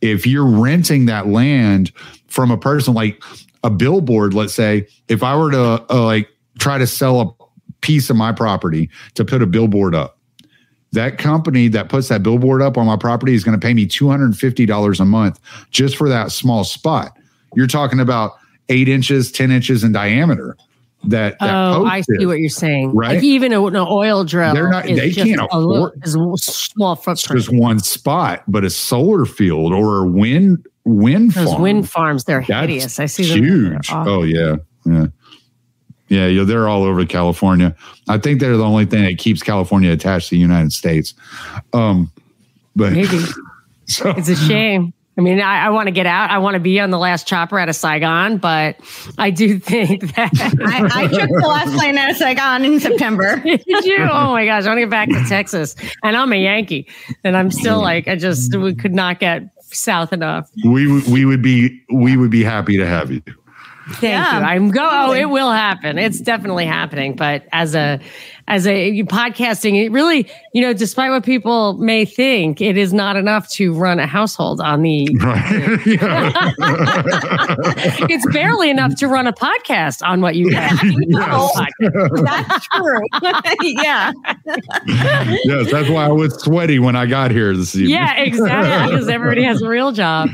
If 0.00 0.26
you're 0.26 0.46
renting 0.46 1.06
that 1.06 1.26
land 1.26 1.92
from 2.28 2.50
a 2.50 2.58
person 2.58 2.94
like 2.94 3.22
a 3.64 3.70
billboard, 3.70 4.34
let's 4.34 4.54
say, 4.54 4.86
if 5.08 5.22
I 5.22 5.36
were 5.36 5.50
to 5.50 5.84
uh, 5.90 6.04
like 6.04 6.28
try 6.58 6.78
to 6.78 6.86
sell 6.86 7.20
a 7.20 7.70
piece 7.80 8.10
of 8.10 8.16
my 8.16 8.32
property 8.32 8.90
to 9.14 9.24
put 9.24 9.42
a 9.42 9.46
billboard 9.46 9.94
up, 9.94 10.18
that 10.92 11.18
company 11.18 11.68
that 11.68 11.88
puts 11.88 12.08
that 12.08 12.22
billboard 12.22 12.62
up 12.62 12.78
on 12.78 12.86
my 12.86 12.96
property 12.96 13.34
is 13.34 13.44
going 13.44 13.58
to 13.58 13.64
pay 13.64 13.74
me 13.74 13.86
$250 13.86 15.00
a 15.00 15.04
month 15.04 15.40
just 15.70 15.96
for 15.96 16.08
that 16.08 16.32
small 16.32 16.64
spot. 16.64 17.16
You're 17.54 17.66
talking 17.66 18.00
about 18.00 18.32
eight 18.68 18.88
inches, 18.88 19.30
10 19.32 19.50
inches 19.50 19.84
in 19.84 19.92
diameter 19.92 20.56
that, 21.06 21.38
that 21.38 21.54
oh 21.54 21.84
i 21.84 22.00
see 22.00 22.16
is, 22.18 22.26
what 22.26 22.38
you're 22.38 22.48
saying. 22.48 22.94
Right? 22.94 23.14
like 23.16 23.24
even 23.24 23.52
a, 23.52 23.64
an 23.64 23.76
oil 23.76 24.24
drill 24.24 24.54
they're 24.54 24.70
not 24.70 24.84
they 24.84 25.12
can't 25.12 25.40
afford 25.40 25.94
a, 26.04 26.18
a 26.18 26.36
small 26.38 26.96
footprint. 26.96 27.40
just 27.40 27.52
one 27.52 27.78
spot 27.80 28.42
but 28.48 28.64
a 28.64 28.70
solar 28.70 29.24
field 29.24 29.72
or 29.72 30.04
a 30.04 30.06
wind 30.06 30.66
wind 30.84 31.32
those 31.32 31.48
farm, 31.48 31.62
wind 31.62 31.90
farms 31.90 32.24
they're 32.24 32.40
hideous. 32.40 33.00
I 33.00 33.06
see 33.06 33.24
them. 33.24 33.42
huge. 33.42 33.88
Oh 33.90 34.22
yeah. 34.22 34.56
Yeah 34.84 35.06
yeah, 36.08 36.44
they're 36.44 36.68
all 36.68 36.84
over 36.84 37.04
California. 37.04 37.74
I 38.08 38.18
think 38.18 38.40
they're 38.40 38.56
the 38.56 38.64
only 38.64 38.86
thing 38.86 39.04
that 39.04 39.18
keeps 39.18 39.42
California 39.42 39.90
attached 39.90 40.28
to 40.28 40.36
the 40.36 40.40
United 40.40 40.72
States. 40.72 41.14
Um, 41.72 42.12
but 42.74 42.92
maybe. 42.92 43.18
so, 43.86 44.10
it's 44.10 44.28
a 44.28 44.36
shame. 44.36 44.92
I 45.18 45.22
mean, 45.22 45.40
I, 45.40 45.66
I 45.66 45.70
want 45.70 45.86
to 45.86 45.92
get 45.92 46.06
out. 46.06 46.30
I 46.30 46.38
want 46.38 46.54
to 46.54 46.60
be 46.60 46.78
on 46.78 46.90
the 46.90 46.98
last 46.98 47.26
chopper 47.26 47.58
out 47.58 47.70
of 47.70 47.76
Saigon, 47.76 48.36
but 48.36 48.76
I 49.16 49.30
do 49.30 49.58
think 49.58 50.14
that 50.14 50.30
I, 50.60 51.04
I, 51.04 51.08
took 51.08 51.30
the 51.30 51.48
last 51.48 51.74
plane 51.74 51.96
out 51.96 52.10
of 52.10 52.16
Saigon 52.16 52.64
in 52.64 52.80
September. 52.80 53.36
Did 53.44 53.64
you? 53.66 53.98
Oh 54.02 54.32
my 54.32 54.44
gosh, 54.44 54.64
I 54.64 54.68
want 54.68 54.78
to 54.78 54.82
get 54.82 54.90
back 54.90 55.08
to 55.08 55.24
Texas, 55.26 55.74
and 56.02 56.16
I'm 56.16 56.32
a 56.32 56.36
Yankee, 56.36 56.86
and 57.24 57.36
I'm 57.36 57.50
still 57.50 57.80
like, 57.80 58.08
I 58.08 58.16
just 58.16 58.54
we 58.54 58.74
could 58.74 58.94
not 58.94 59.18
get 59.18 59.48
south 59.72 60.12
enough. 60.12 60.50
We 60.64 61.02
we 61.02 61.24
would 61.24 61.42
be 61.42 61.82
we 61.92 62.16
would 62.16 62.30
be 62.30 62.44
happy 62.44 62.76
to 62.76 62.86
have 62.86 63.10
you. 63.10 63.22
Thank 63.88 64.02
yeah, 64.02 64.40
you. 64.40 64.44
I'm 64.44 64.70
go. 64.70 64.88
Oh, 64.90 65.12
it 65.12 65.26
will 65.26 65.52
happen. 65.52 65.96
It's 65.96 66.18
definitely 66.18 66.66
happening. 66.66 67.14
But 67.14 67.46
as 67.52 67.76
a 67.76 68.00
as 68.48 68.66
a 68.66 69.02
podcasting, 69.04 69.80
it 69.80 69.90
really, 69.90 70.28
you 70.52 70.60
know, 70.60 70.72
despite 70.72 71.10
what 71.10 71.24
people 71.24 71.74
may 71.74 72.04
think, 72.04 72.60
it 72.60 72.76
is 72.76 72.92
not 72.92 73.16
enough 73.16 73.48
to 73.50 73.72
run 73.72 74.00
a 74.00 74.06
household 74.06 74.60
on 74.60 74.82
the. 74.82 75.16
Right. 75.26 75.76
it's 78.08 78.32
barely 78.32 78.70
enough 78.70 78.94
to 78.96 79.08
run 79.08 79.26
a 79.26 79.32
podcast 79.32 80.06
on 80.06 80.20
what 80.20 80.36
you 80.36 80.50
get. 80.50 80.72
no, 80.82 81.50
that's 82.22 82.68
true. 82.68 83.00
yeah. 83.82 84.12
yes, 84.46 85.70
that's 85.70 85.88
why 85.88 86.04
I 86.04 86.12
was 86.12 86.34
sweaty 86.42 86.78
when 86.78 86.94
I 86.94 87.06
got 87.06 87.30
here 87.30 87.56
this 87.56 87.74
evening. 87.74 87.90
Yeah, 87.90 88.16
exactly. 88.18 88.92
Because 88.92 89.08
everybody 89.08 89.42
has 89.42 89.62
a 89.62 89.68
real 89.68 89.90
job. 89.90 90.28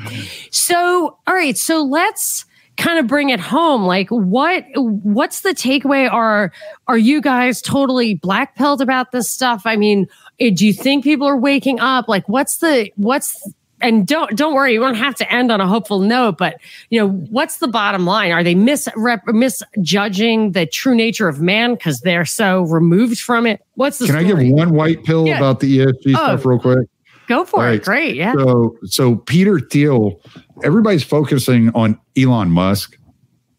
So, 0.50 1.16
all 1.26 1.34
right. 1.34 1.56
So 1.56 1.82
let's 1.82 2.44
kind 2.76 2.98
of 2.98 3.06
bring 3.06 3.30
it 3.30 3.40
home. 3.40 3.84
Like 3.84 4.08
what 4.08 4.64
what's 4.74 5.40
the 5.40 5.50
takeaway? 5.50 6.10
Are 6.10 6.52
are 6.88 6.98
you 6.98 7.20
guys 7.20 7.60
totally 7.60 8.14
black 8.14 8.56
pilled 8.56 8.80
about 8.80 9.12
this 9.12 9.30
stuff? 9.30 9.62
I 9.64 9.76
mean 9.76 10.08
eh, 10.40 10.50
do 10.50 10.66
you 10.66 10.72
think 10.72 11.04
people 11.04 11.26
are 11.26 11.36
waking 11.36 11.80
up? 11.80 12.08
Like 12.08 12.28
what's 12.28 12.58
the 12.58 12.90
what's 12.96 13.52
and 13.80 14.06
don't 14.06 14.36
don't 14.36 14.54
worry 14.54 14.74
you 14.74 14.80
don't 14.80 14.94
have 14.94 15.14
to 15.16 15.32
end 15.32 15.50
on 15.50 15.60
a 15.60 15.66
hopeful 15.66 15.98
note 15.98 16.38
but 16.38 16.60
you 16.90 17.00
know 17.00 17.08
what's 17.08 17.58
the 17.58 17.68
bottom 17.68 18.06
line? 18.06 18.32
Are 18.32 18.44
they 18.44 18.54
misrep- 18.54 19.26
misjudging 19.26 20.52
the 20.52 20.66
true 20.66 20.94
nature 20.94 21.28
of 21.28 21.40
man 21.40 21.74
because 21.74 22.00
they're 22.00 22.24
so 22.24 22.62
removed 22.62 23.20
from 23.20 23.46
it? 23.46 23.64
What's 23.74 23.98
the 23.98 24.06
can 24.06 24.14
story? 24.14 24.24
i 24.24 24.44
give 24.44 24.52
one 24.52 24.74
white 24.74 25.04
pill 25.04 25.26
yeah. 25.26 25.36
about 25.36 25.60
the 25.60 25.78
esg 25.78 25.96
oh, 26.06 26.10
stuff 26.12 26.46
real 26.46 26.58
quick? 26.58 26.88
Go 27.28 27.44
for 27.44 27.68
it. 27.70 27.84
Great. 27.84 28.16
Yeah. 28.16 28.32
So 28.34 28.76
so 28.84 29.16
peter 29.16 29.60
thiel 29.60 30.20
everybody's 30.64 31.05
focusing 31.05 31.70
on 31.74 31.98
Elon 32.16 32.51
Musk 32.51 32.97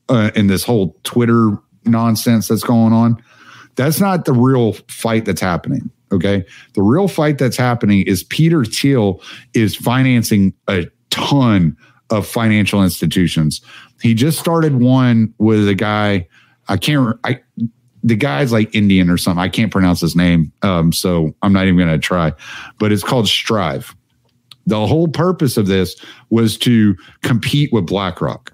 uh, 0.10 0.32
and 0.36 0.50
this 0.50 0.64
whole 0.64 0.98
Twitter 1.04 1.58
nonsense 1.86 2.48
that's 2.48 2.64
going 2.64 2.94
on. 2.94 3.22
That's 3.76 4.00
not 4.00 4.26
the 4.26 4.34
real 4.34 4.74
fight 4.88 5.26
that's 5.26 5.42
happening. 5.42 5.90
Okay. 6.12 6.46
The 6.74 6.82
real 6.82 7.08
fight 7.08 7.40
that's 7.40 7.58
happening 7.58 8.04
is 8.06 8.24
Peter 8.24 8.64
Thiel 8.64 9.22
is 9.54 9.76
financing 9.76 10.54
a 10.68 10.86
ton 11.10 11.76
of 12.12 12.28
financial 12.28 12.84
institutions. 12.84 13.62
He 14.02 14.14
just 14.14 14.40
started 14.40 14.80
one 14.80 15.34
with 15.40 15.68
a 15.68 15.74
guy, 15.74 16.28
I 16.68 16.78
can't, 16.78 17.18
I, 17.24 17.40
the 18.04 18.16
guy's 18.16 18.52
like 18.52 18.76
Indian 18.76 19.10
or 19.10 19.18
something. 19.18 19.42
I 19.42 19.50
can't 19.50 19.72
pronounce 19.72 20.02
his 20.02 20.16
name. 20.16 20.52
Um, 20.62 20.92
so 20.92 21.34
I'm 21.42 21.54
not 21.54 21.64
even 21.66 21.78
going 21.78 21.90
to 21.90 21.98
try, 21.98 22.34
but 22.78 22.92
it's 22.92 23.04
called 23.04 23.28
Strive. 23.28 23.96
The 24.66 24.88
whole 24.88 25.08
purpose 25.08 25.58
of 25.58 25.68
this 25.68 25.96
was 26.30 26.58
to 26.60 26.96
compete 27.22 27.72
with 27.74 27.86
BlackRock. 27.86 28.54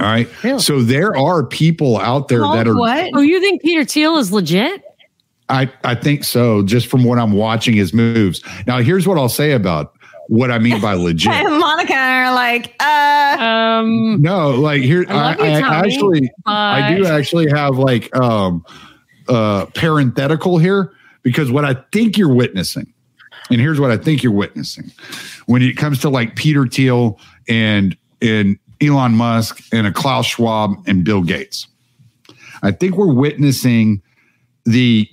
All 0.00 0.06
right. 0.06 0.28
Really? 0.42 0.58
So 0.58 0.82
there 0.82 1.16
are 1.16 1.44
people 1.44 1.98
out 1.98 2.28
there 2.28 2.40
that 2.40 2.66
are. 2.66 2.76
What? 2.76 3.10
Oh, 3.14 3.20
you 3.20 3.40
think 3.40 3.62
Peter 3.62 3.84
Thiel 3.84 4.16
is 4.16 4.32
legit? 4.32 4.82
I, 5.48 5.70
I 5.84 5.94
think 5.94 6.24
so, 6.24 6.62
just 6.62 6.86
from 6.86 7.04
what 7.04 7.18
I'm 7.18 7.32
watching 7.32 7.74
his 7.74 7.92
moves. 7.92 8.42
Now, 8.66 8.80
here's 8.80 9.06
what 9.06 9.18
I'll 9.18 9.28
say 9.28 9.52
about 9.52 9.94
what 10.28 10.50
I 10.50 10.58
mean 10.58 10.80
by 10.80 10.94
legit. 10.94 11.30
Monica 11.30 11.94
are 11.94 12.34
like, 12.34 12.74
uh, 12.80 13.36
um, 13.38 14.22
no, 14.22 14.50
like 14.50 14.82
here, 14.82 15.04
I, 15.08 15.34
I, 15.34 15.46
I 15.60 15.84
actually, 15.84 16.30
but... 16.44 16.50
I 16.50 16.96
do 16.96 17.06
actually 17.06 17.50
have 17.50 17.76
like 17.76 18.14
um, 18.16 18.64
uh, 19.28 19.66
parenthetical 19.74 20.56
here 20.56 20.94
because 21.22 21.50
what 21.50 21.66
I 21.66 21.74
think 21.92 22.16
you're 22.16 22.32
witnessing 22.32 22.93
and 23.50 23.60
here's 23.60 23.80
what 23.80 23.90
I 23.90 23.96
think 23.96 24.22
you're 24.22 24.32
witnessing 24.32 24.90
when 25.46 25.62
it 25.62 25.76
comes 25.76 25.98
to 26.00 26.08
like 26.08 26.36
Peter 26.36 26.66
Thiel 26.66 27.18
and 27.48 27.96
and 28.22 28.58
Elon 28.80 29.12
Musk 29.12 29.62
and 29.72 29.86
a 29.86 29.92
Klaus 29.92 30.26
Schwab 30.26 30.76
and 30.86 31.04
Bill 31.04 31.22
Gates. 31.22 31.66
I 32.62 32.70
think 32.70 32.96
we're 32.96 33.12
witnessing 33.12 34.02
the 34.64 35.08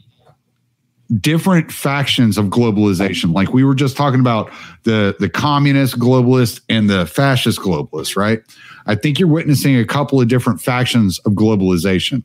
different 1.19 1.71
factions 1.71 2.37
of 2.37 2.45
globalization. 2.45 3.33
Like 3.33 3.53
we 3.53 3.63
were 3.63 3.75
just 3.75 3.97
talking 3.97 4.21
about 4.21 4.51
the 4.83 5.15
the 5.19 5.29
communist 5.29 5.99
globalist 5.99 6.61
and 6.69 6.89
the 6.89 7.05
fascist 7.05 7.59
globalist, 7.59 8.15
right? 8.15 8.41
I 8.85 8.95
think 8.95 9.19
you're 9.19 9.27
witnessing 9.27 9.77
a 9.77 9.85
couple 9.85 10.21
of 10.21 10.27
different 10.27 10.61
factions 10.61 11.19
of 11.19 11.33
globalization. 11.33 12.23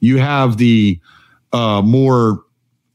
You 0.00 0.18
have 0.18 0.56
the 0.56 1.00
uh, 1.52 1.82
more 1.82 2.44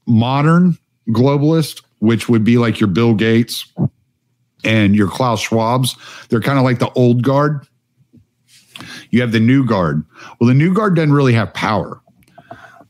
modern 0.08 0.78
globalist, 1.10 1.84
which 2.00 2.30
would 2.30 2.44
be 2.44 2.58
like 2.58 2.80
your 2.80 2.88
Bill 2.88 3.14
Gates 3.14 3.72
and 4.64 4.96
your 4.96 5.08
Klaus 5.08 5.46
Schwabs. 5.46 5.98
They're 6.30 6.42
kind 6.42 6.58
of 6.58 6.64
like 6.64 6.80
the 6.80 6.92
old 6.94 7.24
guard. 7.24 7.68
You 9.10 9.22
have 9.22 9.32
the 9.32 9.40
new 9.40 9.66
guard. 9.66 10.04
Well, 10.40 10.48
the 10.48 10.54
new 10.54 10.74
guard 10.74 10.96
doesn't 10.96 11.14
really 11.14 11.34
have 11.34 11.54
power, 11.54 12.02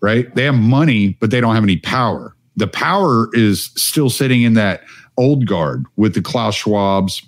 right? 0.02 0.34
They 0.36 0.46
have 0.46 0.56
money, 0.56 1.18
but 1.20 1.32
they 1.32 1.42
don't 1.42 1.56
have 1.56 1.64
any 1.64 1.78
power. 1.78 2.36
The 2.56 2.68
power 2.68 3.30
is 3.34 3.72
still 3.76 4.10
sitting 4.10 4.44
in 4.44 4.54
that 4.54 4.82
old 5.18 5.48
guard 5.48 5.86
with 5.96 6.14
the 6.14 6.22
Klaus 6.22 6.62
Schwabs. 6.62 7.26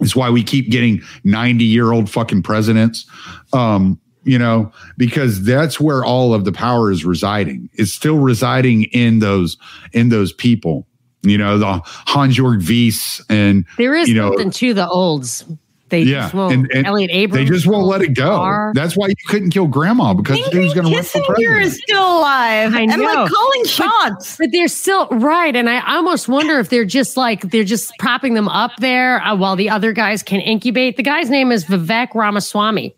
It's 0.00 0.16
why 0.16 0.30
we 0.30 0.42
keep 0.42 0.70
getting 0.70 1.02
90 1.24 1.64
year 1.64 1.92
old 1.92 2.10
fucking 2.10 2.42
presidents. 2.42 3.08
Um, 3.52 4.00
you 4.26 4.38
know, 4.38 4.70
because 4.98 5.44
that's 5.44 5.80
where 5.80 6.04
all 6.04 6.34
of 6.34 6.44
the 6.44 6.52
power 6.52 6.90
is 6.90 7.04
residing. 7.04 7.70
It's 7.74 7.92
still 7.92 8.18
residing 8.18 8.84
in 8.84 9.20
those 9.20 9.56
in 9.92 10.08
those 10.08 10.32
people. 10.32 10.86
You 11.22 11.38
know, 11.38 11.58
the 11.58 11.80
Hans-Jörg 11.84 12.68
Wyss 12.68 13.24
and 13.28 13.64
there 13.78 13.94
is 13.94 14.08
you 14.08 14.14
know, 14.14 14.30
something 14.30 14.50
to 14.50 14.74
the 14.74 14.88
olds. 14.88 15.44
They 15.88 16.02
yeah, 16.02 16.22
just 16.22 16.34
won't. 16.34 16.52
And, 16.52 16.70
and 16.72 16.86
Elliott 16.86 17.12
Abrams. 17.12 17.48
They 17.48 17.54
just 17.54 17.66
won't 17.66 17.86
let 17.86 18.02
it 18.02 18.14
go. 18.14 18.72
That's 18.74 18.96
why 18.96 19.06
you 19.06 19.14
couldn't 19.28 19.50
kill 19.50 19.68
grandma 19.68 20.14
because 20.14 20.38
he 20.48 20.58
was 20.58 20.74
going 20.74 20.88
to 20.88 20.92
run 20.92 21.04
for 21.04 21.22
president. 21.22 21.62
is 21.62 21.78
still 21.78 22.18
alive. 22.18 22.74
I 22.74 22.86
know. 22.86 22.94
And 22.94 23.02
like 23.02 23.30
calling 23.30 23.64
shots. 23.66 24.36
But, 24.36 24.46
but, 24.46 24.52
they're 24.52 24.66
still 24.66 25.06
right. 25.10 25.54
And 25.54 25.70
I 25.70 25.94
almost 25.94 26.28
wonder 26.28 26.58
if 26.58 26.70
they're 26.70 26.84
just 26.84 27.16
like 27.16 27.42
they're 27.52 27.62
just 27.62 27.92
propping 28.00 28.34
them 28.34 28.48
up 28.48 28.72
there 28.78 29.22
uh, 29.22 29.36
while 29.36 29.54
the 29.54 29.70
other 29.70 29.92
guys 29.92 30.24
can 30.24 30.40
incubate. 30.40 30.96
The 30.96 31.04
guy's 31.04 31.30
name 31.30 31.52
is 31.52 31.64
Vivek 31.64 32.16
Ramaswamy. 32.16 32.96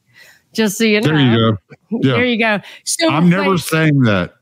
Just 0.52 0.78
so 0.78 0.84
you 0.84 1.00
know. 1.00 1.08
There 1.08 1.20
you 1.20 1.36
go. 1.36 1.58
Yeah. 1.90 2.12
There 2.12 2.24
you 2.24 2.38
go. 2.38 2.60
So 2.84 3.08
I'm 3.08 3.28
never 3.28 3.50
like, 3.50 3.60
saying 3.60 4.00
that. 4.00 4.34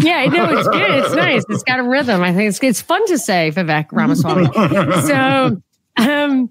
Yeah, 0.00 0.24
no, 0.26 0.58
it's 0.58 0.68
good. 0.68 0.90
It's 0.90 1.14
nice. 1.14 1.44
It's 1.48 1.62
got 1.62 1.80
a 1.80 1.82
rhythm. 1.82 2.22
I 2.22 2.32
think 2.32 2.48
it's 2.48 2.58
it's 2.62 2.80
fun 2.80 3.04
to 3.06 3.18
say 3.18 3.50
Vivek 3.54 3.88
Ramaswamy. 3.92 4.46
so 5.06 5.60
um 5.96 6.50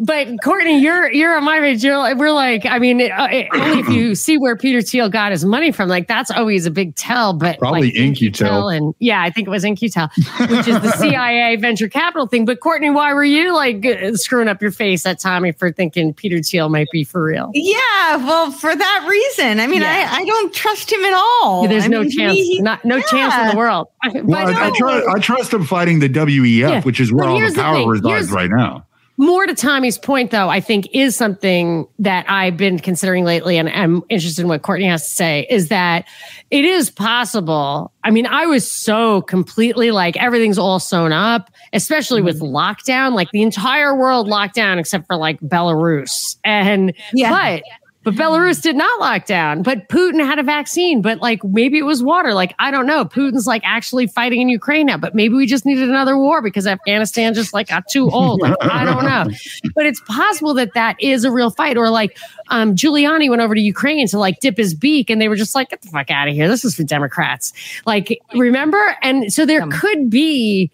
but 0.00 0.28
Courtenay, 0.42 0.78
you're 0.78 1.12
you're 1.12 1.36
on 1.36 1.44
my 1.44 1.60
page. 1.60 1.84
You're, 1.84 2.16
we're 2.16 2.32
like, 2.32 2.64
I 2.64 2.78
mean, 2.78 3.02
uh, 3.02 3.28
only 3.52 3.80
if 3.80 3.88
you 3.90 4.14
see 4.14 4.38
where 4.38 4.56
Peter 4.56 4.80
Thiel 4.80 5.10
got 5.10 5.30
his 5.30 5.44
money 5.44 5.72
from, 5.72 5.90
like 5.90 6.08
that's 6.08 6.30
always 6.30 6.64
a 6.64 6.70
big 6.70 6.96
tell. 6.96 7.34
But 7.34 7.58
probably 7.58 7.88
like, 7.88 7.96
In-Q-Tel, 7.96 8.70
and 8.70 8.94
yeah, 8.98 9.22
I 9.22 9.28
think 9.30 9.46
it 9.46 9.50
was 9.50 9.62
In-Q-Tel, 9.62 10.08
which 10.40 10.66
is 10.66 10.80
the 10.80 10.92
CIA 10.92 11.56
venture 11.56 11.88
capital 11.88 12.26
thing. 12.26 12.46
But 12.46 12.60
Courtenay, 12.60 12.90
why 12.90 13.12
were 13.12 13.24
you 13.24 13.54
like 13.54 13.84
screwing 14.14 14.48
up 14.48 14.62
your 14.62 14.70
face 14.70 15.04
at 15.04 15.20
Tommy 15.20 15.52
for 15.52 15.70
thinking 15.70 16.14
Peter 16.14 16.40
Thiel 16.40 16.70
might 16.70 16.88
be 16.90 17.04
for 17.04 17.22
real? 17.22 17.50
Yeah, 17.52 18.16
well, 18.16 18.50
for 18.50 18.74
that 18.74 19.06
reason. 19.08 19.60
I 19.60 19.66
mean, 19.66 19.82
yeah. 19.82 20.08
I, 20.10 20.20
I 20.20 20.24
don't 20.24 20.52
trust 20.54 20.90
him 20.90 21.04
at 21.04 21.12
all. 21.12 21.64
Yeah, 21.64 21.68
there's 21.68 21.84
I 21.84 21.88
no 21.88 22.00
mean, 22.02 22.10
chance, 22.10 22.34
he, 22.36 22.62
not 22.62 22.82
no 22.86 22.96
yeah. 22.96 23.02
chance 23.02 23.34
in 23.34 23.48
the 23.48 23.56
world. 23.56 23.88
Well, 24.24 24.48
I, 24.48 24.68
I, 24.68 24.70
try, 24.74 25.02
I, 25.06 25.18
trust 25.18 25.52
him 25.52 25.64
fighting 25.64 25.98
the 25.98 26.08
WEF, 26.08 26.86
which 26.86 27.00
is 27.00 27.12
where 27.12 27.28
all 27.28 27.38
the 27.38 27.52
power 27.54 27.82
the 27.82 27.88
resides 27.88 28.30
right 28.30 28.48
now 28.50 28.86
more 29.20 29.46
to 29.46 29.54
Tommy's 29.54 29.98
point, 29.98 30.30
though, 30.30 30.48
I 30.48 30.60
think 30.60 30.88
is 30.94 31.14
something 31.14 31.86
that 31.98 32.24
I've 32.26 32.56
been 32.56 32.78
considering 32.78 33.24
lately, 33.24 33.58
and 33.58 33.68
I'm 33.68 34.02
interested 34.08 34.40
in 34.40 34.48
what 34.48 34.62
Courtenay 34.62 34.88
has 34.88 35.04
to 35.04 35.14
say. 35.14 35.46
Is 35.50 35.68
that 35.68 36.06
it 36.50 36.64
is 36.64 36.90
possible? 36.90 37.92
I 38.02 38.10
mean, 38.10 38.26
I 38.26 38.46
was 38.46 38.70
so 38.70 39.20
completely 39.20 39.90
like 39.90 40.16
everything's 40.16 40.56
all 40.56 40.80
sewn 40.80 41.12
up, 41.12 41.50
especially 41.74 42.22
with 42.22 42.40
mm-hmm. 42.40 42.56
lockdown, 42.56 43.12
like 43.12 43.30
the 43.30 43.42
entire 43.42 43.94
world 43.94 44.26
locked 44.26 44.54
down 44.54 44.78
except 44.78 45.06
for 45.06 45.16
like 45.16 45.38
Belarus, 45.40 46.36
and 46.42 46.94
yeah. 47.12 47.30
but 47.30 47.62
but 48.02 48.14
Belarus 48.14 48.62
did 48.62 48.76
not 48.76 48.98
lock 48.98 49.26
down. 49.26 49.62
But 49.62 49.88
Putin 49.88 50.24
had 50.24 50.38
a 50.38 50.42
vaccine. 50.42 51.02
But 51.02 51.18
like 51.20 51.44
maybe 51.44 51.78
it 51.78 51.82
was 51.82 52.02
water. 52.02 52.32
Like 52.32 52.54
I 52.58 52.70
don't 52.70 52.86
know. 52.86 53.04
Putin's 53.04 53.46
like 53.46 53.62
actually 53.64 54.06
fighting 54.06 54.40
in 54.40 54.48
Ukraine 54.48 54.86
now. 54.86 54.96
But 54.96 55.14
maybe 55.14 55.34
we 55.34 55.46
just 55.46 55.66
needed 55.66 55.88
another 55.88 56.16
war 56.16 56.40
because 56.40 56.66
Afghanistan 56.66 57.34
just 57.34 57.52
like 57.52 57.68
got 57.68 57.84
too 57.88 58.10
old. 58.10 58.40
Like 58.40 58.56
I 58.62 58.84
don't 58.84 59.04
know. 59.04 59.26
But 59.74 59.86
it's 59.86 60.00
possible 60.00 60.54
that 60.54 60.74
that 60.74 60.96
is 61.00 61.24
a 61.24 61.30
real 61.30 61.50
fight. 61.50 61.76
Or 61.76 61.90
like 61.90 62.18
um, 62.48 62.74
Giuliani 62.74 63.28
went 63.28 63.42
over 63.42 63.54
to 63.54 63.60
Ukraine 63.60 64.06
to 64.08 64.18
like 64.18 64.40
dip 64.40 64.56
his 64.56 64.74
beak, 64.74 65.10
and 65.10 65.20
they 65.20 65.28
were 65.28 65.36
just 65.36 65.54
like, 65.54 65.70
"Get 65.70 65.82
the 65.82 65.88
fuck 65.88 66.10
out 66.10 66.28
of 66.28 66.34
here! 66.34 66.48
This 66.48 66.64
is 66.64 66.74
for 66.74 66.82
Democrats." 66.82 67.52
Like 67.86 68.20
remember? 68.34 68.96
And 69.02 69.32
so 69.32 69.46
there 69.46 69.66
could 69.68 70.10
be 70.10 70.70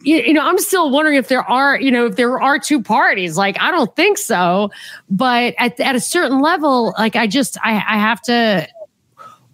you, 0.00 0.16
you, 0.16 0.32
know, 0.32 0.42
I'm 0.42 0.58
still 0.58 0.90
wondering 0.90 1.16
if 1.16 1.28
there 1.28 1.42
are, 1.42 1.80
you 1.80 1.90
know, 1.90 2.06
if 2.06 2.16
there 2.16 2.40
are 2.40 2.58
two 2.58 2.82
parties. 2.82 3.36
Like, 3.36 3.60
I 3.60 3.70
don't 3.70 3.94
think 3.96 4.18
so. 4.18 4.70
But 5.10 5.54
at, 5.58 5.78
at 5.80 5.94
a 5.94 6.00
certain 6.00 6.40
level, 6.40 6.94
like, 6.98 7.16
I 7.16 7.26
just, 7.26 7.58
I, 7.62 7.74
I 7.76 7.98
have 7.98 8.20
to, 8.22 8.68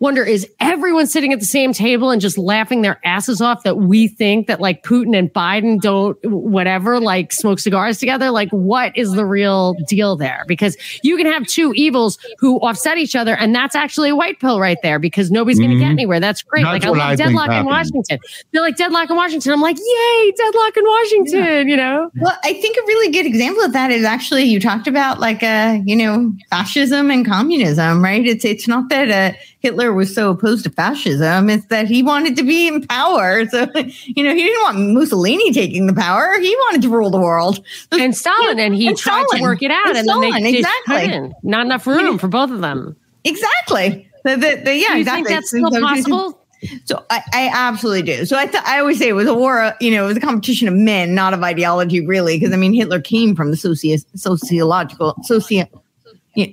wonder 0.00 0.24
is 0.24 0.48
everyone 0.58 1.06
sitting 1.06 1.32
at 1.32 1.38
the 1.38 1.46
same 1.46 1.72
table 1.72 2.10
and 2.10 2.20
just 2.20 2.38
laughing 2.38 2.80
their 2.80 2.98
asses 3.04 3.40
off 3.40 3.62
that 3.62 3.76
we 3.76 4.08
think 4.08 4.46
that 4.46 4.58
like 4.58 4.82
Putin 4.82 5.16
and 5.16 5.32
Biden 5.32 5.80
don't 5.80 6.18
whatever 6.24 6.98
like 6.98 7.32
smoke 7.32 7.60
cigars 7.60 7.98
together? 7.98 8.30
Like 8.30 8.50
what 8.50 8.96
is 8.96 9.12
the 9.12 9.26
real 9.26 9.74
deal 9.86 10.16
there? 10.16 10.44
Because 10.48 10.76
you 11.02 11.16
can 11.16 11.26
have 11.26 11.46
two 11.46 11.72
evils 11.76 12.18
who 12.38 12.58
offset 12.60 12.98
each 12.98 13.14
other 13.14 13.36
and 13.36 13.54
that's 13.54 13.76
actually 13.76 14.08
a 14.08 14.16
white 14.16 14.40
pill 14.40 14.58
right 14.58 14.78
there 14.82 14.98
because 14.98 15.30
nobody's 15.30 15.58
going 15.58 15.70
to 15.70 15.76
get 15.76 15.84
mm-hmm. 15.84 15.92
anywhere. 15.92 16.18
That's 16.18 16.42
great. 16.42 16.64
That's 16.64 16.84
like 16.84 16.96
I 16.96 17.08
love 17.10 17.18
deadlock 17.18 17.50
in 17.50 17.66
Washington. 17.66 18.18
They're 18.52 18.62
like 18.62 18.76
deadlock 18.76 19.10
in 19.10 19.16
Washington. 19.16 19.52
I'm 19.52 19.60
like 19.60 19.76
yay 19.76 20.32
deadlock 20.32 20.76
in 20.76 20.84
Washington 20.84 21.38
yeah. 21.38 21.60
you 21.60 21.76
know? 21.76 22.10
Well 22.20 22.36
I 22.42 22.54
think 22.54 22.76
a 22.78 22.82
really 22.86 23.12
good 23.12 23.26
example 23.26 23.62
of 23.64 23.74
that 23.74 23.90
is 23.90 24.04
actually 24.04 24.44
you 24.44 24.60
talked 24.60 24.86
about 24.86 25.20
like 25.20 25.42
uh 25.42 25.78
you 25.84 25.96
know 25.96 26.32
fascism 26.48 27.10
and 27.10 27.26
communism 27.26 28.02
right? 28.02 28.24
It's 28.24 28.46
it's 28.46 28.66
not 28.66 28.88
that 28.88 29.10
uh 29.10 29.36
Hitler 29.60 29.92
was 29.92 30.14
so 30.14 30.30
opposed 30.30 30.64
to 30.64 30.70
fascism 30.70 31.50
is 31.50 31.66
that 31.66 31.86
he 31.86 32.02
wanted 32.02 32.36
to 32.36 32.42
be 32.42 32.66
in 32.66 32.86
power. 32.86 33.46
So, 33.46 33.60
you 33.74 34.24
know, 34.24 34.34
he 34.34 34.42
didn't 34.42 34.62
want 34.62 34.78
Mussolini 34.94 35.52
taking 35.52 35.86
the 35.86 35.94
power. 35.94 36.38
He 36.40 36.54
wanted 36.56 36.82
to 36.82 36.88
rule 36.88 37.10
the 37.10 37.20
world. 37.20 37.64
And 37.92 38.16
Stalin, 38.16 38.58
and 38.58 38.74
he 38.74 38.88
and 38.88 38.96
tried 38.96 39.24
Stalin. 39.28 39.38
to 39.38 39.42
work 39.42 39.62
it 39.62 39.70
out. 39.70 39.88
And, 39.88 39.98
and 39.98 40.06
Stalin, 40.06 40.30
then 40.30 40.42
they 40.42 40.58
exactly. 40.58 41.32
Not 41.42 41.66
enough 41.66 41.86
room 41.86 42.18
for 42.18 42.28
both 42.28 42.50
of 42.50 42.60
them. 42.60 42.96
Exactly. 43.24 44.08
The, 44.24 44.36
the, 44.36 44.62
the, 44.64 44.76
yeah, 44.76 44.88
do 44.88 44.94
you 44.94 45.00
exactly. 45.00 45.24
think 45.24 45.28
that's 45.28 45.48
still 45.48 45.70
possible? 45.70 46.40
So 46.84 47.04
I, 47.08 47.22
I, 47.32 47.50
absolutely 47.52 48.02
do. 48.02 48.26
So 48.26 48.36
I, 48.36 48.46
th- 48.46 48.62
I 48.66 48.80
always 48.80 48.98
say 48.98 49.08
it 49.08 49.14
was 49.14 49.26
a 49.26 49.34
war, 49.34 49.74
you 49.80 49.90
know, 49.90 50.04
it 50.04 50.08
was 50.08 50.16
a 50.18 50.20
competition 50.20 50.68
of 50.68 50.74
men, 50.74 51.14
not 51.14 51.32
of 51.32 51.42
ideology, 51.42 52.06
really. 52.06 52.38
Because 52.38 52.52
I 52.52 52.56
mean, 52.56 52.74
Hitler 52.74 53.00
came 53.00 53.34
from 53.34 53.50
the 53.50 53.56
socio- 53.56 53.96
sociological, 54.14 55.16
socio- 55.22 55.66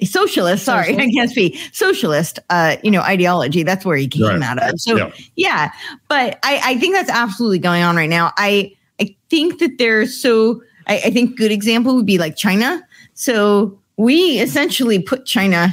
socialist 0.04 0.66
sorry 0.66 0.86
socialist. 0.88 1.00
i 1.00 1.12
can't 1.12 1.30
speak 1.30 1.60
socialist 1.72 2.40
uh 2.50 2.78
you 2.84 2.92
know 2.92 3.02
ideology 3.02 3.64
that's 3.64 3.86
where 3.86 3.98
he 3.98 4.08
came 4.08 4.24
right. 4.24 4.44
out 4.44 4.62
of 4.62 4.80
so 4.80 4.96
yeah, 4.96 5.12
yeah. 5.36 5.72
but 6.08 6.40
i 6.44 6.60
i 6.64 6.78
think 6.78 6.96
that's 6.96 7.10
absolutely 7.10 7.60
going 7.60 7.84
on 7.84 7.96
right 7.96 8.10
now 8.10 8.32
i 8.38 8.72
i 9.00 9.16
think 9.30 9.60
that 9.60 9.78
there's 9.78 10.20
so 10.20 10.62
I, 10.88 11.02
I 11.06 11.12
think 11.12 11.38
good 11.38 11.52
example 11.52 11.96
would 11.96 12.06
be 12.06 12.18
like 12.18 12.36
china 12.36 12.82
so 13.14 13.78
we 13.98 14.40
essentially 14.40 15.00
put 15.00 15.26
china 15.26 15.70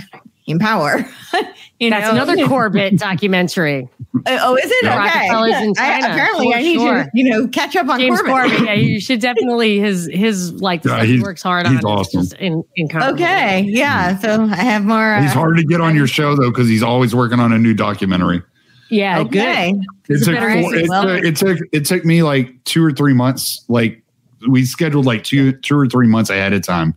in 0.47 0.59
power 0.59 1.09
You 1.80 1.90
That's 1.90 2.06
know? 2.06 2.22
another 2.22 2.36
Corbett 2.48 2.98
documentary. 2.98 3.88
Uh, 4.14 4.18
oh, 4.26 4.56
is 4.56 4.64
it? 4.66 4.84
Okay. 4.84 5.64
in 5.64 5.74
China. 5.74 6.06
I, 6.06 6.10
apparently, 6.10 6.55
I 6.55 6.62
need 6.62 6.78
sure. 6.78 7.05
to, 7.05 7.10
you 7.12 7.28
know, 7.28 7.48
catch 7.48 7.74
up 7.74 7.88
on 7.88 7.98
James 7.98 8.20
Corbett. 8.22 8.51
Corbett. 8.51 8.66
Yeah, 8.66 8.74
you 8.74 9.01
should 9.01 9.20
definitely 9.20 9.80
his 9.80 10.09
his 10.12 10.52
like 10.62 10.84
yeah, 10.84 11.05
he 11.05 11.20
works 11.20 11.42
hard 11.42 11.66
he's 11.66 11.84
on. 11.84 11.84
Awesome. 11.84 12.26
In, 12.38 12.62
in 12.76 12.88
okay, 12.94 13.62
yeah. 13.62 14.16
So 14.18 14.44
I 14.44 14.56
have 14.56 14.84
more. 14.84 15.18
He's 15.20 15.32
uh, 15.32 15.34
hard 15.34 15.56
to 15.56 15.64
get 15.64 15.80
on 15.80 15.96
your 15.96 16.06
show 16.06 16.36
though 16.36 16.51
because 16.51 16.68
he's 16.68 16.82
always 16.82 17.14
working 17.14 17.40
on 17.40 17.52
a 17.52 17.59
new 17.59 17.74
documentary. 17.74 18.42
Yeah, 18.90 19.20
okay. 19.20 19.72
good. 19.72 20.20
It 20.20 20.24
took, 20.24 20.38
four, 20.38 20.74
it, 20.74 20.88
well, 20.88 21.09
it 21.09 21.36
took 21.36 21.59
it 21.72 21.84
took 21.86 22.05
me 22.05 22.22
like 22.22 22.62
two 22.64 22.84
or 22.84 22.92
three 22.92 23.14
months. 23.14 23.64
Like 23.68 24.01
we 24.48 24.64
scheduled 24.64 25.06
like 25.06 25.24
two 25.24 25.52
two 25.52 25.76
or 25.76 25.88
three 25.88 26.06
months 26.06 26.30
ahead 26.30 26.52
of 26.52 26.62
time 26.62 26.94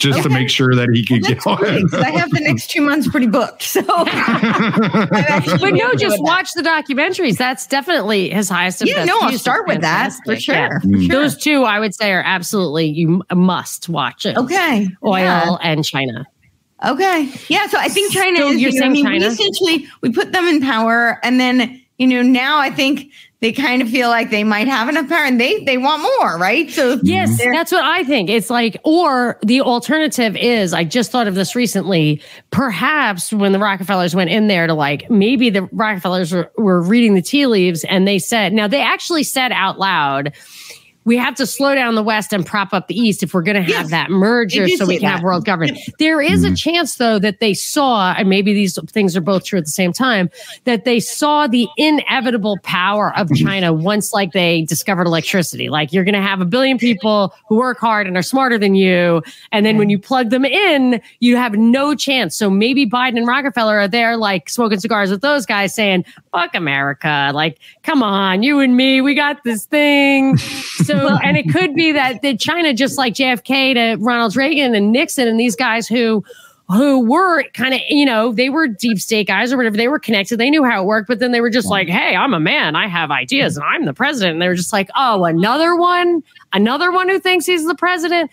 just 0.00 0.20
okay. 0.20 0.28
to 0.28 0.34
make 0.34 0.48
sure 0.48 0.74
that 0.74 0.88
he 0.92 1.04
could 1.04 1.22
well, 1.44 1.58
get 1.58 1.94
on. 1.94 2.02
I 2.02 2.10
have 2.10 2.30
the 2.30 2.40
next 2.40 2.70
two 2.70 2.80
months 2.80 3.06
pretty 3.06 3.26
booked. 3.26 3.62
So, 3.62 3.82
but 3.84 5.74
no, 5.74 5.94
just 5.94 6.20
watch 6.22 6.48
the 6.54 6.62
documentaries. 6.62 7.36
That's 7.36 7.66
definitely 7.66 8.30
his 8.30 8.48
highest. 8.48 8.84
Yeah, 8.84 9.04
no, 9.04 9.18
I'll 9.20 9.38
start 9.38 9.68
with 9.68 9.82
that 9.82 10.12
for 10.24 10.36
sure. 10.36 10.54
Yeah. 10.54 10.78
Mm. 10.82 11.08
Those 11.10 11.36
two, 11.36 11.64
I 11.64 11.78
would 11.78 11.94
say, 11.94 12.12
are 12.12 12.22
absolutely 12.24 12.86
you 12.86 13.22
must 13.32 13.88
watch 13.88 14.24
it. 14.24 14.36
Okay, 14.36 14.88
oil 15.04 15.18
yeah. 15.18 15.56
and 15.62 15.84
China. 15.84 16.26
Okay, 16.84 17.30
yeah. 17.48 17.66
So 17.66 17.78
I 17.78 17.88
think 17.88 18.12
China 18.12 18.38
so 18.38 18.48
is. 18.48 18.60
You're 18.60 18.70
you 18.70 18.80
know, 18.80 18.86
saying 18.86 19.06
I 19.06 19.10
mean, 19.10 19.20
China? 19.20 19.26
essentially 19.26 19.86
we 20.00 20.10
put 20.10 20.32
them 20.32 20.46
in 20.46 20.62
power, 20.62 21.20
and 21.22 21.38
then 21.38 21.80
you 21.98 22.06
know 22.06 22.22
now 22.22 22.58
I 22.58 22.70
think 22.70 23.12
they 23.40 23.52
kind 23.52 23.80
of 23.80 23.88
feel 23.88 24.08
like 24.08 24.30
they 24.30 24.44
might 24.44 24.68
have 24.68 24.88
enough 24.88 25.08
power 25.08 25.24
and 25.24 25.40
they 25.40 25.64
they 25.64 25.78
want 25.78 26.02
more, 26.02 26.36
right? 26.36 26.70
So 26.70 27.00
yes, 27.02 27.38
that's 27.38 27.72
what 27.72 27.84
I 27.84 28.04
think. 28.04 28.28
It's 28.28 28.50
like, 28.50 28.78
or 28.84 29.38
the 29.42 29.62
alternative 29.62 30.36
is, 30.36 30.74
I 30.74 30.84
just 30.84 31.10
thought 31.10 31.26
of 31.26 31.34
this 31.34 31.56
recently. 31.56 32.20
Perhaps 32.50 33.32
when 33.32 33.52
the 33.52 33.58
Rockefellers 33.58 34.14
went 34.14 34.30
in 34.30 34.48
there 34.48 34.66
to 34.66 34.74
like, 34.74 35.10
maybe 35.10 35.48
the 35.48 35.62
Rockefellers 35.72 36.32
were, 36.32 36.52
were 36.58 36.82
reading 36.82 37.14
the 37.14 37.22
tea 37.22 37.46
leaves 37.46 37.82
and 37.84 38.06
they 38.06 38.18
said, 38.18 38.52
now 38.52 38.68
they 38.68 38.82
actually 38.82 39.22
said 39.22 39.52
out 39.52 39.78
loud 39.78 40.32
we 41.04 41.16
have 41.16 41.34
to 41.36 41.46
slow 41.46 41.74
down 41.74 41.94
the 41.94 42.02
West 42.02 42.32
and 42.32 42.44
prop 42.44 42.74
up 42.74 42.86
the 42.86 42.94
East 42.94 43.22
if 43.22 43.32
we're 43.32 43.42
going 43.42 43.56
to 43.56 43.62
have 43.62 43.68
yes, 43.68 43.90
that 43.90 44.10
merger 44.10 44.68
so 44.68 44.84
we 44.84 44.96
can 44.96 45.04
that. 45.04 45.16
have 45.16 45.22
world 45.22 45.46
government. 45.46 45.78
There 45.98 46.20
is 46.20 46.44
mm-hmm. 46.44 46.52
a 46.52 46.56
chance, 46.56 46.96
though, 46.96 47.18
that 47.18 47.40
they 47.40 47.54
saw, 47.54 48.12
and 48.12 48.28
maybe 48.28 48.52
these 48.52 48.78
things 48.90 49.16
are 49.16 49.22
both 49.22 49.44
true 49.44 49.58
at 49.58 49.64
the 49.64 49.70
same 49.70 49.94
time, 49.94 50.28
that 50.64 50.84
they 50.84 51.00
saw 51.00 51.46
the 51.46 51.68
inevitable 51.78 52.58
power 52.62 53.16
of 53.16 53.28
mm-hmm. 53.28 53.46
China 53.46 53.72
once, 53.72 54.12
like, 54.12 54.32
they 54.32 54.62
discovered 54.62 55.06
electricity. 55.06 55.70
Like, 55.70 55.92
you're 55.92 56.04
going 56.04 56.14
to 56.14 56.20
have 56.20 56.42
a 56.42 56.44
billion 56.44 56.76
people 56.76 57.34
who 57.48 57.56
work 57.56 57.78
hard 57.78 58.06
and 58.06 58.16
are 58.16 58.22
smarter 58.22 58.58
than 58.58 58.74
you. 58.74 59.22
And 59.52 59.64
then 59.64 59.78
when 59.78 59.88
you 59.88 59.98
plug 59.98 60.28
them 60.28 60.44
in, 60.44 61.00
you 61.20 61.36
have 61.36 61.54
no 61.54 61.94
chance. 61.94 62.36
So 62.36 62.50
maybe 62.50 62.86
Biden 62.86 63.16
and 63.16 63.26
Rockefeller 63.26 63.78
are 63.78 63.88
there, 63.88 64.18
like, 64.18 64.50
smoking 64.50 64.80
cigars 64.80 65.10
with 65.10 65.22
those 65.22 65.46
guys 65.46 65.74
saying, 65.74 66.04
fuck 66.30 66.54
America. 66.54 67.30
Like, 67.34 67.58
come 67.84 68.02
on, 68.02 68.42
you 68.42 68.60
and 68.60 68.76
me, 68.76 69.00
we 69.00 69.14
got 69.14 69.42
this 69.44 69.64
thing. 69.64 70.36
So, 70.90 71.18
and 71.22 71.36
it 71.36 71.50
could 71.50 71.74
be 71.74 71.92
that, 71.92 72.22
that 72.22 72.40
China, 72.40 72.74
just 72.74 72.98
like 72.98 73.14
JFK 73.14 73.74
to 73.74 74.02
Ronald 74.02 74.34
Reagan 74.34 74.74
and 74.74 74.90
Nixon 74.90 75.28
and 75.28 75.38
these 75.38 75.54
guys 75.54 75.86
who, 75.86 76.24
who 76.68 77.08
were 77.08 77.44
kind 77.54 77.74
of, 77.74 77.80
you 77.88 78.04
know, 78.04 78.32
they 78.32 78.50
were 78.50 78.66
deep 78.66 78.98
state 78.98 79.26
guys 79.26 79.52
or 79.52 79.56
whatever. 79.56 79.76
They 79.76 79.88
were 79.88 79.98
connected. 79.98 80.38
They 80.38 80.50
knew 80.50 80.64
how 80.64 80.82
it 80.82 80.86
worked, 80.86 81.08
but 81.08 81.18
then 81.18 81.32
they 81.32 81.40
were 81.40 81.50
just 81.50 81.68
like, 81.68 81.88
hey, 81.88 82.16
I'm 82.16 82.34
a 82.34 82.40
man. 82.40 82.74
I 82.76 82.88
have 82.88 83.10
ideas 83.10 83.56
and 83.56 83.64
I'm 83.64 83.84
the 83.84 83.94
president. 83.94 84.34
And 84.34 84.42
they 84.42 84.48
were 84.48 84.56
just 84.56 84.72
like, 84.72 84.90
oh, 84.96 85.24
another 85.24 85.76
one, 85.76 86.22
another 86.52 86.90
one 86.90 87.08
who 87.08 87.20
thinks 87.20 87.46
he's 87.46 87.66
the 87.66 87.74
president. 87.74 88.30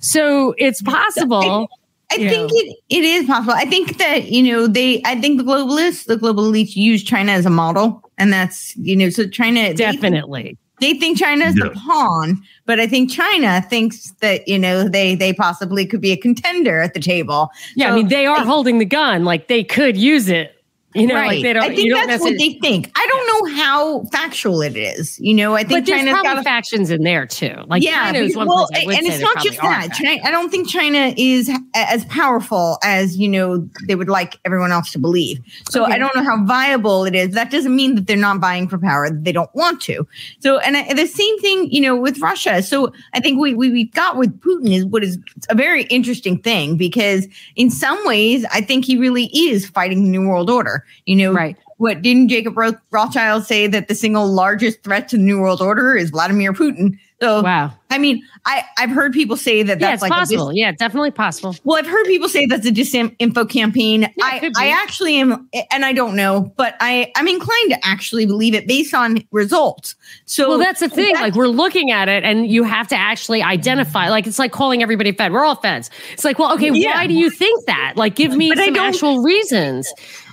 So 0.00 0.54
it's 0.58 0.82
possible. 0.82 1.68
I 2.10 2.16
think 2.16 2.50
it, 2.52 2.76
it 2.90 3.04
is 3.04 3.26
possible. 3.26 3.54
I 3.54 3.64
think 3.64 3.98
that, 3.98 4.30
you 4.30 4.42
know, 4.42 4.66
they, 4.66 5.00
I 5.04 5.20
think 5.20 5.38
the 5.38 5.44
globalists, 5.44 6.04
the 6.04 6.16
global 6.16 6.50
elites 6.50 6.76
use 6.76 7.02
China 7.02 7.32
as 7.32 7.46
a 7.46 7.50
model. 7.50 8.10
And 8.18 8.32
that's, 8.32 8.76
you 8.76 8.96
know, 8.96 9.08
so 9.08 9.26
China 9.26 9.72
definitely 9.72 10.58
they 10.82 10.94
think 10.94 11.18
China 11.18 11.44
is 11.44 11.56
yeah. 11.56 11.68
the 11.68 11.70
pawn, 11.70 12.42
but 12.66 12.80
I 12.80 12.86
think 12.86 13.10
China 13.10 13.64
thinks 13.68 14.10
that 14.20 14.46
you 14.48 14.58
know 14.58 14.88
they 14.88 15.14
they 15.14 15.32
possibly 15.32 15.86
could 15.86 16.00
be 16.00 16.12
a 16.12 16.16
contender 16.16 16.80
at 16.80 16.94
the 16.94 17.00
table. 17.00 17.50
Yeah, 17.76 17.88
so, 17.88 17.92
I 17.92 17.96
mean 17.96 18.08
they 18.08 18.26
are 18.26 18.38
I, 18.38 18.44
holding 18.44 18.78
the 18.78 18.84
gun, 18.84 19.24
like 19.24 19.48
they 19.48 19.64
could 19.64 19.96
use 19.96 20.28
it. 20.28 20.61
You 20.94 21.06
know, 21.06 21.14
right. 21.14 21.26
like 21.28 21.42
they 21.42 21.52
don't. 21.52 21.62
I 21.62 21.74
think 21.74 21.92
that's 21.92 22.22
what 22.22 22.38
they 22.38 22.58
think. 22.60 22.90
I 22.94 23.06
don't 23.06 23.26
know 23.26 23.56
how 23.56 24.04
factual 24.12 24.60
it 24.60 24.76
is. 24.76 25.18
You 25.18 25.34
know, 25.34 25.54
I 25.54 25.64
think 25.64 25.86
China's 25.86 26.20
got 26.22 26.38
a, 26.38 26.42
factions 26.42 26.90
in 26.90 27.02
there 27.02 27.26
too. 27.26 27.54
Like 27.66 27.82
yeah, 27.82 28.12
China 28.12 28.44
well, 28.44 28.68
and 28.74 29.06
it's 29.06 29.20
not 29.20 29.42
just 29.42 29.58
that. 29.60 29.88
China, 29.94 30.20
I 30.24 30.30
don't 30.30 30.50
think 30.50 30.68
China 30.68 31.14
is 31.16 31.50
as 31.74 32.04
powerful 32.06 32.78
as 32.84 33.16
you 33.16 33.28
know 33.28 33.66
they 33.86 33.94
would 33.94 34.08
like 34.08 34.38
everyone 34.44 34.70
else 34.70 34.92
to 34.92 34.98
believe. 34.98 35.40
So 35.70 35.84
okay. 35.84 35.94
I 35.94 35.98
don't 35.98 36.14
know 36.14 36.22
how 36.22 36.44
viable 36.44 37.04
it 37.04 37.14
is. 37.14 37.34
That 37.34 37.50
doesn't 37.50 37.74
mean 37.74 37.94
that 37.94 38.06
they're 38.06 38.16
not 38.16 38.40
buying 38.40 38.68
for 38.68 38.78
power. 38.78 39.08
They 39.10 39.32
don't 39.32 39.54
want 39.54 39.80
to. 39.82 40.06
So 40.40 40.58
and 40.58 40.76
I, 40.76 40.92
the 40.92 41.06
same 41.06 41.38
thing, 41.38 41.70
you 41.70 41.80
know, 41.80 41.96
with 41.96 42.18
Russia. 42.18 42.62
So 42.62 42.92
I 43.14 43.20
think 43.20 43.40
we 43.40 43.54
we, 43.54 43.70
we 43.70 43.84
got 43.84 44.16
with 44.16 44.38
Putin 44.40 44.72
is 44.72 44.84
what 44.84 45.02
is 45.02 45.18
a 45.48 45.54
very 45.54 45.84
interesting 45.84 46.38
thing 46.38 46.76
because 46.76 47.26
in 47.56 47.70
some 47.70 47.98
ways 48.06 48.44
I 48.52 48.60
think 48.60 48.84
he 48.84 48.98
really 48.98 49.26
is 49.34 49.66
fighting 49.66 50.04
the 50.04 50.10
new 50.10 50.28
world 50.28 50.50
order. 50.50 50.81
You 51.06 51.16
know, 51.16 51.32
right. 51.32 51.56
what 51.78 52.02
didn't 52.02 52.28
Jacob 52.28 52.56
Rothschild 52.90 53.44
say 53.44 53.66
that 53.66 53.88
the 53.88 53.94
single 53.94 54.26
largest 54.26 54.82
threat 54.82 55.08
to 55.08 55.16
the 55.16 55.22
New 55.22 55.40
World 55.40 55.60
Order 55.60 55.96
is 55.96 56.10
Vladimir 56.10 56.52
Putin? 56.52 56.98
So, 57.20 57.40
wow. 57.40 57.72
I 57.88 57.98
mean, 57.98 58.20
I, 58.46 58.64
I've 58.78 58.90
heard 58.90 59.12
people 59.12 59.36
say 59.36 59.62
that 59.62 59.78
yeah, 59.78 59.90
that's 59.90 60.02
like 60.02 60.10
possible. 60.10 60.48
Dis- 60.48 60.56
yeah, 60.56 60.72
definitely 60.72 61.12
possible. 61.12 61.54
Well, 61.62 61.78
I've 61.78 61.86
heard 61.86 62.04
people 62.06 62.28
say 62.28 62.46
that's 62.46 62.66
a 62.66 62.72
disinfo 62.72 63.48
campaign. 63.48 64.02
Yeah, 64.02 64.24
I, 64.24 64.50
I 64.56 64.68
actually 64.70 65.18
am, 65.18 65.48
and 65.70 65.84
I 65.84 65.92
don't 65.92 66.16
know, 66.16 66.52
but 66.56 66.74
I, 66.80 67.12
I'm 67.14 67.28
inclined 67.28 67.70
to 67.70 67.78
actually 67.86 68.26
believe 68.26 68.54
it 68.54 68.66
based 68.66 68.92
on 68.92 69.24
results. 69.30 69.94
So, 70.24 70.48
well, 70.48 70.58
that's 70.58 70.80
the 70.80 70.88
thing. 70.88 71.14
That, 71.14 71.22
like, 71.22 71.34
we're 71.36 71.46
looking 71.46 71.92
at 71.92 72.08
it, 72.08 72.24
and 72.24 72.50
you 72.50 72.64
have 72.64 72.88
to 72.88 72.96
actually 72.96 73.40
identify. 73.40 74.08
Like, 74.08 74.26
it's 74.26 74.40
like 74.40 74.50
calling 74.50 74.82
everybody 74.82 75.12
Fed. 75.12 75.32
We're 75.32 75.44
all 75.44 75.54
Feds. 75.54 75.90
It's 76.12 76.24
like, 76.24 76.40
well, 76.40 76.52
okay, 76.54 76.72
yeah. 76.72 76.96
why 76.96 77.06
do 77.06 77.14
you 77.14 77.30
think 77.30 77.66
that? 77.66 77.92
Like, 77.94 78.16
give 78.16 78.34
me 78.34 78.48
but 78.48 78.58
some 78.58 78.74
actual 78.74 79.22
reasons. 79.22 79.92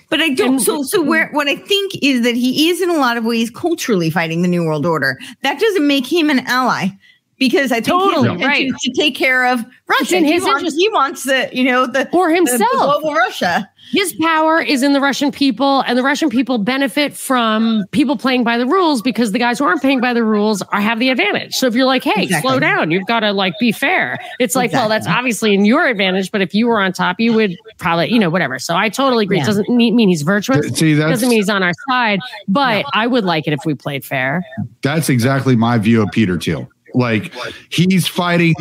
But 0.09 0.21
I 0.21 0.29
don't. 0.29 0.59
So, 0.59 0.83
so 0.83 1.01
where 1.01 1.27
mm. 1.27 1.33
what 1.33 1.47
I 1.47 1.55
think 1.55 1.93
is 2.01 2.23
that 2.23 2.35
he 2.35 2.69
is 2.69 2.81
in 2.81 2.89
a 2.89 2.97
lot 2.97 3.17
of 3.17 3.25
ways 3.25 3.49
culturally 3.49 4.09
fighting 4.09 4.41
the 4.41 4.47
New 4.47 4.65
World 4.65 4.85
Order. 4.85 5.19
That 5.43 5.59
doesn't 5.59 5.85
make 5.85 6.11
him 6.11 6.29
an 6.29 6.39
ally. 6.47 6.89
Because 7.39 7.71
I 7.71 7.75
think 7.75 7.87
totally 7.87 8.45
right. 8.45 8.71
to 8.71 8.91
take 8.91 9.15
care 9.15 9.47
of 9.47 9.65
Russia. 9.87 10.17
in 10.17 10.25
his 10.25 10.43
he, 10.43 10.49
wants, 10.49 10.75
he 10.75 10.89
wants 10.89 11.23
the 11.23 11.49
you 11.51 11.63
know 11.63 11.87
the 11.87 12.09
or 12.11 12.29
himself 12.29 12.59
the, 12.59 12.77
the 12.77 12.85
global 12.85 13.13
Russia. 13.15 13.69
His 13.91 14.13
power 14.13 14.61
is 14.61 14.83
in 14.83 14.93
the 14.93 14.99
Russian 14.99 15.31
people, 15.31 15.81
and 15.81 15.97
the 15.97 16.03
Russian 16.03 16.29
people 16.29 16.59
benefit 16.59 17.15
from 17.15 17.85
people 17.91 18.17
playing 18.17 18.43
by 18.43 18.59
the 18.59 18.67
rules 18.67 19.01
because 19.01 19.31
the 19.31 19.39
guys 19.39 19.57
who 19.57 19.65
aren't 19.65 19.81
playing 19.81 19.99
by 19.99 20.13
the 20.13 20.23
rules 20.23 20.61
are 20.61 20.79
have 20.79 20.99
the 20.99 21.09
advantage. 21.09 21.55
So 21.55 21.65
if 21.65 21.73
you're 21.73 21.87
like, 21.87 22.03
hey, 22.03 22.23
exactly. 22.23 22.47
slow 22.47 22.59
down, 22.59 22.91
you've 22.91 23.07
got 23.07 23.21
to 23.21 23.31
like 23.31 23.53
be 23.59 23.71
fair. 23.71 24.19
It's 24.39 24.55
like, 24.55 24.65
exactly. 24.65 24.81
well, 24.81 24.89
that's 24.89 25.07
obviously 25.07 25.55
in 25.55 25.65
your 25.65 25.87
advantage, 25.87 26.31
but 26.31 26.41
if 26.41 26.53
you 26.53 26.67
were 26.67 26.79
on 26.79 26.93
top, 26.93 27.19
you 27.19 27.33
would 27.33 27.57
probably, 27.79 28.11
you 28.13 28.19
know, 28.19 28.29
whatever. 28.29 28.59
So 28.59 28.75
I 28.75 28.89
totally 28.89 29.23
agree. 29.23 29.37
Yeah. 29.37 29.43
It 29.43 29.47
doesn't 29.47 29.69
mean 29.69 30.07
he's 30.07 30.21
virtuous. 30.21 30.67
See, 30.77 30.93
that 30.93 31.09
doesn't 31.09 31.27
mean 31.27 31.39
he's 31.39 31.49
on 31.49 31.63
our 31.63 31.73
side, 31.89 32.19
but 32.47 32.85
I 32.93 33.07
would 33.07 33.23
like 33.23 33.47
it 33.47 33.53
if 33.53 33.61
we 33.65 33.73
played 33.73 34.05
fair. 34.05 34.45
That's 34.83 35.09
exactly 35.09 35.55
my 35.55 35.79
view 35.79 36.03
of 36.03 36.11
Peter 36.11 36.37
Thiel. 36.39 36.69
Like 36.93 37.33
he's 37.69 38.07
fighting 38.07 38.55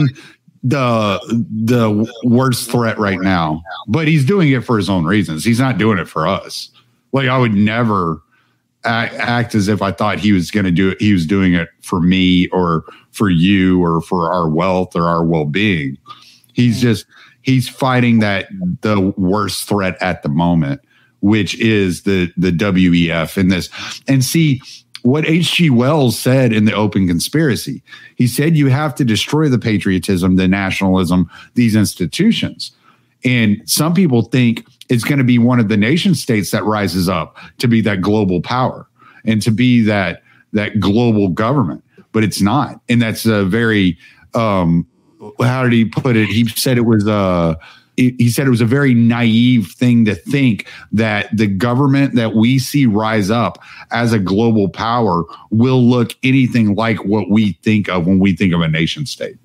the 0.63 1.21
the 1.65 2.13
worst 2.25 2.71
threat 2.71 2.99
right 2.99 3.21
now, 3.21 3.63
but 3.87 4.09
he's 4.09 4.25
doing 4.25 4.51
it 4.53 4.65
for 4.65 4.77
his 4.77 4.91
own 4.91 5.05
reasons. 5.05 5.45
He's 5.45 5.61
not 5.61 5.79
doing 5.79 5.99
it 5.99 6.09
for 6.09 6.27
us. 6.27 6.71
Like 7.13 7.29
I 7.29 7.39
would 7.39 7.55
never 7.55 8.21
act, 8.85 9.15
act 9.15 9.55
as 9.55 9.69
if 9.69 9.83
I 9.83 9.93
thought 9.93 10.19
he 10.19 10.33
was 10.33 10.51
going 10.51 10.65
to 10.65 10.71
do 10.71 10.91
it. 10.91 11.01
He 11.01 11.13
was 11.13 11.27
doing 11.27 11.55
it 11.55 11.69
for 11.83 12.01
me 12.01 12.49
or 12.49 12.85
for 13.13 13.31
you 13.31 13.83
or 13.83 14.01
for 14.03 14.31
our 14.31 14.49
wealth 14.49 14.95
or 14.95 15.05
our 15.05 15.25
well 15.25 15.45
being. 15.45 15.97
He's 16.53 16.81
just 16.81 17.07
he's 17.43 17.69
fighting 17.69 18.19
that 18.19 18.49
the 18.83 19.13
worst 19.17 19.69
threat 19.69 19.97
at 20.03 20.23
the 20.23 20.29
moment, 20.29 20.81
which 21.21 21.59
is 21.61 22.03
the 22.03 22.33
the 22.37 22.51
WEF 22.51 23.37
and 23.37 23.51
this. 23.51 23.71
And 24.07 24.25
see, 24.25 24.61
what 25.03 25.27
H.G. 25.27 25.71
Wells 25.71 26.19
said 26.19 26.53
in 26.53 26.65
the 26.65 26.75
Open 26.75 27.07
Conspiracy. 27.07 27.83
He 28.17 28.27
said 28.27 28.57
you 28.57 28.69
have 28.69 28.95
to 28.97 29.05
destroy 29.05 29.49
the 29.49 29.59
patriotism, 29.59 30.37
the 30.37 30.49
nationalism, 30.49 31.31
these 31.55 31.77
institutions. 31.77 32.73
And 33.25 33.61
some 33.65 33.95
people 33.95 34.23
think 34.23 34.67
it's 34.89 35.05
going 35.05 35.19
to 35.19 35.25
be 35.25 35.39
one 35.39 35.61
of 35.61 35.69
the 35.69 35.77
nation 35.77 36.15
states 36.15 36.51
that 36.51 36.65
rises 36.65 37.09
up 37.09 37.37
to 37.59 37.69
be 37.69 37.81
that 37.83 38.01
global 38.01 38.41
power 38.41 38.89
and 39.25 39.43
to 39.43 39.51
be 39.51 39.83
that 39.83 40.23
that 40.53 40.81
global 40.81 41.29
government, 41.29 41.85
but 42.13 42.25
it's 42.25 42.41
not. 42.41 42.81
And 42.89 43.03
that's 43.03 43.27
a 43.27 43.45
very 43.45 43.99
um 44.35 44.87
how 45.41 45.65
did 45.65 45.73
he 45.73 45.85
put 45.85 46.17
it? 46.17 46.29
He 46.29 46.49
said 46.49 46.79
it 46.79 46.83
was 46.83 47.07
uh 47.07 47.57
he 47.99 48.31
said 48.31 48.47
it 48.47 48.51
was 48.51 48.61
a 48.61 48.67
very 48.67 48.95
naive 48.95 49.73
thing 49.73 50.05
to 50.05 50.15
think 50.15 50.69
that 50.93 51.37
the 51.37 51.49
government 51.49 52.15
that 52.15 52.35
we 52.35 52.59
see 52.59 52.87
rise 52.87 53.31
up 53.31 53.59
as 53.91 54.13
a 54.13 54.19
global 54.19 54.69
power 54.69 55.25
will 55.51 55.83
look 55.83 56.15
anything 56.23 56.75
like 56.77 57.05
what 57.05 57.29
we 57.29 57.55
think 57.65 57.89
of 57.89 58.07
when 58.07 58.21
we 58.21 58.37
think 58.37 58.55
of 58.55 58.61
a 58.61 58.69
nation 58.69 59.05
state. 59.05 59.37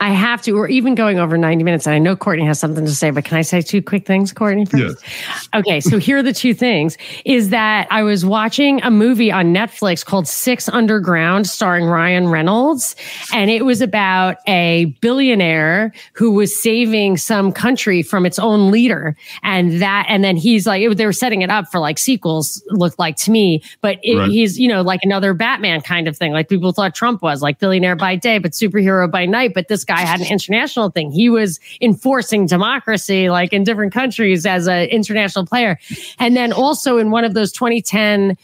I 0.00 0.10
have 0.12 0.40
to. 0.42 0.54
We're 0.54 0.68
even 0.68 0.94
going 0.94 1.18
over 1.18 1.36
90 1.36 1.62
minutes. 1.62 1.86
And 1.86 1.94
I 1.94 1.98
know 1.98 2.16
Courtenay 2.16 2.46
has 2.46 2.58
something 2.58 2.86
to 2.86 2.94
say, 2.94 3.10
but 3.10 3.24
can 3.24 3.36
I 3.36 3.42
say 3.42 3.60
two 3.60 3.82
quick 3.82 4.06
things, 4.06 4.32
Courtenay? 4.32 4.64
First? 4.64 5.04
Yes. 5.04 5.48
Okay. 5.54 5.80
So 5.80 5.98
here 5.98 6.16
are 6.16 6.22
the 6.22 6.32
two 6.32 6.54
things 6.54 6.96
is 7.26 7.50
that 7.50 7.86
I 7.90 8.02
was 8.02 8.24
watching 8.24 8.82
a 8.82 8.90
movie 8.90 9.30
on 9.30 9.52
Netflix 9.52 10.02
called 10.02 10.26
Six 10.26 10.70
Underground 10.70 11.46
starring 11.46 11.84
Ryan 11.84 12.28
Reynolds. 12.28 12.96
And 13.34 13.50
it 13.50 13.66
was 13.66 13.82
about 13.82 14.38
a 14.48 14.86
billionaire 15.02 15.92
who 16.14 16.30
was 16.30 16.58
saving 16.58 17.18
some 17.18 17.52
country 17.52 18.02
from 18.02 18.24
its 18.24 18.38
own 18.38 18.70
leader. 18.70 19.14
And 19.42 19.82
that, 19.82 20.06
and 20.08 20.24
then 20.24 20.36
he's 20.36 20.66
like, 20.66 20.80
it, 20.80 20.96
they 20.96 21.04
were 21.04 21.12
setting 21.12 21.42
it 21.42 21.50
up 21.50 21.70
for 21.70 21.78
like 21.78 21.98
sequels, 21.98 22.62
looked 22.70 22.98
like 22.98 23.16
to 23.16 23.30
me, 23.30 23.62
but 23.82 23.98
it, 24.02 24.16
right. 24.16 24.30
he's, 24.30 24.58
you 24.58 24.68
know, 24.68 24.80
like 24.80 25.00
another 25.02 25.34
Batman 25.34 25.82
kind 25.82 26.08
of 26.08 26.16
thing. 26.16 26.32
Like 26.32 26.48
people 26.48 26.72
thought 26.72 26.94
Trump 26.94 27.20
was 27.20 27.42
like 27.42 27.58
billionaire 27.58 27.96
by 27.96 28.16
day, 28.16 28.38
but 28.38 28.52
superhero 28.52 29.10
by 29.10 29.26
night. 29.26 29.52
But 29.52 29.68
this 29.68 29.84
guy 29.90 30.00
had 30.00 30.20
an 30.20 30.26
international 30.26 30.90
thing. 30.90 31.10
He 31.10 31.28
was 31.28 31.58
enforcing 31.80 32.46
democracy 32.46 33.30
like 33.30 33.52
in 33.52 33.64
different 33.64 33.92
countries 33.92 34.46
as 34.46 34.66
an 34.66 34.88
international 34.88 35.46
player. 35.46 35.78
And 36.18 36.36
then 36.36 36.52
also 36.52 36.98
in 36.98 37.10
one 37.10 37.24
of 37.24 37.34
those 37.34 37.52
2010 37.52 38.36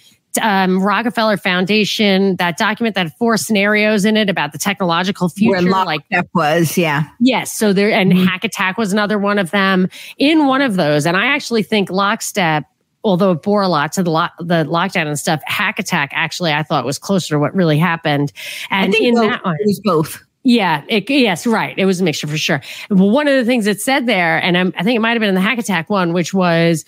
um, 0.43 0.83
Rockefeller 0.83 1.37
Foundation, 1.37 2.37
that 2.37 2.59
document 2.59 2.95
that 2.95 3.07
had 3.07 3.13
four 3.15 3.37
scenarios 3.37 4.05
in 4.05 4.17
it 4.17 4.29
about 4.29 4.53
the 4.53 4.59
technological 4.59 5.29
future. 5.29 5.63
Where 5.63 5.85
like 5.85 6.03
that 6.11 6.29
was, 6.35 6.77
yeah. 6.77 7.09
Yes. 7.21 7.57
So 7.57 7.73
there, 7.73 7.91
and 7.91 8.13
mm-hmm. 8.13 8.25
Hack 8.25 8.45
Attack 8.45 8.77
was 8.77 8.93
another 8.93 9.19
one 9.19 9.39
of 9.39 9.51
them. 9.51 9.89
In 10.19 10.47
one 10.47 10.61
of 10.61 10.77
those, 10.77 11.07
and 11.07 11.17
I 11.17 11.27
actually 11.27 11.63
think 11.63 11.91
Lockstep 11.91 12.65
although 13.05 13.31
it 13.31 13.43
bore 13.43 13.63
a 13.63 13.69
lot 13.69 13.93
to 13.93 14.03
the 14.03 14.11
lo- 14.11 14.27
the 14.41 14.65
lockdown 14.65 15.07
and 15.07 15.17
stuff, 15.17 15.41
Hack 15.47 15.79
Attack 15.79 16.11
actually 16.13 16.53
I 16.53 16.65
thought 16.65 16.85
was 16.85 16.99
closer 16.99 17.37
to 17.37 17.39
what 17.39 17.55
really 17.55 17.79
happened. 17.79 18.33
And 18.69 18.95
in 18.97 19.15
both, 19.15 19.31
that 19.31 19.45
one, 19.45 19.57
it 19.61 19.67
was 19.67 19.81
both. 19.85 20.26
Yeah, 20.47 20.85
it, 20.89 21.11
yes, 21.11 21.45
right. 21.45 21.77
It 21.77 21.87
was 21.87 22.01
a 22.01 22.05
mixture 22.05 22.29
for 22.29 22.39
sure. 22.39 22.63
one 22.89 23.27
of 23.27 23.35
the 23.35 23.45
things 23.45 23.67
it 23.67 23.81
said 23.81 24.07
there, 24.07 24.41
and 24.41 24.57
I'm, 24.57 24.73
i 24.79 24.85
think 24.85 24.97
it 24.97 25.01
might 25.01 25.11
have 25.11 25.19
been 25.19 25.29
in 25.29 25.35
the 25.35 25.41
hack 25.41 25.59
attack 25.59 25.91
one, 25.91 26.13
which 26.13 26.33
was 26.33 26.85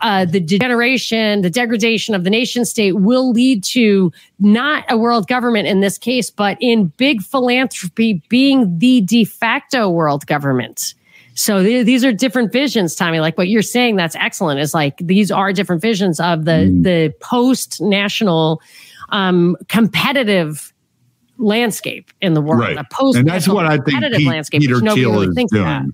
uh, 0.00 0.24
the 0.24 0.40
degeneration, 0.40 1.42
the 1.42 1.50
degradation 1.50 2.14
of 2.14 2.24
the 2.24 2.30
nation 2.30 2.64
state 2.64 2.92
will 2.92 3.30
lead 3.30 3.62
to 3.64 4.10
not 4.40 4.86
a 4.88 4.96
world 4.96 5.28
government 5.28 5.68
in 5.68 5.80
this 5.80 5.98
case, 5.98 6.30
but 6.30 6.56
in 6.58 6.86
big 6.96 7.20
philanthropy 7.20 8.22
being 8.30 8.78
the 8.78 9.02
de 9.02 9.24
facto 9.24 9.90
world 9.90 10.26
government. 10.26 10.94
So 11.34 11.62
th- 11.62 11.84
these 11.84 12.06
are 12.06 12.14
different 12.14 12.50
visions, 12.50 12.94
Tommy. 12.94 13.20
Like 13.20 13.36
what 13.36 13.48
you're 13.48 13.60
saying, 13.60 13.96
that's 13.96 14.16
excellent. 14.16 14.58
Is 14.58 14.72
like 14.72 14.96
these 14.96 15.30
are 15.30 15.52
different 15.52 15.82
visions 15.82 16.18
of 16.18 16.46
the 16.46 16.52
mm. 16.52 16.82
the 16.82 17.14
post 17.20 17.78
national 17.82 18.62
um, 19.10 19.58
competitive 19.68 20.71
landscape 21.42 22.10
in 22.20 22.34
the 22.34 22.40
world, 22.40 22.60
right. 22.60 22.76
a 22.76 22.84
post 22.90 23.18
and 23.18 23.28
that's 23.28 23.48
what 23.48 23.66
I 23.66 23.76
think 23.78 24.02
Pete, 24.14 24.26
landscape, 24.26 24.60
Peter 24.60 24.80
Thiel 24.80 25.12
really 25.12 25.26
is 25.28 25.50
doing. 25.50 25.64
That. 25.64 25.86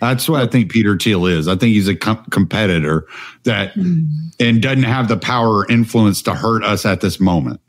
That's 0.00 0.28
what 0.28 0.42
I 0.42 0.46
think 0.46 0.70
Peter 0.70 0.96
Thiel 0.96 1.26
is. 1.26 1.48
I 1.48 1.56
think 1.56 1.72
he's 1.72 1.88
a 1.88 1.96
com- 1.96 2.24
competitor 2.30 3.06
that 3.44 3.74
mm. 3.74 4.06
and 4.38 4.62
doesn't 4.62 4.84
have 4.84 5.08
the 5.08 5.16
power 5.16 5.58
or 5.58 5.70
influence 5.70 6.22
to 6.22 6.34
hurt 6.34 6.62
us 6.64 6.86
at 6.86 7.00
this 7.00 7.18
moment. 7.18 7.60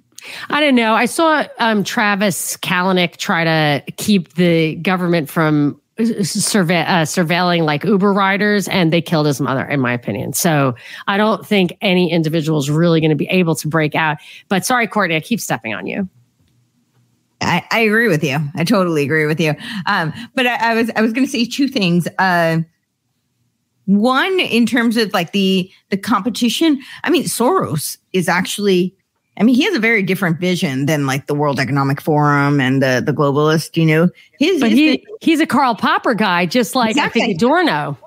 I 0.50 0.60
don't 0.60 0.76
know. 0.76 0.94
I 0.94 1.06
saw 1.06 1.46
um, 1.60 1.84
Travis 1.84 2.58
Kalanick 2.58 3.18
try 3.18 3.44
to 3.46 3.92
keep 3.94 4.34
the 4.34 4.76
government 4.76 5.30
from 5.30 5.80
surve- 6.06 6.72
uh, 6.72 7.06
surveilling 7.06 7.64
like 7.64 7.84
Uber 7.84 8.14
riders, 8.14 8.68
and 8.68 8.94
they 8.94 9.02
killed 9.02 9.26
his 9.26 9.42
mother, 9.42 9.66
in 9.66 9.80
my 9.80 9.94
opinion. 9.94 10.34
So 10.34 10.76
I 11.08 11.18
don't 11.18 11.46
think 11.46 11.78
any 11.82 12.12
individual 12.12 12.60
is 12.60 12.70
really 12.70 13.00
going 13.00 13.10
to 13.10 13.16
be 13.16 13.28
able 13.28 13.56
to 13.56 13.68
break 13.68 13.96
out. 13.96 14.18
But 14.50 14.66
sorry, 14.66 14.88
Courtenay, 14.88 15.18
I 15.18 15.22
keep 15.22 15.40
stepping 15.40 15.74
on 15.74 15.88
you. 15.88 16.08
I, 17.42 17.66
I, 17.72 17.80
agree 17.80 18.08
with 18.08 18.24
you. 18.24 18.38
I 18.56 18.64
totally 18.64 19.04
agree 19.04 19.26
with 19.26 19.40
you. 19.40 19.56
Um, 19.86 20.14
but 20.36 20.46
I, 20.46 20.72
I, 20.72 20.74
was 20.76 20.92
I 20.96 21.02
was 21.02 21.14
going 21.14 21.26
to 21.26 21.32
say 21.32 21.46
two 21.46 21.68
things. 21.68 22.08
Uh, 22.18 22.60
one, 23.90 24.40
in 24.40 24.68
terms 24.68 24.98
of 24.98 25.12
like 25.14 25.32
the 25.32 25.72
the 25.90 25.98
competition. 25.98 26.80
I 27.04 27.10
mean, 27.10 27.24
Soros 27.24 27.98
is 28.14 28.30
actually. 28.30 28.96
I 29.38 29.44
mean, 29.44 29.56
he 29.56 29.64
has 29.64 29.74
a 29.74 29.80
very 29.80 30.04
different 30.04 30.38
vision 30.38 30.86
than 30.86 31.06
like 31.08 31.28
the 31.28 31.34
World 31.34 31.62
Economic 31.62 32.02
Forum 32.02 32.60
and 32.60 32.84
the 32.84 33.02
the 33.04 33.14
globalist. 33.14 33.78
You 33.78 33.86
know, 33.86 34.10
his, 34.38 34.60
but 34.60 34.70
his 34.70 34.78
he 34.78 35.06
he's 35.22 35.40
a 35.40 35.48
Karl 35.48 35.74
Popper 35.76 36.14
guy, 36.14 36.46
just 36.46 36.76
like 36.76 36.92
exactly. 36.92 37.22
I 37.22 37.26
think 37.26 37.38
Adorno. 37.38 37.98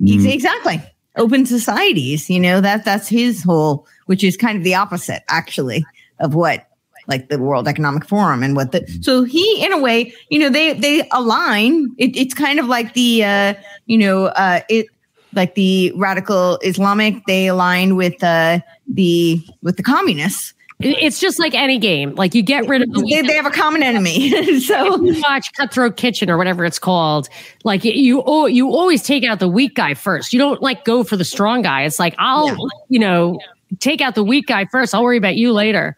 Mm. 0.00 0.32
Exactly. 0.32 0.80
Open 1.16 1.44
societies. 1.44 2.30
You 2.30 2.38
know 2.38 2.60
that 2.60 2.84
that's 2.84 3.08
his 3.08 3.42
whole, 3.42 3.86
which 4.06 4.22
is 4.22 4.36
kind 4.36 4.56
of 4.56 4.64
the 4.64 4.76
opposite, 4.76 5.24
actually, 5.28 5.84
of 6.20 6.34
what 6.34 6.66
like 7.12 7.28
the 7.28 7.38
World 7.38 7.68
Economic 7.68 8.06
Forum 8.06 8.42
and 8.42 8.56
what 8.56 8.72
the 8.72 8.86
so 9.02 9.22
he 9.22 9.64
in 9.64 9.72
a 9.72 9.78
way 9.78 10.12
you 10.30 10.38
know 10.38 10.48
they 10.48 10.72
they 10.72 11.06
align 11.10 11.94
it, 11.98 12.16
it's 12.16 12.32
kind 12.32 12.58
of 12.58 12.66
like 12.66 12.94
the 12.94 13.22
uh 13.22 13.54
you 13.86 13.98
know 13.98 14.26
uh 14.26 14.60
it 14.70 14.86
like 15.34 15.54
the 15.54 15.92
radical 15.94 16.58
Islamic 16.62 17.24
they 17.26 17.48
align 17.48 17.96
with 17.96 18.24
uh 18.24 18.60
the 18.88 19.44
with 19.62 19.76
the 19.76 19.82
communists 19.82 20.54
it's 20.84 21.20
just 21.20 21.38
like 21.38 21.54
any 21.54 21.78
game. 21.78 22.14
Like 22.16 22.34
you 22.34 22.42
get 22.42 22.66
rid 22.66 22.82
of 22.82 22.92
the 22.92 23.02
they, 23.02 23.22
they 23.22 23.36
have 23.36 23.46
a 23.46 23.50
common 23.50 23.82
enemy. 23.82 24.30
so 24.60 25.00
you 25.00 25.20
watch 25.22 25.52
Cutthroat 25.54 25.96
Kitchen 25.96 26.28
or 26.28 26.36
whatever 26.36 26.64
it's 26.64 26.78
called. 26.78 27.28
Like 27.62 27.84
you, 27.84 28.22
oh, 28.26 28.46
you 28.46 28.68
always 28.68 29.02
take 29.02 29.22
out 29.24 29.38
the 29.38 29.48
weak 29.48 29.76
guy 29.76 29.94
first. 29.94 30.32
You 30.32 30.40
don't 30.40 30.60
like 30.60 30.84
go 30.84 31.04
for 31.04 31.16
the 31.16 31.24
strong 31.24 31.62
guy. 31.62 31.82
It's 31.82 32.00
like 32.00 32.14
I'll, 32.18 32.48
yeah. 32.48 32.56
you 32.88 32.98
know, 32.98 33.38
take 33.78 34.00
out 34.00 34.14
the 34.14 34.24
weak 34.24 34.46
guy 34.46 34.64
first. 34.66 34.94
I'll 34.94 35.02
worry 35.02 35.16
about 35.16 35.36
you 35.36 35.52
later. 35.52 35.96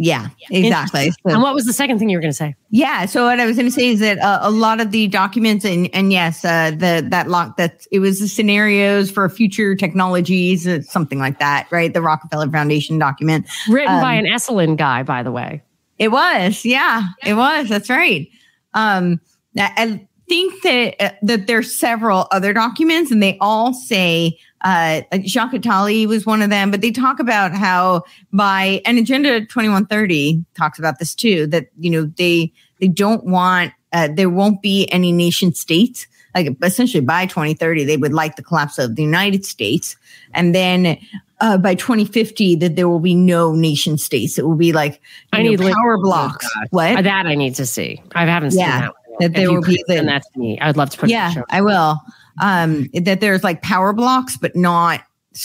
Yeah, 0.00 0.28
exactly. 0.48 1.10
So, 1.10 1.16
and 1.26 1.42
what 1.42 1.54
was 1.54 1.64
the 1.64 1.72
second 1.72 1.98
thing 1.98 2.08
you 2.08 2.16
were 2.16 2.20
going 2.20 2.30
to 2.30 2.36
say? 2.36 2.54
Yeah, 2.70 3.04
so 3.06 3.24
what 3.24 3.40
I 3.40 3.46
was 3.46 3.56
going 3.56 3.66
to 3.66 3.72
say 3.72 3.88
is 3.88 3.98
that 3.98 4.18
uh, 4.18 4.38
a 4.42 4.50
lot 4.50 4.80
of 4.80 4.92
the 4.92 5.08
documents 5.08 5.64
and 5.64 5.92
and 5.92 6.12
yes, 6.12 6.44
uh, 6.44 6.70
the 6.70 7.04
that 7.10 7.28
lock 7.28 7.56
that 7.56 7.84
it 7.90 7.98
was 7.98 8.20
the 8.20 8.28
scenarios 8.28 9.10
for 9.10 9.28
future 9.28 9.74
technologies, 9.74 10.68
uh, 10.68 10.82
something 10.82 11.18
like 11.18 11.40
that, 11.40 11.66
right? 11.72 11.92
The 11.92 12.00
Rockefeller 12.00 12.48
Foundation 12.48 12.98
document, 12.98 13.46
written 13.68 13.96
um, 13.96 14.00
by 14.00 14.14
an 14.14 14.24
Esalen 14.24 14.76
guy, 14.76 15.02
by 15.02 15.24
the 15.24 15.32
way. 15.32 15.62
It 15.98 16.12
was, 16.12 16.64
yeah, 16.64 17.08
it 17.24 17.34
was. 17.34 17.68
That's 17.68 17.90
right. 17.90 18.28
Um, 18.74 19.20
I 19.58 20.06
think 20.28 20.62
that 20.62 20.94
uh, 21.00 21.12
that 21.22 21.48
there's 21.48 21.76
several 21.76 22.28
other 22.30 22.52
documents, 22.52 23.10
and 23.10 23.20
they 23.20 23.36
all 23.40 23.74
say 23.74 24.38
uh, 24.62 25.02
Jacques 25.24 25.52
Attali 25.52 26.06
was 26.06 26.26
one 26.26 26.42
of 26.42 26.50
them, 26.50 26.70
but 26.70 26.80
they 26.80 26.90
talk 26.90 27.20
about 27.20 27.52
how 27.52 28.02
by 28.32 28.82
and 28.84 28.98
Agenda 28.98 29.40
2130 29.40 30.44
talks 30.56 30.78
about 30.78 30.98
this 30.98 31.14
too, 31.14 31.46
that, 31.48 31.68
you 31.78 31.90
know, 31.90 32.04
they, 32.16 32.52
they 32.80 32.88
don't 32.88 33.24
want 33.24 33.72
uh, 33.92 34.08
there 34.12 34.30
won't 34.30 34.62
be 34.62 34.86
any 34.92 35.12
nation 35.12 35.54
states. 35.54 36.06
Like 36.34 36.56
essentially 36.62 37.00
by 37.00 37.26
2030, 37.26 37.84
they 37.84 37.96
would 37.96 38.12
like 38.12 38.36
the 38.36 38.42
collapse 38.42 38.78
of 38.78 38.96
the 38.96 39.02
United 39.02 39.44
States, 39.44 39.96
and 40.34 40.54
then 40.54 40.98
uh, 41.40 41.56
by 41.56 41.74
2050 41.74 42.56
that 42.56 42.76
there 42.76 42.88
will 42.88 43.00
be 43.00 43.14
no 43.14 43.54
nation 43.54 43.96
states. 43.96 44.38
It 44.38 44.46
will 44.46 44.54
be 44.54 44.72
like 44.72 45.00
I 45.32 45.42
know, 45.42 45.50
need 45.50 45.60
power 45.60 45.98
blocks. 45.98 46.46
Oh 46.56 46.66
what 46.70 47.02
that 47.02 47.26
I 47.26 47.34
need 47.34 47.54
to 47.56 47.66
see. 47.66 48.02
I 48.14 48.26
haven't 48.26 48.54
yeah, 48.54 48.72
seen 48.72 48.80
that. 48.80 48.94
That 49.20 49.34
there 49.34 49.50
will 49.50 49.62
be 49.62 49.82
the, 49.88 50.02
that 50.02 50.22
to 50.32 50.38
me. 50.38 50.60
I 50.60 50.66
would 50.68 50.76
love 50.76 50.90
to 50.90 50.98
put. 50.98 51.08
Yeah, 51.08 51.42
I 51.50 51.62
will. 51.62 52.00
Um, 52.40 52.88
that 52.94 53.20
there's 53.20 53.44
like 53.44 53.62
power 53.62 53.92
blocks, 53.92 54.36
but 54.36 54.54
not 54.56 55.02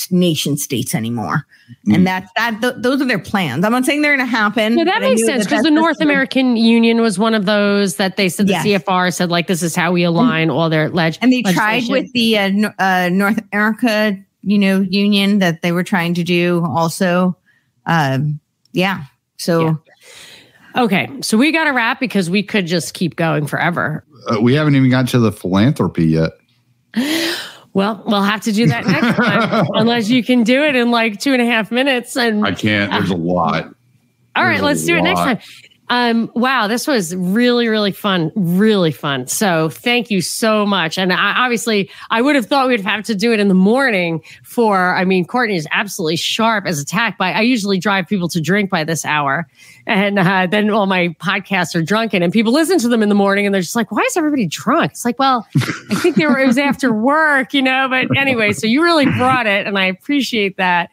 nation 0.10 0.58
states 0.58 0.96
anymore. 0.96 1.46
Mm. 1.88 1.96
And 1.96 2.08
that 2.08 2.28
that 2.36 2.62
th- 2.62 2.76
those 2.78 3.02
are 3.02 3.06
their 3.06 3.20
plans. 3.20 3.64
I'm 3.64 3.72
not 3.72 3.86
saying 3.86 4.02
they're 4.02 4.16
going 4.16 4.28
to 4.28 4.32
happen. 4.32 4.76
No, 4.76 4.86
that 4.86 5.02
makes 5.02 5.26
sense 5.26 5.46
because 5.46 5.64
the 5.64 5.72
North 5.72 6.02
American 6.02 6.58
Union 6.58 7.02
was 7.02 7.20
one 7.20 7.34
of 7.34 7.46
those 7.46 7.98
that 7.98 8.18
they 8.18 8.30
said 8.30 8.48
the 8.48 8.54
yes. 8.54 8.66
CFR 8.66 9.14
said 9.14 9.30
like 9.30 9.48
this 9.48 9.62
is 9.62 9.76
how 9.76 9.92
we 9.92 10.04
align 10.04 10.50
all 10.50 10.70
their 10.70 10.90
leg. 10.90 11.18
And 11.22 11.32
they 11.32 11.42
tried 11.42 11.84
with 11.88 12.12
the 12.14 12.38
uh, 12.38 12.70
uh, 12.80 13.10
North 13.12 13.40
America, 13.52 14.18
you 14.42 14.58
know, 14.58 14.82
union 14.82 15.40
that 15.40 15.62
they 15.62 15.72
were 15.72 15.84
trying 15.84 16.14
to 16.16 16.24
do 16.24 16.64
also. 16.66 17.38
Um, 17.86 18.40
yeah. 18.72 19.06
So. 19.38 19.66
Yeah. 19.66 19.76
Okay, 20.76 21.08
so 21.22 21.38
we 21.38 21.52
got 21.52 21.66
to 21.66 21.70
wrap 21.70 22.00
because 22.00 22.32
we 22.32 22.42
could 22.42 22.66
just 22.66 22.96
keep 22.96 23.16
going 23.16 23.46
forever. 23.46 24.04
Uh, 24.28 24.42
we 24.42 24.56
haven't 24.56 24.76
even 24.76 24.90
got 24.90 25.08
to 25.10 25.20
the 25.20 25.32
philanthropy 25.32 26.08
yet. 26.08 26.32
Well, 27.74 28.04
we'll 28.06 28.22
have 28.22 28.42
to 28.42 28.52
do 28.52 28.68
that 28.68 28.86
next 28.86 29.18
time, 29.18 29.68
unless 29.74 30.08
you 30.08 30.24
can 30.24 30.44
do 30.44 30.64
it 30.64 30.76
in 30.76 30.92
like 30.92 31.20
two 31.20 31.34
and 31.34 31.42
a 31.42 31.46
half 31.46 31.72
minutes. 31.72 32.16
And 32.16 32.46
I 32.46 32.52
can't. 32.54 32.92
There's 32.92 33.10
a 33.10 33.16
lot. 33.16 33.74
All 34.36 34.44
right, 34.44 34.62
let's 34.62 34.86
do 34.86 34.94
lot. 34.94 35.00
it 35.00 35.04
next 35.04 35.20
time. 35.20 35.40
Um, 35.90 36.32
wow, 36.34 36.68
this 36.68 36.88
was 36.88 37.14
really, 37.16 37.68
really 37.68 37.92
fun. 37.92 38.32
Really 38.36 38.92
fun. 38.92 39.28
So 39.28 39.70
thank 39.70 40.10
you 40.10 40.22
so 40.22 40.66
much. 40.66 40.98
And 40.98 41.12
I, 41.12 41.34
obviously, 41.44 41.90
I 42.10 42.22
would 42.22 42.36
have 42.36 42.46
thought 42.46 42.68
we'd 42.68 42.80
have 42.82 43.04
to 43.06 43.16
do 43.16 43.34
it 43.34 43.40
in 43.40 43.50
the 43.50 43.54
morning 43.54 44.24
for, 44.44 44.96
I 44.96 45.04
mean, 45.04 45.26
Courtenay 45.26 45.58
is 45.58 45.68
absolutely 45.72 46.16
sharp 46.16 46.66
as 46.66 46.80
attack 46.80 47.18
by, 47.18 47.34
I 47.34 47.42
usually 47.42 47.80
drive 47.80 48.08
people 48.08 48.30
to 48.30 48.40
drink 48.40 48.70
by 48.70 48.86
this 48.86 49.04
hour. 49.04 49.48
And 49.86 50.18
uh, 50.18 50.48
then 50.48 50.70
all 50.70 50.86
my 50.86 51.10
podcasts 51.22 51.76
are 51.76 51.82
drunken 51.82 52.24
and 52.24 52.32
people 52.32 52.54
listen 52.54 52.80
to 52.80 52.88
them 52.88 53.04
in 53.04 53.10
the 53.10 53.16
morning 53.16 53.46
and 53.46 53.54
they're 53.54 53.62
just 53.62 53.76
like, 53.76 53.92
why 53.92 54.04
is 54.04 54.16
everybody 54.16 54.48
drunk? 54.48 54.92
It's 54.92 55.04
like, 55.04 55.20
well, 55.20 55.46
I 55.56 55.96
think 55.96 56.16
they 56.16 56.26
were, 56.26 56.40
it 56.40 56.48
was 56.48 56.58
after 56.58 56.94
work, 57.04 57.54
you 57.54 57.62
know, 57.62 57.90
but 57.90 58.18
anyway, 58.18 58.54
so 58.54 58.68
you 58.68 58.82
really 58.82 59.06
brought 59.06 59.48
it 59.48 59.68
and 59.68 59.78
I 59.78 59.86
appreciate 59.88 60.56
that. 60.58 60.90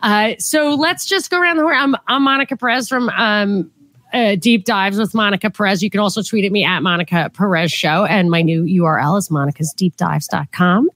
Uh, 0.00 0.32
so 0.38 0.74
let's 0.74 1.06
just 1.06 1.30
go 1.30 1.40
around 1.40 1.58
the 1.58 1.62
horn. 1.62 1.76
I'm, 1.76 1.96
I'm 2.08 2.22
Monica 2.24 2.56
Perez 2.56 2.88
from 2.88 3.08
um, 3.10 3.70
uh, 4.12 4.36
deep 4.36 4.64
dives 4.64 4.98
with 4.98 5.14
Monica 5.14 5.50
Perez. 5.50 5.82
You 5.82 5.90
can 5.90 6.00
also 6.00 6.22
tweet 6.22 6.44
at 6.44 6.52
me 6.52 6.64
at 6.64 6.82
Monica 6.82 7.30
Perez 7.34 7.72
Show. 7.72 8.04
And 8.04 8.30
my 8.30 8.42
new 8.42 8.64
URL 8.64 9.18
is 9.18 9.28
monicasdeepdives.com. 9.28 10.90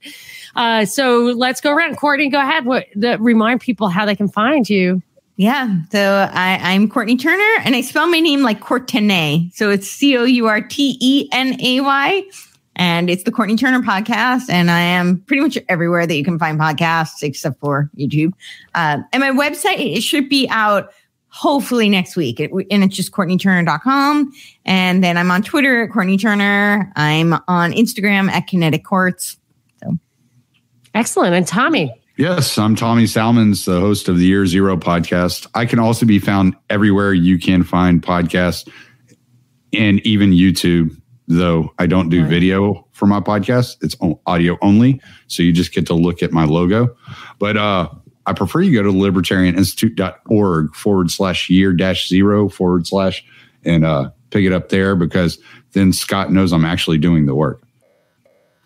Uh, 0.54 0.84
so 0.84 1.24
let's 1.36 1.60
go 1.60 1.72
around. 1.72 1.96
Courtenay, 1.96 2.28
go 2.28 2.40
ahead. 2.40 2.64
What, 2.64 2.86
the, 2.94 3.18
remind 3.18 3.60
people 3.60 3.88
how 3.88 4.04
they 4.04 4.16
can 4.16 4.28
find 4.28 4.68
you. 4.68 5.02
Yeah. 5.36 5.80
So 5.92 6.30
I, 6.32 6.72
am 6.72 6.88
Courtenay 6.88 7.16
Turner 7.16 7.62
and 7.62 7.76
I 7.76 7.82
spell 7.82 8.08
my 8.08 8.20
name 8.20 8.42
like 8.42 8.60
Courtenay. 8.60 9.50
So 9.52 9.70
it's 9.70 9.88
C 9.88 10.16
O 10.16 10.24
U 10.24 10.46
R 10.46 10.62
T 10.62 10.96
E 11.00 11.28
N 11.32 11.60
A 11.60 11.80
Y. 11.82 12.22
And 12.76 13.08
it's 13.08 13.24
the 13.24 13.32
Courtenay 13.32 13.56
Turner 13.56 13.80
podcast. 13.80 14.48
And 14.48 14.70
I 14.70 14.80
am 14.80 15.20
pretty 15.20 15.42
much 15.42 15.58
everywhere 15.68 16.06
that 16.06 16.14
you 16.14 16.24
can 16.24 16.38
find 16.38 16.58
podcasts 16.58 17.22
except 17.22 17.60
for 17.60 17.90
YouTube. 17.98 18.32
Uh, 18.74 18.98
and 19.12 19.20
my 19.20 19.30
website, 19.30 19.78
it 19.78 20.02
should 20.02 20.28
be 20.28 20.48
out 20.50 20.90
hopefully 21.36 21.88
next 21.90 22.16
week. 22.16 22.40
It, 22.40 22.50
and 22.70 22.82
it's 22.82 22.96
just 22.96 23.12
CourtenayTurner.com. 23.12 24.32
And 24.64 25.04
then 25.04 25.18
I'm 25.18 25.30
on 25.30 25.42
Twitter 25.42 25.84
at 25.84 25.90
Courtenay 25.90 26.16
Turner. 26.16 26.90
I'm 26.96 27.34
on 27.46 27.72
Instagram 27.72 28.30
at 28.30 28.46
Kinetic 28.46 28.84
Courts. 28.84 29.36
So 29.82 29.98
excellent. 30.94 31.34
And 31.34 31.46
Tommy. 31.46 31.94
Yes, 32.16 32.56
I'm 32.56 32.74
Tommy 32.74 33.06
Salmons, 33.06 33.66
the 33.66 33.78
host 33.78 34.08
of 34.08 34.16
the 34.16 34.24
Year 34.24 34.46
Zero 34.46 34.78
podcast. 34.78 35.46
I 35.54 35.66
can 35.66 35.78
also 35.78 36.06
be 36.06 36.18
found 36.18 36.56
everywhere 36.70 37.12
you 37.12 37.38
can 37.38 37.62
find 37.62 38.02
podcasts 38.02 38.66
and 39.74 40.00
even 40.06 40.30
YouTube, 40.30 40.98
though 41.28 41.74
I 41.78 41.86
don't 41.86 42.08
do 42.08 42.22
right. 42.22 42.30
video 42.30 42.88
for 42.92 43.04
my 43.04 43.20
podcast. 43.20 43.76
It's 43.82 43.94
audio 44.24 44.56
only. 44.62 45.02
So 45.26 45.42
you 45.42 45.52
just 45.52 45.74
get 45.74 45.86
to 45.88 45.94
look 45.94 46.22
at 46.22 46.32
my 46.32 46.44
logo. 46.44 46.96
But 47.38 47.58
uh 47.58 47.90
I 48.26 48.32
prefer 48.32 48.60
you 48.60 48.74
go 48.74 48.82
to 48.82 48.92
libertarianinstitute.org 48.92 50.74
forward 50.74 51.10
slash 51.10 51.48
year 51.48 51.72
dash 51.72 52.08
zero 52.08 52.48
forward 52.48 52.86
slash 52.86 53.24
and 53.64 53.84
uh, 53.84 54.10
pick 54.30 54.44
it 54.44 54.52
up 54.52 54.68
there 54.68 54.96
because 54.96 55.38
then 55.72 55.92
Scott 55.92 56.32
knows 56.32 56.52
I'm 56.52 56.64
actually 56.64 56.98
doing 56.98 57.26
the 57.26 57.34
work. 57.34 57.62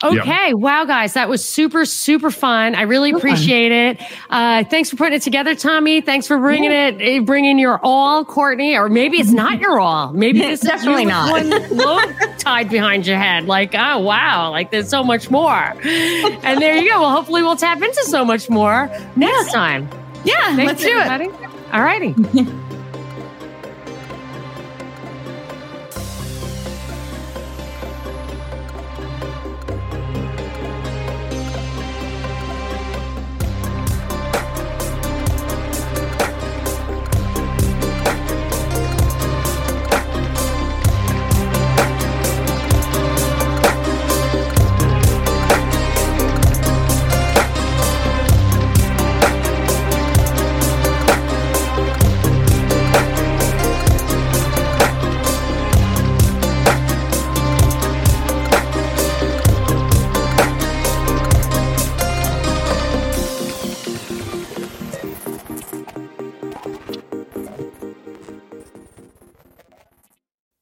Okay. 0.02 0.48
Yep. 0.48 0.56
Wow, 0.56 0.85
guys. 0.86 1.14
That 1.14 1.28
was 1.28 1.44
super, 1.44 1.85
super 1.85 2.31
fun. 2.31 2.74
I 2.74 2.82
really 2.82 3.10
appreciate 3.10 3.70
it. 3.70 4.01
Uh, 4.31 4.64
thanks 4.64 4.89
for 4.89 4.97
putting 4.97 5.14
it 5.14 5.22
together, 5.22 5.55
Tommy. 5.55 6.01
Thanks 6.01 6.27
for 6.27 6.39
bringing 6.39 6.72
it, 6.72 6.97
eh, 7.01 7.20
bringing 7.20 7.59
your 7.59 7.78
all, 7.82 8.24
Courtenay. 8.24 8.77
Or 8.77 8.89
maybe 8.89 9.18
it's 9.18 9.31
not 9.31 9.60
your 9.60 9.78
all. 9.78 10.12
Maybe 10.12 10.40
it's 10.43 10.62
definitely 10.62 11.05
not. 11.05 11.31
One 11.31 11.51
load 11.77 12.14
tied 12.39 12.70
behind 12.70 13.06
your 13.06 13.18
head. 13.18 13.44
Like, 13.47 13.74
oh, 13.74 13.98
wow. 13.98 14.51
Like, 14.51 14.70
there's 14.70 14.89
so 14.89 15.05
much 15.05 15.31
more. 15.31 15.52
And 15.52 16.62
there 16.62 16.77
you 16.77 16.90
go. 16.90 17.01
Well, 17.01 17.10
hopefully 17.10 17.43
we'll 17.43 17.56
tap 17.56 17.82
into 17.82 18.05
so 18.05 18.24
much 18.24 18.48
more 18.48 18.90
next 19.16 19.52
time. 19.52 19.89
Yeah. 20.24 20.56
Thanks, 20.56 20.64
let's 20.64 20.82
do 20.82 20.98
everybody. 20.98 21.27
it. 21.27 21.51
All 21.72 21.82
righty. 21.82 22.14